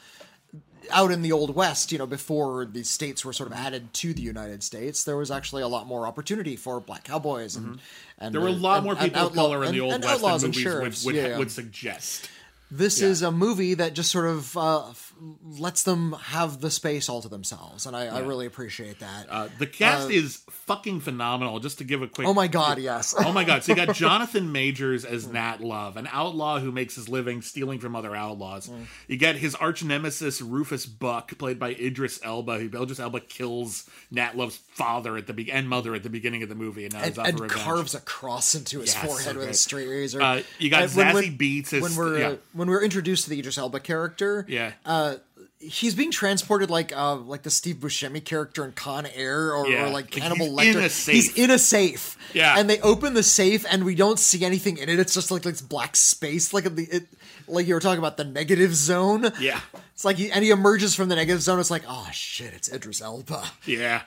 out 0.91 1.11
in 1.11 1.23
the 1.23 1.33
old 1.33 1.55
west, 1.55 1.93
you 1.93 1.97
know, 1.97 2.05
before 2.07 2.67
the 2.67 2.83
states 2.83 3.25
were 3.25 3.33
sort 3.33 3.51
of 3.51 3.57
added 3.57 3.95
to 3.95 4.13
the 4.13 4.21
United 4.21 4.63
States, 4.63 5.03
there 5.05 5.17
was 5.17 5.31
actually 5.31 5.63
a 5.63 5.67
lot 5.67 5.87
more 5.87 6.07
opportunity 6.07 6.57
for 6.57 6.79
black 6.79 7.05
cowboys 7.05 7.57
and, 7.57 7.67
and 7.67 7.81
Mm-hmm. 8.21 8.33
there 8.33 8.41
were 8.43 8.49
a 8.49 8.51
lot 8.51 8.77
and- 8.77 8.85
more 8.85 8.93
and 8.93 9.01
people 9.01 9.21
of 9.23 9.27
outlaw- 9.31 9.43
color 9.49 9.65
in 9.65 9.73
the 9.73 9.81
old 9.81 10.05
west 10.05 10.21
than 10.43 10.45
and 10.45 10.65
movies 10.65 11.05
would 11.07 11.15
would, 11.15 11.25
yeah. 11.25 11.39
would 11.39 11.51
suggest. 11.51 12.29
This 12.71 13.01
is 13.01 13.23
a 13.23 13.31
movie 13.31 13.75
that 13.75 13.95
just 13.95 14.11
sort 14.11 14.27
of 14.27 14.57
uh, 14.57 14.89
f- 14.89 15.13
lets 15.45 15.85
them 15.85 16.13
have 16.13 16.61
the 16.61 16.71
space 16.71 17.09
all 17.09 17.23
to 17.23 17.29
themselves, 17.29 17.87
and 17.87 17.95
I, 17.95 18.07
I 18.07 18.19
really 18.21 18.47
appreciate 18.47 18.99
that. 18.99 19.27
Uh, 19.31 19.49
the 19.59 19.67
cast 19.67 20.11
is 20.11 20.43
fucking 20.51 21.01
phenomenal. 21.01 21.61
Just 21.61 21.79
to 21.79 21.85
give 21.85 22.03
a 22.03 22.09
quick 22.09 22.27
oh 22.27 22.35
my 22.35 22.49
god, 22.49 22.79
yes! 22.81 23.15
Oh 23.17 23.33
my 23.33 23.45
god! 23.45 23.63
So 23.63 23.73
you 23.73 23.77
got 23.87 23.95
Jonathan 23.95 24.51
Majors 24.51 25.05
as 25.05 25.29
Nat 25.29 25.61
Love, 25.61 25.97
an 25.97 26.09
outlaw 26.11 26.59
who 26.59 26.73
makes 26.73 26.97
his 26.97 27.09
living 27.09 27.43
stealing 27.43 27.79
from 27.79 27.95
other 27.95 28.17
outlaws. 28.17 28.69
You 29.07 29.19
get 29.19 29.37
his 29.37 29.55
arch 29.55 29.85
nemesis 29.85 30.41
Rufus 30.43 30.85
Buck, 30.87 31.37
played 31.39 31.59
by 31.61 31.71
Idris 31.75 32.19
Elba. 32.25 32.59
Who 32.59 32.83
Idris 32.83 32.99
Elba 32.99 33.21
kills 33.21 33.89
Nat 34.11 34.37
Love's 34.37 34.59
father 34.75 35.17
at 35.17 35.27
the 35.27 35.33
be- 35.33 35.51
and 35.53 35.69
mother 35.69 35.95
at 35.95 36.03
the 36.03 36.11
beginning 36.11 36.43
of 36.43 36.49
the 36.49 36.55
movie, 36.55 36.85
and 36.85 36.95
now 36.95 37.03
and, 37.03 37.17
and 37.41 37.51
carves 37.51 37.95
a 37.95 38.01
cross 38.01 38.55
into 38.55 38.81
his 38.81 38.95
Yeah, 38.95 39.03
so 39.03 39.09
forehead 39.09 39.37
with 39.37 39.49
a 39.49 39.55
straight 39.55 39.87
razor. 39.89 40.21
Uh, 40.21 40.43
you 40.59 40.69
got 40.71 40.91
when- 40.91 41.07
Zazie 41.07 41.15
when- 41.15 41.39
Beetz 41.39 41.73
as- 41.73 41.83
when 41.83 41.95
we're 41.97 42.19
yeah. 42.19 42.29
uh, 42.29 42.37
when 42.53 42.69
we're 42.69 42.83
introduced 42.83 43.25
to 43.25 43.31
the 43.31 43.39
Idris 43.39 43.59
Elba 43.59 43.81
character. 43.81 44.45
Yeah. 44.49 44.73
uh, 44.85 45.17
he's 45.61 45.95
being 45.95 46.11
transported 46.11 46.69
like 46.69 46.95
uh, 46.95 47.15
like 47.15 47.43
the 47.43 47.51
Steve 47.51 47.77
Buscemi 47.77 48.23
character 48.23 48.65
in 48.65 48.73
Con 48.73 49.07
Air, 49.15 49.55
or, 49.55 49.67
Yeah. 49.67 49.85
or 49.85 49.91
like 49.91 50.13
Like 50.15 50.23
Hannibal 50.23 50.59
he's 50.59 50.75
Lecter. 50.75 50.79
in 50.79 50.85
a 50.85 50.91
safe. 50.91 51.15
He's 51.15 51.39
in 51.39 51.51
a 51.51 51.59
safe. 51.59 52.19
Yeah. 52.35 52.59
and 52.59 52.69
they 52.69 52.81
open 52.81 53.15
the 53.15 53.23
safe, 53.23 53.65
and 53.71 53.85
we 53.85 53.95
don't 53.95 54.19
see 54.19 54.45
anything 54.45 54.77
in 54.79 54.89
it. 54.89 54.99
It's 54.99 55.15
just 55.15 55.31
like 55.31 55.43
this 55.43 55.61
black 55.61 55.95
space, 55.97 56.53
like 56.53 56.65
the 56.75 56.83
it, 56.91 57.07
like 57.47 57.67
you 57.67 57.75
were 57.75 57.81
talking 57.81 57.99
about 57.99 58.17
the 58.17 58.25
negative 58.25 58.75
zone. 58.75 59.31
Yeah. 59.41 59.61
It's 59.95 60.05
like 60.05 60.17
he, 60.17 60.31
and 60.33 60.43
he 60.45 60.51
emerges 60.51 60.95
from 60.97 61.09
the 61.09 61.15
negative 61.15 61.41
zone. 61.41 61.61
It's 61.61 61.71
like, 61.71 61.85
oh 61.89 62.09
shit, 62.13 62.53
it's 62.53 62.71
Idris 62.73 63.01
Elba. 63.01 63.45
Yeah. 63.65 64.03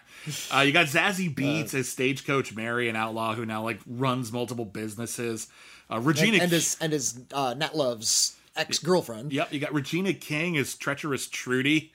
Uh, 0.52 0.62
you 0.62 0.72
got 0.72 0.88
Zazie 0.88 1.34
Beetz 1.34 1.74
as 1.74 1.90
Stagecoach 1.90 2.56
Mary, 2.56 2.90
an 2.90 2.96
outlaw 2.96 3.34
who 3.36 3.46
now 3.46 3.64
like 3.64 3.80
runs 3.88 4.32
multiple 4.32 4.66
businesses. 4.66 5.48
Uh, 5.90 6.00
Regina, 6.00 6.34
And, 6.34 6.44
and 6.44 6.52
his 6.52 6.78
and 6.82 6.94
his 6.94 7.20
uh, 7.34 7.54
Nat 7.58 7.76
Love's 7.76 8.36
ex 8.56 8.80
girlfriend. 8.80 9.32
Yep, 9.32 9.54
you 9.54 9.60
got 9.60 9.74
Regina 9.74 10.14
King 10.14 10.58
as 10.58 10.76
treacherous 10.76 11.28
Trudy. 11.28 11.94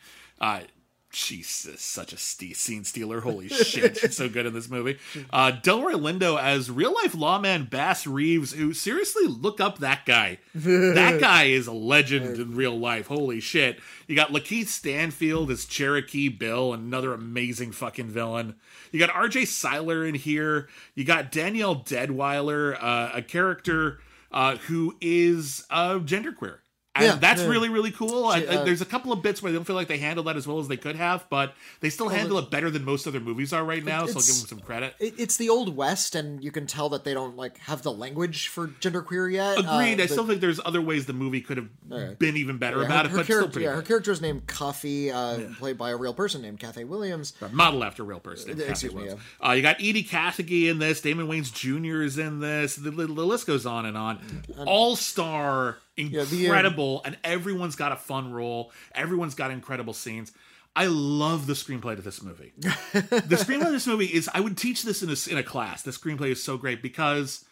Jesus, 1.12 1.82
such 1.82 2.12
a 2.12 2.16
ste- 2.16 2.56
scene 2.56 2.84
stealer. 2.84 3.20
Holy 3.20 3.48
shit. 3.48 3.98
She's 3.98 4.16
so 4.16 4.28
good 4.28 4.46
in 4.46 4.54
this 4.54 4.68
movie. 4.70 4.98
Uh, 5.30 5.52
Delroy 5.52 5.92
Lindo 5.92 6.40
as 6.40 6.70
real 6.70 6.94
life 6.94 7.14
lawman 7.14 7.64
Bass 7.66 8.06
Reeves, 8.06 8.52
who 8.52 8.72
seriously 8.72 9.26
look 9.26 9.60
up 9.60 9.78
that 9.78 10.06
guy. 10.06 10.38
that 10.54 11.18
guy 11.20 11.44
is 11.44 11.66
a 11.66 11.72
legend 11.72 12.38
in 12.38 12.54
real 12.56 12.78
life. 12.78 13.06
Holy 13.08 13.40
shit. 13.40 13.78
You 14.06 14.16
got 14.16 14.30
Lakeith 14.30 14.68
Stanfield 14.68 15.50
as 15.50 15.66
Cherokee 15.66 16.28
Bill, 16.28 16.72
another 16.72 17.12
amazing 17.12 17.72
fucking 17.72 18.08
villain. 18.08 18.56
You 18.90 18.98
got 18.98 19.10
RJ 19.10 19.46
Cyler 19.46 20.06
in 20.06 20.14
here. 20.14 20.68
You 20.94 21.04
got 21.04 21.30
Danielle 21.30 21.76
Deadwyler, 21.76 22.76
uh, 22.82 23.10
a 23.14 23.22
character 23.22 23.98
uh, 24.32 24.56
who 24.56 24.96
is 25.00 25.66
uh, 25.70 25.98
genderqueer. 25.98 26.58
And 26.94 27.04
Yeah, 27.06 27.14
that's 27.16 27.40
yeah. 27.40 27.48
really, 27.48 27.70
really 27.70 27.90
cool. 27.90 28.26
I, 28.26 28.40
She, 28.40 28.48
I- 28.48 28.54
uh, 28.56 28.64
there's 28.64 28.82
a 28.82 28.84
couple 28.84 29.12
of 29.12 29.22
bits 29.22 29.42
where 29.42 29.50
they 29.50 29.56
don't 29.56 29.64
feel 29.64 29.76
like 29.76 29.88
they 29.88 29.96
handle 29.96 30.24
that 30.24 30.36
as 30.36 30.46
well 30.46 30.58
as 30.58 30.68
they 30.68 30.76
could 30.76 30.94
have, 30.96 31.24
but 31.30 31.54
they 31.80 31.88
still 31.88 32.10
handle 32.10 32.36
it 32.38 32.50
better 32.50 32.70
than 32.70 32.84
most 32.84 33.06
other 33.06 33.18
movies 33.18 33.50
are 33.54 33.64
right 33.64 33.82
now, 33.82 34.00
so 34.04 34.08
I'll 34.18 34.26
give 34.26 34.26
them 34.26 34.46
some 34.46 34.60
credit. 34.60 34.94
It, 35.00 35.14
it's 35.16 35.38
the 35.38 35.48
old 35.48 35.74
west, 35.74 36.14
and 36.14 36.44
you 36.44 36.50
can 36.50 36.66
tell 36.66 36.90
that 36.90 37.04
they 37.04 37.14
don't 37.14 37.34
like 37.34 37.56
have 37.60 37.80
the 37.80 37.92
language 37.92 38.48
for 38.48 38.68
genderqueer 38.68 39.32
yet. 39.32 39.58
Agreed. 39.60 39.66
Uh, 39.68 39.72
I 39.74 39.96
but- 39.96 40.10
still 40.10 40.26
think 40.26 40.42
there's 40.42 40.60
other 40.62 40.82
ways 40.82 41.06
the 41.06 41.14
movie 41.14 41.40
could 41.40 41.56
have 41.56 42.18
been 42.18 42.36
even 42.36 42.58
better 42.58 42.80
yeah, 42.80 42.84
about 42.86 43.06
her, 43.06 43.12
it, 43.12 43.16
but 43.16 43.18
her 43.20 43.24
still 43.24 43.36
character, 43.36 43.52
pretty 43.52 43.64
yeah, 43.64 43.70
her 43.70 43.76
good. 43.80 43.88
character 43.88 44.12
is 44.12 44.20
named 44.20 44.46
Cuffee, 44.46 45.10
uh, 45.10 45.38
played 45.58 45.78
by 45.78 45.90
a 45.92 45.96
real 45.96 46.12
person 46.12 46.42
named 46.42 46.60
Cathay 46.60 46.84
Williams. 46.84 47.32
Model 47.52 47.84
after 47.84 48.02
a 48.02 48.06
real 48.06 48.20
person. 48.20 48.50
Uh, 48.50 48.54
Cathay 48.56 48.70
excuse 48.70 48.92
me, 48.94 49.00
Williams. 49.00 49.20
Uh, 49.42 49.52
you 49.52 49.62
got 49.62 49.80
Edi 49.80 50.04
Gathegi 50.04 50.68
in 50.70 50.78
this. 50.78 51.00
Damon 51.00 51.26
Wayans 51.26 51.50
Jr. 51.54 52.02
is 52.02 52.18
in 52.18 52.40
this. 52.40 52.76
The, 52.76 52.90
the, 52.90 53.06
the 53.06 53.24
list 53.24 53.46
goes 53.46 53.64
on 53.64 53.86
and 53.86 53.96
on. 53.96 54.18
All 54.66 54.94
star, 54.94 55.78
um, 55.98 56.10
incredible, 56.14 57.02
and 57.04 57.16
everyone's 57.24 57.76
got 57.76 57.92
a 57.92 57.96
fun 57.96 58.32
role. 58.32 58.72
Everyone's 58.94 59.34
got 59.34 59.50
incredible 59.50 59.92
scenes. 59.92 60.32
I 60.74 60.86
love 60.86 61.46
the 61.46 61.52
screenplay 61.52 61.96
to 61.96 62.02
this 62.02 62.22
movie. 62.22 62.52
the 62.58 63.36
screenplay 63.36 63.66
of 63.66 63.72
this 63.72 63.86
movie 63.86 64.06
is. 64.06 64.28
I 64.32 64.40
would 64.40 64.56
teach 64.56 64.82
this 64.84 65.02
in 65.02 65.10
a, 65.10 65.30
in 65.30 65.38
a 65.38 65.46
class. 65.46 65.82
The 65.82 65.90
screenplay 65.90 66.30
is 66.30 66.42
so 66.42 66.56
great 66.56 66.82
because 66.82 67.44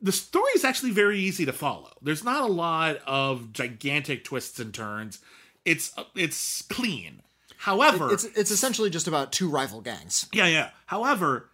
the 0.00 0.12
story 0.12 0.52
is 0.54 0.64
actually 0.64 0.92
very 0.92 1.18
easy 1.18 1.44
to 1.44 1.52
follow. 1.52 1.92
There's 2.00 2.22
not 2.22 2.48
a 2.48 2.52
lot 2.52 2.98
of 3.04 3.52
gigantic 3.52 4.24
twists 4.24 4.60
and 4.60 4.72
turns. 4.72 5.18
It's 5.64 5.92
it's 6.14 6.62
clean. 6.62 7.22
However, 7.56 8.12
It's 8.12 8.22
it's 8.24 8.52
essentially 8.52 8.90
just 8.90 9.08
about 9.08 9.32
two 9.32 9.48
rival 9.48 9.80
gangs. 9.80 10.26
yeah, 10.32 10.46
yeah. 10.46 10.70
However, 10.86 11.50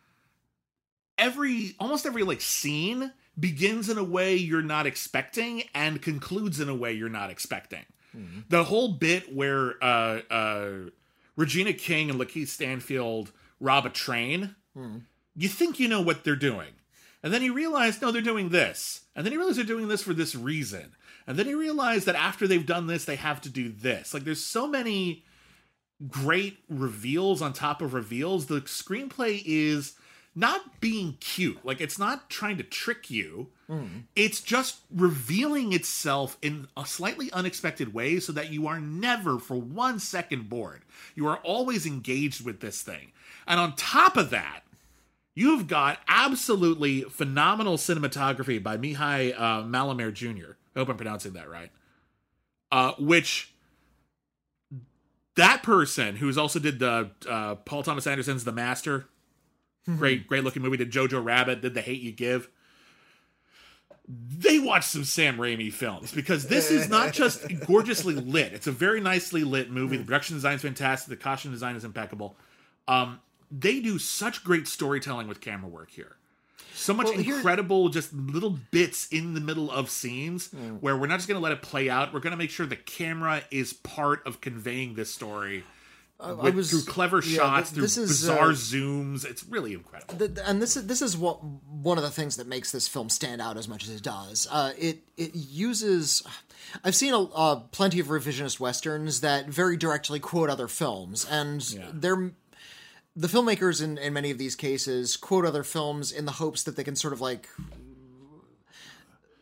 every 1.16 1.74
almost 1.80 2.04
every 2.04 2.22
like 2.22 2.42
scene 2.42 3.12
begins 3.38 3.88
in 3.88 3.98
a 3.98 4.04
way 4.04 4.36
you're 4.36 4.62
not 4.62 4.86
expecting 4.86 5.64
and 5.74 6.00
concludes 6.00 6.60
in 6.60 6.68
a 6.68 6.74
way 6.74 6.92
you're 6.92 7.08
not 7.08 7.30
expecting. 7.30 7.84
The 8.48 8.64
whole 8.64 8.92
bit 8.92 9.34
where 9.34 9.74
uh 9.82 10.20
uh 10.30 10.68
Regina 11.36 11.72
King 11.72 12.10
and 12.10 12.20
Lakeith 12.20 12.48
Stanfield 12.48 13.32
rob 13.58 13.86
a 13.86 13.90
train, 13.90 14.54
you 15.34 15.48
think 15.48 15.80
you 15.80 15.88
know 15.88 16.00
what 16.00 16.22
they're 16.22 16.36
doing. 16.36 16.74
And 17.24 17.32
then 17.32 17.42
you 17.42 17.54
realize, 17.54 18.00
no, 18.00 18.12
they're 18.12 18.22
doing 18.22 18.50
this. 18.50 19.00
And 19.16 19.24
then 19.24 19.32
you 19.32 19.38
realize 19.38 19.56
they're 19.56 19.64
doing 19.64 19.88
this 19.88 20.02
for 20.02 20.12
this 20.14 20.34
reason. 20.36 20.94
And 21.26 21.36
then 21.38 21.48
you 21.48 21.58
realize 21.58 22.04
that 22.04 22.14
after 22.14 22.46
they've 22.46 22.66
done 22.66 22.86
this, 22.86 23.04
they 23.04 23.16
have 23.16 23.40
to 23.40 23.48
do 23.48 23.68
this. 23.70 24.12
Like 24.14 24.24
there's 24.24 24.44
so 24.44 24.68
many 24.68 25.24
great 26.08 26.58
reveals 26.68 27.40
on 27.40 27.52
top 27.52 27.80
of 27.80 27.94
reveals. 27.94 28.46
The 28.46 28.60
screenplay 28.60 29.42
is 29.44 29.94
not 30.34 30.80
being 30.80 31.16
cute. 31.20 31.64
Like 31.64 31.80
it's 31.80 31.98
not 31.98 32.28
trying 32.28 32.56
to 32.56 32.62
trick 32.64 33.10
you. 33.10 33.48
It's 34.16 34.40
just 34.40 34.80
revealing 34.94 35.72
itself 35.72 36.36
in 36.42 36.68
a 36.76 36.84
slightly 36.84 37.30
unexpected 37.32 37.94
way 37.94 38.20
so 38.20 38.32
that 38.32 38.50
you 38.50 38.66
are 38.66 38.80
never 38.80 39.38
for 39.38 39.56
one 39.56 39.98
second 39.98 40.48
bored. 40.48 40.82
You 41.14 41.26
are 41.28 41.38
always 41.38 41.86
engaged 41.86 42.44
with 42.44 42.60
this 42.60 42.82
thing. 42.82 43.12
And 43.46 43.60
on 43.60 43.74
top 43.76 44.16
of 44.16 44.30
that, 44.30 44.60
you've 45.34 45.66
got 45.66 45.98
absolutely 46.08 47.02
phenomenal 47.02 47.76
cinematography 47.76 48.62
by 48.62 48.76
Mihai 48.76 49.34
uh, 49.34 49.62
Mălaimare 49.62 50.12
Jr. 50.12 50.52
I 50.74 50.80
hope 50.80 50.88
I'm 50.88 50.96
pronouncing 50.96 51.32
that 51.34 51.48
right. 51.48 51.70
Uh, 52.72 52.92
which 52.98 53.54
that 55.36 55.62
person 55.62 56.16
who's 56.16 56.38
also 56.38 56.58
did 56.58 56.78
the 56.78 57.10
uh, 57.28 57.54
Paul 57.56 57.82
Thomas 57.82 58.06
Anderson's 58.06 58.44
The 58.44 58.52
Master, 58.52 59.06
Mm-hmm. 59.88 59.98
great 59.98 60.26
great 60.26 60.44
looking 60.44 60.62
movie. 60.62 60.78
Did 60.78 60.90
Jojo 60.90 61.22
Rabbit? 61.22 61.60
Did 61.60 61.74
The 61.74 61.82
Hate 61.82 62.00
You 62.00 62.12
Give? 62.12 62.48
They 64.06 64.58
watched 64.58 64.88
some 64.88 65.04
Sam 65.04 65.38
Raimi 65.38 65.72
films 65.72 66.12
because 66.12 66.48
this 66.48 66.70
is 66.70 66.90
not 66.90 67.14
just 67.14 67.42
gorgeously 67.66 68.14
lit. 68.14 68.52
It's 68.52 68.66
a 68.66 68.72
very 68.72 69.00
nicely 69.00 69.44
lit 69.44 69.70
movie. 69.70 69.96
The 69.96 70.02
mm. 70.02 70.06
production 70.06 70.36
design 70.36 70.56
is 70.56 70.62
fantastic. 70.62 71.08
The 71.08 71.22
costume 71.22 71.52
design 71.52 71.74
is 71.74 71.84
impeccable. 71.84 72.36
Um, 72.86 73.20
they 73.50 73.80
do 73.80 73.98
such 73.98 74.44
great 74.44 74.68
storytelling 74.68 75.26
with 75.26 75.40
camera 75.40 75.68
work 75.68 75.90
here. 75.90 76.16
So 76.74 76.92
much 76.92 77.06
Well, 77.06 77.18
incredible, 77.18 77.88
just 77.88 78.12
little 78.12 78.58
bits 78.70 79.06
in 79.08 79.34
the 79.34 79.40
middle 79.40 79.70
of 79.70 79.88
scenes 79.88 80.48
mm. 80.48 80.80
where 80.80 80.96
we're 80.96 81.06
not 81.06 81.16
just 81.16 81.28
going 81.28 81.40
to 81.40 81.42
let 81.42 81.52
it 81.52 81.62
play 81.62 81.88
out. 81.88 82.12
We're 82.12 82.20
going 82.20 82.32
to 82.32 82.36
make 82.36 82.50
sure 82.50 82.66
the 82.66 82.76
camera 82.76 83.42
is 83.50 83.72
part 83.72 84.26
of 84.26 84.40
conveying 84.40 84.94
this 84.94 85.10
story 85.10 85.64
with, 86.20 86.54
was- 86.54 86.70
through 86.70 86.82
clever 86.92 87.20
yeah, 87.24 87.36
shots, 87.36 87.70
th- 87.70 87.74
through 87.76 88.02
is, 88.02 88.08
bizarre 88.08 88.50
uh, 88.50 88.52
zooms. 88.52 89.24
It's 89.24 89.44
really 89.44 89.74
incredible. 89.74 90.16
Th- 90.16 90.38
and 90.44 90.62
this 90.62 90.76
is 90.76 90.86
this 90.86 91.02
is 91.02 91.16
what 91.16 91.42
one 91.42 91.98
of 91.98 92.04
the 92.04 92.10
things 92.10 92.36
that 92.36 92.46
makes 92.46 92.72
this 92.72 92.88
film 92.88 93.08
stand 93.08 93.42
out 93.42 93.56
as 93.56 93.68
much 93.68 93.84
as 93.84 93.90
it 93.90 94.02
does. 94.02 94.46
Uh, 94.50 94.72
it 94.78 95.02
it 95.16 95.34
uses. 95.34 96.22
I've 96.82 96.94
seen 96.94 97.14
a, 97.14 97.22
uh, 97.22 97.56
plenty 97.72 98.00
of 98.00 98.06
revisionist 98.08 98.58
westerns 98.58 99.20
that 99.20 99.48
very 99.48 99.76
directly 99.76 100.18
quote 100.20 100.50
other 100.50 100.68
films, 100.68 101.26
and 101.28 101.60
they're 101.92 102.32
the 103.16 103.28
filmmakers 103.28 103.82
in, 103.82 103.96
in 103.98 104.12
many 104.12 104.30
of 104.30 104.38
these 104.38 104.56
cases 104.56 105.16
quote 105.16 105.44
other 105.44 105.62
films 105.62 106.10
in 106.10 106.24
the 106.24 106.32
hopes 106.32 106.62
that 106.64 106.76
they 106.76 106.82
can 106.84 106.96
sort 106.96 107.12
of 107.12 107.20
like 107.20 107.48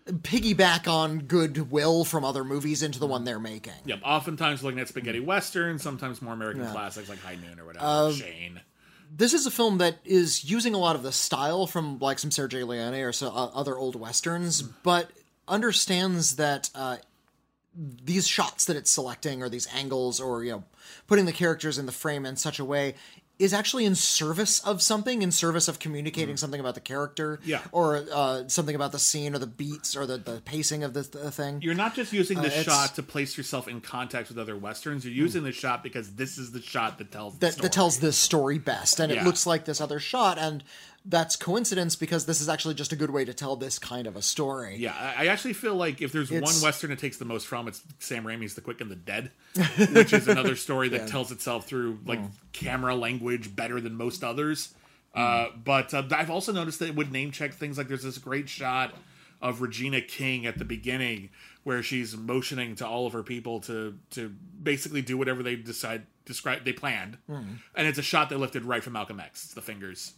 piggyback 0.07 0.89
on 0.89 1.21
goodwill 1.21 2.05
from 2.05 2.25
other 2.25 2.45
movies 2.45 2.83
into 2.83 2.99
the 2.99 3.07
one 3.07 3.25
they're 3.25 3.39
making. 3.39 3.73
Yep. 3.87 4.01
Oftentimes 4.05 4.63
looking 4.63 4.81
at 4.81 4.89
spaghetti 4.89 5.21
western, 5.21 5.79
sometimes 5.79 6.21
more 6.21 6.35
American 6.35 6.67
classics 6.67 7.09
like 7.09 7.21
High 7.21 7.37
Noon 7.37 7.61
or 7.61 7.65
whatever. 7.67 7.85
Um, 7.85 8.13
Shane. 8.13 8.61
this 9.17 9.33
is 9.33 9.47
a 9.47 9.51
film 9.51 9.79
that 9.79 9.99
is 10.05 10.45
using 10.45 10.75
a 10.75 10.79
lot 10.79 10.97
of 10.97 11.03
the 11.03 11.13
style 11.13 11.67
from 11.67 11.99
like 11.99 12.19
some 12.19 12.31
Sergio 12.31 12.67
Leone 12.67 12.95
or 12.95 13.13
so, 13.13 13.29
uh, 13.29 13.51
other 13.55 13.77
old 13.77 13.95
westerns, 13.95 14.63
but 14.63 15.11
understands 15.47 16.37
that 16.37 16.71
uh, 16.75 16.97
these 17.75 18.27
shots 18.27 18.65
that 18.67 18.77
it's 18.77 18.91
selecting 18.91 19.43
or 19.43 19.49
these 19.49 19.69
angles 19.75 20.21
or 20.21 20.45
you 20.45 20.53
know 20.53 20.65
putting 21.07 21.25
the 21.25 21.33
characters 21.33 21.79
in 21.79 21.87
the 21.87 21.93
frame 21.93 22.27
in 22.27 22.37
such 22.37 22.59
a 22.59 22.65
way 22.65 22.95
is 23.43 23.53
actually 23.53 23.85
in 23.85 23.95
service 23.95 24.61
of 24.61 24.81
something, 24.81 25.21
in 25.23 25.33
service 25.33 25.67
of 25.67 25.79
communicating 25.79 26.37
something 26.37 26.61
about 26.61 26.75
the 26.75 26.81
character, 26.81 27.41
Yeah. 27.45 27.61
or 27.73 28.05
uh, 28.13 28.47
something 28.49 28.75
about 28.77 28.93
the 28.93 28.99
scene 28.99 29.35
or 29.35 29.39
the 29.39 29.47
beats 29.47 29.97
or 29.97 30.07
the, 30.07 30.17
the 30.19 30.41
pacing 30.45 30.85
of 30.85 30.95
the, 30.95 31.03
the 31.03 31.31
thing. 31.31 31.61
You're 31.61 31.75
not 31.75 31.95
just 31.95 32.13
using 32.13 32.41
the 32.41 32.47
Uh, 32.49 32.63
shot 32.63 32.95
to 32.95 33.03
place 33.03 33.37
yourself 33.37 33.67
in 33.67 33.81
context 33.81 34.31
with 34.31 34.39
other 34.39 34.57
westerns. 34.57 35.05
You're 35.05 35.15
using 35.15 35.43
the 35.43 35.53
shot 35.53 35.83
because 35.83 36.15
this 36.15 36.39
is 36.39 36.53
the 36.53 36.63
shot 36.63 36.99
that 36.99 37.11
tells 37.11 37.35
the 37.35 37.41
that, 37.41 37.53
story. 37.55 37.63
that 37.63 37.73
tells 37.73 37.99
this 37.99 38.17
story 38.17 38.59
best 38.59 39.01
and 39.01 39.13
Yeah. 39.13 39.23
it 39.23 39.25
looks 39.25 39.45
like 39.47 39.65
this 39.65 39.81
other 39.81 39.99
shot 39.99 40.39
and 40.39 40.63
that's 41.05 41.37
coincidence 41.37 41.97
because 41.97 42.27
this 42.27 42.41
is 42.41 42.49
actually 42.49 42.75
just 42.75 42.93
a 42.93 42.97
good 42.97 43.11
way 43.11 43.25
to 43.25 43.35
tell 43.35 43.57
this 43.57 43.79
kind 43.79 44.07
of 44.07 44.17
a 44.17 44.23
story 44.23 44.77
Yeah, 44.79 44.95
I 44.95 45.25
I 45.25 45.27
actually 45.27 45.55
feel 45.55 45.75
like 45.75 46.01
if 46.01 46.13
there's 46.13 46.31
one 46.31 46.43
western 46.43 46.91
it 46.91 46.99
takes 46.99 47.17
the 47.17 47.25
most 47.25 47.47
from, 47.47 47.69
it's 47.69 47.83
Sam 47.99 48.25
Raimi's 48.25 48.55
The 48.55 48.61
Quick 48.61 48.81
and 48.81 48.91
the 48.91 48.97
Dead, 48.97 49.31
which 49.93 50.13
is 50.13 50.29
another 50.29 50.57
story 50.57 50.89
that 50.91 51.09
tells 51.09 51.33
itself 51.33 51.67
through 51.67 51.99
like 52.07 52.21
camera 52.53 52.95
language 52.95 53.55
better 53.55 53.81
than 53.81 53.95
most 53.95 54.23
others. 54.25 54.75
Uh, 55.15 55.49
but 55.63 55.93
uh, 55.93 56.03
I've 56.13 56.31
also 56.31 56.53
noticed 56.53 56.79
that 56.79 56.89
it 56.89 56.95
would 56.97 57.13
name 57.13 57.31
check 57.33 57.53
things 57.53 57.77
like 57.77 57.89
there's 57.89 58.03
this 58.03 58.19
great 58.19 58.49
shot 58.49 58.95
of 59.43 59.61
Regina 59.61 60.01
King 60.01 60.47
at 60.47 60.57
the 60.57 60.65
beginning 60.65 61.29
where 61.65 61.83
she's 61.83 62.17
motioning 62.17 62.75
to 62.77 62.87
all 62.87 63.07
of 63.07 63.13
her 63.13 63.23
people 63.23 63.61
to 63.61 63.99
to 64.11 64.29
basically 64.63 65.03
do 65.03 65.19
whatever 65.19 65.43
they 65.43 65.57
decide 65.57 66.07
describe 66.25 66.65
they 66.65 66.73
planned, 66.73 67.19
and 67.29 67.87
it's 67.89 67.99
a 67.99 68.03
shot 68.03 68.31
they 68.31 68.37
lifted 68.37 68.65
right 68.65 68.83
from 68.83 68.95
Malcolm 68.95 69.21
X. 69.21 69.45
It's 69.45 69.55
the 69.55 69.63
fingers. 69.63 70.15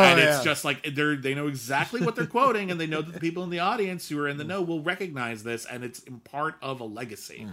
And 0.00 0.20
it's 0.20 0.38
yeah. 0.38 0.44
just 0.44 0.64
like 0.64 0.94
they're 0.94 1.16
they 1.16 1.34
know 1.34 1.48
exactly 1.48 2.00
what 2.00 2.16
they're 2.16 2.26
quoting, 2.26 2.70
and 2.70 2.80
they 2.80 2.86
know 2.86 3.02
that 3.02 3.12
the 3.12 3.20
people 3.20 3.42
in 3.44 3.50
the 3.50 3.60
audience 3.60 4.08
who 4.08 4.18
are 4.18 4.28
in 4.28 4.36
the 4.38 4.44
know 4.44 4.62
will 4.62 4.82
recognize 4.82 5.42
this, 5.42 5.64
and 5.64 5.84
it's 5.84 6.00
in 6.00 6.20
part 6.20 6.56
of 6.62 6.80
a 6.80 6.84
legacy. 6.84 7.46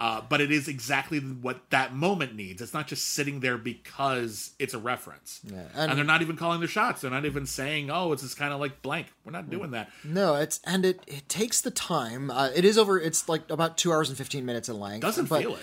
Uh, 0.00 0.20
but 0.28 0.40
it 0.40 0.50
is 0.50 0.66
exactly 0.66 1.20
what 1.20 1.70
that 1.70 1.94
moment 1.94 2.34
needs. 2.34 2.60
It's 2.60 2.74
not 2.74 2.88
just 2.88 3.12
sitting 3.12 3.38
there 3.40 3.56
because 3.56 4.50
it's 4.58 4.74
a 4.74 4.78
reference, 4.78 5.40
and, 5.46 5.68
and- 5.76 5.96
they're 5.96 6.04
not 6.04 6.20
even 6.20 6.36
calling 6.36 6.58
their 6.58 6.68
shots. 6.68 7.02
They're 7.02 7.12
not 7.12 7.24
even 7.24 7.46
saying, 7.46 7.90
"Oh, 7.90 8.12
it's 8.12 8.22
just 8.22 8.36
kind 8.36 8.52
of 8.52 8.58
like 8.58 8.82
blank." 8.82 9.06
We're 9.24 9.32
not 9.32 9.48
doing 9.48 9.70
that. 9.70 9.90
no 10.02 10.34
it's 10.34 10.60
and 10.64 10.84
it 10.84 11.00
it 11.06 11.28
takes 11.28 11.60
the 11.60 11.70
time 11.70 12.30
uh, 12.30 12.50
it 12.54 12.64
is 12.64 12.76
over 12.76 12.98
it's 12.98 13.28
like 13.28 13.48
about 13.50 13.78
two 13.78 13.92
hours 13.92 14.08
and 14.08 14.18
15 14.18 14.44
minutes 14.44 14.68
in 14.68 14.78
length 14.80 15.02
Doesn't 15.02 15.28
but, 15.28 15.40
feel 15.40 15.54
it. 15.54 15.62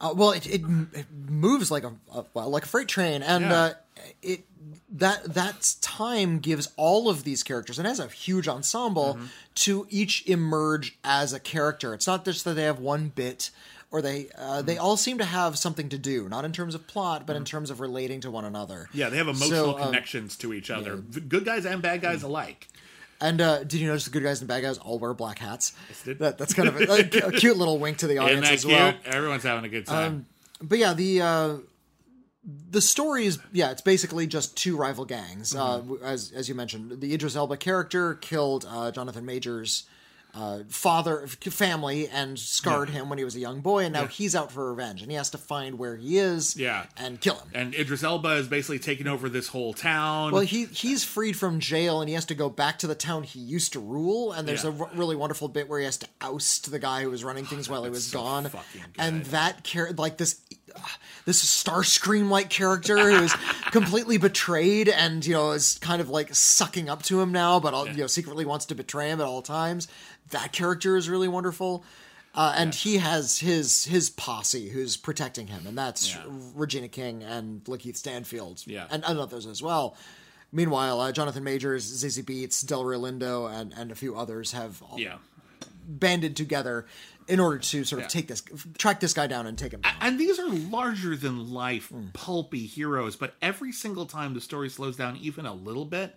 Uh, 0.00 0.12
well, 0.14 0.30
it, 0.32 0.46
it 0.46 0.62
it 0.92 1.06
moves 1.28 1.70
like 1.70 1.84
a, 1.84 1.92
a 2.12 2.24
well, 2.34 2.50
like 2.50 2.64
a 2.64 2.68
freight 2.68 2.88
train, 2.88 3.22
and 3.22 3.44
Yeah. 3.44 3.72
It 4.22 4.44
that 4.90 5.34
that 5.34 5.74
time 5.80 6.38
gives 6.38 6.68
all 6.76 7.08
of 7.08 7.24
these 7.24 7.42
characters, 7.42 7.78
and 7.78 7.86
has 7.86 8.00
a 8.00 8.08
huge 8.08 8.48
ensemble 8.48 9.14
Mm-hmm. 9.14 9.26
to 9.56 9.86
each 9.90 10.26
emerge 10.26 10.98
as 11.04 11.32
a 11.32 11.40
character. 11.40 11.94
It's 11.94 12.06
not 12.06 12.24
just 12.24 12.44
that 12.44 12.54
they 12.54 12.62
have 12.64 12.78
one 12.78 13.08
bit 13.14 13.50
or 13.90 14.02
they 14.02 14.28
uh, 14.36 14.62
they 14.62 14.76
all 14.78 14.96
seem 14.96 15.18
to 15.18 15.24
have 15.24 15.58
something 15.58 15.88
to 15.90 15.98
do, 15.98 16.28
not 16.28 16.44
in 16.44 16.52
terms 16.52 16.74
of 16.74 16.86
plot, 16.86 17.26
but 17.26 17.36
in 17.36 17.44
terms 17.44 17.70
of 17.70 17.80
relating 17.80 18.20
to 18.20 18.30
one 18.30 18.44
another. 18.44 18.88
Yeah, 18.92 19.08
they 19.08 19.16
have 19.16 19.28
emotional 19.28 19.72
So, 19.72 19.78
um, 19.78 19.84
connections 19.86 20.36
to 20.36 20.52
each 20.52 20.70
other, 20.70 20.96
V- 20.96 21.20
good 21.22 21.44
guys 21.44 21.64
and 21.66 21.80
bad 21.82 22.00
guys 22.02 22.22
alike. 22.22 22.68
And 23.20 23.40
uh, 23.40 23.64
did 23.64 23.74
you 23.80 23.88
notice 23.88 24.04
the 24.04 24.10
good 24.10 24.22
guys 24.22 24.40
and 24.40 24.46
bad 24.48 24.62
guys 24.62 24.78
all 24.78 24.98
wear 25.00 25.12
black 25.12 25.38
hats? 25.40 25.72
That, 26.04 26.38
that's 26.38 26.54
kind 26.54 26.68
of 26.68 26.76
a, 26.80 27.26
a 27.26 27.32
cute 27.32 27.56
little 27.56 27.78
wink 27.78 27.96
to 27.98 28.06
the 28.06 28.18
audience 28.22 28.48
as 28.48 28.64
cute? 28.64 28.78
well. 28.78 28.94
Everyone's 29.04 29.42
having 29.42 29.64
a 29.64 29.68
good 29.68 29.86
time. 29.86 30.12
Um, 30.12 30.26
But 30.62 30.78
yeah, 30.78 30.92
the 30.94 31.20
uh, 31.22 31.56
the 32.70 32.80
story 32.80 33.26
is 33.26 33.38
yeah, 33.52 33.70
it's 33.70 33.82
basically 33.82 34.26
just 34.26 34.56
two 34.56 34.76
rival 34.76 35.04
gangs. 35.04 35.54
Uh, 35.54 35.78
Mm-hmm. 35.80 36.04
as 36.04 36.32
as 36.32 36.48
you 36.48 36.54
mentioned, 36.54 37.00
the 37.00 37.12
Idris 37.14 37.36
Elba 37.36 37.56
character 37.56 38.14
killed 38.14 38.66
uh, 38.68 38.90
Jonathan 38.90 39.24
Majors. 39.24 39.84
Uh, 40.34 40.58
father 40.68 41.26
family 41.26 42.06
and 42.06 42.38
scarred 42.38 42.90
him 42.90 43.08
when 43.08 43.16
he 43.16 43.24
was 43.24 43.34
a 43.34 43.40
young 43.40 43.60
boy 43.60 43.84
and 43.84 43.94
now 43.94 44.06
he's 44.06 44.36
out 44.36 44.52
for 44.52 44.70
revenge 44.70 45.00
and 45.00 45.10
he 45.10 45.16
has 45.16 45.30
to 45.30 45.38
find 45.38 45.78
where 45.78 45.96
he 45.96 46.18
is 46.18 46.54
Yeah. 46.54 46.84
and 46.98 47.18
kill 47.18 47.36
him 47.36 47.48
and 47.54 47.74
Idris 47.74 48.02
Elba 48.04 48.34
is 48.34 48.46
basically 48.46 48.78
taking 48.78 49.06
over 49.06 49.30
this 49.30 49.48
whole 49.48 49.72
town. 49.72 50.32
well 50.32 50.42
he 50.42 50.66
he's 50.66 51.02
freed 51.02 51.34
from 51.34 51.60
jail 51.60 52.00
and 52.02 52.10
he 52.10 52.14
has 52.14 52.26
to 52.26 52.34
go 52.34 52.50
back 52.50 52.78
to 52.80 52.86
the 52.86 52.94
town 52.94 53.22
he 53.22 53.40
used 53.40 53.72
to 53.72 53.80
rule 53.80 54.30
and 54.32 54.46
there's 54.46 54.64
Yeah. 54.64 54.70
a 54.76 54.78
r- 54.82 54.90
really 54.94 55.16
wonderful 55.16 55.48
bit 55.48 55.66
where 55.66 55.78
he 55.78 55.86
has 55.86 55.96
to 55.96 56.08
oust 56.20 56.70
the 56.70 56.78
guy 56.78 57.02
who 57.02 57.10
was 57.10 57.24
running 57.24 57.46
things 57.46 57.70
while 57.70 57.82
he 57.84 57.90
was 57.90 58.06
so 58.06 58.20
gone 58.22 58.50
and 58.98 59.24
that 59.26 59.64
char- 59.64 59.92
like 59.92 60.18
this 60.18 60.40
this 61.24 61.44
Starscream 61.44 62.28
like 62.30 62.48
character 62.50 62.96
who 62.96 63.24
is 63.24 63.34
completely 63.70 64.16
betrayed 64.18 64.88
and 64.88 65.24
you 65.26 65.34
know 65.34 65.52
is 65.52 65.78
kind 65.80 66.00
of 66.00 66.08
like 66.08 66.34
sucking 66.34 66.88
up 66.88 67.02
to 67.04 67.20
him 67.20 67.32
now, 67.32 67.60
but 67.60 67.88
you 67.94 67.98
know 68.02 68.06
secretly 68.06 68.44
wants 68.44 68.66
to 68.66 68.74
betray 68.74 69.10
him 69.10 69.20
at 69.20 69.26
all 69.26 69.42
times. 69.42 69.88
That 70.30 70.52
character 70.52 70.96
is 70.96 71.08
really 71.08 71.28
wonderful, 71.28 71.84
uh, 72.34 72.54
and 72.56 72.74
he 72.74 72.98
has 72.98 73.38
his 73.38 73.84
his 73.84 74.10
posse 74.10 74.68
who's 74.68 74.96
protecting 74.96 75.46
him, 75.48 75.66
and 75.66 75.76
that's 75.76 76.14
Yeah. 76.14 76.24
Regina 76.54 76.88
King 76.88 77.22
and 77.22 77.64
Lakeith 77.64 77.96
Stanfield, 77.96 78.62
Yeah. 78.66 78.86
and, 78.90 79.04
and 79.04 79.18
others 79.18 79.46
as 79.46 79.62
well. 79.62 79.96
Meanwhile, 80.50 81.00
uh, 81.00 81.12
Jonathan 81.12 81.44
Majors, 81.44 81.84
Zazie 82.02 82.24
Beetz, 82.24 82.64
Delroy 82.64 82.98
Lindo, 82.98 83.52
and, 83.52 83.74
and 83.76 83.92
a 83.92 83.94
few 83.94 84.16
others 84.16 84.52
have 84.52 84.82
all 84.82 84.98
yeah. 84.98 85.16
banded 85.86 86.36
together 86.36 86.86
in 87.28 87.38
order 87.40 87.58
to 87.58 87.84
sort 87.84 87.98
of 88.00 88.04
Yeah. 88.04 88.08
take 88.08 88.26
this, 88.28 88.42
track 88.78 89.00
this 89.00 89.12
guy 89.12 89.26
down 89.26 89.46
and 89.46 89.56
take 89.58 89.72
him 89.72 89.82
down. 89.82 89.94
And 90.00 90.18
these 90.18 90.38
are 90.38 90.48
larger 90.48 91.14
than 91.16 91.50
life, 91.52 91.88
Hmm. 91.88 92.06
pulpy 92.14 92.66
heroes, 92.66 93.16
but 93.16 93.36
every 93.42 93.70
single 93.72 94.06
time 94.06 94.34
the 94.34 94.40
story 94.40 94.68
slows 94.70 94.96
down 94.96 95.16
even 95.18 95.44
a 95.46 95.52
little 95.54 95.84
bit, 95.84 96.16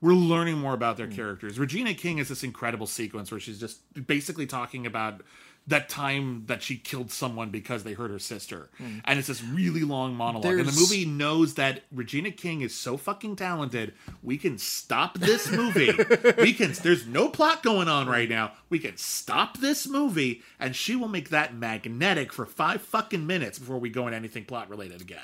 we're 0.00 0.12
learning 0.14 0.58
more 0.58 0.74
about 0.74 0.96
their 0.96 1.06
Hmm. 1.06 1.14
characters. 1.14 1.58
Regina 1.58 1.94
King 1.94 2.18
is 2.18 2.28
this 2.28 2.42
incredible 2.44 2.86
sequence 2.86 3.30
where 3.30 3.40
she's 3.40 3.58
just 3.60 3.78
basically 4.06 4.46
talking 4.46 4.84
about 4.86 5.22
that 5.68 5.88
time 5.88 6.44
that 6.46 6.62
she 6.62 6.76
killed 6.76 7.10
someone 7.10 7.50
because 7.50 7.84
they 7.84 7.92
hurt 7.92 8.10
her 8.10 8.18
sister. 8.18 8.68
And 9.04 9.18
it's 9.18 9.28
this 9.28 9.42
really 9.42 9.82
long 9.82 10.14
monologue. 10.14 10.58
And 10.58 10.68
the. 10.68 10.72
Movie 10.80 11.04
knows 11.04 11.54
that 11.54 11.82
Regina 11.92 12.30
King 12.30 12.60
is 12.62 12.74
so 12.74 12.96
fucking 12.96 13.36
talented. 13.36 13.92
We 14.22 14.36
can 14.38 14.58
stop 14.58 15.18
this 15.18 15.50
movie. 15.50 15.90
we 16.38 16.52
can 16.52 16.72
there's 16.82 17.06
no 17.06 17.28
plot 17.28 17.62
going 17.62 17.88
on 17.88 18.08
right 18.08 18.28
now. 18.28 18.52
We 18.68 18.78
can 18.78 18.96
stop 18.96 19.58
this 19.58 19.86
movie 19.86 20.42
and 20.58 20.74
she 20.74 20.96
will 20.96 21.08
make 21.08 21.28
that 21.30 21.54
magnetic 21.54 22.32
for 22.32 22.46
5 22.46 22.80
fucking 22.82 23.26
minutes 23.26 23.58
before 23.58 23.78
we 23.78 23.90
go 23.90 24.06
into 24.06 24.16
anything 24.16 24.44
plot 24.44 24.68
related 24.68 25.00
again. 25.00 25.18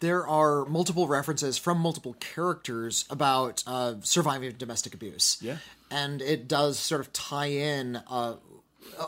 there 0.00 0.26
are 0.26 0.64
multiple 0.64 1.06
references 1.06 1.58
from 1.58 1.78
multiple 1.78 2.14
characters 2.18 3.04
about 3.10 3.62
uh, 3.66 3.94
surviving 4.00 4.52
domestic 4.58 4.94
abuse. 4.94 5.38
Yeah. 5.40 5.58
and 5.90 6.20
it 6.22 6.48
does 6.48 6.78
sort 6.78 7.00
of 7.00 7.12
tie 7.12 7.46
in 7.50 8.00
uh, 8.08 8.34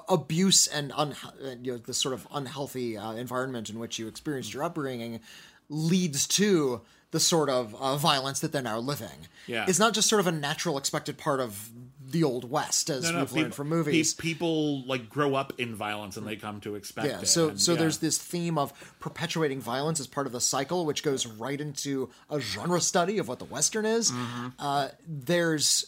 abuse 0.08 0.66
and 0.66 0.92
un- 0.96 1.14
you 1.62 1.72
know 1.72 1.78
the 1.78 1.94
sort 1.94 2.14
of 2.14 2.26
unhealthy 2.32 2.96
uh, 2.96 3.12
environment 3.12 3.70
in 3.70 3.78
which 3.78 3.98
you 3.98 4.08
experienced 4.08 4.52
your 4.54 4.62
upbringing 4.64 5.20
leads 5.68 6.26
to 6.26 6.80
the 7.10 7.20
sort 7.20 7.48
of 7.48 7.74
uh, 7.76 7.96
violence 7.96 8.40
that 8.40 8.52
they're 8.52 8.62
now 8.62 8.78
living. 8.78 9.28
Yeah. 9.46 9.66
it's 9.68 9.78
not 9.78 9.94
just 9.94 10.08
sort 10.08 10.20
of 10.20 10.26
a 10.26 10.32
natural 10.32 10.76
expected 10.78 11.16
part 11.18 11.38
of 11.40 11.68
the 12.10 12.22
old 12.24 12.48
west 12.50 12.90
as 12.90 13.04
No, 13.04 13.10
no, 13.12 13.18
we've 13.20 13.32
learned 13.32 13.46
peop- 13.46 13.54
from 13.54 13.68
movies. 13.68 14.14
pe- 14.14 14.22
people 14.22 14.82
like 14.86 15.08
grow 15.08 15.34
up 15.34 15.52
in 15.58 15.74
violence 15.74 16.16
and 16.16 16.26
they 16.26 16.36
come 16.36 16.60
to 16.62 16.74
expect 16.76 17.08
Yeah, 17.08 17.20
it. 17.20 17.26
so 17.26 17.48
and, 17.50 17.60
so 17.60 17.72
yeah. 17.72 17.78
there's 17.80 17.98
this 17.98 18.18
theme 18.18 18.56
of 18.58 18.72
perpetuating 19.00 19.60
violence 19.60 20.00
as 20.00 20.06
part 20.06 20.26
of 20.26 20.32
the 20.32 20.40
cycle, 20.40 20.86
which 20.86 21.02
goes 21.02 21.26
right 21.26 21.60
into 21.60 22.10
a 22.30 22.40
genre 22.40 22.80
study 22.80 23.18
of 23.18 23.26
what 23.28 23.38
the 23.38 23.44
Western 23.46 23.84
is. 23.86 24.10
Mm-hmm. 24.12 24.46
Uh, 24.58 24.88
there's, 25.08 25.86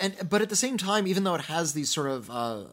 and 0.00 0.14
but 0.28 0.42
at 0.42 0.48
the 0.48 0.56
same 0.56 0.76
time, 0.78 1.06
even 1.06 1.24
though 1.24 1.34
it 1.34 1.42
has 1.42 1.72
these 1.72 1.90
sort 1.90 2.08
of 2.10 2.30
uh, 2.30 2.64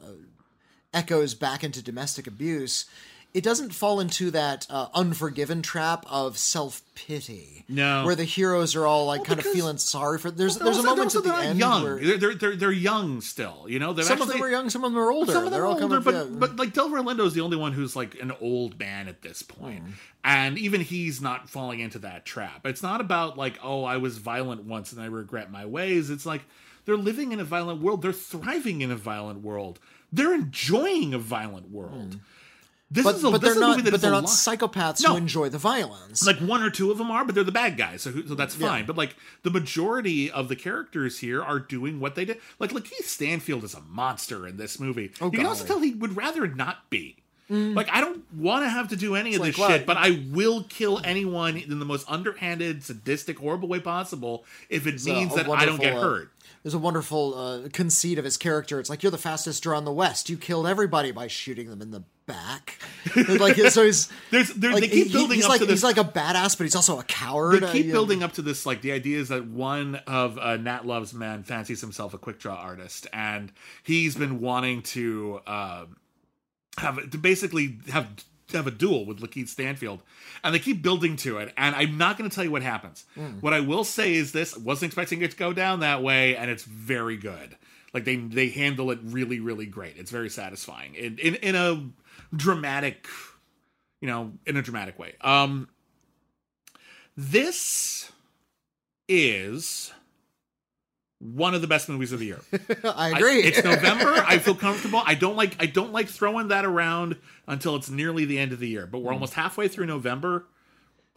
echoes 0.93 1.33
back 1.33 1.63
into 1.63 1.81
domestic 1.81 2.27
abuse, 2.27 2.85
it 3.33 3.43
doesn't 3.43 3.73
fall 3.73 3.99
into 4.01 4.29
that 4.31 4.67
uh, 4.69 4.87
unforgiven 4.93 5.61
trap 5.61 6.05
of 6.09 6.37
self 6.37 6.81
pity. 6.95 7.47
No. 7.69 8.03
where 8.05 8.15
the 8.15 8.25
heroes 8.25 8.75
are 8.75 8.85
all 8.85 9.05
like 9.05 9.23
kind 9.23 9.39
of 9.39 9.45
feeling 9.45 9.77
sorry 9.77 10.19
for. 10.19 10.29
There's 10.29 10.57
They're 10.57 10.65
there's 10.65 10.79
a 10.79 10.83
moment 10.83 11.15
at 11.15 11.23
the 11.23 11.33
end 11.33 11.57
young. 11.57 11.83
where 11.83 11.99
They're, 11.99 12.17
they're 12.17 12.35
they're 12.35 12.55
they're 12.57 12.71
young 12.73 13.21
still. 13.21 13.65
You 13.69 13.79
know, 13.79 13.95
some 13.95 14.15
of 14.17 14.23
actually, 14.23 14.33
them 14.33 14.43
are 14.43 14.49
young, 14.49 14.69
some 14.69 14.83
of 14.83 14.91
them 14.91 14.99
are 15.01 15.09
older. 15.11 15.31
Some 15.31 15.45
of 15.45 15.51
them 15.51 15.53
They're 15.53 15.63
are 15.63 15.67
all 15.67 15.81
older, 15.81 16.01
but 16.01 16.13
yeah. 16.13 16.25
but 16.29 16.57
like 16.57 16.73
Delroy 16.73 17.01
Lindo 17.05 17.25
is 17.25 17.33
the 17.33 17.39
only 17.41 17.55
one 17.55 17.71
who's 17.71 17.95
like 17.95 18.19
an 18.19 18.33
old 18.41 18.77
man 18.77 19.07
at 19.07 19.21
this 19.21 19.41
point, 19.41 19.83
Hmm. 19.83 19.89
and 20.25 20.57
even 20.57 20.81
he's 20.81 21.21
not 21.21 21.49
falling 21.49 21.79
into 21.79 21.99
that 21.99 22.25
trap. 22.25 22.65
It's 22.65 22.83
not 22.83 22.99
about 22.99 23.37
like 23.37 23.57
oh 23.63 23.85
I 23.85 23.95
was 23.97 24.17
violent 24.17 24.65
once 24.65 24.91
and 24.91 25.01
I 25.01 25.05
regret 25.05 25.49
my 25.49 25.65
ways. 25.65 26.09
It's 26.09 26.25
like 26.25 26.41
they're 26.85 26.97
living 26.97 27.31
in 27.31 27.39
a 27.39 27.43
violent 27.43 27.81
world. 27.81 28.01
They're 28.01 28.11
thriving 28.13 28.81
in 28.81 28.91
a 28.91 28.95
violent 28.95 29.41
world. 29.41 29.79
They're 30.11 30.33
enjoying 30.33 31.13
a 31.13 31.19
violent 31.19 31.69
world. 31.71 32.19
This 32.93 33.03
Hmm. 33.05 33.09
but, 33.09 33.15
is 33.15 33.23
a, 33.23 33.31
but 33.31 33.41
this 33.41 33.41
they're 33.41 33.51
is 33.51 33.57
a 33.57 33.67
movie 33.67 33.81
not. 33.83 33.91
But 33.91 34.01
they're 34.01 34.11
not 34.11 34.25
psychopaths 34.25 35.01
No. 35.01 35.11
who 35.11 35.15
enjoy 35.17 35.47
the 35.47 35.57
violence. 35.57 36.25
like 36.27 36.39
one 36.39 36.61
or 36.61 36.69
two 36.69 36.91
of 36.91 36.97
them 36.97 37.09
are, 37.09 37.23
but 37.23 37.35
they're 37.35 37.45
the 37.45 37.51
bad 37.51 37.77
guys, 37.77 38.01
so, 38.01 38.11
who- 38.11 38.27
so 38.27 38.35
that's 38.35 38.53
fine. 38.55 38.85
But 38.85 38.97
like 38.97 39.15
the 39.43 39.49
majority 39.49 40.29
of 40.29 40.49
the 40.49 40.57
characters 40.57 41.19
here 41.19 41.41
are 41.41 41.57
doing 41.59 42.01
what 42.01 42.15
they 42.15 42.25
did. 42.25 42.41
Like 42.59 42.71
Lakeith 42.71 43.05
Stanfield 43.05 43.63
is 43.63 43.73
a 43.73 43.81
monster 43.81 44.45
in 44.45 44.57
this 44.57 44.77
movie. 44.79 45.11
you 45.21 45.31
can 45.31 45.45
also 45.45 45.65
tell 45.65 45.79
he 45.79 45.91
would 45.93 46.17
rather 46.17 46.47
not 46.47 46.89
be. 46.89 47.15
Like 47.49 47.89
I 47.91 47.99
don't 47.99 48.23
want 48.33 48.63
to 48.63 48.69
have 48.69 48.87
to 48.89 48.95
do 48.95 49.13
any 49.15 49.35
of 49.35 49.43
this 49.43 49.57
like, 49.57 49.71
shit, 49.71 49.85
but 49.85 49.97
I 49.97 50.23
will 50.31 50.63
kill 50.63 51.01
anyone 51.03 51.57
in 51.57 51.79
the 51.79 51.85
most 51.85 52.09
underhanded, 52.09 52.81
sadistic, 52.81 53.39
horrible 53.39 53.67
way 53.67 53.81
possible 53.81 54.45
if 54.69 54.87
it 54.87 55.03
means 55.03 55.35
that 55.35 55.49
I 55.49 55.65
don't 55.65 55.79
get 55.81 55.97
uh, 55.97 56.01
hurt. 56.01 56.30
There's 56.63 56.73
a 56.75 56.79
wonderful 56.79 57.33
uh, 57.35 57.69
conceit 57.73 58.17
of 58.19 58.25
his 58.25 58.37
character. 58.37 58.79
It's 58.79 58.89
like 58.89 59.01
you're 59.01 59.11
the 59.11 59.17
fastest 59.17 59.63
draw 59.63 59.77
in 59.77 59.85
the 59.85 59.91
West. 59.91 60.29
You 60.29 60.37
killed 60.37 60.67
everybody 60.67 61.11
by 61.11 61.27
shooting 61.27 61.69
them 61.69 61.81
in 61.81 61.89
the 61.91 62.03
back. 62.27 62.79
like 63.15 63.55
so, 63.55 63.85
he's 63.85 64.09
There's, 64.31 64.49
there, 64.53 64.71
like 64.71 64.81
they 64.81 64.87
keep 64.87 65.07
he- 65.07 65.13
building 65.13 65.37
he's 65.37 65.45
up 65.45 65.49
like 65.49 65.59
to 65.61 65.65
this. 65.65 65.81
he's 65.81 65.83
like 65.83 65.97
a 65.97 66.03
badass, 66.03 66.57
but 66.57 66.63
he's 66.65 66.75
also 66.75 66.99
a 66.99 67.03
coward. 67.03 67.61
they 67.61 67.65
uh, 67.67 67.71
keep 67.71 67.85
know. 67.87 67.93
building 67.93 68.23
up 68.23 68.33
to 68.33 68.41
this 68.41 68.65
like 68.65 68.81
the 68.81 68.91
idea 68.91 69.19
is 69.19 69.29
that 69.29 69.47
one 69.47 69.95
of 70.07 70.37
uh, 70.37 70.57
Nat 70.57 70.85
Love's 70.85 71.13
men 71.13 71.43
fancies 71.43 71.81
himself 71.81 72.13
a 72.13 72.17
quick 72.17 72.39
draw 72.39 72.55
artist, 72.55 73.07
and 73.11 73.51
he's 73.83 74.15
been 74.15 74.39
wanting 74.39 74.83
to 74.83 75.39
uh, 75.47 75.85
have 76.77 77.09
to 77.09 77.17
basically 77.17 77.79
have 77.89 78.07
have 78.57 78.67
a 78.67 78.71
duel 78.71 79.05
with 79.05 79.19
Lakeith 79.19 79.47
Stanfield, 79.49 80.01
and 80.43 80.53
they 80.53 80.59
keep 80.59 80.81
building 80.81 81.15
to 81.17 81.37
it. 81.37 81.53
And 81.57 81.75
I'm 81.75 81.97
not 81.97 82.17
going 82.17 82.29
to 82.29 82.33
tell 82.35 82.43
you 82.43 82.51
what 82.51 82.61
happens. 82.63 83.05
What 83.41 83.53
I 83.53 83.59
will 83.59 83.83
say 83.83 84.13
is 84.13 84.31
this: 84.31 84.57
wasn't 84.57 84.89
expecting 84.89 85.21
it 85.21 85.31
to 85.31 85.37
go 85.37 85.53
down 85.53 85.79
that 85.81 86.01
way, 86.03 86.35
and 86.35 86.49
it's 86.51 86.63
very 86.63 87.17
good. 87.17 87.57
Like 87.93 88.05
they 88.05 88.15
they 88.15 88.49
handle 88.49 88.91
it 88.91 88.99
really 89.03 89.39
really 89.39 89.65
great. 89.65 89.97
It's 89.97 90.11
very 90.11 90.29
satisfying 90.29 90.95
in 90.95 91.17
in, 91.19 91.35
in 91.35 91.55
a 91.55 91.89
dramatic, 92.35 93.07
you 93.99 94.07
know, 94.07 94.31
in 94.45 94.55
a 94.57 94.61
dramatic 94.61 94.97
way. 94.97 95.15
Um, 95.21 95.67
this 97.17 98.11
is 99.07 99.91
one 101.19 101.53
of 101.53 101.61
the 101.61 101.67
best 101.67 101.87
movies 101.89 102.11
of 102.11 102.19
the 102.19 102.25
year. 102.25 102.39
I 102.51 102.79
I- 102.83 103.09
agree. 103.09 103.41
it's 103.43 103.63
November. 103.63 104.23
I 104.25 104.37
feel 104.39 104.55
comfortable. 104.55 105.01
I 105.05 105.15
don't 105.15 105.35
like 105.35 105.55
I 105.59 105.65
don't 105.65 105.91
like 105.91 106.07
throwing 106.07 106.47
that 106.47 106.65
around 106.65 107.17
until 107.51 107.75
it's 107.75 107.89
nearly 107.89 108.23
the 108.23 108.39
end 108.39 108.53
of 108.53 108.59
the 108.59 108.67
year. 108.67 108.87
But 108.87 108.99
we're 108.99 109.11
almost 109.11 109.33
halfway 109.33 109.67
through 109.67 109.85
November. 109.85 110.45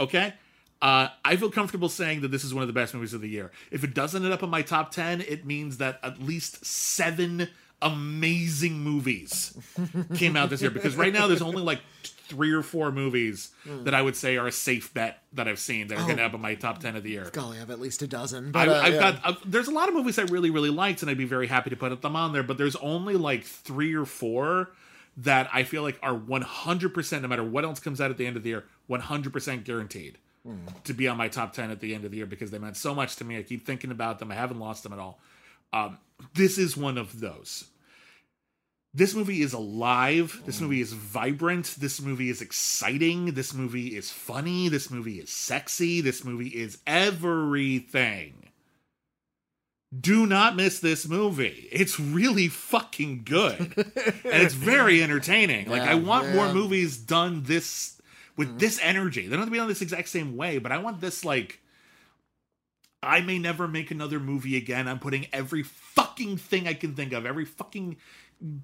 Okay. 0.00 0.34
Uh, 0.82 1.08
I 1.24 1.36
feel 1.36 1.50
comfortable 1.50 1.88
saying 1.88 2.22
that 2.22 2.32
this 2.32 2.42
is 2.42 2.52
one 2.52 2.62
of 2.62 2.66
the 2.66 2.74
best 2.74 2.92
movies 2.92 3.14
of 3.14 3.20
the 3.20 3.28
year. 3.28 3.52
If 3.70 3.84
it 3.84 3.94
doesn't 3.94 4.22
end 4.22 4.34
up 4.34 4.42
in 4.42 4.50
my 4.50 4.60
top 4.60 4.90
ten, 4.90 5.20
it 5.20 5.46
means 5.46 5.78
that 5.78 6.00
at 6.02 6.20
least 6.20 6.66
seven 6.66 7.48
amazing 7.80 8.80
movies 8.80 9.56
came 10.16 10.36
out 10.36 10.50
this 10.50 10.60
year. 10.60 10.72
Because 10.72 10.96
right 10.96 11.12
now 11.12 11.28
there's 11.28 11.40
only 11.40 11.62
like 11.62 11.80
three 12.02 12.52
or 12.52 12.62
four 12.62 12.90
movies 12.90 13.52
that 13.64 13.94
I 13.94 14.02
would 14.02 14.16
say 14.16 14.36
are 14.36 14.48
a 14.48 14.52
safe 14.52 14.92
bet 14.92 15.22
that 15.34 15.46
I've 15.46 15.60
seen 15.60 15.86
that 15.88 15.98
are 15.98 16.04
going 16.04 16.16
to 16.16 16.22
end 16.24 16.32
up 16.32 16.34
in 16.34 16.40
my 16.40 16.56
top 16.56 16.80
ten 16.80 16.96
of 16.96 17.04
the 17.04 17.10
year. 17.10 17.30
Golly, 17.32 17.58
I 17.58 17.60
have 17.60 17.70
at 17.70 17.78
least 17.78 18.02
a 18.02 18.08
dozen. 18.08 18.48
I, 18.48 18.50
But 18.50 18.68
uh, 18.68 18.80
I've 18.82 18.94
yeah. 18.94 19.00
got 19.00 19.20
uh, 19.24 19.34
there's 19.46 19.68
a 19.68 19.72
lot 19.72 19.88
of 19.88 19.94
movies 19.94 20.18
I 20.18 20.22
really 20.22 20.50
really 20.50 20.70
liked, 20.70 21.00
and 21.02 21.10
I'd 21.10 21.16
be 21.16 21.26
very 21.26 21.46
happy 21.46 21.70
to 21.70 21.76
put 21.76 22.02
them 22.02 22.16
on 22.16 22.32
there. 22.32 22.42
But 22.42 22.58
there's 22.58 22.76
only 22.76 23.14
like 23.14 23.44
three 23.44 23.94
or 23.94 24.04
four 24.04 24.70
that 25.16 25.48
I 25.52 25.62
feel 25.64 25.82
like 25.82 25.98
are 26.02 26.14
100 26.14 26.94
percent, 26.94 27.22
no 27.22 27.28
matter 27.28 27.44
what 27.44 27.64
else 27.64 27.80
comes 27.80 28.00
out 28.00 28.10
at 28.10 28.16
the 28.18 28.26
end 28.26 28.36
of 28.36 28.42
the 28.42 28.50
year, 28.50 28.64
100 28.86 29.32
percent 29.32 29.64
guaranteed 29.64 30.18
to 30.84 30.92
be 30.92 31.08
on 31.08 31.16
my 31.16 31.28
top 31.28 31.54
10 31.54 31.70
at 31.70 31.80
the 31.80 31.94
end 31.94 32.04
of 32.04 32.10
the 32.10 32.18
year 32.18 32.26
because 32.26 32.50
they 32.50 32.58
meant 32.58 32.76
so 32.76 32.94
much 32.94 33.16
to 33.16 33.24
me. 33.24 33.38
I 33.38 33.42
keep 33.42 33.64
thinking 33.64 33.90
about 33.90 34.18
them. 34.18 34.30
I 34.30 34.34
haven't 34.34 34.58
lost 34.60 34.82
them 34.82 34.92
at 34.92 34.98
all. 34.98 35.18
Um, 35.72 35.96
this 36.34 36.58
is 36.58 36.76
one 36.76 36.98
of 36.98 37.18
those. 37.20 37.64
this 38.92 39.14
movie 39.14 39.40
is 39.40 39.54
alive. 39.54 40.42
This 40.44 40.60
movie 40.60 40.80
is 40.82 40.92
vibrant. 40.92 41.76
This 41.78 42.00
movie 42.00 42.28
is 42.28 42.42
exciting. 42.42 43.32
This 43.32 43.54
movie 43.54 43.96
is 43.96 44.10
funny. 44.10 44.68
This 44.68 44.90
movie 44.90 45.18
is 45.18 45.30
sexy. 45.30 46.00
This 46.02 46.24
movie 46.24 46.48
is 46.48 46.78
everything. 46.86 48.43
Do 50.00 50.26
not 50.26 50.56
miss 50.56 50.80
this 50.80 51.06
movie. 51.06 51.68
It's 51.70 52.00
really 52.00 52.48
fucking 52.48 53.22
good. 53.24 53.58
and 53.60 54.42
it's 54.42 54.54
very 54.54 55.02
entertaining. 55.02 55.68
Like, 55.68 55.82
I 55.82 55.94
Yeah, 55.94 56.00
want 56.00 56.34
more 56.34 56.52
movies 56.52 56.96
done 56.96 57.42
this 57.44 58.00
with 58.36 58.48
mm-hmm. 58.48 58.58
this 58.58 58.80
energy. 58.82 59.22
They 59.22 59.30
don't 59.30 59.40
have 59.40 59.48
to 59.48 59.52
be 59.52 59.58
done 59.58 59.68
this 59.68 59.82
exact 59.82 60.08
same 60.08 60.36
way, 60.36 60.58
but 60.58 60.72
I 60.72 60.78
want 60.78 61.00
this, 61.00 61.24
like, 61.24 61.60
I 63.02 63.20
may 63.20 63.38
never 63.38 63.68
make 63.68 63.90
another 63.90 64.18
movie 64.18 64.56
again. 64.56 64.88
I'm 64.88 64.98
putting 64.98 65.26
every 65.32 65.62
fucking 65.62 66.38
thing 66.38 66.66
I 66.66 66.74
can 66.74 66.94
think 66.94 67.12
of, 67.12 67.26
every 67.26 67.44
fucking 67.44 67.96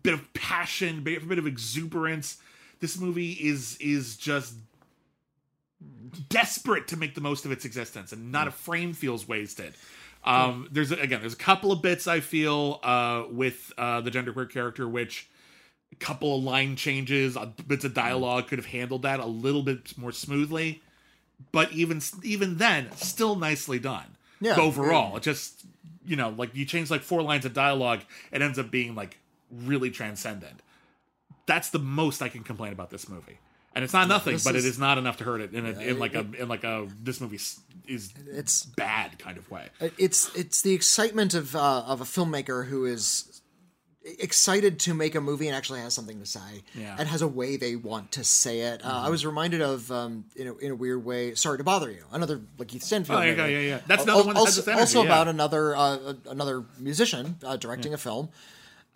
bit 0.02 0.14
of 0.14 0.32
passion, 0.32 0.98
every 1.00 1.28
bit 1.28 1.38
of 1.38 1.46
exuberance. 1.46 2.38
This 2.80 2.98
movie 2.98 3.32
is 3.32 3.76
is 3.76 4.16
just 4.16 4.54
desperate 6.28 6.88
to 6.88 6.96
make 6.96 7.14
the 7.14 7.20
most 7.20 7.44
of 7.44 7.52
its 7.52 7.64
existence, 7.64 8.12
and 8.12 8.32
not 8.32 8.48
a 8.48 8.50
mm. 8.50 8.54
frame 8.54 8.92
feels 8.94 9.28
wasted. 9.28 9.74
Um, 10.24 10.68
there's 10.70 10.92
again, 10.92 11.20
there's 11.20 11.32
a 11.32 11.36
couple 11.36 11.72
of 11.72 11.82
bits 11.82 12.06
I 12.06 12.20
feel 12.20 12.80
uh, 12.82 13.24
with 13.30 13.72
uh, 13.78 14.00
the 14.00 14.10
genderqueer 14.10 14.50
character, 14.50 14.88
which 14.88 15.28
a 15.92 15.96
couple 15.96 16.36
of 16.36 16.44
line 16.44 16.76
changes, 16.76 17.36
uh, 17.36 17.46
bits 17.66 17.84
of 17.84 17.94
dialogue 17.94 18.48
could 18.48 18.58
have 18.58 18.66
handled 18.66 19.02
that 19.02 19.20
a 19.20 19.26
little 19.26 19.62
bit 19.62 19.96
more 19.96 20.12
smoothly. 20.12 20.82
But 21.52 21.72
even 21.72 22.02
even 22.22 22.58
then, 22.58 22.92
still 22.96 23.36
nicely 23.36 23.78
done. 23.78 24.16
Yeah. 24.42 24.56
overall, 24.56 25.16
it 25.16 25.22
just 25.22 25.64
you 26.04 26.16
know, 26.16 26.30
like 26.30 26.54
you 26.54 26.64
change 26.64 26.90
like 26.90 27.02
four 27.02 27.22
lines 27.22 27.44
of 27.44 27.54
dialogue, 27.54 28.00
it 28.32 28.42
ends 28.42 28.58
up 28.58 28.70
being 28.70 28.94
like 28.94 29.18
really 29.50 29.90
transcendent. 29.90 30.60
That's 31.46 31.70
the 31.70 31.78
most 31.78 32.22
I 32.22 32.28
can 32.28 32.42
complain 32.42 32.72
about 32.72 32.90
this 32.90 33.08
movie. 33.08 33.38
And 33.74 33.84
it's 33.84 33.92
not 33.92 34.08
nothing, 34.08 34.32
this 34.34 34.44
but 34.44 34.56
is- 34.56 34.64
it 34.64 34.68
is 34.68 34.78
not 34.78 34.98
enough 34.98 35.18
to 35.18 35.24
hurt 35.24 35.40
it 35.40 35.54
in, 35.54 35.64
a, 35.64 35.70
in 35.78 35.98
like 35.98 36.14
a 36.14 36.26
in 36.38 36.48
like 36.48 36.64
a 36.64 36.88
this 37.00 37.20
movie 37.20 37.38
is 37.86 38.12
It's 38.26 38.64
bad 38.64 39.18
kind 39.18 39.38
of 39.38 39.48
way. 39.50 39.68
it's 39.96 40.34
it's 40.34 40.62
the 40.62 40.74
excitement 40.74 41.34
of 41.34 41.54
uh, 41.54 41.82
of 41.86 42.00
a 42.00 42.04
filmmaker 42.04 42.66
who 42.66 42.84
is 42.84 43.40
excited 44.18 44.80
to 44.80 44.94
make 44.94 45.14
a 45.14 45.20
movie 45.20 45.46
and 45.46 45.54
actually 45.54 45.78
has 45.80 45.92
something 45.94 46.18
to 46.20 46.26
say 46.26 46.62
Yeah. 46.74 46.96
and 46.98 47.06
has 47.08 47.20
a 47.22 47.28
way 47.28 47.56
they 47.58 47.76
want 47.76 48.12
to 48.12 48.24
say 48.24 48.60
it. 48.60 48.84
Uh, 48.84 48.88
I 48.88 48.90
Mm-hmm. 49.02 49.10
was 49.10 49.26
reminded 49.26 49.60
of 49.60 49.92
um, 49.92 50.24
in 50.36 50.48
a, 50.48 50.56
in 50.56 50.70
a 50.72 50.74
weird 50.74 51.04
way. 51.04 51.34
Sorry 51.34 51.58
to 51.58 51.64
bother 51.64 51.90
you. 51.90 52.04
Another 52.10 52.40
like 52.58 52.68
Keith 52.68 52.82
Stanfield. 52.82 53.18
Oh, 53.18 53.22
yeah, 53.22 53.34
yeah, 53.34 53.46
yeah, 53.46 53.58
yeah. 53.60 53.80
That's 53.86 54.04
another 54.04 54.24
one 54.24 54.34
that 54.34 54.46
has 54.46 54.58
also, 54.58 54.70
energy, 54.70 54.80
also 54.80 54.98
yeah. 55.02 55.06
about 55.06 55.28
another 55.28 55.76
uh, 55.76 56.14
another 56.26 56.64
musician 56.78 57.36
uh, 57.44 57.56
directing 57.56 57.92
a 57.94 57.98
film. 57.98 58.30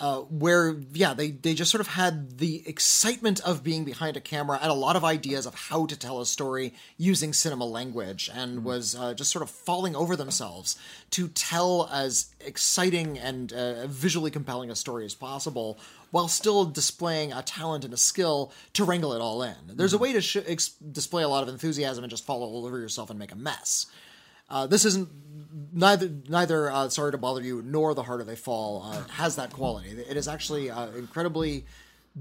Uh, 0.00 0.22
where 0.22 0.74
yeah 0.92 1.14
they 1.14 1.30
they 1.30 1.54
just 1.54 1.70
sort 1.70 1.80
of 1.80 1.86
had 1.86 2.38
the 2.38 2.66
excitement 2.68 3.38
of 3.40 3.62
being 3.62 3.84
behind 3.84 4.16
a 4.16 4.20
camera 4.20 4.58
and 4.60 4.68
a 4.70 4.74
lot 4.74 4.96
of 4.96 5.04
ideas 5.04 5.46
of 5.46 5.54
how 5.54 5.86
to 5.86 5.96
tell 5.96 6.20
a 6.20 6.26
story 6.26 6.74
using 6.98 7.32
cinema 7.32 7.64
language 7.64 8.28
and 8.34 8.56
Mm-hmm. 8.56 8.64
was 8.66 8.96
uh, 8.96 9.14
just 9.14 9.30
sort 9.30 9.44
of 9.44 9.50
falling 9.50 9.94
over 9.94 10.16
themselves 10.16 10.76
to 11.10 11.28
tell 11.28 11.88
as 11.92 12.26
exciting 12.40 13.18
and 13.20 13.52
uh, 13.52 13.86
visually 13.86 14.32
compelling 14.32 14.68
a 14.68 14.74
story 14.74 15.04
as 15.04 15.14
possible 15.14 15.78
while 16.10 16.26
still 16.28 16.64
displaying 16.64 17.32
a 17.32 17.42
talent 17.42 17.84
and 17.84 17.94
a 17.94 17.96
skill 17.96 18.52
to 18.72 18.82
wrangle 18.84 19.12
it 19.12 19.20
all 19.20 19.42
in 19.44 19.54
there's 19.68 19.92
Mm-hmm. 19.92 20.02
a 20.02 20.02
way 20.02 20.12
to 20.12 20.20
sh- 20.20 20.36
ex- 20.46 20.70
display 21.00 21.22
a 21.22 21.28
lot 21.28 21.44
of 21.44 21.48
enthusiasm 21.48 22.02
and 22.02 22.10
just 22.10 22.26
fall 22.26 22.42
all 22.42 22.66
over 22.66 22.78
yourself 22.80 23.10
and 23.10 23.18
make 23.18 23.30
a 23.32 23.36
mess 23.36 23.86
uh, 24.48 24.66
this 24.66 24.84
isn't 24.84 25.08
neither 25.72 26.10
neither 26.28 26.70
uh, 26.70 26.88
sorry 26.88 27.12
to 27.12 27.18
bother 27.18 27.42
you 27.42 27.62
nor 27.62 27.94
the 27.94 28.02
harder 28.02 28.24
they 28.24 28.36
fall 28.36 28.82
uh, 28.82 29.02
has 29.14 29.36
that 29.36 29.52
quality 29.52 29.90
it 29.90 30.16
is 30.16 30.28
actually 30.28 30.70
uh, 30.70 30.86
incredibly 30.88 31.64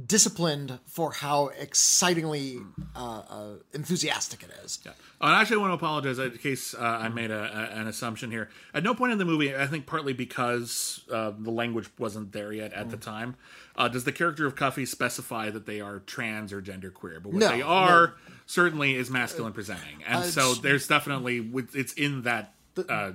disciplined 0.07 0.79
for 0.87 1.11
how 1.11 1.49
excitingly 1.59 2.57
uh, 2.95 3.21
uh, 3.29 3.45
enthusiastic 3.73 4.41
it 4.43 4.49
is 4.63 4.79
Yeah. 4.83 4.91
And 5.21 5.35
actually, 5.35 5.57
I 5.57 5.59
want 5.59 5.71
to 5.71 5.75
apologize 5.75 6.19
in 6.19 6.31
case 6.39 6.73
uh, 6.73 6.79
I 6.81 7.09
made 7.09 7.31
a, 7.31 7.43
a, 7.73 7.79
an 7.79 7.87
assumption 7.87 8.31
here. 8.31 8.49
At 8.73 8.83
no 8.83 8.95
point 8.95 9.11
in 9.11 9.19
the 9.19 9.25
movie, 9.25 9.55
I 9.55 9.67
think 9.67 9.85
partly 9.85 10.13
because 10.13 11.01
uh, 11.11 11.31
the 11.37 11.51
language 11.51 11.89
wasn't 11.97 12.31
there 12.31 12.51
yet 12.51 12.73
at 12.73 12.89
the 12.89 12.97
time, 12.97 13.35
uh, 13.75 13.87
does 13.87 14.03
the 14.03 14.11
character 14.11 14.45
of 14.45 14.55
Cuffee 14.55 14.85
specify 14.85 15.49
that 15.49 15.65
they 15.65 15.81
are 15.81 15.99
trans 15.99 16.53
or 16.53 16.61
genderqueer. 16.61 17.21
But 17.21 17.33
what 17.33 17.39
No, 17.39 17.49
they 17.49 17.61
are 17.61 18.15
certainly 18.45 18.95
is 18.95 19.09
masculine 19.09 19.53
presenting, 19.53 20.03
and 20.07 20.23
so 20.25 20.53
there's 20.53 20.87
definitely 20.87 21.39
with- 21.39 21.75
it's 21.75 21.93
in 21.93 22.23
that 22.23 22.53
uh, 22.89 23.11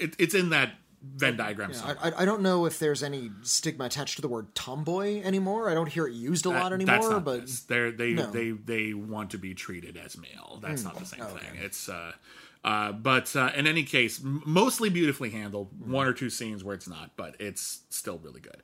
it, 0.00 0.14
it's 0.18 0.34
in 0.34 0.50
that 0.50 0.72
Venn 1.00 1.36
diagram. 1.36 1.70
I. 1.84 2.08
I- 2.08 2.22
I 2.22 2.24
don't 2.24 2.42
know 2.42 2.66
if 2.66 2.78
there's 2.80 3.02
any 3.04 3.30
stigma 3.42 3.84
attached 3.84 4.16
to 4.16 4.22
the 4.22 4.26
word 4.28 4.52
tomboy 4.54 5.22
anymore. 5.22 5.70
I 5.70 5.74
don't 5.74 5.86
hear 5.88 6.06
it 6.08 6.12
used 6.12 6.44
a 6.44 6.48
lot 6.50 6.70
That- 6.70 6.72
anymore, 6.72 7.20
but 7.20 7.42
this. 7.42 7.60
They're, 7.60 7.92
they 7.92 8.14
No. 8.14 8.30
They 8.30 8.50
they 8.50 8.94
want 8.94 9.30
to 9.30 9.38
be 9.38 9.54
treated 9.54 9.96
as 9.96 10.18
male. 10.18 10.58
That's 10.60 10.82
not 10.82 10.98
the 10.98 11.04
same 11.06 11.20
thing. 11.24 11.56
It's 11.62 11.88
uh, 11.88 12.12
uh, 12.64 12.90
but 12.92 13.34
uh, 13.36 13.52
in 13.54 13.66
any 13.68 13.84
case, 13.84 14.20
m- 14.20 14.42
mostly 14.44 14.90
beautifully 14.90 15.30
handled. 15.30 15.68
Hmm. 15.84 15.92
One 15.92 16.06
or 16.08 16.12
two 16.12 16.30
scenes 16.30 16.64
where 16.64 16.74
it's 16.74 16.88
not, 16.88 17.12
but 17.16 17.36
it's 17.38 17.82
still 17.90 18.18
really 18.18 18.40
good. 18.40 18.60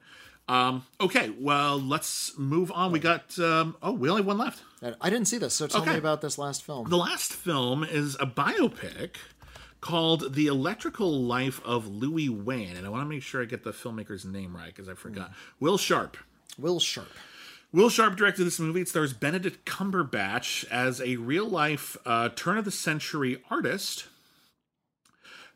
Um, 0.47 0.85
okay, 1.01 1.31
well, 1.41 1.81
let's 1.81 2.37
move 2.37 2.71
on. 2.73 2.93
We 2.93 2.99
got 2.99 3.39
um, 3.39 3.77
oh, 3.83 3.93
we 3.93 4.11
only 4.11 4.21
have 4.21 4.27
one 4.27 4.39
left. 4.39 4.63
I 5.01 5.09
didn't 5.09 5.27
see 5.29 5.39
this, 5.39 5.55
so 5.55 5.67
tell 5.67 5.81
Okay. 5.81 5.93
me 5.93 5.99
about 5.99 6.21
this 6.21 6.37
last 6.37 6.63
film. 6.65 6.89
The 6.91 6.99
last 6.99 7.33
film 7.33 7.83
is 7.85 8.17
a 8.21 8.27
biopic 8.27 9.17
called 9.81 10.35
The 10.35 10.47
Electrical 10.47 11.23
Life 11.23 11.61
of 11.65 11.87
Louis 11.87 12.29
Wain, 12.29 12.77
and 12.77 12.87
I 12.87 12.91
want 12.91 13.03
to 13.03 13.09
make 13.09 13.23
sure 13.23 13.41
I 13.41 13.47
get 13.47 13.65
the 13.65 13.73
filmmaker's 13.73 14.25
name 14.27 14.55
right 14.55 14.67
because 14.67 14.89
I 14.89 14.95
forgot. 14.95 15.33
Will 15.61 15.79
Sharpe. 15.79 16.19
Will 16.59 16.79
Sharpe. 16.81 17.09
Will 17.73 17.89
Sharpe 17.89 18.15
directed 18.17 18.45
this 18.45 18.61
movie. 18.61 18.83
It 18.83 18.89
stars 18.89 19.13
Benedict 19.15 19.65
Cumberbatch 19.65 20.65
as 20.71 21.01
a 21.01 21.17
real 21.17 21.49
life 21.49 21.97
uh, 22.05 22.29
turn 22.29 22.59
of 22.59 22.65
the 22.67 22.71
century 22.71 23.43
artist 23.51 24.07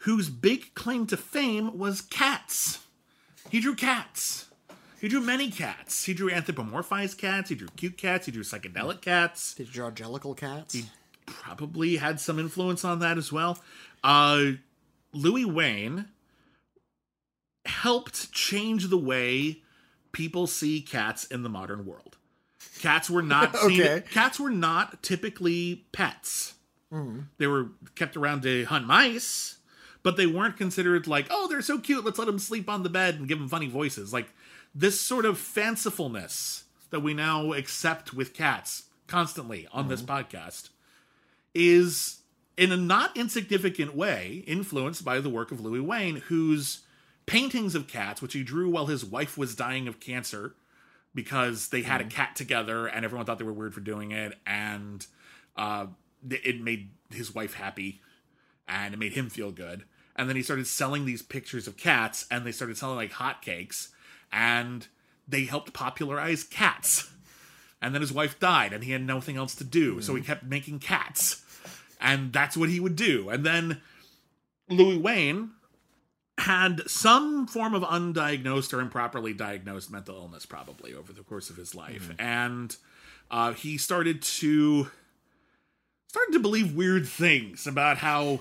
whose 0.00 0.28
big 0.30 0.74
claim 0.74 1.06
to 1.06 1.16
fame 1.16 1.76
was 1.78 2.00
cats. 2.00 2.80
He 3.50 3.60
drew 3.60 3.74
cats. 3.74 4.46
He 5.00 5.08
drew 5.08 5.20
many 5.20 5.50
cats. 5.50 6.04
He 6.04 6.14
drew 6.14 6.30
anthropomorphized 6.30 7.18
cats. 7.18 7.50
He 7.50 7.54
drew 7.54 7.68
cute 7.76 7.96
cats. 7.96 8.26
He 8.26 8.32
drew 8.32 8.42
psychedelic 8.42 9.00
cats. 9.00 9.54
Did 9.54 9.68
you 9.68 9.72
draw 9.72 9.90
Jellicle 9.90 10.36
cats? 10.36 10.74
He 10.74 10.84
probably 11.26 11.96
had 11.96 12.18
some 12.20 12.38
influence 12.38 12.84
on 12.84 12.98
that 13.00 13.16
as 13.18 13.32
well. 13.32 13.58
Uh, 14.02 14.52
Louis 15.12 15.44
Wain 15.44 16.06
helped 17.66 18.32
change 18.32 18.88
the 18.88 18.96
way 18.98 19.62
people 20.12 20.46
see 20.46 20.80
cats 20.80 21.24
in 21.24 21.42
the 21.42 21.48
modern 21.48 21.84
world. 21.86 22.16
Cats 22.80 23.10
were 23.10 23.22
not 23.22 23.56
seen, 23.58 23.80
Okay. 23.82 24.02
cats 24.10 24.40
were 24.40 24.50
not 24.50 25.02
typically 25.02 25.84
pets. 25.92 26.54
They 27.36 27.46
were 27.46 27.68
kept 27.96 28.16
around 28.16 28.42
to 28.44 28.64
hunt 28.64 28.86
mice, 28.86 29.58
but 30.02 30.16
they 30.16 30.24
weren't 30.26 30.56
considered 30.56 31.06
like, 31.06 31.26
oh, 31.28 31.46
they're 31.46 31.60
so 31.60 31.78
cute. 31.78 32.02
Let's 32.02 32.18
let 32.18 32.24
them 32.24 32.38
sleep 32.38 32.66
on 32.70 32.82
the 32.82 32.88
bed 32.88 33.16
and 33.16 33.28
give 33.28 33.38
them 33.38 33.46
funny 33.48 33.68
voices. 33.68 34.10
Like 34.10 34.30
this 34.78 35.00
sort 35.00 35.24
of 35.24 35.36
fancifulness 35.38 36.62
that 36.90 37.00
we 37.00 37.12
now 37.12 37.52
accept 37.52 38.14
with 38.14 38.32
cats 38.32 38.84
constantly 39.08 39.66
on 39.72 39.88
this 39.88 40.02
podcast 40.02 40.68
is 41.52 42.20
in 42.56 42.70
a 42.70 42.76
not 42.76 43.16
insignificant 43.16 43.96
way 43.96 44.44
influenced 44.46 45.04
by 45.04 45.18
the 45.18 45.28
work 45.28 45.50
of 45.50 45.60
Louis 45.60 45.80
Wain, 45.80 46.16
whose 46.28 46.82
paintings 47.26 47.74
of 47.74 47.88
cats, 47.88 48.22
which 48.22 48.34
he 48.34 48.44
drew 48.44 48.70
while 48.70 48.86
his 48.86 49.04
wife 49.04 49.36
was 49.36 49.56
dying 49.56 49.88
of 49.88 49.98
cancer 49.98 50.54
because 51.12 51.70
they 51.70 51.82
had 51.82 52.00
a 52.00 52.04
cat 52.04 52.36
together 52.36 52.86
and 52.86 53.04
everyone 53.04 53.26
thought 53.26 53.38
they 53.38 53.44
were 53.44 53.52
weird 53.52 53.74
for 53.74 53.80
doing 53.80 54.12
it, 54.12 54.38
and 54.46 55.08
uh, 55.56 55.86
it 56.30 56.60
made 56.60 56.90
his 57.10 57.34
wife 57.34 57.54
happy 57.54 58.00
and 58.68 58.94
it 58.94 59.00
made 59.00 59.14
him 59.14 59.28
feel 59.28 59.50
good. 59.50 59.82
And 60.14 60.28
then 60.28 60.36
he 60.36 60.42
started 60.42 60.68
selling 60.68 61.04
these 61.04 61.22
pictures 61.22 61.66
of 61.66 61.76
cats, 61.76 62.26
and 62.30 62.44
they 62.44 62.52
started 62.52 62.76
selling 62.76 62.96
like 62.96 63.12
hotcakes, 63.12 63.88
and 64.32 64.86
they 65.26 65.44
helped 65.44 65.72
popularize 65.72 66.44
cats. 66.44 67.10
And 67.80 67.94
then 67.94 68.00
his 68.00 68.12
wife 68.12 68.40
died, 68.40 68.72
and 68.72 68.82
he 68.82 68.92
had 68.92 69.02
nothing 69.02 69.36
else 69.36 69.54
to 69.56 69.64
do, 69.64 70.00
so 70.00 70.14
he 70.16 70.22
kept 70.22 70.42
making 70.42 70.80
cats, 70.80 71.44
and 72.00 72.32
that's 72.32 72.56
what 72.56 72.68
he 72.68 72.80
would 72.80 72.96
do. 72.96 73.28
And 73.28 73.46
then 73.46 73.80
Louis 74.68 74.96
Wain 74.96 75.50
had 76.38 76.88
some 76.88 77.46
form 77.46 77.74
of 77.74 77.82
undiagnosed 77.82 78.72
or 78.72 78.80
improperly 78.80 79.32
diagnosed 79.32 79.92
mental 79.92 80.16
illness, 80.16 80.44
probably 80.44 80.92
over 80.92 81.12
the 81.12 81.22
course 81.22 81.50
of 81.50 81.56
his 81.56 81.72
life, 81.74 82.10
and 82.18 82.76
uh, 83.30 83.52
he 83.52 83.78
started 83.78 84.22
to 84.22 84.90
started 86.08 86.32
to 86.32 86.40
believe 86.40 86.74
weird 86.74 87.06
things 87.06 87.66
about 87.66 87.98
how 87.98 88.40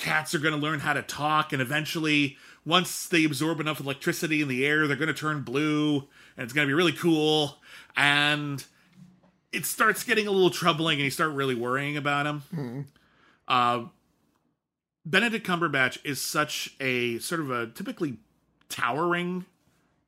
cats 0.00 0.34
are 0.34 0.38
going 0.38 0.54
to 0.54 0.60
learn 0.60 0.80
how 0.80 0.92
to 0.92 1.02
talk 1.02 1.52
and 1.52 1.60
eventually 1.62 2.36
once 2.64 3.06
they 3.08 3.24
absorb 3.24 3.60
enough 3.60 3.80
electricity 3.80 4.40
in 4.42 4.48
the 4.48 4.64
air 4.66 4.86
they're 4.86 4.96
going 4.96 5.08
to 5.08 5.14
turn 5.14 5.42
blue 5.42 5.96
and 6.36 6.44
it's 6.44 6.52
going 6.52 6.66
to 6.66 6.70
be 6.70 6.74
really 6.74 6.92
cool 6.92 7.58
and 7.96 8.64
it 9.52 9.66
starts 9.66 10.02
getting 10.04 10.26
a 10.26 10.30
little 10.30 10.50
troubling 10.50 10.96
and 10.98 11.04
you 11.04 11.10
start 11.10 11.32
really 11.32 11.54
worrying 11.54 11.96
about 11.96 12.26
him 12.26 12.86
uh, 13.48 13.84
benedict 15.04 15.46
cumberbatch 15.46 15.98
is 16.04 16.20
such 16.20 16.74
a 16.80 17.18
sort 17.18 17.40
of 17.40 17.50
a 17.50 17.66
typically 17.68 18.16
towering 18.68 19.44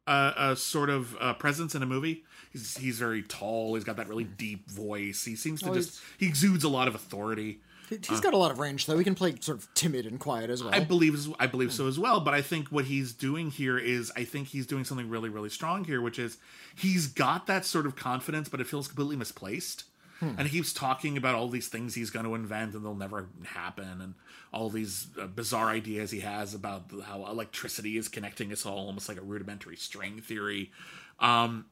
uh, 0.07 0.33
a 0.37 0.57
sort 0.57 0.91
of 0.91 1.17
uh, 1.21 1.35
presence 1.35 1.75
in 1.75 1.83
a 1.83 1.87
movie. 1.87 2.25
He's 2.53 2.77
he's 2.77 2.99
very 2.99 3.23
tall. 3.23 3.75
He's 3.75 3.85
got 3.85 3.97
that 3.97 4.09
really 4.09 4.25
deep 4.25 4.71
voice. 4.71 5.25
He 5.25 5.37
seems 5.37 5.63
to 5.63 5.69
just 5.75 6.01
he 6.19 6.27
exudes 6.27 6.65
a 6.65 6.69
lot 6.69 6.89
of 6.89 6.95
authority. 6.95 7.61
He- 7.93 7.99
He's 8.09 8.21
got 8.21 8.35
a 8.35 8.37
lot 8.37 8.51
of 8.51 8.59
range, 8.59 8.87
though. 8.87 8.99
He 8.99 9.05
can 9.05 9.15
play 9.15 9.35
sort 9.41 9.59
of 9.59 9.73
timid 9.75 10.07
and 10.07 10.19
quiet 10.21 10.51
as 10.51 10.63
well. 10.63 10.75
I 10.75 10.81
believe 10.81 11.15
I 11.39 11.47
believe 11.47 11.73
so 11.73 11.87
as 11.87 11.99
well. 11.99 12.21
But 12.21 12.35
I 12.35 12.43
think 12.43 12.69
what 12.69 12.87
he's 12.87 13.13
doing 13.13 13.51
here 13.51 13.79
is 13.79 14.13
I 14.17 14.25
think 14.25 14.49
he's 14.49 14.67
doing 14.67 14.85
something 14.85 15.09
really 15.09 15.29
really 15.29 15.49
strong 15.51 15.85
here, 15.85 16.01
which 16.01 16.19
is 16.19 16.39
he's 16.75 17.07
got 17.07 17.47
that 17.47 17.65
sort 17.65 17.87
of 17.87 17.97
confidence, 17.97 18.49
but 18.49 18.61
it 18.61 18.67
feels 18.67 18.89
completely 18.89 19.17
misplaced. 19.17 19.85
And 20.25 20.47
he 20.47 20.59
keeps 20.59 20.73
talking 20.73 21.17
about 21.17 21.35
all 21.35 21.49
these 21.49 21.67
things 21.67 21.97
he's 21.97 22.11
going 22.11 22.25
to 22.25 22.37
invent 22.37 22.75
and 22.77 22.85
they'll 22.85 22.95
never 22.95 23.29
happen, 23.45 24.01
and 24.01 24.15
all 24.53 24.71
these 24.71 25.09
uh, 25.21 25.27
bizarre 25.27 25.69
ideas 25.71 26.13
he 26.13 26.21
has 26.21 26.55
about 26.55 26.93
how 27.07 27.27
electricity 27.27 27.97
is 27.97 28.07
connecting 28.07 28.53
us 28.53 28.65
all, 28.65 28.87
almost 28.87 29.09
like 29.09 29.19
a 29.19 29.23
rudimentary 29.23 29.75
string 29.75 30.21
theory. 30.21 30.71
Um, 31.19 31.65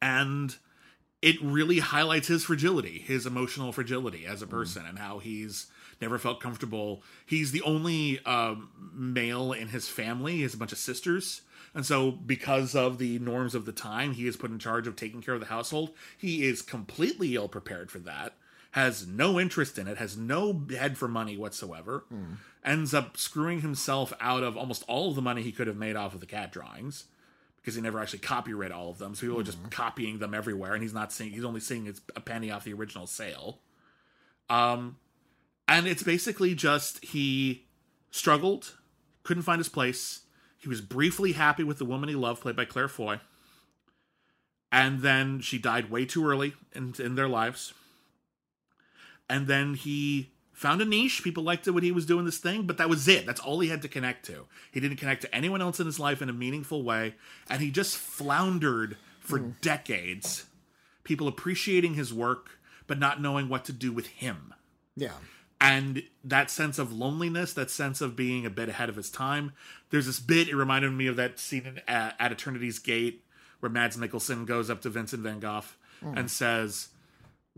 and 0.00 0.56
it 1.20 1.36
really 1.42 1.80
highlights 1.80 2.28
his 2.28 2.44
fragility, 2.44 2.98
his 2.98 3.26
emotional 3.26 3.72
fragility 3.72 4.24
as 4.26 4.40
a 4.42 4.46
person, 4.46 4.86
and 4.86 4.98
how 4.98 5.18
he's 5.18 5.66
never 6.00 6.18
felt 6.18 6.40
comfortable. 6.40 7.02
He's 7.26 7.50
the 7.50 7.62
only 7.62 8.24
um, 8.24 8.70
male 8.94 9.52
in 9.52 9.68
his 9.68 9.88
family. 9.88 10.36
He 10.36 10.42
has 10.42 10.54
a 10.54 10.58
bunch 10.58 10.72
of 10.72 10.78
sisters. 10.78 11.42
And 11.74 11.84
so, 11.84 12.10
because 12.10 12.74
of 12.74 12.98
the 12.98 13.18
norms 13.18 13.54
of 13.54 13.66
the 13.66 13.72
time, 13.72 14.12
he 14.14 14.26
is 14.26 14.36
put 14.36 14.50
in 14.50 14.58
charge 14.58 14.86
of 14.86 14.96
taking 14.96 15.20
care 15.20 15.34
of 15.34 15.40
the 15.40 15.46
household. 15.46 15.90
He 16.16 16.44
is 16.44 16.62
completely 16.62 17.34
ill 17.34 17.48
prepared 17.48 17.90
for 17.90 17.98
that, 18.00 18.34
has 18.72 19.06
no 19.06 19.38
interest 19.38 19.78
in 19.78 19.86
it, 19.86 19.98
has 19.98 20.16
no 20.16 20.62
head 20.70 20.96
for 20.96 21.08
money 21.08 21.36
whatsoever, 21.36 22.04
ends 22.64 22.94
up 22.94 23.16
screwing 23.16 23.60
himself 23.60 24.12
out 24.20 24.42
of 24.42 24.56
almost 24.56 24.84
all 24.88 25.10
of 25.10 25.14
the 25.14 25.22
money 25.22 25.42
he 25.42 25.52
could 25.52 25.66
have 25.66 25.76
made 25.76 25.94
off 25.96 26.14
of 26.14 26.20
the 26.20 26.26
cat 26.26 26.52
drawings 26.52 27.04
because 27.68 27.76
he 27.76 27.82
never 27.82 28.00
actually 28.00 28.20
copyright 28.20 28.72
all 28.72 28.88
of 28.88 28.96
them. 28.96 29.14
So 29.14 29.26
people 29.26 29.40
are 29.40 29.42
just 29.42 29.70
copying 29.70 30.20
them 30.20 30.32
everywhere, 30.32 30.72
and 30.72 30.82
he's 30.82 30.94
not 30.94 31.12
seeing. 31.12 31.32
He's 31.32 31.44
only 31.44 31.60
seeing 31.60 31.86
it's 31.86 32.00
a 32.16 32.20
penny 32.20 32.50
off 32.50 32.64
the 32.64 32.72
original 32.72 33.06
sale. 33.06 33.58
Um, 34.48 34.96
and 35.68 35.86
it's 35.86 36.02
basically 36.02 36.54
just 36.54 37.04
he 37.04 37.66
struggled, 38.10 38.78
couldn't 39.22 39.42
find 39.42 39.58
his 39.58 39.68
place. 39.68 40.22
He 40.56 40.66
was 40.66 40.80
briefly 40.80 41.32
happy 41.32 41.62
with 41.62 41.76
the 41.76 41.84
woman 41.84 42.08
he 42.08 42.14
loved, 42.14 42.40
played 42.40 42.56
by 42.56 42.64
Claire 42.64 42.88
Foy, 42.88 43.20
and 44.72 45.02
then 45.02 45.40
she 45.40 45.58
died 45.58 45.90
way 45.90 46.06
too 46.06 46.26
early 46.26 46.54
in 46.74 46.94
in 46.98 47.16
their 47.16 47.28
lives. 47.28 47.74
And 49.28 49.46
then 49.46 49.74
he 49.74 50.30
found 50.58 50.82
a 50.82 50.84
niche. 50.84 51.22
People 51.22 51.44
liked 51.44 51.68
it 51.68 51.70
when 51.70 51.84
he 51.84 51.92
was 51.92 52.04
doing 52.04 52.24
this 52.24 52.38
thing, 52.38 52.64
but 52.64 52.78
that 52.78 52.88
was 52.88 53.06
it. 53.06 53.24
That's 53.24 53.40
all 53.40 53.60
he 53.60 53.68
had 53.68 53.80
to 53.82 53.88
connect 53.88 54.26
to. 54.26 54.46
He 54.72 54.80
didn't 54.80 54.96
connect 54.96 55.22
to 55.22 55.32
anyone 55.32 55.62
else 55.62 55.78
in 55.78 55.86
his 55.86 56.00
life 56.00 56.20
in 56.20 56.28
a 56.28 56.32
meaningful 56.32 56.82
way, 56.82 57.14
and 57.48 57.62
he 57.62 57.70
just 57.70 57.96
floundered 57.96 58.96
for 59.20 59.38
hmm. 59.38 59.50
decades. 59.60 60.46
People 61.04 61.28
appreciating 61.28 61.94
his 61.94 62.12
work, 62.12 62.58
but 62.88 62.98
not 62.98 63.22
knowing 63.22 63.48
what 63.48 63.64
to 63.66 63.72
do 63.72 63.92
with 63.92 64.08
him. 64.08 64.52
yeah. 64.96 65.12
And 65.60 66.04
that 66.22 66.52
sense 66.52 66.78
of 66.78 66.92
loneliness, 66.92 67.52
that 67.54 67.68
sense 67.68 68.00
of 68.00 68.14
being 68.14 68.46
a 68.46 68.50
bit 68.50 68.68
ahead 68.68 68.88
of 68.88 68.94
his 68.94 69.10
time. 69.10 69.52
There's 69.90 70.06
this 70.06 70.20
bit, 70.20 70.48
it 70.48 70.54
reminded 70.54 70.92
me 70.92 71.08
of 71.08 71.16
that 71.16 71.40
scene 71.40 71.66
in, 71.66 71.80
at, 71.88 72.14
at 72.20 72.30
Eternity's 72.30 72.78
Gate 72.78 73.24
where 73.58 73.70
Mads 73.70 73.96
Mikkelsen 73.96 74.46
goes 74.46 74.70
up 74.70 74.82
to 74.82 74.88
Vincent 74.88 75.20
van 75.22 75.40
Gogh 75.40 75.64
hmm. 76.00 76.16
and 76.16 76.30
says, 76.30 76.90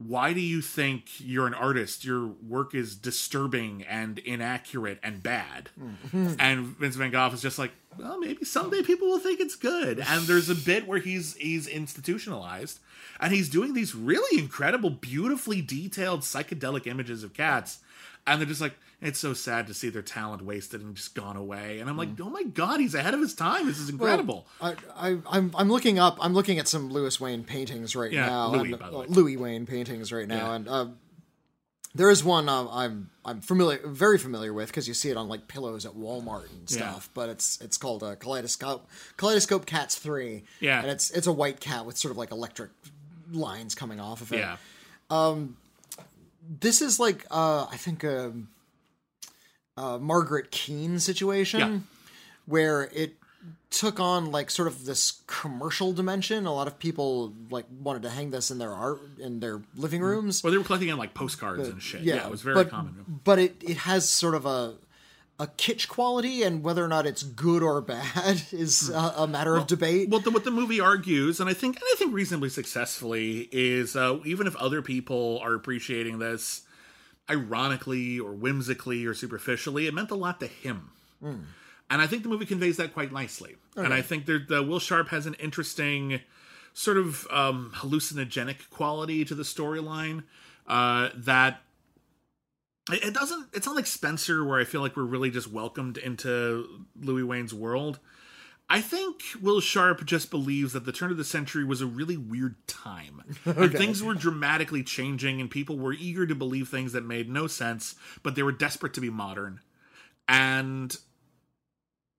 why 0.07 0.33
do 0.33 0.41
you 0.41 0.63
think 0.63 1.09
you're 1.19 1.47
an 1.47 1.53
artist? 1.53 2.05
Your 2.07 2.27
work 2.27 2.75
is 2.75 2.97
disturbing 2.97 3.83
and 3.83 4.19
inaccurate 4.19 4.99
and 5.03 5.23
bad. 5.23 5.69
Hmm. 6.11 6.35
And 6.39 6.67
Vince 6.79 6.97
Van 6.97 7.11
Gogh 7.11 7.31
is 7.35 7.43
just 7.43 7.59
like, 7.59 7.73
well, 7.99 8.19
maybe 8.19 8.45
someday 8.47 8.83
people 8.83 9.09
will 9.09 9.19
think 9.19 9.41
it's 9.41 9.57
good. 9.57 10.01
And 10.01 10.23
there's 10.27 10.49
a 10.49 10.55
bit 10.55 10.87
where 10.87 11.01
he's 11.01 11.35
he's 11.35 11.67
institutionalized 11.67 12.81
and 13.21 13.33
he's 13.35 13.51
doing 13.51 13.75
these 13.75 13.95
really 13.95 14.41
incredible, 14.41 14.89
beautifully 14.89 15.61
detailed 15.61 16.21
psychedelic 16.21 16.87
images 16.87 17.23
of 17.23 17.35
cats. 17.35 17.81
And 18.27 18.41
they're 18.41 18.47
just 18.49 18.61
like, 18.61 18.75
it's 19.01 19.19
so 19.19 19.33
sad 19.33 19.67
to 19.69 19.75
see 19.75 19.89
their 19.89 20.03
talent 20.03 20.43
wasted 20.45 20.83
and 20.83 20.95
just 20.95 21.15
gone 21.15 21.37
away. 21.37 21.81
And 21.81 21.89
I'm 21.89 21.97
like, 21.97 22.11
oh 22.21 22.29
my 22.29 22.43
god, 22.43 22.79
he's 22.81 22.95
ahead 22.95 23.15
of 23.15 23.21
his 23.21 23.35
time. 23.35 23.67
This 23.67 23.79
is 23.79 23.89
incredible. 23.89 24.47
I, 24.61 24.75
I, 24.95 25.17
I'm, 25.31 25.51
I'm 25.57 25.71
looking 25.71 25.99
up. 25.99 26.19
I'm 26.21 26.35
looking 26.35 26.59
at 26.59 26.69
some 26.69 26.91
Louis 26.91 27.19
Wain 27.19 27.43
paintings 27.43 27.97
right 27.97 28.13
Yeah, 28.13 28.27
now. 28.27 28.49
Louis, 28.49 28.73
and, 28.73 28.79
by 28.79 28.91
the 28.91 28.97
uh, 28.97 29.01
way. 29.01 29.07
Louis 29.09 29.37
Wain 29.39 29.65
paintings 29.67 30.13
right 30.13 30.29
now, 30.29 30.49
Yeah. 30.51 30.55
and 30.55 30.69
uh, 30.69 30.87
there 31.95 32.11
is 32.11 32.23
one 32.23 32.49
uh, 32.49 32.69
I'm 32.71 33.11
I'm 33.25 33.41
familiar, 33.41 33.81
very 33.85 34.19
familiar 34.19 34.53
with 34.53 34.69
because 34.69 34.87
you 34.87 34.95
see 34.95 35.09
it 35.11 35.17
on 35.17 35.29
like 35.29 35.49
pillows 35.49 35.87
at 35.87 35.93
Walmart 35.93 36.49
and 36.51 36.71
Yeah. 36.71 36.77
stuff. 36.77 37.09
But 37.15 37.31
it's 37.31 37.61
it's 37.63 37.79
called 37.79 38.03
a 38.05 38.15
kaleidoscope 38.17 38.87
Kaleidoscope 39.17 39.67
Cats 39.67 39.97
Three. 39.97 40.45
Yeah. 40.61 40.83
and 40.83 40.91
it's 40.91 41.11
it's 41.11 41.27
a 41.27 41.33
white 41.33 41.59
cat 41.59 41.87
with 41.87 41.97
sort 41.97 42.13
of 42.13 42.19
like 42.19 42.31
electric 42.31 42.71
lines 43.33 43.75
coming 43.75 43.99
off 43.99 44.21
of 44.21 44.33
it. 44.33 44.39
yeah. 44.39 44.57
This 46.51 46.83
is 46.83 46.99
like 46.99 47.25
uh 47.31 47.67
I 47.71 47.77
think 47.77 48.03
a, 48.05 48.33
a 49.77 49.99
Margaret 49.99 50.51
Keane 50.51 50.99
situation 50.99 51.61
Yeah. 51.61 51.79
where 52.47 52.91
it 52.93 53.15
took 53.71 54.01
on 54.01 54.33
like 54.33 54.51
sort 54.51 54.67
of 54.67 54.85
this 54.85 55.23
commercial 55.27 55.93
dimension. 55.93 56.45
A 56.45 56.53
lot 56.53 56.67
of 56.67 56.79
people 56.79 57.33
like 57.51 57.67
wanted 57.71 58.03
to 58.03 58.11
hang 58.11 58.31
this 58.31 58.51
in 58.51 58.59
their 58.59 58.73
art 58.73 59.01
in 59.19 59.41
their 59.41 59.63
living 59.77 60.01
mm-hmm. 60.01 60.11
rooms. 60.11 60.43
Well, 60.43 60.51
they 60.51 60.59
were 60.59 60.65
collecting 60.65 60.89
in 60.89 60.99
like 60.99 61.15
postcards 61.15 61.69
and 61.69 61.81
shit. 61.81 62.03
Yeah, 62.03 62.27
it 62.27 62.31
was 62.31 62.43
very 62.43 62.55
but, 62.55 62.71
common. 62.71 63.21
But 63.25 63.39
it 63.39 63.63
it 63.63 63.79
has 63.79 64.09
sort 64.09 64.35
of 64.35 64.45
a 64.45 64.75
a 65.41 65.47
kitsch 65.47 65.89
quality, 65.89 66.43
and 66.43 66.63
whether 66.63 66.85
or 66.85 66.89
not 66.89 67.07
it's 67.07 67.23
good 67.23 67.63
or 67.63 67.81
bad 67.81 68.43
is 68.53 68.91
a, 68.91 69.15
a 69.17 69.27
matter 69.27 69.57
of 69.57 69.67
debate. 69.67 70.11
Well, 70.11 70.21
the, 70.21 70.31
what 70.31 70.45
the 70.45 70.51
movie 70.51 70.81
argues, 70.81 71.41
and 71.41 71.49
I 71.49 71.55
think, 71.55 71.77
and 71.77 71.85
I 71.85 71.95
think 71.97 72.15
reasonably 72.15 72.51
successfully, 72.51 73.49
is 73.51 73.97
uh, 73.97 74.19
even 74.27 74.47
if 74.47 74.55
other 74.57 74.83
people 74.83 75.41
are 75.43 75.55
appreciating 75.55 76.19
this, 76.19 76.63
ironically 77.31 78.21
or 78.21 78.33
whimsically 78.33 79.07
or 79.07 79.15
superficially, 79.15 79.87
it 79.87 79.95
meant 79.95 80.11
a 80.11 80.15
lot 80.17 80.41
to 80.41 80.47
him. 80.47 80.91
And 81.89 82.01
I 82.03 82.07
think 82.07 82.23
the 82.23 82.29
movie 82.29 82.47
conveys 82.47 82.77
that 82.77 82.93
quite 82.93 83.11
nicely. 83.13 83.57
And 83.85 83.95
I 83.95 84.03
think 84.03 84.27
there, 84.27 84.39
the 84.39 84.63
Will 84.63 84.79
Sharpe 84.79 85.09
has 85.09 85.27
an 85.27 85.35
interesting 85.35 86.21
sort 86.75 86.99
of 86.99 87.27
um, 87.31 87.73
hallucinogenic 87.77 88.69
quality 88.71 89.25
to 89.25 89.35
the 89.35 89.43
storyline 89.43 90.25
uh, 90.69 91.09
that 91.15 91.63
it 92.93 93.05
it 93.05 93.15
doesn't 93.15 93.49
it's 93.53 93.67
not 93.67 93.77
like 93.77 93.87
spencer 93.87 94.45
where 94.45 94.61
i 94.61 94.65
feel 94.65 94.81
like 94.81 94.97
we're 94.97 95.03
really 95.03 95.31
just 95.31 95.51
welcomed 95.51 95.97
into 95.99 96.85
louis 97.01 97.23
wain's 97.23 97.55
world. 97.55 97.99
I 98.73 98.81
think 98.81 99.23
will 99.43 99.61
sharpe 99.61 100.05
just 100.05 100.31
believes 100.31 100.75
that 100.75 100.85
the 100.85 100.93
turn 100.93 101.11
of 101.11 101.17
the 101.17 101.25
century 101.25 101.65
was 101.65 101.81
a 101.81 101.87
really 101.87 102.17
weird 102.17 102.55
time. 102.69 103.25
And 103.45 103.73
things 103.73 104.01
were 104.01 104.15
dramatically 104.15 104.85
changing 104.85 105.41
and 105.41 105.51
people 105.51 105.77
were 105.77 105.93
eager 105.93 106.25
to 106.25 106.37
believe 106.37 106.69
things 106.69 106.93
that 106.93 107.05
made 107.05 107.29
no 107.29 107.49
sense 107.49 107.97
but 108.23 108.37
they 108.37 108.45
were 108.45 108.53
desperate 108.53 108.95
to 108.95 109.01
be 109.01 109.11
modern. 109.11 109.59
And 110.29 110.97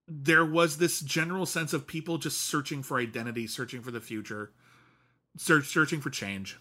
there 0.08 0.44
was 0.44 0.78
this 0.78 1.00
general 1.00 1.46
sense 1.46 1.72
of 1.72 1.88
people 1.88 2.18
just 2.18 2.42
searching 2.42 2.84
for 2.84 3.00
identity 3.00 3.48
searching 3.48 3.82
for 3.82 3.92
the 3.92 4.02
future 4.02 4.52
search 5.38 5.68
searching 5.68 6.02
for 6.02 6.10
change 6.10 6.58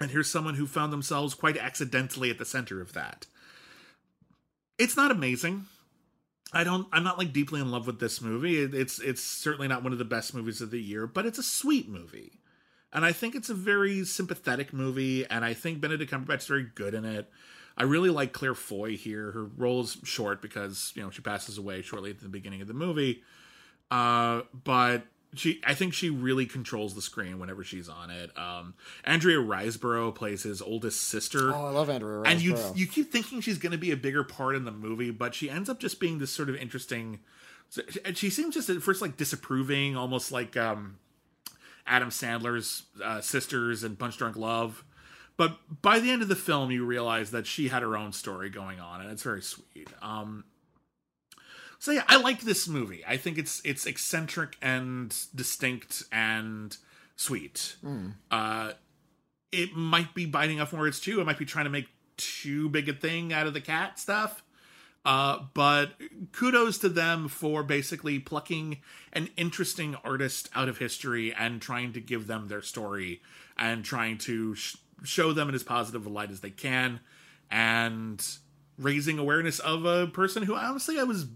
and 0.00 0.10
here's 0.10 0.30
someone 0.30 0.54
who 0.54 0.66
found 0.66 0.92
themselves 0.92 1.34
quite 1.34 1.56
accidentally 1.56 2.30
at 2.30 2.38
the 2.38 2.44
center 2.44 2.80
of 2.80 2.92
that. 2.92 3.26
It's 4.78 4.96
not 4.96 5.10
amazing. 5.10 5.66
I 6.52 6.64
don't 6.64 6.86
I'm 6.92 7.04
not 7.04 7.18
like 7.18 7.32
deeply 7.32 7.60
in 7.60 7.70
love 7.70 7.86
with 7.86 7.98
this 7.98 8.20
movie. 8.20 8.62
It, 8.62 8.74
it's 8.74 9.00
it's 9.00 9.22
certainly 9.22 9.68
not 9.68 9.82
one 9.82 9.92
of 9.92 9.98
the 9.98 10.04
best 10.04 10.34
movies 10.34 10.60
of 10.60 10.70
the 10.70 10.80
year, 10.80 11.06
but 11.06 11.26
it's 11.26 11.38
a 11.38 11.42
sweet 11.42 11.88
movie. 11.88 12.40
And 12.92 13.04
I 13.04 13.12
think 13.12 13.34
it's 13.34 13.50
a 13.50 13.54
very 13.54 14.04
sympathetic 14.04 14.72
movie 14.72 15.26
and 15.26 15.44
I 15.44 15.54
think 15.54 15.80
Benedict 15.80 16.10
Cumberbatch's 16.10 16.46
very 16.46 16.66
good 16.74 16.94
in 16.94 17.04
it. 17.04 17.30
I 17.76 17.82
really 17.82 18.08
like 18.08 18.32
Claire 18.32 18.54
Foy 18.54 18.96
here. 18.96 19.32
Her 19.32 19.44
role 19.44 19.82
is 19.82 19.98
short 20.04 20.40
because, 20.40 20.92
you 20.94 21.02
know, 21.02 21.10
she 21.10 21.20
passes 21.20 21.58
away 21.58 21.82
shortly 21.82 22.10
at 22.10 22.20
the 22.20 22.28
beginning 22.28 22.62
of 22.62 22.68
the 22.68 22.74
movie. 22.74 23.22
Uh 23.90 24.42
but 24.52 25.04
she 25.38 25.60
I 25.66 25.74
think 25.74 25.94
she 25.94 26.10
really 26.10 26.46
controls 26.46 26.94
the 26.94 27.02
screen 27.02 27.38
whenever 27.38 27.64
she's 27.64 27.88
on 27.88 28.10
it. 28.10 28.30
Um 28.36 28.74
Andrea 29.04 29.38
Riseborough 29.38 30.14
plays 30.14 30.42
his 30.42 30.60
oldest 30.62 31.02
sister. 31.02 31.54
oh, 31.54 31.66
I 31.66 31.70
love 31.70 31.90
Andrew. 31.90 32.22
and 32.24 32.40
you 32.40 32.56
you 32.74 32.86
keep 32.86 33.12
thinking 33.12 33.40
she's 33.40 33.58
going 33.58 33.72
to 33.72 33.78
be 33.78 33.90
a 33.90 33.96
bigger 33.96 34.24
part 34.24 34.56
in 34.56 34.64
the 34.64 34.72
movie, 34.72 35.10
but 35.10 35.34
she 35.34 35.48
ends 35.50 35.68
up 35.68 35.78
just 35.80 36.00
being 36.00 36.18
this 36.18 36.30
sort 36.30 36.48
of 36.48 36.56
interesting 36.56 37.20
and 38.04 38.16
she 38.16 38.30
seems 38.30 38.54
just 38.54 38.70
at 38.70 38.80
first 38.82 39.02
like 39.02 39.16
disapproving, 39.16 39.96
almost 39.96 40.30
like 40.32 40.56
um 40.56 40.98
Adam 41.86 42.10
Sandler's 42.10 42.84
uh, 43.02 43.20
sisters 43.20 43.84
and 43.84 43.98
Punch 43.98 44.18
Drunk 44.18 44.36
Love. 44.36 44.84
But 45.36 45.58
by 45.82 45.98
the 45.98 46.10
end 46.10 46.22
of 46.22 46.28
the 46.28 46.36
film, 46.36 46.70
you 46.70 46.84
realize 46.84 47.30
that 47.30 47.46
she 47.46 47.68
had 47.68 47.82
her 47.82 47.96
own 47.96 48.12
story 48.12 48.48
going 48.48 48.80
on, 48.80 49.02
and 49.02 49.10
it's 49.10 49.22
very 49.22 49.42
sweet. 49.42 49.88
Um, 50.00 50.44
so 51.78 51.92
yeah, 51.92 52.04
I 52.08 52.16
like 52.16 52.40
this 52.40 52.68
movie. 52.68 53.04
I 53.06 53.16
think 53.16 53.38
it's 53.38 53.60
it's 53.64 53.86
eccentric 53.86 54.56
and 54.62 55.14
distinct 55.34 56.04
and 56.10 56.76
sweet. 57.16 57.76
Uh, 58.30 58.72
it 59.52 59.74
might 59.74 60.14
be 60.14 60.26
biting 60.26 60.60
off 60.60 60.72
more 60.72 60.86
its 60.86 61.00
too. 61.00 61.20
It 61.20 61.24
might 61.24 61.38
be 61.38 61.44
trying 61.44 61.64
to 61.64 61.70
make 61.70 61.88
too 62.16 62.68
big 62.68 62.88
a 62.88 62.92
thing 62.92 63.32
out 63.32 63.46
of 63.46 63.54
the 63.54 63.60
cat 63.60 63.98
stuff. 63.98 64.42
Uh, 65.04 65.44
but 65.54 65.92
kudos 66.32 66.78
to 66.78 66.88
them 66.88 67.28
for 67.28 67.62
basically 67.62 68.18
plucking 68.18 68.78
an 69.12 69.28
interesting 69.36 69.94
artist 70.02 70.50
out 70.52 70.68
of 70.68 70.78
history 70.78 71.32
and 71.32 71.62
trying 71.62 71.92
to 71.92 72.00
give 72.00 72.26
them 72.26 72.48
their 72.48 72.60
story 72.60 73.22
and 73.56 73.84
trying 73.84 74.18
to 74.18 74.56
sh- 74.56 74.74
show 75.04 75.32
them 75.32 75.48
in 75.48 75.54
as 75.54 75.62
positive 75.62 76.06
a 76.06 76.08
light 76.08 76.32
as 76.32 76.40
they 76.40 76.50
can 76.50 76.98
and 77.52 78.26
raising 78.78 79.16
awareness 79.16 79.60
of 79.60 79.84
a 79.84 80.08
person 80.08 80.42
who 80.42 80.56
honestly 80.56 80.98
I 80.98 81.04
was 81.04 81.26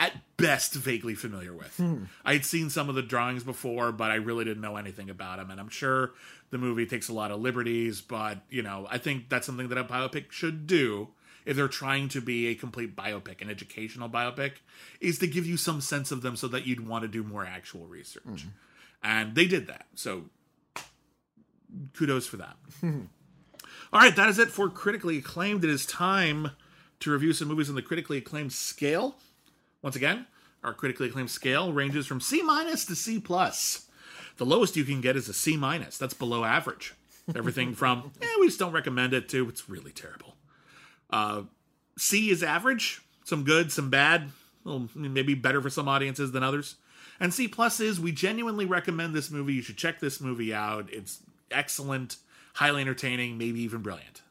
at 0.00 0.14
best 0.38 0.74
vaguely 0.74 1.14
familiar 1.14 1.52
with. 1.52 1.76
Hmm. 1.76 2.04
I'd 2.24 2.46
seen 2.46 2.70
some 2.70 2.88
of 2.88 2.94
the 2.94 3.02
drawings 3.02 3.44
before, 3.44 3.92
but 3.92 4.10
I 4.10 4.14
really 4.14 4.46
didn't 4.46 4.62
know 4.62 4.76
anything 4.76 5.10
about 5.10 5.38
him. 5.38 5.50
And 5.50 5.60
I'm 5.60 5.68
sure 5.68 6.12
the 6.48 6.58
movie 6.58 6.86
takes 6.86 7.10
a 7.10 7.12
lot 7.12 7.30
of 7.30 7.40
liberties, 7.40 8.00
but 8.00 8.38
you 8.48 8.62
know, 8.62 8.88
I 8.90 8.96
think 8.96 9.28
that's 9.28 9.46
something 9.46 9.68
that 9.68 9.78
a 9.78 9.84
biopic 9.84 10.32
should 10.32 10.66
do 10.66 11.08
if 11.44 11.54
they're 11.54 11.68
trying 11.68 12.08
to 12.08 12.20
be 12.20 12.48
a 12.48 12.54
complete 12.54 12.96
biopic, 12.96 13.42
an 13.42 13.50
educational 13.50 14.08
biopic, 14.08 14.52
is 15.00 15.18
to 15.18 15.26
give 15.26 15.46
you 15.46 15.58
some 15.58 15.82
sense 15.82 16.10
of 16.10 16.22
them 16.22 16.34
so 16.34 16.48
that 16.48 16.66
you'd 16.66 16.86
want 16.86 17.02
to 17.02 17.08
do 17.08 17.22
more 17.22 17.44
actual 17.44 17.86
research. 17.86 18.24
Hmm. 18.24 18.48
And 19.02 19.34
they 19.34 19.46
did 19.46 19.66
that. 19.66 19.86
So 19.94 20.24
kudos 21.94 22.26
for 22.26 22.38
that. 22.38 22.56
Hmm. 22.80 23.02
All 23.92 24.00
right, 24.00 24.16
that 24.16 24.30
is 24.30 24.38
it 24.38 24.48
for 24.48 24.70
critically 24.70 25.18
acclaimed. 25.18 25.62
It 25.62 25.70
is 25.70 25.84
time 25.84 26.52
to 27.00 27.10
review 27.10 27.34
some 27.34 27.48
movies 27.48 27.68
on 27.68 27.74
the 27.74 27.82
critically 27.82 28.18
acclaimed 28.18 28.52
scale. 28.52 29.16
Once 29.82 29.96
again, 29.96 30.26
our 30.62 30.74
critically 30.74 31.08
acclaimed 31.08 31.30
scale 31.30 31.72
ranges 31.72 32.06
from 32.06 32.20
C 32.20 32.42
minus 32.42 32.84
to 32.86 32.94
C 32.94 33.18
plus. 33.18 33.86
The 34.36 34.46
lowest 34.46 34.76
you 34.76 34.84
can 34.84 35.00
get 35.00 35.16
is 35.16 35.28
a 35.28 35.34
C 35.34 35.56
minus. 35.56 35.98
That's 35.98 36.14
below 36.14 36.44
average. 36.44 36.94
Everything 37.34 37.74
from 37.74 38.12
eh, 38.20 38.26
we 38.40 38.46
just 38.46 38.58
don't 38.58 38.72
recommend 38.72 39.12
it 39.12 39.28
to 39.30 39.48
it's 39.48 39.68
really 39.68 39.92
terrible. 39.92 40.36
Uh, 41.10 41.42
C 41.96 42.30
is 42.30 42.42
average, 42.42 43.00
some 43.24 43.44
good, 43.44 43.72
some 43.72 43.90
bad. 43.90 44.30
Well, 44.64 44.88
maybe 44.94 45.34
better 45.34 45.62
for 45.62 45.70
some 45.70 45.88
audiences 45.88 46.32
than 46.32 46.42
others. 46.42 46.76
And 47.18 47.32
C 47.32 47.48
plus 47.48 47.80
is 47.80 48.00
we 48.00 48.12
genuinely 48.12 48.66
recommend 48.66 49.14
this 49.14 49.30
movie. 49.30 49.54
You 49.54 49.62
should 49.62 49.76
check 49.76 50.00
this 50.00 50.20
movie 50.20 50.52
out. 50.54 50.88
It's 50.92 51.20
excellent, 51.50 52.16
highly 52.54 52.82
entertaining, 52.82 53.38
maybe 53.38 53.60
even 53.60 53.82
brilliant. 53.82 54.22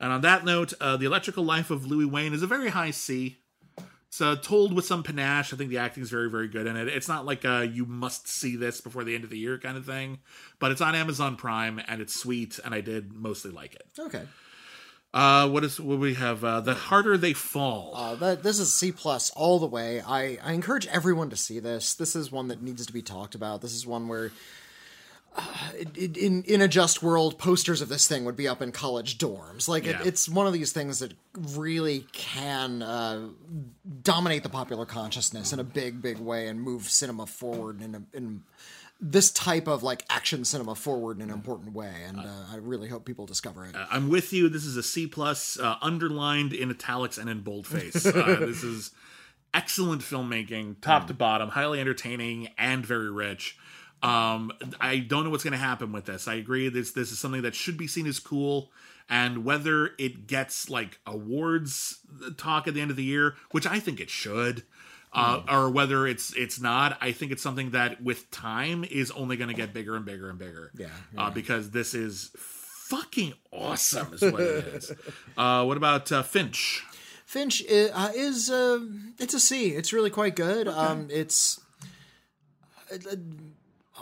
And 0.00 0.12
on 0.12 0.20
that 0.22 0.44
note, 0.44 0.72
uh, 0.80 0.96
the 0.96 1.06
electrical 1.06 1.44
life 1.44 1.70
of 1.70 1.86
Louis 1.86 2.04
Wain 2.04 2.32
is 2.32 2.42
a 2.42 2.46
very 2.46 2.70
high 2.70 2.90
C. 2.90 3.38
It's 4.14 4.20
uh, 4.20 4.36
told 4.36 4.72
with 4.72 4.84
some 4.84 5.02
panache. 5.02 5.52
I 5.52 5.56
think 5.56 5.70
the 5.70 5.78
acting 5.78 6.04
is 6.04 6.10
very, 6.10 6.30
very 6.30 6.46
good 6.46 6.68
in 6.68 6.76
it. 6.76 6.86
It's 6.86 7.08
not 7.08 7.26
like 7.26 7.44
a 7.44 7.66
you 7.66 7.84
must 7.84 8.28
see 8.28 8.54
this 8.54 8.80
before 8.80 9.02
the 9.02 9.12
end 9.12 9.24
of 9.24 9.30
the 9.30 9.36
year 9.36 9.58
kind 9.58 9.76
of 9.76 9.84
thing, 9.84 10.20
but 10.60 10.70
it's 10.70 10.80
on 10.80 10.94
Amazon 10.94 11.34
Prime 11.34 11.82
and 11.88 12.00
it's 12.00 12.14
sweet, 12.14 12.60
and 12.64 12.72
I 12.72 12.80
did 12.80 13.12
mostly 13.12 13.50
like 13.50 13.74
it. 13.74 13.88
Okay. 13.98 14.22
Uh, 15.12 15.48
what 15.48 15.64
is 15.64 15.80
what 15.80 15.98
we 15.98 16.14
have? 16.14 16.44
Uh, 16.44 16.60
the 16.60 16.74
harder 16.74 17.18
they 17.18 17.32
fall. 17.32 17.90
Uh, 17.96 18.14
that, 18.14 18.44
this 18.44 18.60
is 18.60 18.72
C 18.72 18.92
plus 18.92 19.30
all 19.30 19.58
the 19.58 19.66
way. 19.66 20.00
I, 20.00 20.38
I 20.40 20.52
encourage 20.52 20.86
everyone 20.86 21.30
to 21.30 21.36
see 21.36 21.58
this. 21.58 21.94
This 21.94 22.14
is 22.14 22.30
one 22.30 22.46
that 22.48 22.62
needs 22.62 22.86
to 22.86 22.92
be 22.92 23.02
talked 23.02 23.34
about. 23.34 23.62
This 23.62 23.74
is 23.74 23.84
one 23.84 24.06
where, 24.06 24.30
uh, 25.34 25.42
in 25.96 26.42
in 26.44 26.60
a 26.60 26.68
just 26.68 27.02
world, 27.02 27.38
posters 27.38 27.80
of 27.80 27.88
this 27.88 28.06
thing 28.06 28.24
would 28.24 28.36
be 28.36 28.46
up 28.46 28.62
in 28.62 28.70
college 28.72 29.18
dorms. 29.18 29.68
Like 29.68 29.84
Yeah. 29.84 30.00
it, 30.00 30.06
it's 30.06 30.28
one 30.28 30.46
of 30.46 30.52
these 30.52 30.72
things 30.72 31.00
that 31.00 31.12
really 31.54 32.06
can 32.12 32.82
uh, 32.82 33.28
dominate 34.02 34.42
the 34.42 34.48
popular 34.48 34.86
consciousness 34.86 35.52
in 35.52 35.58
a 35.60 35.64
big, 35.64 36.00
big 36.00 36.18
way 36.18 36.46
and 36.48 36.60
move 36.60 36.88
cinema 36.88 37.26
forward 37.26 37.82
in 37.82 37.94
a, 37.94 38.16
in 38.16 38.42
this 39.00 39.30
type 39.32 39.66
of 39.66 39.82
like 39.82 40.04
action 40.08 40.44
cinema 40.44 40.74
forward 40.74 41.16
in 41.18 41.24
an 41.24 41.30
important 41.30 41.74
way. 41.74 41.92
And 42.06 42.20
uh, 42.20 42.44
I 42.52 42.56
really 42.56 42.88
hope 42.88 43.04
people 43.04 43.26
discover 43.26 43.66
it. 43.66 43.74
I'm 43.90 44.08
with 44.08 44.32
you. 44.32 44.48
This 44.48 44.64
is 44.64 44.76
a 44.76 44.82
C 44.84 45.06
plus, 45.08 45.58
uh, 45.58 45.76
underlined 45.82 46.52
in 46.52 46.70
italics 46.70 47.18
and 47.18 47.28
in 47.28 47.40
boldface. 47.40 48.06
Uh, 48.14 48.36
this 48.36 48.62
is 48.62 48.92
excellent 49.52 50.02
filmmaking, 50.02 50.80
top 50.80 51.06
to 51.08 51.14
bottom, 51.14 51.50
highly 51.50 51.80
entertaining 51.80 52.48
and 52.56 52.86
very 52.86 53.10
rich. 53.10 53.58
Um, 54.04 54.52
I 54.80 54.98
don't 54.98 55.24
know 55.24 55.30
what's 55.30 55.44
going 55.44 55.52
to 55.52 55.58
happen 55.58 55.90
with 55.90 56.04
this. 56.04 56.28
I 56.28 56.34
agree. 56.34 56.68
This 56.68 56.92
this 56.92 57.10
is 57.10 57.18
something 57.18 57.42
that 57.42 57.54
should 57.54 57.78
be 57.78 57.86
seen 57.86 58.06
as 58.06 58.18
cool, 58.20 58.70
and 59.08 59.44
whether 59.44 59.92
it 59.98 60.26
gets 60.26 60.68
like 60.68 60.98
awards 61.06 61.98
talk 62.36 62.68
at 62.68 62.74
the 62.74 62.80
end 62.82 62.90
of 62.90 62.96
the 62.96 63.04
year, 63.04 63.34
which 63.50 63.66
I 63.66 63.80
think 63.80 64.00
it 64.00 64.10
should. 64.10 64.62
Uh, 65.16 65.42
or 65.48 65.70
whether 65.70 66.08
it's 66.08 66.34
it's 66.36 66.60
not, 66.60 66.98
I 67.00 67.12
think 67.12 67.30
it's 67.30 67.40
something 67.42 67.70
that 67.70 68.02
with 68.02 68.28
time 68.32 68.82
is 68.82 69.12
only 69.12 69.36
going 69.36 69.48
to 69.48 69.54
get 69.54 69.72
bigger 69.72 69.94
and 69.94 70.04
bigger 70.04 70.28
and 70.28 70.36
bigger. 70.40 70.72
Yeah, 70.76 70.88
Uh, 71.16 71.30
because 71.30 71.70
this 71.70 71.94
is 71.94 72.32
fucking 72.36 73.32
awesome, 73.52 74.12
is 74.12 74.22
what 74.22 74.40
it 74.40 74.66
is. 74.74 74.92
Uh, 75.38 75.64
what 75.64 75.76
about 75.76 76.10
uh, 76.10 76.24
Finch? 76.24 76.82
Finch 77.26 77.62
is, 77.62 77.92
uh, 77.92 78.10
is 78.14 78.50
uh, 78.50 78.80
it's 79.20 79.34
a 79.34 79.40
C. 79.40 79.68
It's 79.68 79.92
really 79.92 80.10
quite 80.10 80.34
good. 80.34 80.66
Um, 80.66 81.06
it's 81.10 81.60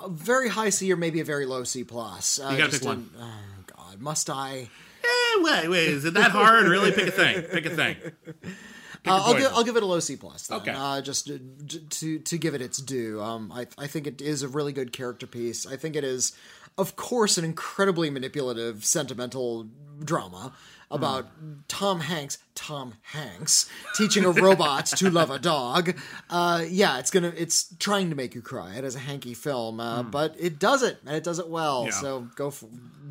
a, 0.02 0.08
very 0.08 0.48
high 0.48 0.70
C 0.70 0.92
or 0.92 0.96
maybe 0.96 1.20
a 1.20 1.24
very 1.24 1.46
low 1.46 1.64
C 1.64 1.84
plus. 1.84 2.38
Uh, 2.38 2.50
You 2.50 2.58
gotta 2.58 2.70
just 2.70 2.82
pick 2.82 2.88
one. 2.88 3.10
oh 3.18 3.64
God, 3.76 4.00
must 4.00 4.30
I? 4.30 4.68
Eh, 5.04 5.42
wait, 5.42 5.68
wait, 5.68 5.88
is 5.88 6.04
it 6.04 6.14
that 6.14 6.30
hard? 6.30 6.66
really, 6.66 6.92
pick 6.92 7.08
a 7.08 7.10
thing. 7.10 7.42
Pick 7.42 7.66
a 7.66 7.70
thing. 7.70 7.96
Uh, 9.04 9.20
I'll 9.26 9.34
give 9.34 9.52
I'll 9.52 9.64
give 9.64 9.76
it 9.76 9.82
a 9.82 9.86
low 9.86 9.98
C 9.98 10.14
plus. 10.14 10.46
Then. 10.46 10.60
Okay. 10.60 10.70
Uh, 10.70 11.00
just 11.00 11.26
to, 11.26 11.38
to 11.38 12.18
to 12.20 12.38
give 12.38 12.54
it 12.54 12.62
its 12.62 12.78
due. 12.78 13.20
Um, 13.20 13.50
I 13.50 13.66
I 13.76 13.88
think 13.88 14.06
it 14.06 14.22
is 14.22 14.44
a 14.44 14.48
really 14.48 14.72
good 14.72 14.92
character 14.92 15.26
piece. 15.26 15.66
I 15.66 15.76
think 15.76 15.96
it 15.96 16.04
is, 16.04 16.32
of 16.78 16.94
course, 16.94 17.36
an 17.36 17.44
incredibly 17.44 18.10
manipulative, 18.10 18.84
sentimental 18.84 19.66
drama 20.04 20.52
about 20.92 21.26
Tom 21.68 22.00
Hanks. 22.00 22.38
Tom 22.54 22.94
Hanks 23.02 23.68
teaching 23.96 24.24
a 24.24 24.30
robot 24.30 24.86
to 24.86 25.10
love 25.10 25.30
a 25.30 25.38
dog. 25.38 25.96
Uh, 26.28 26.64
yeah, 26.68 26.98
it's 26.98 27.10
gonna 27.10 27.32
it's 27.36 27.74
trying 27.78 28.10
to 28.10 28.16
make 28.16 28.34
you 28.34 28.42
cry. 28.42 28.74
It 28.76 28.84
is 28.84 28.94
a 28.94 29.00
hanky 29.00 29.34
film, 29.34 29.80
uh, 29.80 30.02
but 30.02 30.36
it 30.38 30.58
does 30.58 30.82
it 30.82 30.98
and 31.06 31.16
it 31.16 31.24
does 31.24 31.38
it 31.38 31.48
well. 31.48 31.86
Yeah. 31.86 31.92
So 31.92 32.28
go 32.36 32.52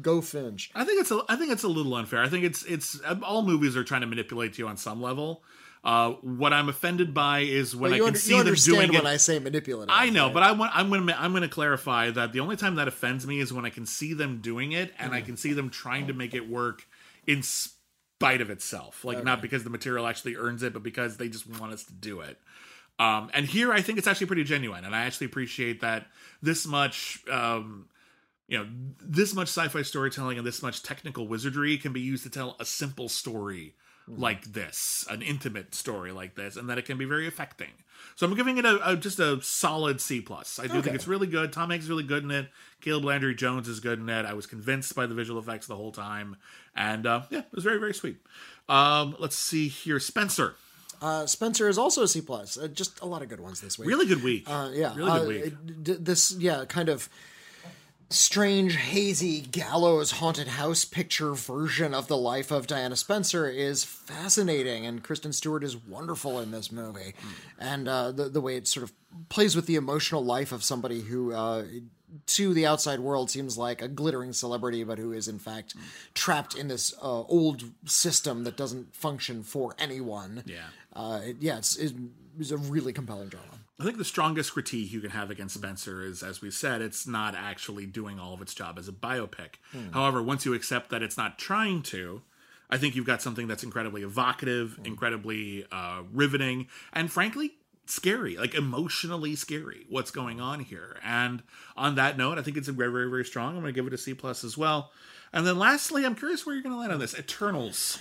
go 0.02 0.22
Finch. 0.22 0.72
I 0.76 0.84
think 0.84 1.02
it's 1.02 1.12
a, 1.12 1.22
I 1.28 1.36
think 1.36 1.52
it's 1.52 1.64
a 1.64 1.68
little 1.68 1.94
unfair. 1.95 2.22
I 2.22 2.30
think 2.30 2.44
it's 2.44 2.64
it's 2.64 2.99
all 3.24 3.41
movies 3.41 3.76
are 3.76 3.84
trying 3.84 4.02
to 4.02 4.08
manipulate 4.08 4.58
you 4.58 4.68
on 4.68 4.78
some 4.78 5.02
level. 5.02 5.44
Uh, 5.84 6.12
what 6.22 6.53
I'm 6.53 6.70
offended 6.70 7.12
by 7.12 7.40
is 7.40 7.76
when 7.76 7.91
I 7.91 7.98
can 7.98 8.08
under, 8.08 8.20
see 8.20 8.36
you 8.36 8.44
them 8.44 8.53
doing 8.53 8.90
when 8.90 8.98
it. 8.98 9.06
I 9.06 9.18
say 9.18 9.40
manipulative. 9.40 9.90
I 9.91 10.12
know, 10.12 10.26
right? 10.26 10.34
but 10.36 10.44
I 10.44 10.52
want 10.52 10.72
I'm 10.76 10.91
gonna 10.91 11.16
I'm 11.18 11.34
gonna 11.34 11.49
clarify 11.49 12.12
that 12.12 12.34
the 12.34 12.40
only 12.40 12.56
time 12.56 12.76
that 12.76 12.88
offends 12.88 13.26
me 13.26 13.40
is 13.40 13.52
when 13.52 13.66
I 13.66 13.72
can 13.72 13.88
see 13.88 14.14
them 14.14 14.41
doing 14.41 14.74
it 14.74 14.94
and 14.99 15.12
I 15.12 15.22
can 15.22 15.38
see 15.38 15.53
them 15.53 15.72
trying 15.72 16.08
to 16.08 16.14
make 16.14 16.36
it 16.36 16.48
work 16.48 16.86
in 17.27 17.43
spite 17.43 18.41
of 18.41 18.49
itself. 18.49 19.03
Like 19.03 19.23
not 19.23 19.41
because 19.41 19.64
the 19.64 19.69
material 19.69 20.07
actually 20.07 20.35
earns 20.35 20.64
it, 20.64 20.73
but 20.73 20.84
because 20.84 21.18
they 21.18 21.30
just 21.30 21.48
want 21.48 21.73
us 21.73 21.84
to 21.85 21.93
do 21.93 22.22
it. 22.22 22.38
Um, 22.99 23.31
and 23.34 23.45
here 23.45 23.73
I 23.73 23.81
think 23.81 23.98
it's 23.98 24.07
actually 24.07 24.27
pretty 24.27 24.43
genuine, 24.43 24.85
and 24.85 24.95
I 24.95 25.06
actually 25.06 25.26
appreciate 25.26 25.81
that 25.81 26.07
this 26.41 26.68
much. 26.68 27.19
Um, 27.30 27.88
you 28.48 28.57
know, 28.57 28.68
this 28.99 29.34
much 29.34 29.48
sci-fi 29.48 29.81
storytelling 29.81 30.38
and 30.38 30.45
this 30.45 30.61
much 30.61 30.84
technical 30.84 31.26
wizardry 31.26 31.77
can 31.77 31.93
be 31.93 32.02
used 32.02 32.23
to 32.23 32.30
tell 32.30 32.57
a 32.60 32.65
simple 32.65 33.07
story 33.07 33.76
like 34.18 34.54
this, 34.54 35.06
an 35.10 35.22
intimate 35.22 35.74
story 35.76 36.12
like 36.12 36.36
this, 36.36 36.56
and 36.56 36.70
that 36.70 36.78
it 36.78 36.86
can 36.86 36.98
be 36.98 37.06
very 37.06 37.28
affecting. 37.28 37.70
So 38.16 38.26
I'm 38.28 38.36
giving 38.36 38.58
it 38.58 38.66
a, 38.66 38.92
a 38.92 38.96
just 38.98 39.20
a 39.20 39.42
solid 39.42 40.02
C 40.02 40.22
plus. 40.22 40.60
I 40.60 40.64
do 40.68 40.74
Okay. 40.74 40.82
think 40.82 40.96
it's 40.96 41.08
really 41.08 41.28
good. 41.28 41.54
Tom 41.54 41.70
Hanks 41.70 41.86
is 41.86 41.90
really 41.90 42.04
good 42.04 42.24
in 42.24 42.32
it. 42.32 42.50
Caleb 42.82 43.06
Landry 43.06 43.36
Jones 43.36 43.68
is 43.68 43.80
good 43.80 44.00
in 44.00 44.10
it. 44.10 44.26
I 44.26 44.34
was 44.34 44.46
convinced 44.48 44.96
by 44.96 45.06
the 45.06 45.14
visual 45.16 45.40
effects 45.40 45.68
the 45.68 45.76
whole 45.76 45.92
time, 45.92 46.36
and 46.76 47.06
uh, 47.08 47.22
yeah, 47.30 47.40
it 47.40 47.54
was 47.54 47.64
very 47.64 47.80
very 47.80 47.94
sweet. 47.94 48.18
Um, 48.68 49.16
let's 49.20 49.36
see 49.36 49.68
here, 49.68 50.00
Spencer. 50.00 50.56
Uh, 51.02 51.26
Spencer 51.26 51.68
is 51.68 51.78
also 51.78 52.04
a 52.04 52.08
C 52.08 52.22
plus. 52.22 52.58
Uh, 52.58 52.68
just 52.68 53.00
a 53.02 53.06
lot 53.06 53.22
of 53.22 53.30
good 53.30 53.40
ones 53.40 53.62
this 53.62 53.78
week. 53.80 53.88
Really 53.88 54.06
good 54.08 54.24
week. 54.24 54.44
Uh, 54.48 54.70
yeah, 54.74 54.96
really 54.96 55.12
good 55.12 55.22
uh, 55.22 55.46
week. 55.46 55.84
d- 55.84 55.98
this 56.00 56.32
yeah 56.38 56.66
kind 56.68 56.90
of 56.90 57.08
strange, 58.12 58.76
hazy 58.76 59.42
gallows 59.42 60.12
haunted 60.12 60.48
house 60.48 60.86
picture 60.86 61.34
version 61.34 61.94
of 61.94 62.08
the 62.08 62.18
life 62.18 62.52
of 62.52 62.68
Diana 62.68 62.96
Spencer 62.96 63.48
is 63.50 63.84
fascinating, 63.84 64.86
and 64.86 65.04
Kristen 65.04 65.34
Stewart 65.34 65.64
is 65.64 65.76
wonderful 65.78 66.40
in 66.40 66.52
this 66.52 66.72
movie, 66.72 67.14
and 67.60 67.88
uh, 67.88 68.12
the 68.12 68.30
the 68.30 68.42
way 68.42 68.56
it 68.58 68.68
sort 68.68 68.84
of 68.84 68.94
plays 69.30 69.56
with 69.56 69.66
the 69.66 69.76
emotional 69.76 70.24
life 70.24 70.52
of 70.52 70.64
somebody 70.64 71.02
who. 71.02 71.34
Uh, 71.34 71.64
to 72.28 72.54
the 72.54 72.66
outside 72.66 73.00
world 73.00 73.32
seems 73.32 73.58
like 73.58 73.82
a 73.82 73.88
glittering 73.88 74.34
celebrity, 74.34 74.84
but 74.84 74.98
who 74.98 75.14
is 75.14 75.30
in 75.30 75.40
fact 75.40 75.76
trapped 76.14 76.56
in 76.58 76.68
this 76.68 76.94
uh, 77.02 77.22
old 77.22 77.64
system 77.86 78.44
that 78.44 78.58
doesn't 78.58 78.94
function 78.94 79.44
for 79.44 79.74
anyone. 79.80 80.44
Yeah. 80.46 80.66
uh, 80.94 81.22
it- 81.24 81.38
yeah, 81.40 81.58
it's, 81.60 81.78
it's 81.78 82.52
a 82.52 82.58
really 82.58 82.92
compelling 82.92 83.30
drama. 83.30 83.60
I 83.82 83.84
think 83.84 83.98
the 83.98 84.06
strongest 84.06 84.53
critique 84.53 84.94
you 84.94 85.02
can 85.02 85.10
have 85.10 85.32
against 85.32 85.56
Spencer 85.56 86.03
is, 86.03 86.22
as 86.22 86.40
we 86.40 86.52
said, 86.52 86.84
it's 86.84 87.08
not 87.08 87.34
actually 87.34 87.88
doing 87.88 88.20
all 88.20 88.36
of 88.36 88.41
its 88.41 88.53
job 88.53 88.78
as 88.78 88.88
a 88.88 88.91
biopic. 88.91 89.56
However, 89.91 90.22
once 90.22 90.45
you 90.45 90.53
accept 90.53 90.91
that 90.91 91.02
it's 91.02 91.18
not 91.18 91.40
trying 91.40 91.82
to, 91.84 92.22
I 92.70 92.78
think 92.78 92.95
you've 92.95 93.08
got 93.08 93.24
something 93.24 93.48
that's 93.48 93.64
incredibly 93.64 94.03
evocative, 94.03 94.78
incredibly 94.86 95.66
uh, 95.72 96.03
riveting, 96.14 96.68
and 96.94 97.12
frankly, 97.12 97.56
scary, 97.88 98.38
like 98.38 98.53
emotionally 98.53 99.36
scary. 99.36 99.88
What's 99.90 100.12
going 100.12 100.40
on 100.40 100.60
here? 100.60 100.98
And 101.03 101.41
on 101.76 101.95
that 101.95 102.18
note, 102.18 102.38
I 102.38 102.44
think 102.44 102.58
it's 102.58 102.68
very, 102.68 102.91
very, 102.91 103.10
very 103.10 103.26
strong. 103.26 103.56
I'm 103.56 103.64
going 103.64 103.74
to 103.74 103.78
give 103.82 103.88
it 103.88 103.94
a 103.94 103.98
C 103.98 104.14
plus 104.14 104.44
as 104.44 104.56
well. 104.56 104.91
And 105.34 105.48
then 105.48 105.58
lastly, 105.58 106.06
I'm 106.06 106.16
curious 106.16 106.45
where 106.45 106.53
you're 106.53 106.62
going 106.64 106.76
to 106.76 106.80
land 106.80 106.91
on 106.91 106.99
this. 106.99 107.18
Eternals. 107.18 107.99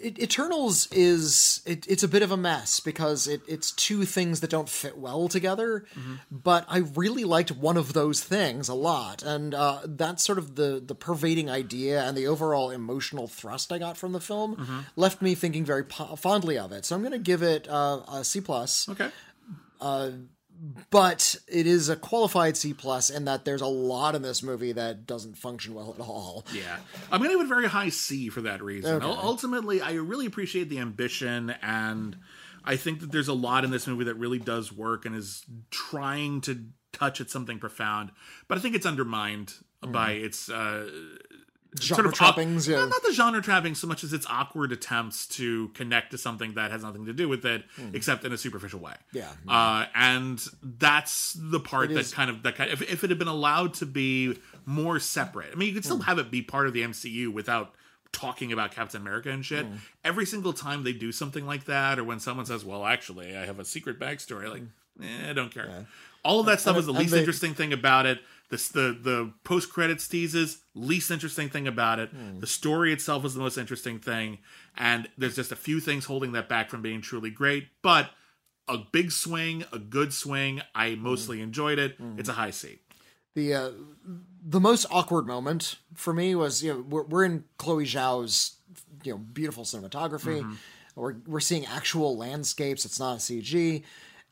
It, 0.00 0.18
Eternals 0.18 0.88
is 0.92 1.60
it, 1.66 1.86
it's 1.88 2.02
a 2.02 2.08
bit 2.08 2.22
of 2.22 2.30
a 2.30 2.36
mess 2.36 2.78
because 2.80 3.26
it, 3.26 3.40
it's 3.48 3.72
two 3.72 4.04
things 4.04 4.40
that 4.40 4.50
don't 4.50 4.68
fit 4.68 4.96
well 4.96 5.28
together. 5.28 5.84
But 6.30 6.66
I 6.68 6.78
really 6.78 7.24
liked 7.24 7.50
one 7.50 7.76
of 7.76 7.92
those 7.92 8.22
things 8.22 8.68
a 8.68 8.74
lot, 8.74 9.22
and 9.22 9.54
uh, 9.54 9.80
that's 9.84 10.24
sort 10.24 10.38
of 10.38 10.54
the 10.54 10.80
the 10.84 10.94
pervading 10.94 11.50
idea 11.50 12.02
and 12.02 12.16
the 12.16 12.26
overall 12.28 12.70
emotional 12.70 13.26
thrust 13.26 13.72
I 13.72 13.78
got 13.78 13.96
from 13.96 14.12
the 14.12 14.20
film 14.20 14.86
left 14.96 15.20
me 15.20 15.34
thinking 15.34 15.64
very 15.64 15.84
po- 15.84 16.16
fondly 16.16 16.58
of 16.58 16.72
it. 16.72 16.84
So 16.84 16.94
I'm 16.96 17.02
going 17.02 17.12
to 17.12 17.18
give 17.18 17.42
it 17.42 17.68
uh, 17.68 18.00
a 18.10 18.24
C 18.24 18.40
plus. 18.40 18.88
Okay. 18.88 19.10
But 20.90 21.36
it 21.48 21.66
is 21.66 21.88
a 21.88 21.96
qualified 21.96 22.56
C 22.56 22.74
plus 22.74 23.08
in 23.10 23.24
that 23.24 23.44
there's 23.44 23.60
a 23.62 23.66
lot 23.66 24.14
in 24.14 24.22
this 24.22 24.42
movie 24.42 24.72
that 24.72 25.06
doesn't 25.06 25.38
function 25.38 25.74
well 25.74 25.94
at 25.98 26.00
all. 26.00 26.44
Yeah, 26.52 26.76
I'm 27.10 27.20
going 27.20 27.30
to 27.30 27.34
give 27.36 27.40
it 27.40 27.46
a 27.46 27.48
very 27.54 27.68
high 27.68 27.88
C 27.88 28.28
for 28.28 28.42
that 28.42 28.62
reason. 28.62 29.00
U- 29.02 29.08
Ultimately, 29.08 29.80
I 29.80 29.92
really 29.94 30.26
appreciate 30.26 30.68
the 30.68 30.78
ambition, 30.78 31.50
and 31.62 32.16
I 32.64 32.76
think 32.76 33.00
that 33.00 33.10
there's 33.12 33.28
a 33.28 33.32
lot 33.34 33.64
in 33.64 33.70
this 33.70 33.86
movie 33.86 34.04
that 34.04 34.14
really 34.16 34.38
does 34.38 34.70
work 34.72 35.06
and 35.06 35.14
is 35.16 35.44
trying 35.70 36.40
to 36.42 36.66
touch 36.92 37.20
at 37.20 37.30
something 37.30 37.58
profound. 37.58 38.10
But 38.48 38.58
I 38.58 38.60
think 38.60 38.74
it's 38.74 38.86
undermined 38.86 39.54
by 39.82 40.12
its 40.12 40.50
uh, 40.50 40.90
Genre 41.80 42.08
op- 42.08 42.14
trappings, 42.14 42.66
yeah. 42.66 42.78
not, 42.78 42.88
not 42.88 43.02
the 43.04 43.12
genre 43.12 43.40
trappings 43.40 43.78
so 43.78 43.86
much 43.86 44.02
as 44.02 44.12
its 44.12 44.26
awkward 44.28 44.72
attempts 44.72 45.26
to 45.28 45.68
connect 45.68 46.10
to 46.10 46.18
something 46.18 46.54
that 46.54 46.70
has 46.72 46.82
nothing 46.82 47.06
to 47.06 47.12
do 47.12 47.28
with 47.28 47.44
it, 47.46 47.64
except 47.92 48.24
in 48.24 48.32
a 48.32 48.38
superficial 48.38 48.80
way. 48.80 48.94
Hmm. 49.12 49.18
Yeah. 49.18 49.30
uh, 49.48 49.86
and 49.94 50.44
that's 50.62 51.34
the 51.38 51.60
part 51.60 51.90
It 51.90 51.94
that 51.94 52.00
is- 52.00 52.12
kind 52.14 52.28
of 52.28 52.42
that 52.42 52.56
kind. 52.56 52.70
If, 52.72 52.82
if 52.82 53.04
it 53.04 53.10
had 53.10 53.18
been 53.20 53.28
allowed 53.28 53.74
to 53.74 53.86
be 53.86 54.36
more 54.66 54.98
separate, 54.98 55.50
I 55.52 55.54
mean, 55.54 55.68
you 55.68 55.74
could 55.74 55.84
still 55.84 55.98
Hmm. 55.98 56.02
have 56.04 56.18
it 56.18 56.30
be 56.30 56.42
part 56.42 56.66
of 56.66 56.72
the 56.72 56.82
MCU 56.82 57.28
without 57.32 57.72
talking 58.12 58.52
about 58.52 58.72
Captain 58.72 59.00
America 59.00 59.28
and 59.30 59.38
Hmm. 59.38 59.42
shit. 59.42 59.66
Every 60.04 60.26
single 60.26 60.52
time 60.52 60.82
they 60.82 60.92
do 60.92 61.12
something 61.12 61.46
like 61.46 61.66
that, 61.66 62.00
or 62.00 62.04
when 62.04 62.18
someone 62.18 62.46
says, 62.46 62.64
"Well, 62.64 62.84
actually, 62.84 63.36
I 63.36 63.46
have 63.46 63.60
a 63.60 63.64
secret 63.64 64.00
backstory," 64.00 64.50
like, 64.50 64.62
eh, 65.00 65.30
I 65.30 65.32
don't 65.32 65.54
care. 65.54 65.86
All 66.24 66.40
of 66.40 66.46
that 66.46 66.60
stuff 66.60 66.76
is 66.76 66.86
the 66.86 66.92
Hmm. 66.92 66.98
least 66.98 67.12
they- 67.12 67.20
interesting 67.20 67.54
thing 67.54 67.72
about 67.72 68.06
it. 68.06 68.20
This 68.50 68.68
the 68.68 68.98
the 69.00 69.32
post 69.44 69.72
credits 69.72 70.08
teases 70.08 70.62
least 70.74 71.10
interesting 71.10 71.48
thing 71.48 71.68
about 71.68 71.98
it. 71.98 72.10
Hmm. 72.10 72.40
The 72.40 72.46
story 72.46 72.92
itself 72.92 73.24
is 73.24 73.34
the 73.34 73.40
most 73.40 73.56
interesting 73.56 73.98
thing, 74.00 74.38
and 74.76 75.08
there's 75.16 75.36
just 75.36 75.52
a 75.52 75.56
few 75.56 75.78
things 75.80 76.04
holding 76.06 76.32
that 76.32 76.48
back 76.48 76.68
from 76.68 76.82
being 76.82 77.00
truly 77.00 77.30
great. 77.30 77.68
But 77.82 78.10
a 78.66 78.78
big 78.78 79.12
swing, 79.12 79.64
a 79.72 79.78
good 79.78 80.12
swing. 80.12 80.62
I 80.74 80.94
mostly 80.96 81.40
enjoyed 81.40 81.78
it. 81.78 81.96
It's 82.18 82.28
a 82.28 82.32
high 82.34 82.50
C. 82.50 82.78
the 83.34 83.54
uh, 83.54 83.70
the 84.44 84.60
most 84.60 84.86
awkward 84.90 85.26
moment 85.26 85.76
for 85.94 86.12
me 86.12 86.34
was 86.34 86.62
you 86.62 86.72
know 86.74 86.84
we're, 86.88 87.04
we're 87.04 87.24
in 87.24 87.44
Chloe 87.56 87.84
Zhao's 87.84 88.56
you 89.04 89.12
know 89.12 89.18
beautiful 89.18 89.62
cinematography. 89.64 90.56
We're 90.96 91.14
we're 91.26 91.40
seeing 91.40 91.66
actual 91.66 92.16
landscapes. 92.16 92.84
It's 92.84 92.98
not 92.98 93.14
a 93.14 93.18
CG. 93.18 93.84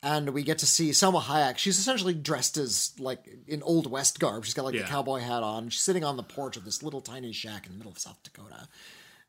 And 0.02 0.30
we 0.30 0.44
get 0.44 0.58
to 0.58 0.66
see 0.66 0.90
Salma 0.90 1.20
Hayek. 1.20 1.58
She's 1.58 1.78
essentially 1.78 2.14
dressed 2.14 2.56
as 2.56 2.92
like 3.00 3.24
in 3.48 3.62
old 3.64 3.90
west 3.90 4.20
garb. 4.20 4.44
She's 4.44 4.54
got 4.54 4.64
like 4.64 4.74
Yeah. 4.76 4.82
the 4.82 4.88
cowboy 4.88 5.18
hat 5.20 5.42
on. 5.42 5.70
She's 5.70 5.80
sitting 5.82 6.04
on 6.04 6.16
the 6.16 6.22
porch 6.22 6.56
of 6.56 6.64
this 6.64 6.82
little 6.84 7.00
tiny 7.00 7.32
shack 7.32 7.66
in 7.66 7.72
the 7.72 7.78
middle 7.78 7.90
of 7.92 7.98
South 7.98 8.22
Dakota. 8.22 8.68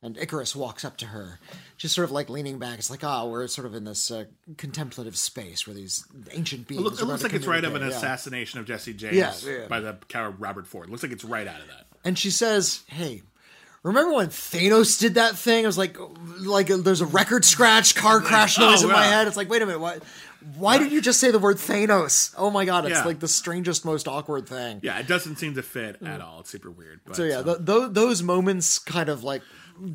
And 0.02 0.16
Ikaris 0.16 0.56
walks 0.56 0.86
up 0.86 0.96
to 0.98 1.08
her, 1.08 1.40
just 1.78 1.94
sort 1.94 2.06
of 2.06 2.12
like 2.12 2.30
leaning 2.30 2.58
back. 2.58 2.78
It's 2.80 2.90
like, 2.90 3.04
oh, 3.04 3.28
we're 3.30 3.48
sort 3.48 3.66
of 3.68 3.76
in 3.76 3.84
this 3.84 4.10
uh, 4.12 4.26
contemplative 4.58 5.18
space 5.18 5.68
where 5.68 5.74
these 5.74 6.06
ancient 6.32 6.68
beings. 6.70 6.80
It, 6.82 6.84
look- 6.86 7.02
it 7.02 7.06
looks 7.06 7.24
like 7.24 7.34
it's 7.34 7.46
right 7.48 7.58
out 7.66 7.72
of 7.72 7.76
an. 7.76 7.82
Yeah. 7.90 7.98
assassination 7.98 8.60
of 8.62 8.66
Jesse 8.66 8.94
James 8.94 9.16
Yeah, 9.16 9.34
yeah. 9.46 9.68
by 9.68 9.82
the 9.82 9.98
character 10.08 10.38
Robert 10.40 10.68
Ford. 10.68 10.90
looks 10.90 11.04
like 11.04 11.12
it's 11.12 11.26
right 11.26 11.48
out 11.48 11.60
of 11.60 11.68
that. 11.68 11.88
and 12.06 12.18
she 12.18 12.32
says, 12.32 12.84
"Hey, 12.88 13.24
remember 13.84 14.14
when 14.14 14.28
Thanos 14.28 14.98
did 15.02 15.16
that 15.16 15.36
thing? 15.36 15.66
I 15.66 15.68
was 15.68 15.78
like, 15.78 15.98
like 16.40 16.68
there's 16.68 17.02
a 17.02 17.06
record 17.06 17.44
scratch, 17.44 17.94
car 17.94 18.22
crash 18.22 18.58
noise 18.60 18.84
oh, 18.84 18.88
in 18.88 18.94
my 18.94 19.04
head. 19.04 19.28
It's 19.28 19.36
like, 19.36 19.50
wait 19.50 19.62
a 19.62 19.66
minute, 19.66 19.80
what? 19.80 20.02
Why 20.56 20.78
did 20.78 20.92
you 20.92 21.02
just 21.02 21.20
say 21.20 21.32
the 21.32 21.40
word 21.40 21.58
Thanos? 21.58 22.34
Oh 22.38 22.50
my 22.50 22.66
god, 22.66 22.86
it's 22.86 22.94
Yeah. 22.96 23.04
like 23.06 23.20
the 23.20 23.28
strangest, 23.28 23.84
most 23.86 24.08
awkward 24.08 24.48
thing. 24.48 24.80
Yeah, 24.84 24.98
it 25.00 25.08
doesn't 25.08 25.36
seem 25.38 25.56
to 25.56 25.62
fit 25.64 26.02
at 26.02 26.22
all. 26.22 26.40
It's 26.42 26.50
super 26.50 26.72
weird. 26.72 27.02
But, 27.06 27.14
Mm. 27.14 27.18
So 27.18 27.24
yeah, 27.26 27.38
um, 27.40 27.46
th- 27.46 27.66
th- 27.66 27.90
those 27.92 28.24
moments 28.24 28.80
kind 28.80 29.10
of 29.10 29.24
like 29.24 29.42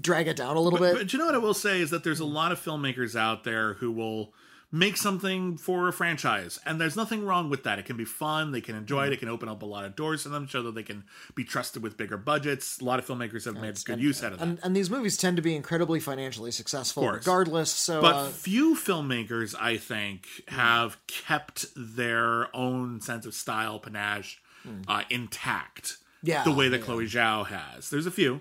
drag 0.01 0.29
it 0.29 0.37
down 0.37 0.57
a 0.57 0.61
little 0.61 0.79
bit. 0.79 0.95
But 0.97 1.13
you 1.13 1.19
know 1.19 1.27
what 1.27 1.35
I 1.35 1.39
will 1.39 1.55
say 1.55 1.81
is 1.81 1.91
that 1.91 2.05
there's 2.05 2.21
a 2.21 2.25
lot 2.27 2.53
of 2.53 2.63
filmmakers 2.63 3.17
out 3.19 3.45
there 3.45 3.75
who 3.75 3.91
will 3.91 4.33
make 4.75 4.97
something 4.97 5.57
for 5.57 5.87
a 5.87 5.93
franchise, 5.93 6.59
and 6.67 6.81
there's 6.81 6.97
nothing 6.97 7.25
wrong 7.25 7.49
with 7.49 7.63
that. 7.63 7.79
It 7.79 7.85
can 7.85 7.97
be 7.97 8.05
fun. 8.05 8.51
They 8.51 8.61
can 8.61 8.75
enjoy 8.75 9.07
it. 9.07 9.13
It 9.13 9.21
can 9.21 9.29
open 9.29 9.49
up 9.49 9.63
a 9.63 9.67
lot 9.67 9.85
of 9.85 9.95
doors 9.95 10.25
for 10.25 10.31
them, 10.31 10.49
show 10.49 10.63
that 10.63 10.75
they 10.75 10.83
can 10.83 11.05
be 11.37 11.45
trusted 11.45 11.81
with 11.81 11.97
bigger 11.97 12.17
budgets. 12.17 12.81
A 12.81 12.85
lot 12.85 12.99
of 12.99 13.07
filmmakers 13.07 13.45
have 13.45 13.55
made 13.55 13.77
good 13.85 14.01
use 14.01 14.25
out 14.25 14.33
of 14.33 14.41
that. 14.41 14.49
and, 14.49 14.59
and 14.65 14.75
these 14.75 14.91
movies 14.91 15.17
tend 15.17 15.37
to 15.37 15.43
be 15.43 15.55
incredibly 15.55 16.01
financially 16.01 16.51
successful, 16.51 17.09
regardless. 17.09 17.71
So, 17.71 18.01
but 18.01 18.17
uh, 18.17 18.29
few 18.31 18.75
filmmakers, 18.75 19.55
I 19.59 19.77
think, 19.77 20.27
have 20.49 20.99
kept 21.07 21.67
their 21.77 22.55
own 22.55 23.01
sense 23.01 23.27
of 23.27 23.35
style, 23.35 23.79
panache, 23.79 24.41
uh, 24.89 25.03
intact. 25.09 25.99
Yeah, 26.25 26.43
the 26.43 26.53
way 26.53 26.69
that 26.69 26.81
yeah. 26.81 26.85
Chloe 26.85 27.07
Zhao 27.07 27.47
has. 27.47 27.91
There's 27.91 28.07
a 28.07 28.11
few, 28.11 28.41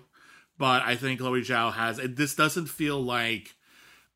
but 0.58 0.82
I 0.82 0.96
think 0.96 1.20
Chloe 1.20 1.42
Zhao 1.42 1.74
has. 1.74 2.00
It, 2.00 2.16
this 2.16 2.34
doesn't 2.34 2.70
feel 2.70 3.00
like 3.00 3.54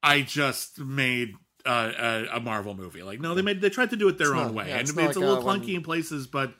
I 0.02 0.22
just 0.22 0.80
made. 0.80 1.36
Uh, 1.68 2.26
a, 2.32 2.38
a 2.38 2.40
Marvel 2.40 2.74
movie, 2.74 3.04
like 3.04 3.20
no, 3.20 3.36
they 3.36 3.42
made 3.42 3.60
they 3.60 3.70
tried 3.70 3.90
to 3.90 3.98
do 3.98 4.08
it 4.08 4.18
their 4.18 4.34
own 4.34 4.46
not- 4.48 4.54
way, 4.54 4.68
yeah, 4.70 4.74
and 4.76 4.82
it's 4.82 4.92
it's, 4.92 4.98
not 4.98 5.04
a 5.04 5.08
like, 5.08 5.16
little 5.18 5.36
uh, 5.36 5.44
when- 5.44 5.62
clunky 5.62 5.76
in 5.76 5.84
places, 5.84 6.26
but 6.26 6.54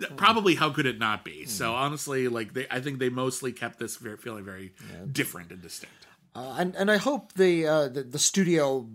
th- 0.00 0.16
probably 0.16 0.54
how 0.54 0.70
could 0.70 0.86
it 0.86 0.98
not 0.98 1.24
be? 1.24 1.44
So 1.44 1.74
honestly, 1.74 2.28
like 2.28 2.54
they, 2.54 2.66
I 2.70 2.80
think 2.80 2.98
they 3.00 3.10
mostly 3.10 3.52
kept 3.52 3.78
this 3.78 3.96
very, 3.96 4.16
feeling 4.16 4.44
very 4.44 4.72
different 5.12 5.50
and 5.52 5.60
distinct. 5.60 6.06
uh, 6.34 6.56
and 6.58 6.74
and 6.74 6.90
I 6.90 6.96
hope 6.96 7.34
the, 7.34 7.66
uh, 7.66 7.88
the 7.88 8.02
the 8.02 8.18
studio 8.18 8.88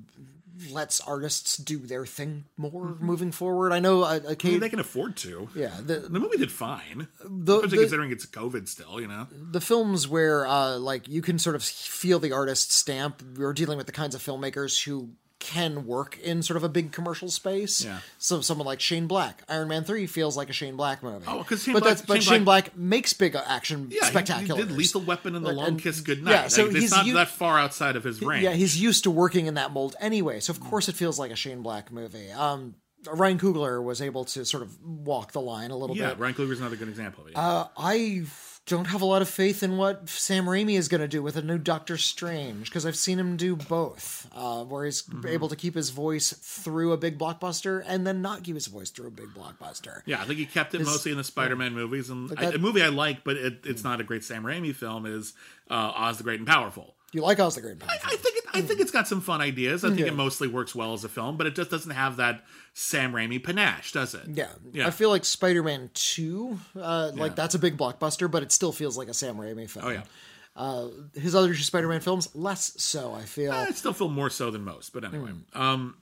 lets 0.72 1.00
artists 1.02 1.58
do 1.58 1.80
their 1.80 2.06
thing 2.06 2.46
more 2.58 2.98
moving 3.00 3.32
forward. 3.32 3.72
I 3.72 3.80
know, 3.80 4.04
uh, 4.04 4.20
uh, 4.28 4.36
I 4.44 4.48
mean, 4.48 4.60
they 4.60 4.70
can 4.70 4.80
afford 4.80 5.16
to. 5.18 5.50
yeah, 5.56 5.78
the, 5.82 6.00
The 6.00 6.20
movie 6.20 6.38
did 6.38 6.52
fine, 6.52 7.08
the, 7.24 7.56
especially 7.58 7.78
the, 7.78 7.84
considering 7.84 8.12
it's 8.12 8.26
COVID 8.26 8.68
still. 8.68 9.00
You 9.00 9.08
know, 9.08 9.28
the 9.32 9.62
films 9.62 10.08
where 10.08 10.46
uh, 10.46 10.78
like 10.78 11.08
you 11.08 11.22
can 11.22 11.40
sort 11.40 11.56
of 11.56 11.64
feel 11.64 12.20
the 12.20 12.32
artist 12.32 12.72
stamp. 12.72 13.24
We're 13.38 13.54
dealing 13.54 13.78
with 13.78 13.88
the 13.88 13.94
kinds 13.94 14.16
of 14.16 14.22
filmmakers 14.22 14.84
who 14.84 15.10
can 15.40 15.86
work 15.86 16.20
in 16.20 16.44
sort 16.44 16.58
of 16.58 16.64
a 16.64 16.70
big 16.70 16.92
commercial 16.92 17.30
space. 17.30 17.84
Yeah. 17.86 18.00
So 18.18 18.42
someone 18.42 18.68
like 18.68 18.82
Shane 18.82 19.08
Black, 19.08 19.42
Iron 19.48 19.70
Man 19.70 19.84
three 19.86 20.06
feels 20.06 20.36
like 20.36 20.50
a 20.50 20.54
Shane 20.54 20.76
Black 20.76 21.02
movie. 21.02 21.26
Oh, 21.28 21.44
'cause 21.44 21.64
Shane 21.64 21.74
but 21.74 21.84
Black- 21.84 21.96
that's 21.96 22.06
but 22.06 22.22
Shane 22.22 22.34
Shane 22.34 22.44
Black, 22.44 22.76
makes 22.78 23.14
big 23.14 23.36
action 23.36 23.88
yeah, 23.90 24.02
he- 24.02 24.08
spectacular. 24.08 24.60
He, 24.62 24.68
did 24.68 24.76
Lethal 24.78 25.02
Weapon 25.02 25.36
and 25.36 25.46
The 25.46 25.54
Long 25.54 25.68
and- 25.68 25.82
Kiss 25.82 26.02
Goodnight. 26.02 26.34
yeah, 26.34 26.48
so 26.50 26.64
like, 26.66 26.74
he's 26.76 26.84
it's 26.86 26.92
not 26.92 27.06
u- 27.06 27.14
that 27.14 27.30
far 27.30 27.58
outside 27.58 27.96
of 27.96 28.04
his 28.04 28.22
range. 28.22 28.44
Yeah, 28.44 28.52
he's 28.54 28.82
used 28.82 29.04
to 29.06 29.12
working 29.12 29.46
in 29.46 29.54
that 29.54 29.72
mold 29.72 29.96
anyway, 30.02 30.42
so 30.42 30.52
of 30.52 30.60
course 30.60 30.90
it 30.90 30.96
feels 30.96 31.18
like 31.18 31.32
a 31.32 31.36
Shane 31.38 31.62
Black 31.62 31.92
movie. 31.92 32.30
Um, 32.32 32.76
Ryan 33.10 33.40
Coogler 33.40 33.82
was 33.82 34.02
able 34.02 34.26
to 34.26 34.44
sort 34.44 34.62
of 34.62 34.78
walk 34.84 35.32
the 35.32 35.40
line 35.40 35.72
a 35.72 35.78
little 35.78 35.96
yeah. 35.96 36.10
bit. 36.10 36.18
Yeah, 36.18 36.22
Ryan 36.24 36.36
Coogler's 36.36 36.60
another 36.60 36.76
good 36.76 36.90
example. 36.90 37.24
Of 37.24 37.30
it. 37.30 37.38
Uh, 37.38 37.68
I 37.78 38.24
don't 38.70 38.86
have 38.86 39.02
a 39.02 39.06
lot 39.06 39.22
of 39.22 39.28
faith 39.28 39.64
in 39.64 39.76
what 39.78 40.08
Sam 40.08 40.46
Raimi 40.46 40.78
is 40.78 40.88
going 40.88 41.02
to 41.02 41.08
do 41.08 41.22
with 41.22 41.36
a 41.36 41.42
new 41.42 41.58
Doctor 41.58 41.98
Strange 41.98 42.70
because 42.70 42.86
I've 42.86 42.96
seen 42.96 43.20
him 43.20 43.36
do 43.36 43.56
both, 43.56 44.30
uh, 44.34 44.64
where 44.64 44.86
he's 44.86 45.02
Mm-hmm. 45.02 45.28
able 45.28 45.50
to 45.50 45.56
keep 45.56 45.74
his 45.76 45.90
voice 45.90 46.32
through 46.34 46.92
a 46.94 46.98
big 46.98 47.18
blockbuster 47.18 47.84
and 47.88 48.06
then 48.06 48.22
not 48.22 48.44
keep 48.44 48.56
his 48.56 48.68
voice 48.68 48.90
through 48.92 49.08
a 49.08 49.12
big 49.12 49.28
blockbuster. 49.34 50.02
Yeah, 50.06 50.22
I 50.22 50.26
think 50.26 50.38
he 50.40 50.46
kept 50.46 50.74
it 50.76 50.82
mostly 50.82 51.12
in 51.12 51.18
the 51.18 51.24
Spider-Man 51.24 51.74
movies, 51.74 52.10
and 52.10 52.32
I, 52.38 52.46
that- 52.46 52.56
a 52.56 52.60
movie 52.60 52.82
I 52.84 52.88
like, 52.90 53.24
but 53.24 53.36
it, 53.38 53.60
it's 53.66 53.84
not 53.84 54.00
a 54.00 54.04
great 54.04 54.24
Sam 54.24 54.44
Raimi 54.44 54.74
film. 54.76 55.06
Is 55.06 55.34
uh, 55.70 55.92
Oz 55.96 56.18
the 56.18 56.24
Great 56.24 56.40
and 56.40 56.48
Powerful? 56.48 56.94
You 57.12 57.22
like 57.24 57.40
Oz 57.40 57.56
the 57.56 57.62
Great 57.62 57.72
and 57.72 57.80
Powerful? 57.82 58.10
I 58.12 58.16
think 58.18 58.38
it, 58.38 58.39
I 58.54 58.62
think 58.62 58.80
it's 58.80 58.92
got 58.92 59.08
some 59.08 59.22
fun 59.22 59.42
ideas. 59.42 59.84
I 59.84 59.90
think 59.90 60.02
Yeah. 60.02 60.08
it 60.08 60.16
mostly 60.16 60.48
works 60.48 60.74
well 60.76 60.94
as 60.94 61.04
a 61.04 61.10
film, 61.10 61.38
but 61.38 61.48
it 61.48 61.56
just 61.56 61.70
doesn't 61.70 61.92
have 61.92 62.18
that 62.18 62.46
Sam 62.74 63.12
Raimi 63.14 63.44
panache, 63.44 63.92
does 63.92 64.14
it? 64.16 64.24
Yeah. 64.28 64.48
Yeah. 64.72 64.88
I 64.88 64.92
feel 64.92 65.10
like 65.10 65.26
Spider-Man 65.26 65.90
Two, 65.94 66.60
uh, 66.76 67.12
like 67.16 67.32
Yeah. 67.32 67.36
that's 67.36 67.56
a 67.56 67.60
big 67.60 67.78
blockbuster, 67.78 68.30
but 68.30 68.44
it 68.44 68.52
still 68.52 68.72
feels 68.72 68.98
like 68.98 69.08
a 69.08 69.14
Sam 69.14 69.36
Raimi 69.36 69.70
film. 69.70 69.86
Oh 69.86 69.90
yeah, 69.90 70.88
His 71.20 71.36
other 71.36 71.54
Spider-Man 71.56 72.02
films, 72.02 72.30
less 72.36 72.74
so. 72.82 73.14
I 73.14 73.24
feel. 73.24 73.52
I 73.52 73.72
still 73.72 73.94
feel 73.94 74.10
more 74.10 74.30
so 74.30 74.52
than 74.52 74.64
most, 74.64 74.94
but 74.94 75.04
anyway. 75.04 75.32
Um, 75.54 75.96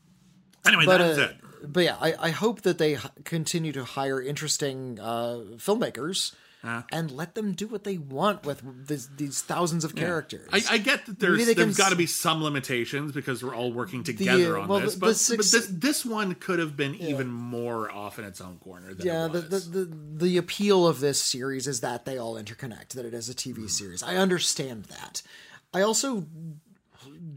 anyway, 0.65 0.85
but 0.85 0.97
that's 0.99 1.19
uh, 1.19 1.21
it. 1.63 1.71
but 1.73 1.83
yeah, 1.83 1.97
I, 1.99 2.13
I 2.19 2.29
hope 2.31 2.61
that 2.61 2.77
they 2.77 2.95
h- 2.95 3.01
continue 3.23 3.71
to 3.73 3.83
hire 3.83 4.21
interesting 4.21 4.99
uh, 4.99 5.41
filmmakers 5.57 6.33
Uh. 6.67 6.81
and 6.91 7.09
let 7.11 7.33
them 7.35 7.53
do 7.53 7.65
what 7.67 7.85
they 7.85 7.97
want 7.97 8.45
with 8.45 8.61
this, 8.87 9.07
these 9.15 9.41
thousands 9.41 9.85
of 9.85 9.95
characters. 9.95 10.49
I, 10.51 10.61
I 10.71 10.77
get 10.77 11.05
that 11.05 11.17
there's 11.19 11.55
there's 11.55 11.77
got 11.77 11.89
to 11.89 11.95
be 11.95 12.05
some 12.05 12.43
limitations 12.43 13.13
because 13.13 13.41
we're 13.43 13.55
all 13.55 13.71
working 13.71 14.03
together 14.03 14.57
uh, 14.57 14.63
on 14.63 14.67
well, 14.67 14.79
this, 14.81 14.95
the- 14.95 14.99
but, 14.99 15.15
the 15.15 15.37
but 15.37 15.45
this 15.45 15.67
this 15.71 16.05
one 16.05 16.35
could 16.35 16.59
have 16.59 16.75
been 16.75 16.95
even 16.95 17.27
more 17.29 17.89
off 17.89 18.19
in 18.19 18.25
its 18.25 18.41
own 18.41 18.57
corner. 18.57 18.93
Than 18.93 19.05
yeah, 19.07 19.25
it 19.27 19.31
the, 19.31 19.39
the, 19.41 19.59
the 19.59 19.97
the 20.25 20.37
appeal 20.37 20.85
of 20.85 20.99
this 20.99 21.21
series 21.21 21.67
is 21.67 21.79
that 21.81 22.03
they 22.05 22.17
all 22.17 22.35
interconnect, 22.35 22.89
that 22.89 23.05
it 23.05 23.13
is 23.13 23.29
a 23.29 23.33
Mm-hmm. 23.33 23.63
TV 23.63 23.69
series. 23.69 24.03
I 24.03 24.15
understand 24.17 24.85
that. 24.85 25.21
I 25.73 25.81
also 25.81 26.25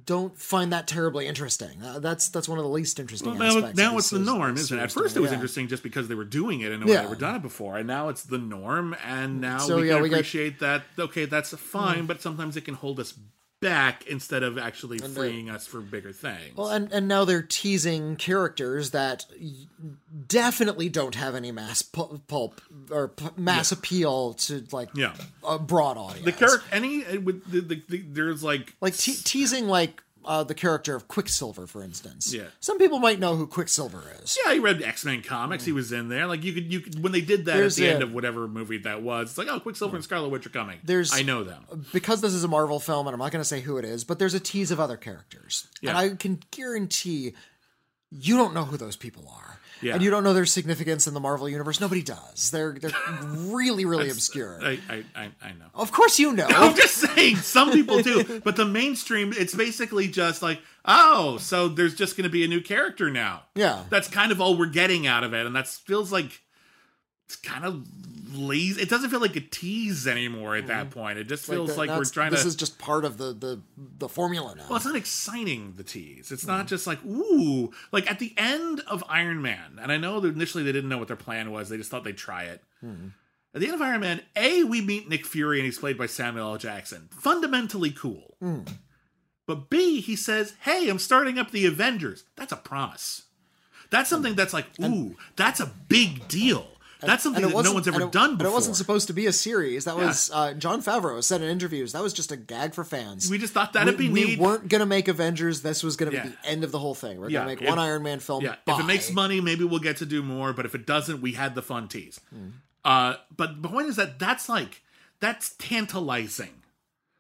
don't 0.05 0.37
find 0.39 0.73
that 0.73 0.87
terribly 0.87 1.27
interesting. 1.27 1.83
Uh, 1.83 1.99
that's 1.99 2.29
that's 2.29 2.49
one 2.49 2.59
of 2.59 2.65
the 2.65 2.71
least 2.71 2.99
interesting 2.99 3.39
Now, 3.39 3.45
aspects. 3.57 3.77
now 3.77 3.93
of 3.93 3.99
it's 3.99 4.11
the 4.11 4.19
norm, 4.19 4.57
isn't 4.57 4.79
it? 4.79 4.83
At 4.83 4.93
first, 4.93 5.17
it 5.17 5.21
was 5.21 5.31
yeah. 5.31 5.35
interesting 5.37 5.69
just 5.69 5.83
because 5.83 6.09
they 6.09 6.15
were 6.15 6.25
doing 6.25 6.61
it 6.61 6.73
and 6.73 6.87
Yeah. 6.87 6.97
they 6.97 7.03
never 7.03 7.15
done 7.17 7.37
it 7.37 7.43
before, 7.43 7.77
and 7.79 7.87
now 7.87 8.09
it's 8.09 8.23
the 8.25 8.39
norm. 8.39 8.97
And 9.05 9.41
now 9.41 9.59
So, 9.59 9.77
we 9.81 9.89
yeah, 9.89 9.95
can 9.95 10.03
we 10.03 10.09
got- 10.09 10.17
appreciate 10.17 10.59
that. 10.61 10.83
Okay, 10.99 11.25
that's 11.27 11.51
fine, 11.57 12.07
but 12.07 12.21
sometimes 12.23 12.57
it 12.57 12.63
can 12.63 12.75
hold 12.75 12.99
us 13.01 13.15
back 13.61 14.07
instead 14.07 14.43
of 14.43 14.57
actually 14.59 14.99
freeing 14.99 15.51
us 15.51 15.67
for 15.67 15.81
bigger 15.81 16.13
things. 16.13 16.57
Well, 16.57 16.69
and 16.69 16.91
and 16.93 17.07
now 17.07 17.25
they're 17.25 17.43
teasing 17.43 18.17
characters 18.17 18.91
that 18.93 19.27
definitely 20.27 20.89
don't 20.89 21.15
have 21.15 21.35
any 21.35 21.53
mass 21.53 21.83
pu- 21.83 22.21
pulp 22.27 22.61
or 22.91 23.13
mass 23.37 23.73
appeal 23.73 24.35
to 24.35 24.65
like 24.73 24.89
Yeah. 24.95 25.15
a 25.47 25.59
broad 25.59 25.97
audience. 25.97 26.25
the 26.25 26.33
character, 26.33 26.67
any 26.73 27.05
uh, 27.05 27.21
with 27.21 27.45
the, 27.51 27.61
the, 27.61 27.83
the 27.89 27.99
there's 28.09 28.43
like 28.43 28.75
like 28.81 28.97
te- 28.97 29.15
teasing 29.23 29.67
like 29.69 30.03
uh, 30.25 30.45
the 30.45 30.55
character 30.55 30.95
of 30.95 31.09
Quicksilver, 31.09 31.67
for 31.67 31.83
instance. 31.83 32.33
Yeah. 32.35 32.45
some 32.61 32.79
people 32.79 32.99
might 32.99 33.19
know 33.19 33.37
who 33.37 33.47
Quicksilver 33.47 34.03
is. 34.23 34.39
Yeah, 34.45 34.53
he 34.55 34.59
read 34.59 34.83
X 34.83 35.05
Men 35.05 35.23
comics. 35.23 35.65
He 35.65 35.73
was 35.73 35.93
in 35.93 36.09
there. 36.09 36.27
Like 36.27 36.45
you 36.45 36.53
could, 36.53 36.73
you 36.73 36.81
could 36.81 37.03
when 37.03 37.13
they 37.13 37.21
did 37.21 37.45
that 37.47 37.57
There's 37.57 37.79
at 37.79 37.83
the 37.83 37.89
a- 37.89 37.95
end 37.95 38.03
of 38.03 38.13
whatever 38.13 38.47
movie 38.49 38.79
that 38.79 39.03
was. 39.03 39.31
It's 39.31 39.39
like, 39.39 39.49
oh, 39.49 39.61
Quicksilver 39.61 39.97
and 39.97 40.05
Scarlet 40.05 40.29
Witch 40.29 40.47
are 40.47 40.51
coming. 40.51 40.79
There's- 40.85 41.13
I 41.15 41.23
know 41.23 41.45
them. 41.45 41.87
because 41.93 42.21
this 42.21 42.33
is 42.35 42.45
a 42.45 42.49
Marvel 42.49 42.81
film, 42.81 43.07
and 43.07 43.15
I'm 43.15 43.21
not 43.21 43.33
going 43.33 43.41
to 43.43 43.49
say 43.49 43.61
who 43.61 43.77
it 43.79 43.85
is, 43.85 44.05
but 44.05 44.19
there's 44.19 44.35
a 44.35 44.41
tease 44.41 44.71
of 44.71 44.81
other 44.81 44.97
characters, 44.97 45.69
Yeah. 45.81 45.91
and 45.91 45.99
I 45.99 46.09
can 46.17 46.41
guarantee 46.51 47.35
you 48.11 48.37
don't 48.37 48.53
know 48.55 48.65
who 48.65 48.77
those 48.77 48.97
people 48.97 49.33
are, 49.33 49.60
Yeah. 49.83 49.95
and 49.95 50.03
you 50.03 50.11
don't 50.11 50.25
know 50.25 50.35
their 50.35 50.47
significance 50.47 51.07
in 51.07 51.15
the 51.15 51.21
Marvel 51.21 51.49
universe. 51.49 51.81
Nobody 51.81 52.03
does. 52.03 52.51
They're 52.51 52.73
they're 52.73 52.91
really 53.23 53.85
really 53.85 54.11
obscure. 54.11 54.59
I, 54.63 54.79
I, 54.89 55.05
I, 55.17 55.31
I 55.43 55.53
know. 55.53 55.67
Of 55.75 55.93
course, 55.93 56.19
you 56.19 56.33
know. 56.33 56.47
I'm 56.49 56.75
just 56.77 56.95
saying, 56.97 57.37
some 57.37 57.73
people 57.73 58.03
do, 58.03 58.41
but 58.45 58.57
the 58.57 58.67
mainstream, 58.67 59.33
it's 59.37 59.55
basically 59.55 60.09
just 60.09 60.43
like, 60.43 60.61
oh, 60.85 61.39
so 61.39 61.69
there's 61.69 61.95
just 61.95 62.17
going 62.17 62.25
to 62.25 62.31
be 62.31 62.45
a 62.45 62.49
new 62.49 62.61
character 62.61 63.11
now. 63.11 63.43
Yeah. 63.55 63.85
that's 63.91 64.09
kind 64.09 64.33
of 64.33 64.41
all 64.41 64.57
we're 64.59 64.67
getting 64.67 65.07
out 65.07 65.25
of 65.25 65.33
it, 65.35 65.47
and 65.47 65.55
that 65.57 65.67
feels 65.69 66.13
like 66.13 66.41
it's 67.31 67.37
kind 67.37 67.65
of 67.65 67.87
lazy. 68.35 68.83
It 68.83 68.89
doesn't 68.89 69.11
feel 69.11 69.21
like 69.21 69.37
a 69.37 69.41
tease 69.41 70.09
anymore 70.09 70.57
at 70.57 70.67
that 70.67 70.89
mm. 70.89 70.91
point. 70.91 71.17
It 71.17 71.29
just 71.29 71.47
feels 71.47 71.71
that- 71.71 71.79
like 71.79 71.91
we're 71.91 72.05
trying 72.05 72.33
This 72.33 72.41
to. 72.41 72.47
This 72.47 72.55
is 72.55 72.57
just 72.57 72.77
part 72.77 73.05
of 73.05 73.19
the 73.19 73.33
the 73.33 73.61
the 73.77 74.09
formula 74.09 74.57
now. 74.57 74.65
Well, 74.69 74.77
it's 74.77 74.85
not 74.85 74.97
exciting, 74.97 75.75
the 75.77 75.85
tease. 75.85 76.33
It's 76.33 76.45
not 76.45 76.67
mm. 76.67 76.69
just 76.69 76.89
like, 76.89 77.05
ooh. 77.05 77.71
Like 77.93 78.11
at 78.11 78.19
the 78.19 78.35
end 78.37 78.81
of 78.89 79.05
Iron 79.09 79.41
Man, 79.43 79.79
and 79.81 79.93
I 79.93 79.97
know 79.97 80.19
that 80.19 80.35
initially 80.35 80.65
they 80.65 80.73
didn't 80.73 80.91
know 80.91 80.99
what 80.99 81.07
their 81.07 81.17
plan 81.17 81.53
was, 81.53 81.69
they 81.69 81.77
just 81.77 81.89
thought 81.89 82.03
they'd 82.03 82.17
try 82.17 82.45
it. 82.45 82.65
Mm-hmm. 82.85 83.09
At 83.55 83.61
the 83.61 83.67
end 83.67 83.77
of 83.77 83.83
Iron 83.83 84.01
Man, 84.01 84.23
A, 84.35 84.65
we 84.65 84.81
meet 84.81 85.09
Nick 85.09 85.25
Fury 85.25 85.61
and 85.61 85.65
he's 85.65 85.79
played 85.79 85.97
by 85.97 86.07
Samuel 86.07 86.53
L. 86.53 86.59
Jackson. 86.59 87.11
Fundamentally 87.13 87.91
cool. 87.93 88.37
Mm. 88.43 88.69
But 89.47 89.71
B, 89.71 90.01
he 90.01 90.17
says, 90.17 90.55
hey, 90.63 90.89
I'm 90.89 90.99
starting 90.99 91.39
up 91.39 91.53
the 91.53 91.67
Avengers. 91.67 92.25
That's 92.35 92.53
a 92.53 92.57
promise. 92.57 93.23
That's 93.91 94.09
something 94.09 94.35
that's 94.35 94.53
like, 94.53 94.67
ooh, 94.83 95.17
that's 95.37 95.61
a 95.61 95.73
big 95.89 96.27
deal. 96.29 96.67
That's 97.03 97.23
something 97.23 97.43
that 97.43 97.51
no 97.65 97.73
one's 97.73 97.89
ever 97.89 98.03
it- 98.03 98.13
done 98.13 98.37
before. 98.37 98.51
it 98.51 98.55
wasn't 98.55 98.77
supposed 98.77 99.07
to 99.09 99.13
be 99.13 99.27
a 99.27 99.33
series. 99.33 99.85
That 99.85 99.97
Yeah. 99.97 100.07
was 100.07 100.31
uh, 100.33 100.55
Jon 100.55 100.83
Favreau 100.83 101.23
said 101.23 101.41
in 101.43 101.49
interviews. 101.49 101.93
That 101.93 102.03
was 102.03 102.13
just 102.13 102.31
a 102.33 102.37
gag 102.37 102.75
for 102.75 102.85
fans. 102.85 103.31
we 103.31 103.39
just 103.39 103.53
thought 103.53 103.73
that'd 103.73 103.99
we, 103.99 104.09
be 104.09 104.13
we 104.13 104.25
neat. 104.25 104.39
weren't 104.39 104.69
gonna 104.69 104.87
make 104.87 105.09
Avengers. 105.09 105.63
This 105.63 105.83
was 105.83 105.97
gonna 105.97 106.13
Yeah. 106.13 106.23
be 106.25 106.29
the 106.31 106.47
end 106.47 106.65
of 106.65 106.73
the 106.73 106.79
whole 106.79 106.95
thing. 106.95 107.19
We're 107.21 107.29
Yeah, 107.31 107.41
gonna 107.41 107.51
make 107.53 107.63
if- 107.63 107.69
one 107.69 107.79
Iron 107.79 108.03
Man 108.03 108.21
film. 108.21 108.45
Yeah, 108.45 108.57
if 108.67 108.79
it 108.81 108.85
makes 108.85 109.11
money, 109.11 109.41
maybe 109.41 109.65
we'll 109.65 109.81
get 109.81 109.97
to 109.99 110.07
do 110.07 110.23
more. 110.23 110.53
But 110.53 110.67
if 110.67 110.75
it 110.75 110.87
doesn't, 110.87 111.21
we 111.21 111.33
had 111.33 111.55
the 111.55 111.63
fun 111.63 111.89
tease. 111.89 112.21
Hmm. 112.31 112.49
Uh, 112.85 113.15
but 113.37 113.63
the 113.63 113.69
point 113.69 113.89
is 113.89 113.97
that 113.97 114.19
that's 114.19 114.49
like 114.49 114.83
that's 115.21 115.55
tantalizing. 115.59 116.63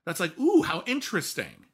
That's 0.07 0.21
like, 0.21 0.39
ooh, 0.39 0.63
how 0.63 0.83
interesting. 0.87 1.67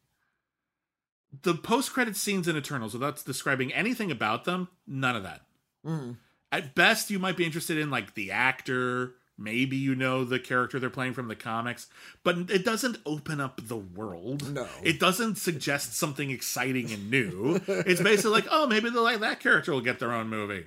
The 1.42 1.54
post-credit 1.54 2.16
scenes 2.16 2.48
in 2.48 2.56
Eternals, 2.56 2.92
without 2.94 3.22
describing 3.24 3.72
anything 3.72 4.10
about 4.10 4.44
them, 4.44 4.68
none 4.86 5.14
of 5.16 5.22
that. 5.22 5.42
Hmm. 5.84 6.12
At 6.52 6.74
best, 6.74 7.10
you 7.10 7.18
might 7.18 7.36
be 7.36 7.44
interested 7.44 7.78
in 7.78 7.90
like 7.90 8.14
the 8.14 8.31
actor. 8.31 9.14
Maybe 9.39 9.77
you 9.77 9.94
know 9.94 10.24
the 10.24 10.39
character 10.39 10.81
they're 10.81 10.89
playing 10.89 11.12
from 11.12 11.28
the 11.28 11.36
comics, 11.36 11.89
but 12.24 12.51
it 12.51 12.64
doesn't 12.64 12.98
open 13.05 13.39
up 13.39 13.60
the 13.62 13.77
world. 13.77 14.55
No. 14.55 14.66
It 14.82 14.98
doesn't 14.98 15.36
suggest 15.36 15.94
something 15.94 16.31
exciting 16.31 16.90
and 16.90 17.10
new. 17.10 17.60
it's 17.66 18.01
basically 18.01 18.31
like, 18.31 18.47
oh, 18.51 18.66
maybe 18.66 18.89
like 18.89 19.20
that 19.20 19.40
character 19.40 19.73
will 19.73 19.82
get 19.82 19.98
their 19.98 20.12
own 20.12 20.28
movie. 20.28 20.66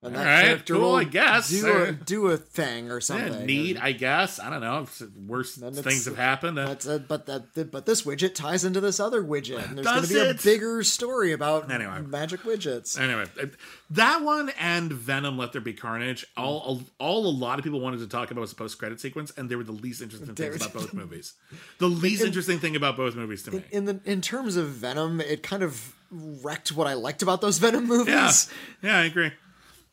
And 0.00 0.14
that 0.14 0.24
right, 0.24 0.44
character 0.44 0.74
cool, 0.74 0.82
will 0.82 0.94
I 0.94 1.02
guess. 1.02 1.48
do 1.50 1.82
a 1.82 1.90
do 1.90 2.28
a 2.28 2.36
thing 2.36 2.88
or 2.88 2.98
Yeah, 2.98 3.00
something. 3.00 3.46
neat, 3.46 3.76
I 3.82 3.90
guess. 3.90 4.38
I 4.38 4.48
don't 4.48 4.60
know. 4.60 4.82
If 4.82 5.02
worse 5.26 5.56
things 5.56 6.04
have 6.04 6.16
happened. 6.16 6.56
That's 6.56 6.86
a, 6.86 7.00
but 7.00 7.26
that 7.26 7.70
but 7.72 7.84
this 7.84 8.02
widget 8.02 8.36
ties 8.36 8.64
into 8.64 8.80
this 8.80 9.00
other 9.00 9.24
widget, 9.24 9.68
and 9.68 9.76
there's 9.76 9.88
going 9.88 10.02
to 10.04 10.08
be 10.08 10.20
a 10.20 10.34
bigger 10.34 10.84
story 10.84 11.32
about 11.32 11.68
Anyway. 11.68 12.00
magic 12.02 12.42
widgets. 12.44 12.96
anyway, 12.96 13.24
uh, 13.42 13.46
that 13.90 14.22
one 14.22 14.52
and 14.60 14.92
Venom: 14.92 15.36
Let 15.36 15.50
There 15.50 15.60
Be 15.60 15.72
Carnage. 15.72 16.24
All, 16.36 16.80
all 17.00 17.26
a 17.26 17.34
lot 17.36 17.58
of 17.58 17.64
people 17.64 17.80
wanted 17.80 17.98
to 17.98 18.06
talk 18.06 18.30
about 18.30 18.40
was 18.42 18.50
the 18.50 18.56
post-credit 18.56 19.00
sequence, 19.00 19.32
and 19.36 19.50
they 19.50 19.56
were 19.56 19.64
the 19.64 19.72
least 19.72 20.00
interesting 20.00 20.32
things 20.32 20.54
about 20.56 20.74
both 20.74 20.94
movies. 20.94 21.32
The 21.78 21.88
least 21.88 22.22
interesting 22.22 22.60
thing 22.60 22.76
about 22.76 22.96
both 22.96 23.16
movies 23.16 23.42
to 23.42 23.50
me. 23.50 23.64
In 23.72 23.86
the 23.86 23.98
in 24.04 24.20
terms 24.20 24.54
of 24.54 24.68
Venom, 24.68 25.20
it 25.20 25.42
kind 25.42 25.64
of 25.64 25.96
wrecked 26.12 26.70
what 26.70 26.86
I 26.86 26.94
liked 26.94 27.22
about 27.22 27.40
those 27.40 27.58
Venom 27.58 27.86
movies. 27.88 28.48
Yeah, 28.80 28.90
yeah, 28.92 28.98
I 29.00 29.04
agree. 29.06 29.32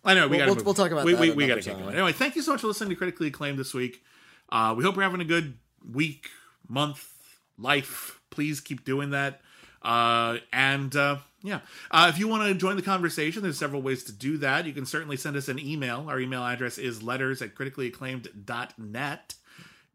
I 0.06 0.14
know 0.14 0.28
we 0.28 0.38
We'll- 0.38 0.46
got. 0.48 0.56
we'll- 0.58 0.66
we'll 0.66 0.74
talk 0.76 0.92
about 0.92 1.06
we, 1.06 1.14
that 1.14 1.22
We, 1.22 1.32
we 1.32 1.48
got 1.48 1.56
to 1.56 1.62
keep 1.62 1.74
time. 1.74 1.82
going. 1.84 1.96
Anyway, 1.96 2.12
thank 2.14 2.36
you 2.36 2.42
so 2.42 2.52
much 2.52 2.62
for 2.62 2.68
listening 2.68 2.92
to 2.92 2.96
critically 2.96 3.28
acclaimed 3.28 3.58
this 3.60 3.74
week. 3.74 4.04
Uh, 4.50 4.74
we 4.78 4.84
hope 4.84 4.96
you're 4.96 5.04
having 5.04 5.22
a 5.22 5.26
good 5.26 5.58
week, 5.92 6.30
month, 6.68 7.12
life. 7.58 8.20
Please 8.30 8.62
keep 8.62 8.86
doing 8.86 9.10
that. 9.12 9.42
Uh, 9.82 10.38
and 10.54 10.96
uh, 10.96 11.18
yeah, 11.44 11.60
uh, 11.92 12.08
if 12.14 12.18
you 12.20 12.28
want 12.28 12.48
to 12.48 12.54
join 12.56 12.76
the 12.76 12.82
conversation, 12.82 13.42
there's 13.44 13.58
several 13.58 13.82
ways 13.82 14.04
to 14.06 14.12
do 14.12 14.38
that. 14.40 14.66
You 14.66 14.74
can 14.74 14.86
certainly 14.86 15.16
send 15.18 15.36
us 15.36 15.48
an 15.48 15.60
email. 15.60 16.06
Our 16.10 16.20
email 16.20 16.44
address 16.44 16.78
is 16.78 17.02
letters 17.04 17.42
at 17.42 17.54
criticallyacclaimed.net. 17.56 19.36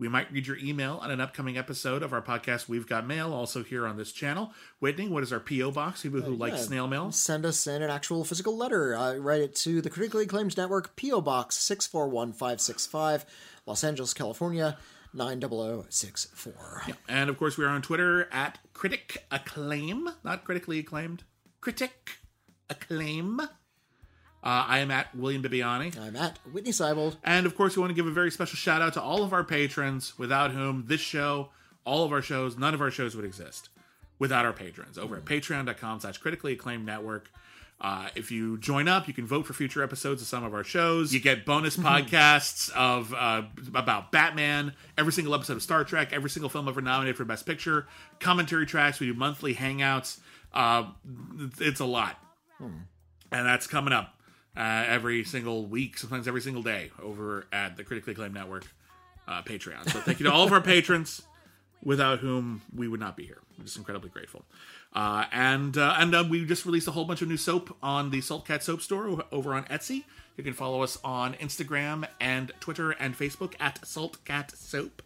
We 0.01 0.09
might 0.09 0.32
read 0.32 0.47
your 0.47 0.56
email 0.56 0.98
on 1.02 1.10
an 1.10 1.20
upcoming 1.20 1.59
episode 1.59 2.02
of 2.02 2.14
our 2.14 2.22
podcast, 2.22 2.70
We've 2.70 2.86
Got 2.86 3.06
Mail, 3.06 3.35
also 3.35 3.62
here 3.62 3.86
on 3.86 3.98
this 3.98 4.12
channel. 4.12 4.55
Witney, 4.81 5.10
what 5.10 5.22
is 5.22 5.31
our 5.31 5.40
P.O. 5.40 5.72
box? 5.72 6.01
People 6.01 6.22
who 6.22 6.35
like 6.35 6.55
yeah. 6.55 6.59
snail 6.59 6.89
mail? 6.89 7.12
Send 7.12 7.44
us 7.44 7.66
in 7.66 7.82
an 7.82 7.90
actual 7.90 8.24
physical 8.24 8.56
letter. 8.56 8.97
Uh, 8.97 9.16
write 9.16 9.43
it 9.43 9.55
to 9.56 9.82
the 9.82 9.90
Critically 9.90 10.24
Acclaimed 10.24 10.56
Network, 10.56 10.97
P.O. 10.97 11.20
Box 11.20 11.56
641565, 11.56 13.27
Los 13.66 13.85
Angeles, 13.85 14.14
California, 14.14 14.78
90064. 15.12 16.82
And 17.06 17.28
of 17.28 17.36
course, 17.36 17.59
we 17.59 17.66
are 17.66 17.68
on 17.68 17.82
Twitter 17.82 18.27
at 18.32 18.59
Critic 18.72 19.27
Acclaim, 19.31 20.09
not 20.24 20.44
critically 20.44 20.78
acclaimed. 20.78 21.24
Critic 21.60 22.12
Acclaim. 22.70 23.43
Uh, 24.43 24.65
I 24.67 24.79
am 24.79 24.91
at 24.91 25.15
William 25.15 25.43
Bibbiani. 25.43 25.99
I'm 25.99 26.17
at 26.17 26.39
Witney 26.51 26.71
Seibold. 26.71 27.17
And 27.25 27.47
of 27.47 27.55
course, 27.55 27.77
we 27.77 27.81
want 27.81 27.91
to 27.91 27.95
give 27.95 28.07
a 28.07 28.11
very 28.11 28.31
special 28.31 28.57
shout 28.57 28.81
out 28.81 28.95
to 28.95 29.03
all 29.03 29.23
of 29.23 29.33
our 29.33 29.45
patrons, 29.45 30.19
without 30.19 30.53
whom 30.53 30.85
this 30.87 31.01
show, 31.01 31.51
all 31.85 32.05
of 32.05 32.12
our 32.12 32.23
shows, 32.23 32.57
none 32.57 32.73
of 32.73 32.81
our 32.81 32.91
shows 32.91 33.15
would 33.15 33.25
exist 33.25 33.69
without 34.19 34.45
our 34.45 34.53
patrons 34.53 34.99
over 34.99 35.17
at 35.17 35.25
patreon.com 35.25 36.01
slash 36.01 36.19
critically 36.19 36.53
acclaimed 36.53 36.87
network. 36.87 37.31
Uh, 37.83 38.09
if 38.15 38.31
you 38.31 38.59
join 38.59 38.89
up, 38.89 39.09
you 39.09 39.15
can 39.15 39.27
vote 39.27 39.47
for 39.47 39.55
future 39.55 39.83
episodes 39.83 40.21
of 40.21 40.29
some 40.29 40.45
of 40.45 40.53
our 40.53 40.65
shows. 40.65 41.15
You 41.15 41.21
get 41.21 41.47
bonus 41.47 41.77
podcasts 41.79 42.71
of 42.73 43.15
uh, 43.15 43.43
about 43.75 44.12
Batman, 44.12 44.75
every 44.99 45.12
single 45.12 45.35
episode 45.35 45.57
of 45.57 45.62
Star 45.62 45.85
Trek, 45.85 46.12
every 46.12 46.29
single 46.29 46.51
film 46.51 46.69
ever 46.69 46.83
nominated 46.83 47.17
for 47.17 47.25
Best 47.25 47.47
Picture, 47.47 47.87
commentary 48.21 48.67
tracks. 48.67 49.01
We 49.01 49.07
do 49.07 49.15
monthly 49.15 49.55
hangouts. 49.55 50.19
Uh, 50.53 50.91
it's 51.59 51.81
a 51.81 51.87
lot 51.87 52.19
and 53.33 53.47
that's 53.47 53.67
coming 53.67 53.93
up 53.93 54.15
uh, 54.56 54.85
every 54.86 55.24
single 55.24 55.66
week, 55.66 55.98
sometimes 55.98 56.28
every 56.28 56.40
single 56.40 56.62
day, 56.62 56.90
over 57.02 57.47
at 57.52 57.77
the 57.77 57.85
Critically 57.85 58.12
Acclaimed 58.12 58.35
Network 58.35 58.66
uh, 59.28 59.43
Patreon. 59.43 59.89
So 59.90 60.01
thank 60.01 60.20
you 60.20 60.27
to 60.27 60.32
all 60.32 60.44
of 60.44 60.52
our 60.52 60.60
patrons, 60.60 61.22
without 61.82 62.18
whom 62.18 62.62
we 62.74 62.89
would 62.89 63.01
not 63.01 63.16
be 63.16 63.24
here. 63.24 63.39
We're 63.56 63.64
just 63.64 63.77
incredibly 63.77 64.10
grateful. 64.10 64.44
Uh, 64.93 65.24
and 65.32 65.78
uh, 65.78 65.94
and 65.98 66.14
uh, 66.14 66.24
we 66.28 66.44
just 66.44 66.66
released 66.66 66.89
a 66.89 66.90
whole 66.90 67.05
bunch 67.05 67.22
of 67.22 67.28
new 67.28 67.36
soap 67.36 67.77
on 67.82 68.10
the 68.10 68.20
Salt 68.20 68.47
Cat 68.47 68.62
Soap 68.62 68.82
Store 68.82 69.24
over 69.31 69.55
on 69.55 69.64
Etsy. 69.64 70.05
You 70.36 70.44
can 70.44 70.52
follow 70.52 70.82
us 70.82 70.98
on 71.05 71.35
Instagram 71.35 72.06
and 72.20 72.51
Twitter 72.60 72.93
and 72.93 73.16
Facebook 73.16 73.55
at 73.60 73.86
Salt 73.86 74.24
Cat 74.24 74.52
Soap. 74.56 75.02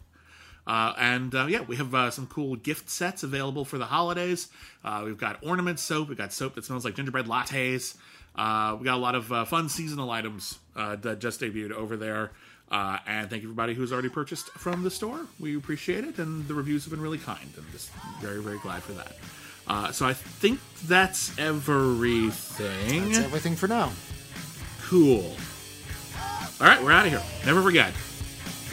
Uh, 0.67 0.93
and 0.97 1.35
uh, 1.35 1.45
yeah, 1.47 1.61
we 1.61 1.75
have 1.75 1.93
uh, 1.93 2.09
some 2.09 2.25
cool 2.25 2.55
gift 2.55 2.89
sets 2.89 3.21
available 3.21 3.65
for 3.65 3.77
the 3.77 3.85
holidays. 3.85 4.47
Uh, 4.83 5.03
we've 5.05 5.17
got 5.17 5.37
ornament 5.43 5.79
soap. 5.79 6.09
We've 6.09 6.17
got 6.17 6.33
soap 6.33 6.55
that 6.55 6.65
smells 6.65 6.85
like 6.85 6.95
gingerbread 6.95 7.27
lattes. 7.27 7.95
Uh, 8.37 8.75
we 8.79 8.85
got 8.85 8.95
a 8.95 8.97
lot 8.97 9.15
of 9.15 9.31
uh, 9.31 9.45
fun 9.45 9.69
seasonal 9.69 10.11
items 10.11 10.59
uh, 10.75 10.95
that 10.97 11.19
just 11.19 11.39
debuted 11.41 11.71
over 11.71 11.95
there. 11.95 12.31
Uh, 12.69 12.97
and 13.05 13.29
thank 13.29 13.43
you 13.43 13.47
everybody 13.47 13.73
who's 13.73 13.93
already 13.93 14.09
purchased 14.09 14.49
from 14.51 14.83
the 14.83 14.89
store. 14.91 15.21
We 15.39 15.55
appreciate 15.55 16.03
it, 16.03 16.17
and 16.17 16.47
the 16.47 16.53
reviews 16.53 16.83
have 16.83 16.91
been 16.91 17.01
really 17.01 17.19
kind. 17.19 17.47
I'm 17.57 17.65
just 17.71 17.91
very, 18.21 18.41
very 18.41 18.57
glad 18.59 18.83
for 18.83 18.93
that. 18.93 19.13
Uh, 19.67 19.91
so 19.91 20.05
I 20.05 20.13
think 20.13 20.59
that's 20.85 21.37
everything. 21.39 23.11
That's 23.11 23.17
everything 23.19 23.55
for 23.55 23.67
now. 23.67 23.91
Cool. 24.83 25.35
All 26.59 26.67
right, 26.67 26.81
we're 26.83 26.91
out 26.91 27.05
of 27.05 27.11
here. 27.11 27.21
Never 27.45 27.61
forget, 27.61 27.93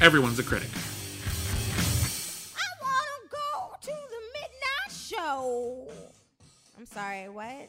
everyone's 0.01 0.39
a 0.39 0.43
critic. 0.43 0.69
I 2.57 2.69
wanna 2.81 3.29
go 3.31 3.75
to 3.81 3.87
the 3.87 4.23
midnight 4.33 4.93
show. 4.93 5.89
I'm 6.79 6.87
sorry, 6.87 7.29
what? 7.29 7.69